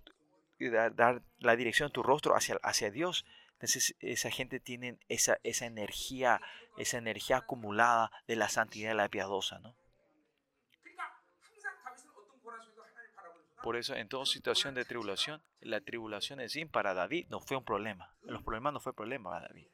dar, 0.94 1.22
la 1.38 1.56
dirección 1.56 1.88
de 1.88 1.92
tu 1.92 2.02
rostro 2.02 2.36
hacia, 2.36 2.58
hacia 2.62 2.90
Dios, 2.90 3.24
entonces 3.54 3.96
esa 4.00 4.30
gente 4.30 4.60
tiene 4.60 4.98
esa, 5.08 5.38
esa 5.42 5.66
energía, 5.66 6.40
esa 6.76 6.98
energía 6.98 7.38
acumulada 7.38 8.12
de 8.28 8.36
la 8.36 8.48
santidad 8.48 8.90
de 8.90 8.94
la 8.94 9.08
piadosa, 9.08 9.58
¿no? 9.58 9.74
Por 13.62 13.76
eso, 13.76 13.94
en 13.94 14.08
toda 14.08 14.24
situación 14.24 14.74
de 14.74 14.84
tribulación, 14.84 15.42
la 15.60 15.80
tribulación 15.80 16.40
en 16.40 16.48
sí 16.48 16.64
para 16.64 16.94
David 16.94 17.26
no 17.28 17.40
fue 17.40 17.56
un 17.56 17.64
problema. 17.64 18.14
Los 18.22 18.42
problemas 18.42 18.72
no 18.72 18.80
fue 18.80 18.94
problema 18.94 19.30
para 19.30 19.48
David. 19.48 19.66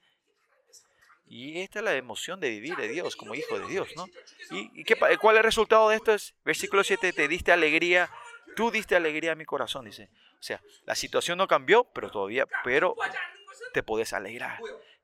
Y 1.29 1.61
esta 1.61 1.81
es 1.81 1.85
la 1.85 1.95
emoción 1.95 2.41
de 2.41 2.51
vivir 2.51 2.77
de 2.77 2.89
Dios, 2.89 3.17
como 3.17 3.35
hijo 3.35 3.59
de 3.59 3.67
Dios, 3.67 3.89
¿no? 3.97 4.07
¿Y, 4.51 4.85
qué, 4.85 4.97
cuál 4.97 5.37
es 5.37 5.41
el 5.41 5.45
resultado 5.45 5.89
de 5.89 5.97
esto? 5.97 6.15
Es, 6.15 6.35
versículo 6.45 6.85
7, 6.85 7.13
te 7.13 7.29
diste 7.29 7.51
alegría, 7.51 8.09
tú 8.55 8.71
diste 8.71 8.95
alegría 8.95 9.33
a 9.33 9.35
mi 9.35 9.45
corazón, 9.45 9.85
dice. 9.85 10.09
O 10.39 10.43
sea, 10.43 10.61
la 10.85 10.95
situación 10.95 11.39
no 11.39 11.49
cambió, 11.49 11.85
pero 11.93 12.11
todavía, 12.11 12.47
pero 12.63 12.95
te 13.73 13.83
puedes 13.83 14.13
alegrar. 14.13 14.61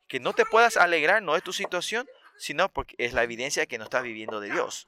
Que 0.07 0.21
no 0.21 0.33
te 0.33 0.45
puedas 0.45 0.77
alegrar 0.77 1.23
no 1.23 1.35
es 1.35 1.43
tu 1.43 1.53
situación, 1.53 2.07
sino 2.37 2.69
porque 2.69 2.95
es 2.99 3.13
la 3.15 3.25
evidencia 3.25 3.63
de 3.63 3.67
que 3.67 3.79
no 3.79 3.85
estás 3.85 4.03
viviendo 4.03 4.41
de 4.41 4.51
Dios. 4.51 4.87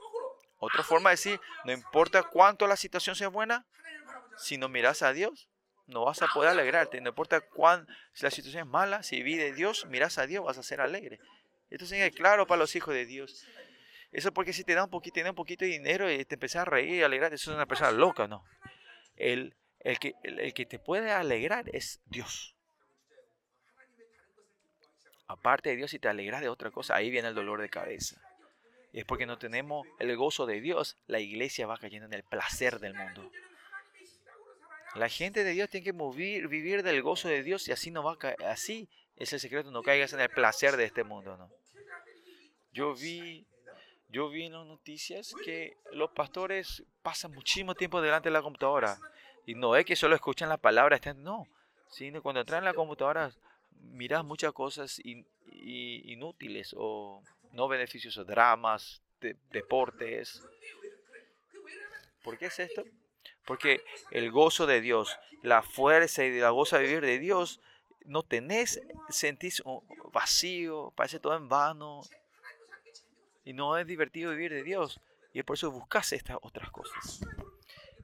Otra 0.59 0.83
forma 0.85 1.11
de 1.11 1.15
decir, 1.15 1.41
no 1.65 1.73
importa 1.73 2.23
cuánto 2.23 2.67
la 2.67 2.77
situación 2.77 3.17
sea 3.17 3.29
buena, 3.29 3.67
si 4.37 4.59
no 4.59 4.69
miras 4.69 5.03
a 5.03 5.13
Dios, 5.13 5.49
no 5.87 6.05
vas 6.05 6.23
a 6.23 6.29
poder 6.29 6.51
alegrarte. 6.51 7.01
No 7.01 7.11
importa 7.11 7.41
cuán, 7.41 7.87
si 8.13 8.25
la 8.25 8.31
situación 8.31 8.67
es 8.67 8.69
mala, 8.69 9.03
si 9.03 9.23
vive 9.23 9.53
Dios, 9.53 9.87
miras 9.87 10.19
a 10.19 10.27
Dios, 10.27 10.45
vas 10.45 10.59
a 10.59 10.63
ser 10.63 10.81
alegre. 10.81 11.21
Esto 11.71 11.85
es 11.93 12.15
claro 12.15 12.47
para 12.47 12.61
los 12.61 12.75
hijos 12.77 12.95
de 12.95 13.07
Dios. 13.07 13.47
Eso 14.13 14.33
porque 14.33 14.53
si 14.53 14.63
te 14.63 14.75
da 14.75 14.85
un 14.85 14.91
poquito, 14.91 15.21
un 15.21 15.35
poquito 15.35 15.65
de 15.65 15.73
dinero 15.73 16.11
y 16.11 16.25
te 16.25 16.37
empiezas 16.37 16.63
a 16.63 16.65
reír 16.65 16.95
y 16.95 17.03
alegrar, 17.03 17.35
eso 17.35 17.51
es 17.51 17.57
una 17.57 17.67
persona 17.67 17.91
loca, 17.91 18.29
¿no? 18.29 18.45
El, 19.17 19.57
el, 19.81 19.99
que, 19.99 20.15
el, 20.23 20.55
que 20.55 20.67
te 20.67 20.79
puede 20.79 21.11
alegrar 21.11 21.69
es 21.75 22.01
Dios. 22.07 22.55
Aparte 25.27 25.71
de 25.71 25.77
Dios, 25.77 25.91
si 25.91 25.99
te 25.99 26.09
alegras 26.09 26.43
de 26.43 26.49
otra 26.49 26.71
cosa, 26.71 26.95
ahí 26.95 27.11
viene 27.11 27.29
el 27.29 27.35
dolor 27.35 27.61
de 27.61 27.69
cabeza. 27.69 28.21
Y 28.93 29.01
es 29.01 29.05
porque 29.05 29.27
no 29.27 29.37
tenemos 29.37 29.85
el 29.99 30.17
gozo 30.17 30.47
de 30.47 30.61
Dios, 30.61 30.97
la 31.09 31.19
iglesia 31.19 31.67
va 31.67 31.77
cayendo 31.77 32.07
en 32.07 32.13
el 32.13 32.23
placer 32.23 32.79
del 32.79 32.95
mundo. 32.95 33.29
La 34.95 35.09
gente 35.09 35.43
de 35.43 35.53
Dios 35.53 35.69
tiene 35.69 35.85
que 35.85 35.93
vivir 35.93 36.83
del 36.83 37.03
gozo 37.03 37.29
de 37.29 37.43
Dios 37.43 37.67
y 37.69 37.73
así 37.73 37.91
no 37.91 38.03
va 38.03 38.13
a. 38.13 38.51
Así 38.51 38.89
es 39.17 39.33
el 39.33 39.41
secreto, 39.41 39.71
no 39.71 39.83
caigas 39.83 40.13
en 40.13 40.21
el 40.21 40.29
placer 40.29 40.77
de 40.77 40.85
este 40.85 41.05
mundo, 41.05 41.37
¿no? 41.37 41.51
Yo 42.73 42.95
vi, 42.95 43.47
yo 44.09 44.29
vi 44.29 44.45
en 44.45 44.53
las 44.53 44.67
noticias 44.67 45.35
que 45.45 45.77
los 45.93 46.11
pastores 46.11 46.83
pasan 47.03 47.33
muchísimo 47.33 47.75
tiempo 47.75 48.01
delante 48.01 48.29
de 48.29 48.33
la 48.33 48.43
computadora. 48.43 48.99
Y 49.47 49.55
no 49.55 49.77
es 49.77 49.85
que 49.85 49.97
solo 49.97 50.15
escuchan 50.15 50.49
la 50.49 50.57
palabra, 50.57 50.99
no. 51.17 51.47
Sino 51.89 52.23
cuando 52.23 52.41
entran 52.41 52.61
en 52.61 52.65
la 52.65 52.75
computadora 52.75 53.33
miras 53.93 54.25
muchas 54.25 54.53
cosas 54.53 55.01
inútiles 55.53 56.75
o 56.77 57.23
no 57.53 57.69
beneficiosos, 57.69 58.27
dramas, 58.27 59.03
deportes. 59.51 60.43
¿Por 62.23 62.39
qué 62.39 62.47
es 62.47 62.59
esto? 62.59 62.85
Porque 63.45 63.85
el 64.11 64.31
gozo 64.31 64.67
de 64.67 64.81
Dios, 64.81 65.19
la 65.43 65.63
fuerza 65.63 66.25
y 66.25 66.39
la 66.39 66.51
goza 66.51 66.79
de 66.79 66.85
vivir 66.85 67.05
de 67.05 67.19
Dios, 67.19 67.61
no 68.05 68.23
tenés, 68.23 68.81
sentís 69.09 69.63
vacío, 70.13 70.93
parece 70.97 71.21
todo 71.21 71.37
en 71.37 71.49
vano. 71.49 72.03
Y 73.45 73.53
no 73.53 73.77
es 73.77 73.87
divertido 73.87 74.31
vivir 74.31 74.53
de 74.53 74.63
Dios. 74.63 75.01
Y 75.33 75.41
es 75.41 75.45
por 75.45 75.57
eso 75.57 75.71
buscas 75.71 76.13
estas 76.13 76.39
otras 76.41 76.71
cosas. 76.71 77.21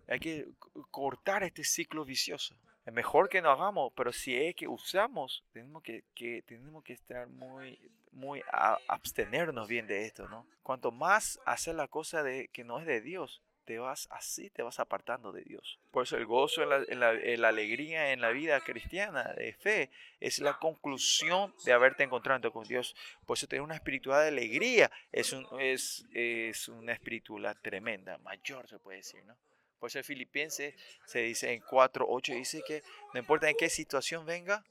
Hay 0.08 0.18
que 0.18 0.48
cortar 0.90 1.44
este 1.44 1.64
ciclo 1.64 2.04
vicioso. 2.04 2.54
Es 2.84 2.92
mejor 2.92 3.28
que 3.28 3.42
no 3.42 3.50
hagamos, 3.50 3.92
pero 3.94 4.12
si 4.12 4.36
es 4.36 4.54
que 4.54 4.66
usamos, 4.66 5.44
tenemos 5.52 5.82
que, 5.82 6.02
tenemos 6.46 6.82
que 6.82 6.94
estar 6.94 7.28
muy, 7.28 7.78
muy 8.10 8.42
abstenernos 8.88 9.68
bien 9.68 9.86
de 9.86 10.06
esto, 10.06 10.28
¿no? 10.28 10.46
Cuanto 10.62 10.90
más 10.90 11.38
hacer 11.44 11.74
la 11.74 11.88
cosa 11.88 12.22
de, 12.22 12.48
que 12.48 12.64
no 12.64 12.80
es 12.80 12.86
de 12.86 13.00
Dios, 13.00 13.42
te 13.70 13.78
vas 13.78 14.08
así, 14.10 14.50
te 14.50 14.64
vas 14.64 14.80
apartando 14.80 15.30
de 15.30 15.42
Dios. 15.42 15.78
Por 15.92 16.02
eso 16.02 16.16
el 16.16 16.26
gozo, 16.26 16.64
en 16.64 16.98
la, 16.98 17.12
la, 17.12 17.48
alegría 17.48 18.10
en 18.12 18.20
la 18.20 18.30
vida 18.30 18.60
cristiana 18.62 19.32
de 19.34 19.52
fe 19.52 19.92
es 20.18 20.40
la 20.40 20.58
conclusión 20.58 21.54
de 21.64 21.72
haberte 21.72 22.02
encontrado 22.02 22.50
con 22.50 22.66
Dios. 22.66 22.96
Por 23.24 23.36
eso 23.36 23.46
tener 23.46 23.62
una 23.62 23.76
espiritualidad 23.76 24.22
de 24.22 24.28
alegría 24.30 24.90
es, 25.12 25.32
un, 25.32 25.46
es, 25.60 26.04
es 26.12 26.66
una 26.66 26.94
espiritualidad 26.94 27.58
tremenda, 27.62 28.18
mayor 28.18 28.68
se 28.68 28.80
puede 28.80 28.96
decir, 28.96 29.22
¿no? 29.24 29.36
Por 29.78 29.86
eso 29.86 29.98
el 30.00 30.04
filipense 30.04 30.74
se 31.06 31.20
dice 31.20 31.52
en 31.52 31.62
4.8, 31.62 32.34
dice 32.34 32.64
que 32.66 32.82
no 33.14 33.20
importa 33.20 33.48
en 33.48 33.56
qué 33.56 33.70
situación 33.70 34.26
venga, 34.26 34.64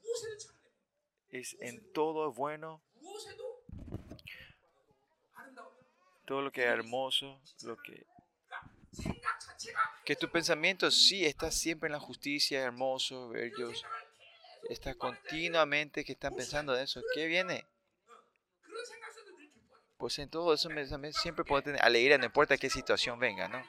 es 1.30 1.56
en 1.60 1.90
todo 1.94 2.28
es 2.28 2.36
bueno, 2.36 2.82
todo 6.26 6.42
lo 6.42 6.52
que 6.52 6.60
es 6.60 6.68
hermoso, 6.68 7.40
lo 7.62 7.78
que 7.78 8.04
que 10.04 10.16
tu 10.16 10.30
pensamiento 10.30 10.90
sí 10.90 11.24
está 11.24 11.50
siempre 11.50 11.88
en 11.88 11.92
la 11.92 12.00
justicia, 12.00 12.60
hermoso, 12.62 13.28
bellos. 13.28 13.84
Está 14.68 14.94
continuamente 14.94 16.04
que 16.04 16.12
están 16.12 16.34
pensando 16.34 16.76
en 16.76 16.82
eso. 16.82 17.00
¿Qué 17.14 17.26
viene? 17.26 17.66
Pues 19.96 20.18
en 20.18 20.30
todo 20.30 20.54
eso 20.54 20.68
siempre 21.12 21.44
puede 21.44 21.62
tener 21.62 21.82
alegría, 21.82 22.16
no 22.18 22.24
importa 22.24 22.56
qué 22.56 22.70
situación 22.70 23.18
venga, 23.18 23.48
¿no? 23.48 23.62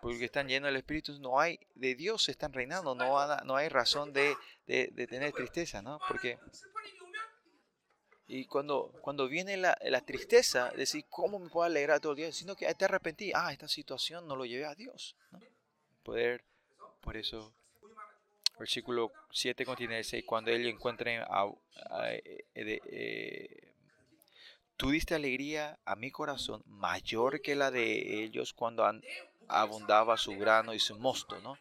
Porque 0.00 0.26
están 0.26 0.48
llenos 0.48 0.68
del 0.68 0.76
Espíritu, 0.76 1.18
no 1.18 1.40
hay, 1.40 1.58
de 1.74 1.94
Dios 1.94 2.28
están 2.28 2.52
reinando, 2.52 2.94
no, 2.94 3.44
no 3.44 3.56
hay 3.56 3.68
razón 3.68 4.12
de, 4.12 4.36
de, 4.66 4.88
de 4.92 5.06
tener 5.06 5.32
tristeza, 5.32 5.82
¿no? 5.82 5.98
Porque 6.06 6.38
y 8.26 8.46
cuando, 8.46 8.90
cuando 9.02 9.28
viene 9.28 9.56
la, 9.56 9.76
la, 9.82 10.00
tristeza, 10.00 10.70
decir, 10.70 11.04
¿cómo 11.10 11.38
me 11.38 11.50
puedo 11.50 11.66
alegrar 11.66 12.00
todo 12.00 12.12
el 12.12 12.16
día? 12.16 12.32
Sino 12.32 12.56
que 12.56 12.72
te 12.74 12.84
arrepentí, 12.86 13.32
ah, 13.34 13.52
esta 13.52 13.68
situación 13.68 14.26
no 14.26 14.34
lo 14.34 14.46
llevé 14.46 14.64
a 14.64 14.74
Dios. 14.74 15.14
Poder, 16.02 16.42
por 17.02 17.16
eso, 17.16 17.52
versículo 18.58 19.12
7 19.30 19.66
contiene 19.66 20.00
ese, 20.00 20.24
cuando 20.24 20.50
él 20.50 20.66
encuentre 20.66 21.18
a, 21.18 21.46
eh, 22.08 22.46
eh, 22.54 23.72
tú 24.76 24.90
diste 24.90 25.14
alegría 25.14 25.78
a 25.84 25.94
mi 25.94 26.10
corazón 26.10 26.62
mayor 26.66 27.42
que 27.42 27.54
la 27.54 27.70
de 27.70 28.24
ellos 28.24 28.54
cuando 28.54 28.90
abundaba 29.48 30.16
su 30.16 30.32
grano 30.38 30.72
y 30.72 30.78
su 30.78 30.98
mosto, 30.98 31.40
¿no? 31.40 31.58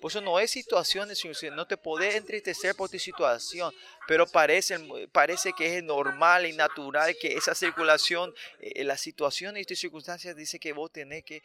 Por 0.00 0.10
eso 0.10 0.20
no 0.20 0.38
es 0.38 0.50
situaciones, 0.50 1.22
no 1.52 1.66
te 1.66 1.76
podés 1.76 2.14
entristecer 2.14 2.74
por 2.74 2.88
tu 2.88 2.98
situación, 2.98 3.72
pero 4.06 4.26
parece, 4.26 4.78
parece 5.12 5.52
que 5.52 5.78
es 5.78 5.82
normal 5.82 6.46
y 6.46 6.52
natural 6.52 7.16
que 7.20 7.34
esa 7.34 7.54
circulación, 7.54 8.32
eh, 8.60 8.84
la 8.84 8.96
situación 8.96 9.56
y 9.56 9.64
tus 9.64 9.78
circunstancias 9.78 10.36
dice 10.36 10.58
que 10.58 10.72
vos 10.72 10.92
tenés 10.92 11.24
que 11.24 11.42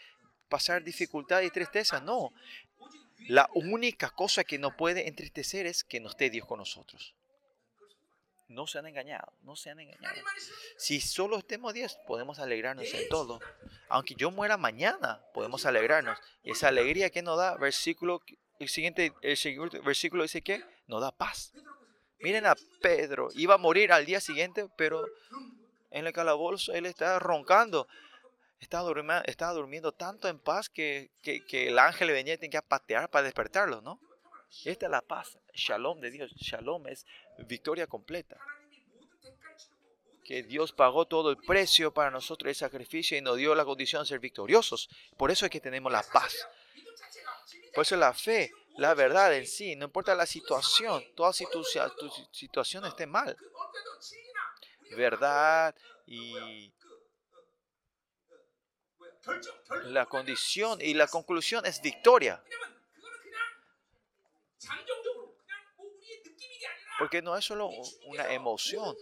pasar 0.49 0.83
dificultad 0.83 1.41
y 1.41 1.49
tristeza. 1.49 1.99
No, 1.99 2.31
la 3.27 3.49
única 3.53 4.09
cosa 4.09 4.43
que 4.43 4.59
nos 4.59 4.75
puede 4.75 5.07
entristecer 5.07 5.65
es 5.65 5.83
que 5.83 5.99
no 5.99 6.09
esté 6.09 6.29
Dios 6.29 6.45
con 6.45 6.59
nosotros. 6.59 7.15
No 8.47 8.67
se 8.67 8.77
han 8.77 8.85
engañado, 8.85 9.33
no 9.41 9.55
se 9.55 9.69
han 9.69 9.79
engañado. 9.79 10.15
Si 10.77 10.99
solo 11.01 11.37
estemos 11.37 11.73
Dios, 11.73 11.97
podemos 12.05 12.39
alegrarnos 12.39 12.93
en 12.93 13.09
todo. 13.09 13.39
Aunque 13.89 14.15
yo 14.15 14.31
muera 14.31 14.57
mañana, 14.57 15.21
podemos 15.33 15.65
alegrarnos. 15.65 16.19
Y 16.43 16.51
esa 16.51 16.67
alegría 16.67 17.09
que 17.09 17.21
nos 17.21 17.37
da, 17.37 17.55
versículo 17.57 18.21
el 18.59 18.69
siguiente, 18.69 19.13
el 19.21 19.37
siguiente 19.37 19.79
versículo 19.79 20.23
dice 20.23 20.41
que 20.41 20.63
nos 20.87 21.01
da 21.01 21.11
paz. 21.11 21.53
Miren 22.19 22.45
a 22.45 22.55
Pedro, 22.81 23.29
iba 23.33 23.55
a 23.55 23.57
morir 23.57 23.91
al 23.91 24.05
día 24.05 24.21
siguiente, 24.21 24.67
pero 24.77 25.05
en 25.91 26.07
el 26.07 26.13
calabozo 26.13 26.73
él 26.73 26.85
estaba 26.85 27.19
roncando. 27.19 27.87
Estaba 28.59 28.87
durmiendo, 28.87 29.23
estaba 29.25 29.51
durmiendo 29.51 29.91
tanto 29.91 30.29
en 30.29 30.39
paz 30.39 30.69
que, 30.69 31.11
que, 31.21 31.67
el 31.67 31.77
ángel 31.77 32.07
le 32.07 32.13
venía 32.13 32.35
y 32.35 32.37
tenía 32.37 32.61
que 32.61 32.67
patear 32.67 33.09
para 33.09 33.23
despertarlo, 33.23 33.81
¿no? 33.81 33.99
Esta 34.65 34.85
es 34.85 34.91
la 34.91 35.01
paz, 35.01 35.37
shalom 35.53 35.99
de 35.99 36.11
Dios. 36.11 36.31
Shalom 36.35 36.87
es 36.87 37.05
victoria 37.39 37.87
completa. 37.87 38.37
Que 40.23 40.43
Dios 40.43 40.71
pagó 40.71 41.05
todo 41.05 41.31
el 41.31 41.37
precio 41.37 41.93
para 41.93 42.09
nosotros 42.09 42.49
el 42.49 42.55
sacrificio 42.55 43.17
y 43.17 43.21
nos 43.21 43.37
dio 43.37 43.55
la 43.55 43.65
condición 43.65 44.03
de 44.03 44.07
ser 44.07 44.19
victoriosos. 44.19 44.89
Por 45.17 45.31
eso 45.31 45.45
es 45.45 45.51
que 45.51 45.59
tenemos 45.59 45.91
la 45.91 46.03
paz. 46.03 46.47
Por 47.73 47.81
eso 47.81 47.97
la 47.97 48.13
fe, 48.13 48.51
la 48.77 48.93
verdad 48.93 49.35
en 49.35 49.47
sí, 49.47 49.75
no 49.75 49.85
importa 49.85 50.15
la 50.15 50.25
situación, 50.25 51.03
toda 51.15 51.33
si 51.33 51.45
tu, 51.47 51.63
situación 52.31 52.85
esté 52.85 53.05
mal. 53.05 53.35
Verdad 54.95 55.75
y 56.05 56.71
La 59.85 60.05
condición 60.05 60.79
y 60.81 60.93
la 60.93 61.07
conclusión 61.07 61.65
es 61.65 61.81
victoria. 61.81 62.43
Porque 66.99 67.21
no 67.21 67.35
es 67.35 67.45
solo 67.45 67.69
una 68.05 68.33
emoción, 68.33 68.95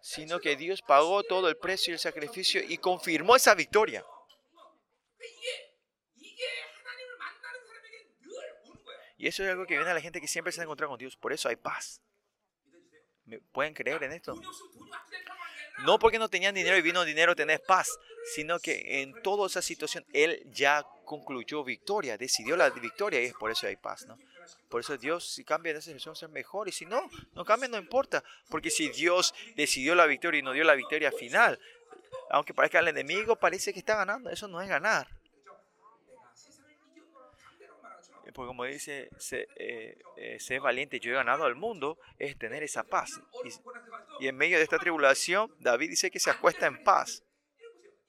sino 0.00 0.40
que 0.40 0.56
Dios 0.56 0.82
pagó 0.82 1.22
todo 1.22 1.48
el 1.48 1.56
precio 1.56 1.92
y 1.92 1.94
el 1.94 1.98
sacrificio 1.98 2.62
y 2.62 2.78
confirmó 2.78 3.36
esa 3.36 3.54
victoria. 3.54 4.04
Y 9.18 9.26
eso 9.26 9.42
es 9.44 9.50
algo 9.50 9.66
que 9.66 9.76
viene 9.76 9.90
a 9.90 9.94
la 9.94 10.00
gente 10.00 10.20
que 10.20 10.28
siempre 10.28 10.52
se 10.52 10.60
ha 10.60 10.64
encontrado 10.64 10.90
con 10.90 10.98
Dios. 10.98 11.16
Por 11.16 11.32
eso 11.32 11.48
hay 11.48 11.56
paz. 11.56 12.00
¿Me 13.24 13.40
¿Pueden 13.40 13.74
creer 13.74 14.02
en 14.04 14.12
esto? 14.12 14.34
No 15.84 15.98
porque 15.98 16.18
no 16.18 16.28
tenían 16.28 16.54
dinero 16.54 16.76
y 16.76 16.82
vino 16.82 17.04
dinero 17.04 17.34
tenés 17.34 17.60
paz, 17.60 17.88
sino 18.34 18.58
que 18.58 19.02
en 19.02 19.20
toda 19.22 19.46
esa 19.46 19.62
situación 19.62 20.04
Él 20.12 20.42
ya 20.46 20.86
concluyó 21.04 21.64
victoria, 21.64 22.16
decidió 22.16 22.56
la 22.56 22.70
victoria 22.70 23.20
y 23.20 23.26
es 23.26 23.34
por 23.34 23.50
eso 23.50 23.66
hay 23.66 23.76
paz, 23.76 24.06
¿no? 24.06 24.16
Por 24.68 24.80
eso 24.80 24.96
Dios, 24.96 25.28
si 25.28 25.44
cambia 25.44 25.70
en 25.70 25.76
esa 25.76 25.86
situación, 25.86 26.12
va 26.12 26.16
a 26.16 26.20
ser 26.20 26.28
mejor. 26.28 26.68
Y 26.68 26.72
si 26.72 26.86
no, 26.86 27.08
no 27.34 27.44
cambia, 27.44 27.68
no 27.68 27.78
importa. 27.78 28.22
Porque 28.48 28.70
si 28.70 28.88
Dios 28.88 29.34
decidió 29.56 29.94
la 29.94 30.06
victoria 30.06 30.40
y 30.40 30.42
no 30.42 30.52
dio 30.52 30.64
la 30.64 30.74
victoria 30.74 31.12
final, 31.12 31.58
aunque 32.30 32.54
parezca 32.54 32.78
al 32.78 32.88
enemigo, 32.88 33.36
parece 33.36 33.72
que 33.72 33.78
está 33.78 33.96
ganando. 33.96 34.30
Eso 34.30 34.48
no 34.48 34.60
es 34.60 34.68
ganar. 34.68 35.08
Porque 38.34 38.48
como 38.48 38.64
dice, 38.64 39.08
sé, 39.16 39.48
eh, 39.56 39.98
eh, 40.18 40.58
valiente, 40.58 41.00
yo 41.00 41.10
he 41.10 41.14
ganado 41.14 41.44
al 41.44 41.54
mundo, 41.54 41.98
es 42.18 42.36
tener 42.36 42.62
esa 42.62 42.82
paz. 42.82 43.18
Y, 43.44 44.24
y, 44.24 44.28
en 44.28 44.36
medio 44.36 44.58
de 44.58 44.64
esta 44.64 44.78
tribulación, 44.78 45.50
David 45.58 45.88
dice 45.88 46.10
que 46.10 46.20
se 46.20 46.28
acuesta 46.28 46.66
en 46.66 46.84
paz. 46.84 47.22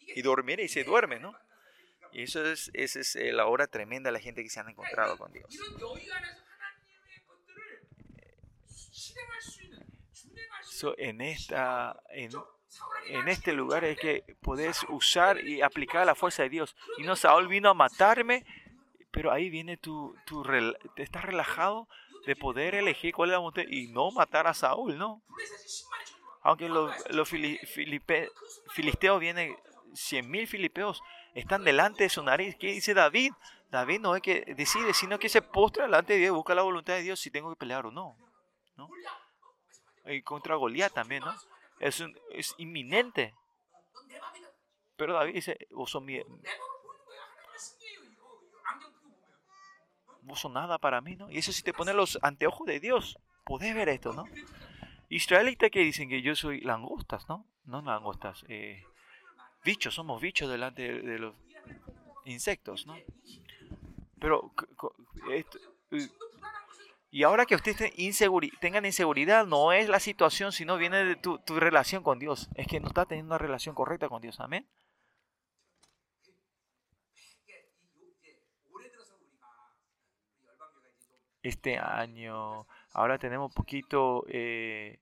Y 0.01 0.21
dormir 0.21 0.59
y 0.59 0.67
se 0.67 0.83
duerme, 0.83 1.19
¿no? 1.19 1.33
Y 2.11 2.23
eso 2.23 2.45
es, 2.45 2.71
esa 2.73 2.99
es 2.99 3.15
eh, 3.15 3.31
la 3.31 3.45
obra 3.47 3.67
tremenda 3.67 4.09
de 4.09 4.13
la 4.13 4.19
gente 4.19 4.43
que 4.43 4.49
se 4.49 4.59
han 4.59 4.69
encontrado 4.69 5.17
con 5.17 5.31
Dios. 5.31 5.45
en, 10.97 11.21
esta, 11.21 11.99
en, 12.09 12.31
en, 13.07 13.27
este 13.27 13.53
lugar 13.53 13.83
es 13.83 13.97
que 13.97 14.23
puedes 14.41 14.85
usar 14.89 15.43
y 15.43 15.61
aplicar 15.61 16.05
la 16.05 16.15
fuerza 16.15 16.43
de 16.43 16.49
Dios. 16.49 16.75
Y 16.97 17.03
no, 17.03 17.15
Saúl 17.15 17.47
vino 17.47 17.69
a 17.69 17.73
matarme, 17.73 18.45
pero 19.11 19.31
ahí 19.31 19.49
viene 19.49 19.77
tu, 19.77 20.15
tu 20.25 20.43
te 20.95 21.03
estás 21.03 21.23
relajado 21.23 21.87
de 22.25 22.35
poder 22.35 22.75
elegir 22.75 23.13
cuál 23.13 23.31
la 23.31 23.37
voluntad 23.37 23.63
y 23.67 23.87
no 23.87 24.11
matar 24.11 24.47
a 24.47 24.53
Saúl, 24.53 24.97
¿no? 24.97 25.23
Aunque 26.41 26.69
los, 26.69 26.93
los 27.09 27.27
filisteos 27.29 29.19
vienen, 29.19 29.55
100.000 29.93 30.47
filipeos 30.47 31.01
están 31.39 31.63
delante 31.63 32.03
de 32.03 32.09
su 32.09 32.23
nariz. 32.23 32.55
¿Qué 32.55 32.67
dice 32.67 32.93
David? 32.93 33.33
David 33.69 33.99
no 33.99 34.15
es 34.15 34.21
que 34.21 34.53
decide, 34.55 34.93
sino 34.93 35.19
que 35.19 35.29
se 35.29 35.41
postra 35.41 35.85
delante 35.85 36.13
de 36.13 36.19
Dios, 36.19 36.35
busca 36.35 36.55
la 36.55 36.63
voluntad 36.63 36.93
de 36.93 37.03
Dios 37.03 37.19
si 37.19 37.29
tengo 37.29 37.49
que 37.49 37.57
pelear 37.57 37.85
o 37.85 37.91
no. 37.91 38.17
Y 40.05 40.21
contra 40.21 40.55
Goliat 40.55 40.93
también, 40.93 41.23
¿no? 41.23 41.35
Es, 41.79 42.03
es 42.31 42.55
inminente. 42.57 43.35
Pero 44.95 45.13
David 45.13 45.33
dice, 45.33 45.67
vos 45.71 45.91
sos, 45.91 46.01
mi, 46.01 46.19
vos 50.21 50.39
sos 50.39 50.51
nada 50.51 50.79
para 50.79 51.01
mí, 51.01 51.15
¿no? 51.15 51.29
Y 51.29 51.37
eso 51.37 51.51
si 51.51 51.61
te 51.61 51.73
pones 51.73 51.93
los 51.93 52.17
anteojos 52.21 52.65
de 52.65 52.79
Dios, 52.79 53.19
podés 53.43 53.75
ver 53.75 53.89
esto, 53.89 54.13
¿no? 54.13 54.25
Israelitas 55.09 55.69
que 55.69 55.79
dicen 55.81 56.09
que 56.09 56.21
yo 56.21 56.35
soy 56.35 56.61
langostas, 56.61 57.29
¿no? 57.29 57.45
No 57.65 57.81
langostas, 57.81 58.43
eh, 58.47 58.83
bichos, 59.63 59.95
somos 59.95 60.21
bichos 60.21 60.49
delante 60.49 61.01
de, 61.01 61.19
los 61.19 61.35
insectos, 62.25 62.85
¿no? 62.85 62.95
Pero, 64.19 64.51
y 67.09 67.23
ahora 67.23 67.45
que 67.45 67.55
ustedes 67.55 67.93
tengan 68.59 68.85
inseguridad, 68.85 69.45
no 69.45 69.71
es 69.71 69.89
la 69.89 69.99
situación, 69.99 70.51
sino 70.51 70.77
viene 70.77 71.03
de 71.03 71.15
tu, 71.15 71.39
tu 71.39 71.59
relación 71.59 72.03
con 72.03 72.19
Dios. 72.19 72.49
Es 72.55 72.67
que 72.67 72.79
no 72.79 72.87
está 72.87 73.05
teniendo 73.05 73.31
una 73.33 73.37
relación 73.37 73.75
correcta 73.75 74.09
con 74.09 74.21
Dios. 74.21 74.39
Amén. 74.39 74.67
Este 81.43 81.77
año, 81.77 82.67
ahora 82.91 83.17
tenemos 83.17 83.51
un 83.51 83.53
poquito 83.53 84.25
eh, 84.27 84.99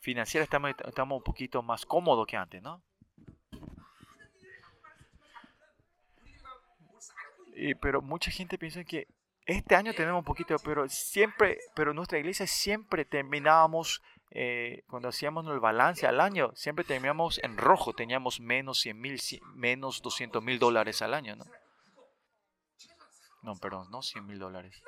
financiera 0.00 0.44
estamos, 0.44 0.72
estamos 0.84 1.18
un 1.18 1.22
poquito 1.22 1.62
más 1.62 1.86
cómodos 1.86 2.26
que 2.26 2.36
antes, 2.36 2.62
¿no? 2.62 2.82
pero 7.80 8.00
mucha 8.00 8.30
gente 8.30 8.56
piensa 8.58 8.84
que 8.84 9.06
este 9.46 9.74
año 9.74 9.92
tenemos 9.94 10.20
un 10.20 10.24
poquito, 10.24 10.56
pero 10.64 10.88
siempre, 10.88 11.58
pero 11.74 11.92
nuestra 11.92 12.18
iglesia 12.18 12.46
siempre 12.46 13.04
terminábamos, 13.04 14.02
eh, 14.30 14.84
cuando 14.88 15.08
hacíamos 15.08 15.46
el 15.46 15.60
balance 15.60 16.06
al 16.06 16.20
año, 16.20 16.52
siempre 16.54 16.84
terminábamos 16.84 17.38
en 17.42 17.56
rojo, 17.56 17.92
teníamos 17.92 18.40
menos 18.40 18.80
100 18.80 19.00
mil, 19.00 19.20
menos 19.54 20.02
200 20.02 20.42
mil 20.42 20.58
dólares 20.58 21.02
al 21.02 21.14
año, 21.14 21.36
¿no? 21.36 21.44
No, 23.42 23.56
perdón, 23.56 23.90
no 23.90 24.02
100 24.02 24.26
mil 24.26 24.38
dólares. 24.38 24.82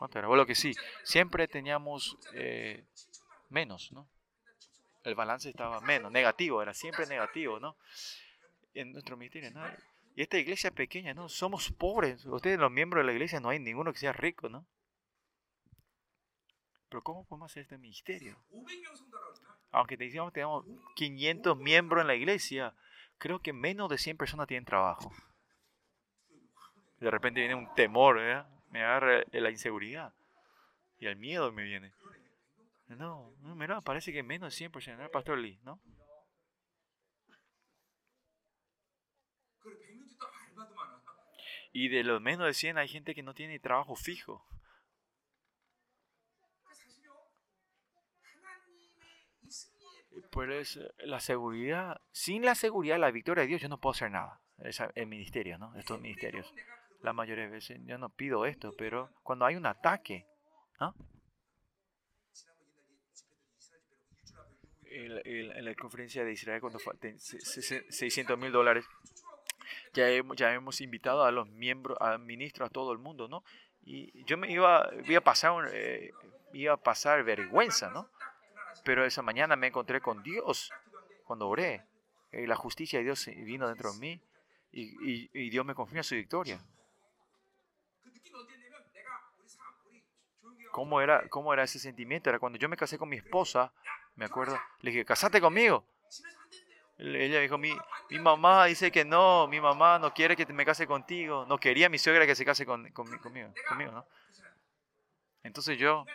¿Cuánto 0.00 0.18
era? 0.18 0.28
Bueno, 0.28 0.46
que 0.46 0.54
sí, 0.54 0.72
siempre 1.04 1.46
teníamos 1.46 2.16
eh, 2.32 2.86
menos, 3.50 3.92
¿no? 3.92 4.08
El 5.04 5.14
balance 5.14 5.50
estaba 5.50 5.78
menos, 5.82 6.10
negativo, 6.10 6.62
era 6.62 6.72
siempre 6.72 7.06
negativo, 7.06 7.60
¿no? 7.60 7.76
En 8.72 8.92
nuestro 8.92 9.18
ministerio, 9.18 9.50
¿no? 9.50 9.62
Y 10.16 10.22
esta 10.22 10.38
iglesia 10.38 10.68
es 10.68 10.74
pequeña, 10.74 11.12
¿no? 11.12 11.28
Somos 11.28 11.70
pobres. 11.72 12.24
Ustedes, 12.24 12.58
los 12.58 12.70
miembros 12.70 13.02
de 13.02 13.08
la 13.08 13.12
iglesia, 13.12 13.40
no 13.40 13.50
hay 13.50 13.58
ninguno 13.58 13.92
que 13.92 13.98
sea 13.98 14.14
rico, 14.14 14.48
¿no? 14.48 14.66
Pero 16.88 17.02
¿cómo 17.02 17.26
podemos 17.26 17.52
hacer 17.52 17.64
este 17.64 17.76
ministerio? 17.76 18.42
Aunque 19.70 19.98
te 19.98 20.08
que 20.08 20.18
tenemos 20.32 20.64
500 20.96 21.58
miembros 21.58 22.00
en 22.00 22.06
la 22.06 22.14
iglesia, 22.14 22.74
creo 23.18 23.42
que 23.42 23.52
menos 23.52 23.90
de 23.90 23.98
100 23.98 24.16
personas 24.16 24.46
tienen 24.46 24.64
trabajo. 24.64 25.12
De 27.00 27.10
repente 27.10 27.40
viene 27.40 27.54
un 27.54 27.74
temor, 27.74 28.16
¿verdad? 28.16 28.59
Me 28.70 28.82
agarra 28.82 29.24
la 29.30 29.50
inseguridad 29.50 30.14
y 30.98 31.06
el 31.06 31.16
miedo 31.16 31.52
me 31.52 31.64
viene. 31.64 31.92
No, 32.88 33.32
no 33.40 33.82
parece 33.82 34.12
que 34.12 34.22
menos 34.22 34.56
de 34.58 34.68
100%, 34.68 34.96
¿no? 34.96 35.10
Pastor 35.10 35.38
Lee, 35.38 35.60
¿no? 35.62 35.80
Y 41.72 41.88
de 41.88 42.02
los 42.02 42.20
menos 42.20 42.46
de 42.46 42.54
100 42.54 42.78
hay 42.78 42.88
gente 42.88 43.14
que 43.14 43.22
no 43.22 43.34
tiene 43.34 43.60
trabajo 43.60 43.94
fijo. 43.94 44.44
Pues 50.32 50.78
la 50.98 51.20
seguridad, 51.20 52.00
sin 52.12 52.44
la 52.44 52.54
seguridad, 52.54 52.98
la 52.98 53.10
victoria 53.10 53.42
de 53.42 53.48
Dios, 53.48 53.62
yo 53.62 53.68
no 53.68 53.80
puedo 53.80 53.92
hacer 53.92 54.10
nada. 54.10 54.40
Es 54.58 54.80
el 54.94 55.06
ministerio, 55.06 55.58
¿no? 55.58 55.74
Estos 55.76 56.00
ministerios 56.00 56.52
la 57.02 57.12
mayoría 57.12 57.44
de 57.44 57.50
veces 57.50 57.78
yo 57.84 57.98
no 57.98 58.10
pido 58.10 58.46
esto, 58.46 58.74
pero 58.76 59.10
cuando 59.22 59.44
hay 59.44 59.56
un 59.56 59.66
ataque, 59.66 60.26
¿ah? 60.78 60.94
en, 64.90 65.64
la 65.64 65.74
conferencia 65.74 66.24
de 66.24 66.32
Israel, 66.32 66.60
cuando 66.60 66.78
fue 66.78 66.94
600 67.18 68.38
mil 68.38 68.52
dólares, 68.52 68.84
ya 69.94 70.08
hemos, 70.10 70.36
ya 70.36 70.52
hemos 70.52 70.80
invitado 70.80 71.24
a 71.24 71.30
los 71.30 71.48
miembros, 71.48 71.96
a 72.00 72.18
ministros, 72.18 72.68
a 72.68 72.72
todo 72.72 72.92
el 72.92 72.98
mundo, 72.98 73.28
¿no? 73.28 73.44
Y 73.82 74.24
yo 74.24 74.36
me 74.36 74.50
iba, 74.50 74.90
iba 75.06 75.18
a 75.18 75.24
pasar, 75.24 75.70
eh, 75.72 76.12
iba 76.52 76.74
a 76.74 76.76
pasar 76.76 77.24
vergüenza, 77.24 77.90
¿no? 77.90 78.10
Pero 78.84 79.04
esa 79.04 79.22
mañana 79.22 79.56
me 79.56 79.68
encontré 79.68 80.00
con 80.00 80.22
Dios 80.22 80.70
cuando 81.24 81.48
oré. 81.48 81.86
La 82.32 82.54
justicia 82.54 83.00
de 83.00 83.06
Dios 83.06 83.26
vino 83.26 83.66
dentro 83.66 83.92
de 83.92 83.98
mí 83.98 84.22
y, 84.70 84.82
y, 84.82 85.30
y 85.32 85.50
Dios 85.50 85.66
me 85.66 85.74
confirma 85.74 86.04
su 86.04 86.14
victoria. 86.14 86.60
¿Cómo 90.80 91.02
era, 91.02 91.28
¿Cómo 91.28 91.52
era 91.52 91.62
ese 91.64 91.78
sentimiento? 91.78 92.30
Era 92.30 92.38
cuando 92.38 92.58
yo 92.58 92.66
me 92.66 92.74
casé 92.74 92.96
con 92.96 93.06
mi 93.06 93.16
esposa, 93.16 93.70
me 94.16 94.24
acuerdo, 94.24 94.58
le 94.80 94.90
dije, 94.90 95.04
casate 95.04 95.38
conmigo. 95.38 95.84
Ella 96.96 97.38
dijo, 97.40 97.58
mi, 97.58 97.70
mi 98.08 98.18
mamá 98.18 98.64
dice 98.64 98.90
que 98.90 99.04
no, 99.04 99.46
mi 99.46 99.60
mamá 99.60 99.98
no 99.98 100.14
quiere 100.14 100.34
que 100.34 100.46
me 100.46 100.64
case 100.64 100.86
contigo. 100.86 101.44
No 101.46 101.58
quería 101.58 101.90
mi 101.90 101.98
suegra 101.98 102.24
que 102.24 102.34
se 102.34 102.46
case 102.46 102.64
con, 102.64 102.90
conmigo, 102.92 103.20
conmigo 103.68 103.92
¿no? 103.92 104.06
Entonces 105.42 105.76
yo, 105.76 106.06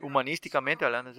humanísticamente 0.00 0.84
hablando, 0.84 1.10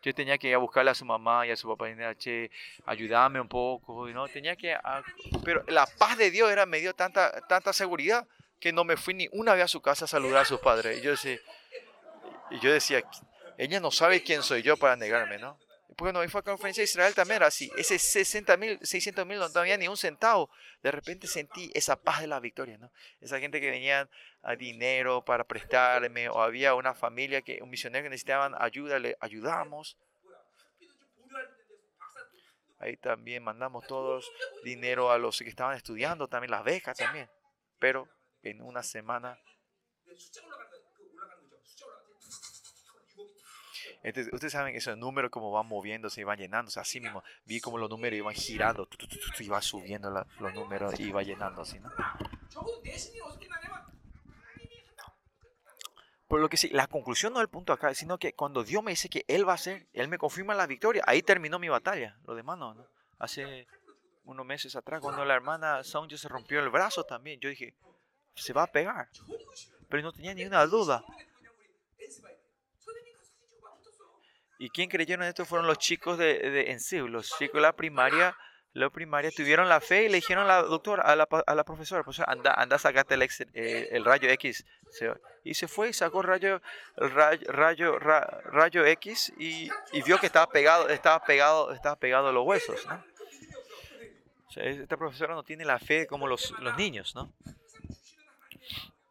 yo 0.00 0.14
tenía 0.14 0.38
que 0.38 0.46
ir 0.46 0.54
a 0.54 0.58
buscarle 0.58 0.92
a 0.92 0.94
su 0.94 1.04
mamá 1.04 1.44
y 1.44 1.50
a 1.50 1.56
su 1.56 1.66
papá 1.66 1.90
y 1.90 1.96
decir, 1.96 2.16
che, 2.18 2.50
ayúdame 2.86 3.40
un 3.40 3.48
poco, 3.48 4.06
¿no? 4.10 4.28
Tenía 4.28 4.54
que... 4.54 4.74
Ah, 4.74 5.02
pero 5.44 5.64
la 5.66 5.86
paz 5.86 6.16
de 6.16 6.30
Dios 6.30 6.52
era, 6.52 6.66
me 6.66 6.78
dio 6.78 6.94
tanta, 6.94 7.32
tanta 7.48 7.72
seguridad 7.72 8.28
que 8.60 8.72
no 8.72 8.84
me 8.84 8.96
fui 8.96 9.14
ni 9.14 9.28
una 9.32 9.54
vez 9.54 9.64
a 9.64 9.68
su 9.68 9.80
casa 9.80 10.04
a 10.04 10.08
saludar 10.08 10.42
a 10.42 10.44
sus 10.44 10.60
padres. 10.60 10.98
Y 10.98 11.02
yo 11.02 11.10
decía, 11.10 11.38
y 12.50 12.60
yo 12.60 12.72
decía, 12.72 13.02
ella 13.56 13.80
no 13.80 13.90
sabe 13.90 14.22
quién 14.22 14.42
soy 14.42 14.62
yo 14.62 14.76
para 14.76 14.96
negarme, 14.96 15.38
¿no? 15.38 15.58
bueno, 15.98 16.20
fue 16.28 16.40
a 16.40 16.42
la 16.42 16.52
conferencia 16.52 16.80
de 16.80 16.84
Israel 16.84 17.14
también 17.14 17.36
era 17.36 17.48
así. 17.48 17.70
Ese 17.76 17.98
60 17.98 18.56
mil, 18.56 18.78
600 18.80 19.26
mil 19.26 19.38
no 19.38 19.50
tenía 19.50 19.76
ni 19.76 19.88
un 19.88 19.96
centavo. 19.96 20.48
De 20.80 20.92
repente 20.92 21.26
sentí 21.26 21.70
esa 21.74 22.00
paz 22.00 22.20
de 22.20 22.28
la 22.28 22.38
victoria, 22.38 22.78
¿no? 22.78 22.92
Esa 23.20 23.40
gente 23.40 23.60
que 23.60 23.68
venía 23.68 24.08
a 24.42 24.54
dinero 24.54 25.24
para 25.24 25.42
prestarme, 25.42 26.28
o 26.28 26.40
había 26.40 26.74
una 26.74 26.94
familia, 26.94 27.42
que 27.42 27.58
un 27.62 27.70
misionero 27.70 28.04
que 28.04 28.10
necesitaban 28.10 28.54
ayuda, 28.58 29.00
le 29.00 29.16
ayudamos. 29.20 29.98
Ahí 32.78 32.96
también 32.96 33.42
mandamos 33.42 33.84
todos 33.88 34.30
dinero 34.62 35.10
a 35.10 35.18
los 35.18 35.40
que 35.40 35.48
estaban 35.48 35.76
estudiando, 35.76 36.28
también 36.28 36.52
las 36.52 36.62
becas 36.62 36.96
también. 36.96 37.28
Pero 37.80 38.08
en 38.42 38.62
una 38.62 38.84
semana 38.84 39.36
Ustedes 44.08 44.52
saben 44.52 44.74
esos 44.74 44.96
números 44.96 45.30
como 45.30 45.50
van 45.50 45.66
moviéndose 45.66 46.20
y 46.20 46.24
van 46.24 46.38
llenándose 46.38 46.80
así 46.80 47.00
mismo. 47.00 47.22
Vi 47.44 47.60
como 47.60 47.78
los 47.78 47.90
números 47.90 48.18
iban 48.18 48.34
girando, 48.34 48.88
iba 49.38 49.62
subiendo 49.62 50.10
los 50.10 50.54
números 50.54 50.98
y 50.98 51.04
iba 51.04 51.22
llenando 51.22 51.62
así, 51.62 51.78
¿no? 51.80 51.90
Por 56.28 56.40
lo 56.40 56.50
que 56.50 56.58
sí, 56.58 56.68
la 56.68 56.86
conclusión 56.86 57.32
no 57.32 57.38
es 57.40 57.44
el 57.44 57.48
punto 57.48 57.72
acá, 57.72 57.94
sino 57.94 58.18
que 58.18 58.34
cuando 58.34 58.62
Dios 58.62 58.82
me 58.82 58.90
dice 58.90 59.08
que 59.08 59.24
Él 59.28 59.48
va 59.48 59.52
a 59.52 59.54
hacer, 59.54 59.88
Él 59.94 60.08
me 60.08 60.18
confirma 60.18 60.54
la 60.54 60.66
victoria, 60.66 61.02
ahí 61.06 61.22
terminó 61.22 61.58
mi 61.58 61.70
batalla. 61.70 62.18
Lo 62.26 62.34
demás 62.34 62.58
no, 62.58 62.74
¿no? 62.74 62.86
Hace 63.18 63.66
unos 64.24 64.44
meses 64.44 64.76
atrás, 64.76 65.00
cuando 65.00 65.24
la 65.24 65.34
hermana 65.34 65.82
Sonja 65.84 66.18
se 66.18 66.28
rompió 66.28 66.60
el 66.60 66.68
brazo 66.68 67.04
también, 67.04 67.40
yo 67.40 67.48
dije, 67.48 67.74
se 68.34 68.52
va 68.52 68.64
a 68.64 68.66
pegar. 68.66 69.08
Pero 69.88 70.02
no 70.02 70.12
tenía 70.12 70.34
ni 70.34 70.44
una 70.44 70.66
duda. 70.66 71.02
¿Y 74.58 74.70
quién 74.70 74.90
creyeron 74.90 75.24
esto? 75.24 75.44
Fueron 75.44 75.66
los 75.66 75.78
chicos 75.78 76.18
de, 76.18 76.38
de 76.50 76.72
en 76.72 76.80
sí, 76.80 76.98
los 76.98 77.30
chicos 77.38 77.54
de 77.54 77.60
la 77.60 77.72
primaria. 77.72 78.36
La 78.74 78.90
primaria 78.90 79.30
tuvieron 79.30 79.68
la 79.68 79.80
fe 79.80 80.04
y 80.04 80.08
le 80.08 80.16
dijeron 80.16 80.44
a 80.44 80.48
la 80.48 80.62
doctora, 80.62 81.02
a 81.02 81.16
la, 81.16 81.26
a 81.46 81.54
la 81.54 81.64
profesora, 81.64 82.04
pues 82.04 82.20
anda, 82.20 82.52
anda, 82.54 82.78
sacate 82.78 83.14
el, 83.14 83.22
eh, 83.22 83.88
el 83.92 84.04
rayo 84.04 84.28
X. 84.30 84.64
Y 85.42 85.54
se 85.54 85.68
fue 85.68 85.88
y 85.88 85.92
sacó 85.92 86.22
rayo, 86.22 86.60
rayo, 86.96 87.50
rayo, 87.50 87.98
rayo 87.98 88.84
X 88.84 89.32
y, 89.38 89.70
vio 90.04 90.18
que 90.18 90.26
estaba 90.26 90.48
pegado, 90.48 90.88
estaba 90.88 91.24
pegado, 91.24 91.72
estaba 91.72 91.96
pegado 91.96 92.28
a 92.28 92.32
los 92.32 92.44
huesos, 92.46 92.86
¿no? 92.86 93.04
O 94.56 94.60
esta 94.60 94.96
profesora 94.96 95.34
no 95.34 95.44
tiene 95.44 95.64
la 95.64 95.78
fe 95.78 96.06
como 96.06 96.26
los, 96.26 96.52
los 96.60 96.76
niños, 96.76 97.14
¿no? 97.14 97.32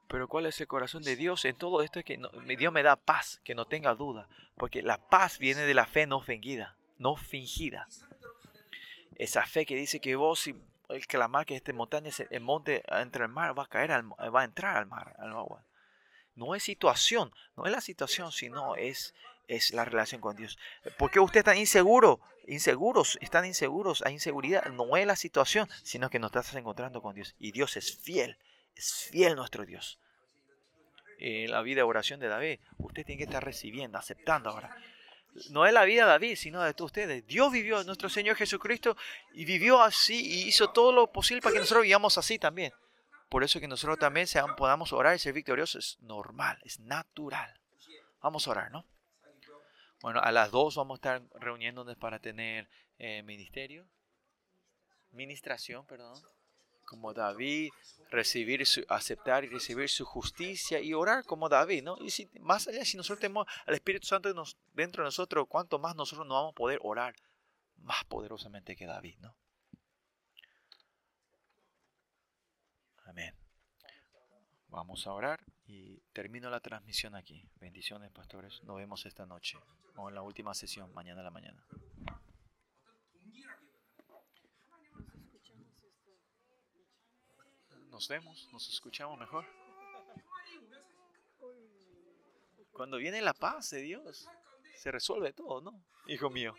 Pero 0.08 0.28
¿cuál 0.28 0.46
es 0.46 0.60
el 0.62 0.68
corazón 0.68 1.04
de 1.04 1.16
Dios 1.16 1.44
en 1.46 1.56
todo 1.56 1.82
esto? 1.82 2.00
Es 2.00 2.06
que 2.06 2.20
Dios 2.58 2.74
me 2.74 2.84
da 2.84 2.96
paz, 2.96 3.42
que 3.44 3.56
no 3.56 3.66
tenga 3.66 3.94
duda. 3.94 4.28
Porque 4.56 4.82
la 4.82 4.98
paz 4.98 5.38
viene 5.38 5.62
de 5.62 5.74
la 5.74 5.86
fe 5.86 6.08
no 6.08 6.22
fingida, 6.22 6.76
no 6.98 7.16
fingida. 7.16 7.88
Esa 9.18 9.46
fe 9.46 9.66
que 9.66 9.76
dice 9.76 10.00
que 10.00 10.16
vos, 10.16 10.40
si 10.40 10.56
el 10.90 11.06
clamar 11.08 11.46
que 11.46 11.56
este 11.56 11.74
montaña, 11.74 12.12
el 12.30 12.42
monte 12.42 12.84
entre 12.88 13.24
el 13.24 13.30
mar, 13.30 13.58
va 13.58 13.64
a 13.64 13.68
caer, 13.68 13.92
al, 13.92 14.10
va 14.10 14.42
a 14.42 14.46
entrar 14.46 14.78
al 14.78 14.86
mar, 14.86 15.16
al 15.20 15.32
agua. 15.32 15.64
No 16.36 16.56
es 16.56 16.64
situación, 16.64 17.34
no 17.58 17.66
es 17.66 17.72
la 17.72 17.82
situación, 17.82 18.32
sino 18.32 18.76
es, 18.76 19.14
es 19.48 19.74
la 19.74 19.84
relación 19.84 20.22
con 20.22 20.38
Dios. 20.38 20.58
¿Por 20.98 21.12
qué 21.12 21.20
usted 21.20 21.40
está 21.40 21.56
inseguro? 21.56 22.22
Inseguros, 22.48 23.18
están 23.22 23.46
inseguros, 23.46 24.04
hay 24.06 24.14
inseguridad. 24.14 24.66
No 24.68 24.96
es 24.96 25.06
la 25.06 25.18
situación, 25.18 25.68
sino 25.84 26.10
que 26.10 26.20
nos 26.20 26.30
estás 26.30 26.54
encontrando 26.56 27.02
con 27.02 27.16
Dios. 27.16 27.36
Y 27.40 27.52
Dios 27.52 27.76
es 27.76 27.98
fiel 27.98 28.38
es 28.78 29.10
fiel 29.12 29.36
nuestro 29.36 29.66
Dios. 29.66 30.00
En 31.20 31.50
la 31.52 31.62
vida 31.62 31.78
de 31.78 31.84
oración 31.84 32.20
de 32.20 32.28
David, 32.28 32.60
usted 32.78 33.06
tiene 33.06 33.18
que 33.18 33.24
estar 33.24 33.44
recibiendo, 33.44 33.98
aceptando 33.98 34.50
ahora. 34.50 34.76
No 35.50 35.66
es 35.66 35.74
la 35.74 35.84
vida 35.84 36.04
de 36.04 36.10
David, 36.10 36.36
sino 36.36 36.62
de 36.64 36.74
todos 36.74 36.90
ustedes. 36.90 37.26
Dios 37.26 37.52
vivió, 37.52 37.84
nuestro 37.84 38.10
Señor 38.10 38.36
Jesucristo, 38.36 38.96
y 39.34 39.46
vivió 39.46 39.82
así 39.82 40.16
y 40.16 40.48
hizo 40.48 40.72
todo 40.72 40.92
lo 40.92 41.12
posible 41.12 41.42
para 41.42 41.54
que 41.54 41.60
nosotros 41.60 41.84
vivamos 41.84 42.18
así 42.18 42.38
también. 42.38 42.72
Por 43.30 43.44
eso 43.44 43.60
que 43.60 43.68
nosotros 43.68 44.00
también 44.00 44.28
sean, 44.28 44.56
podamos 44.56 44.94
orar 44.94 45.16
y 45.16 45.20
ser 45.20 45.34
victoriosos 45.34 45.98
es 45.98 46.02
normal, 46.02 46.60
es 46.64 46.80
natural. 46.80 47.60
Vamos 48.22 48.48
a 48.48 48.52
orar, 48.52 48.72
¿no? 48.72 48.86
Bueno, 50.02 50.22
a 50.22 50.32
las 50.32 50.52
dos 50.52 50.76
vamos 50.76 50.96
a 50.96 51.18
estar 51.18 51.22
reuniéndonos 51.40 51.98
para 51.98 52.20
tener 52.20 52.70
eh, 53.00 53.24
ministerio, 53.24 53.88
ministración, 55.12 55.86
perdón 55.86 56.22
como 56.88 57.14
David, 57.14 57.70
recibir 58.10 58.66
su, 58.66 58.84
aceptar 58.88 59.44
y 59.44 59.50
recibir 59.50 59.90
su 59.90 60.06
justicia 60.06 60.80
y 60.80 60.94
orar 60.94 61.26
como 61.26 61.50
David, 61.50 61.84
¿no? 61.84 61.98
Y 62.00 62.10
si, 62.10 62.30
más 62.40 62.68
allá, 62.68 62.84
si 62.86 62.98
nosotros 62.98 63.20
tenemos 63.20 63.46
al 63.66 63.76
Espíritu 63.76 64.08
Santo 64.08 64.34
dentro 64.74 65.04
de 65.04 65.08
nosotros, 65.08 65.46
cuánto 65.50 65.78
más 65.78 65.96
nosotros 65.96 66.26
no 66.26 66.36
vamos 66.36 66.52
a 66.54 66.56
poder 66.56 66.80
orar 66.82 67.14
más 67.78 68.04
poderosamente 68.06 68.76
que 68.76 68.86
David, 68.86 69.18
¿no? 69.20 69.36
Amén. 73.06 73.36
Vamos 74.70 75.06
a 75.08 75.14
orar 75.14 75.44
y 75.66 76.00
termino 76.14 76.50
la 76.50 76.60
transmisión 76.60 77.16
aquí. 77.16 77.48
Bendiciones, 77.56 78.12
pastores. 78.12 78.64
Nos 78.64 78.78
vemos 78.78 79.06
esta 79.06 79.26
noche 79.26 79.58
o 79.96 80.10
en 80.10 80.16
la 80.16 80.22
última 80.22 80.54
sesión, 80.54 80.94
mañana 80.94 81.22
a 81.22 81.24
la 81.26 81.32
mañana. 81.32 81.64
Nos 87.98 88.08
vemos, 88.10 88.48
nos 88.54 88.70
escuchamos 88.70 89.18
mejor. 89.18 89.44
Cuando 92.72 92.98
viene 92.98 93.24
la 93.24 93.34
paz 93.34 93.72
de 93.72 93.82
Dios, 93.82 94.30
se 94.76 94.92
resuelve 94.92 95.34
todo, 95.34 95.62
¿no? 95.62 95.84
Hijo 96.06 96.30
mío. 96.30 96.54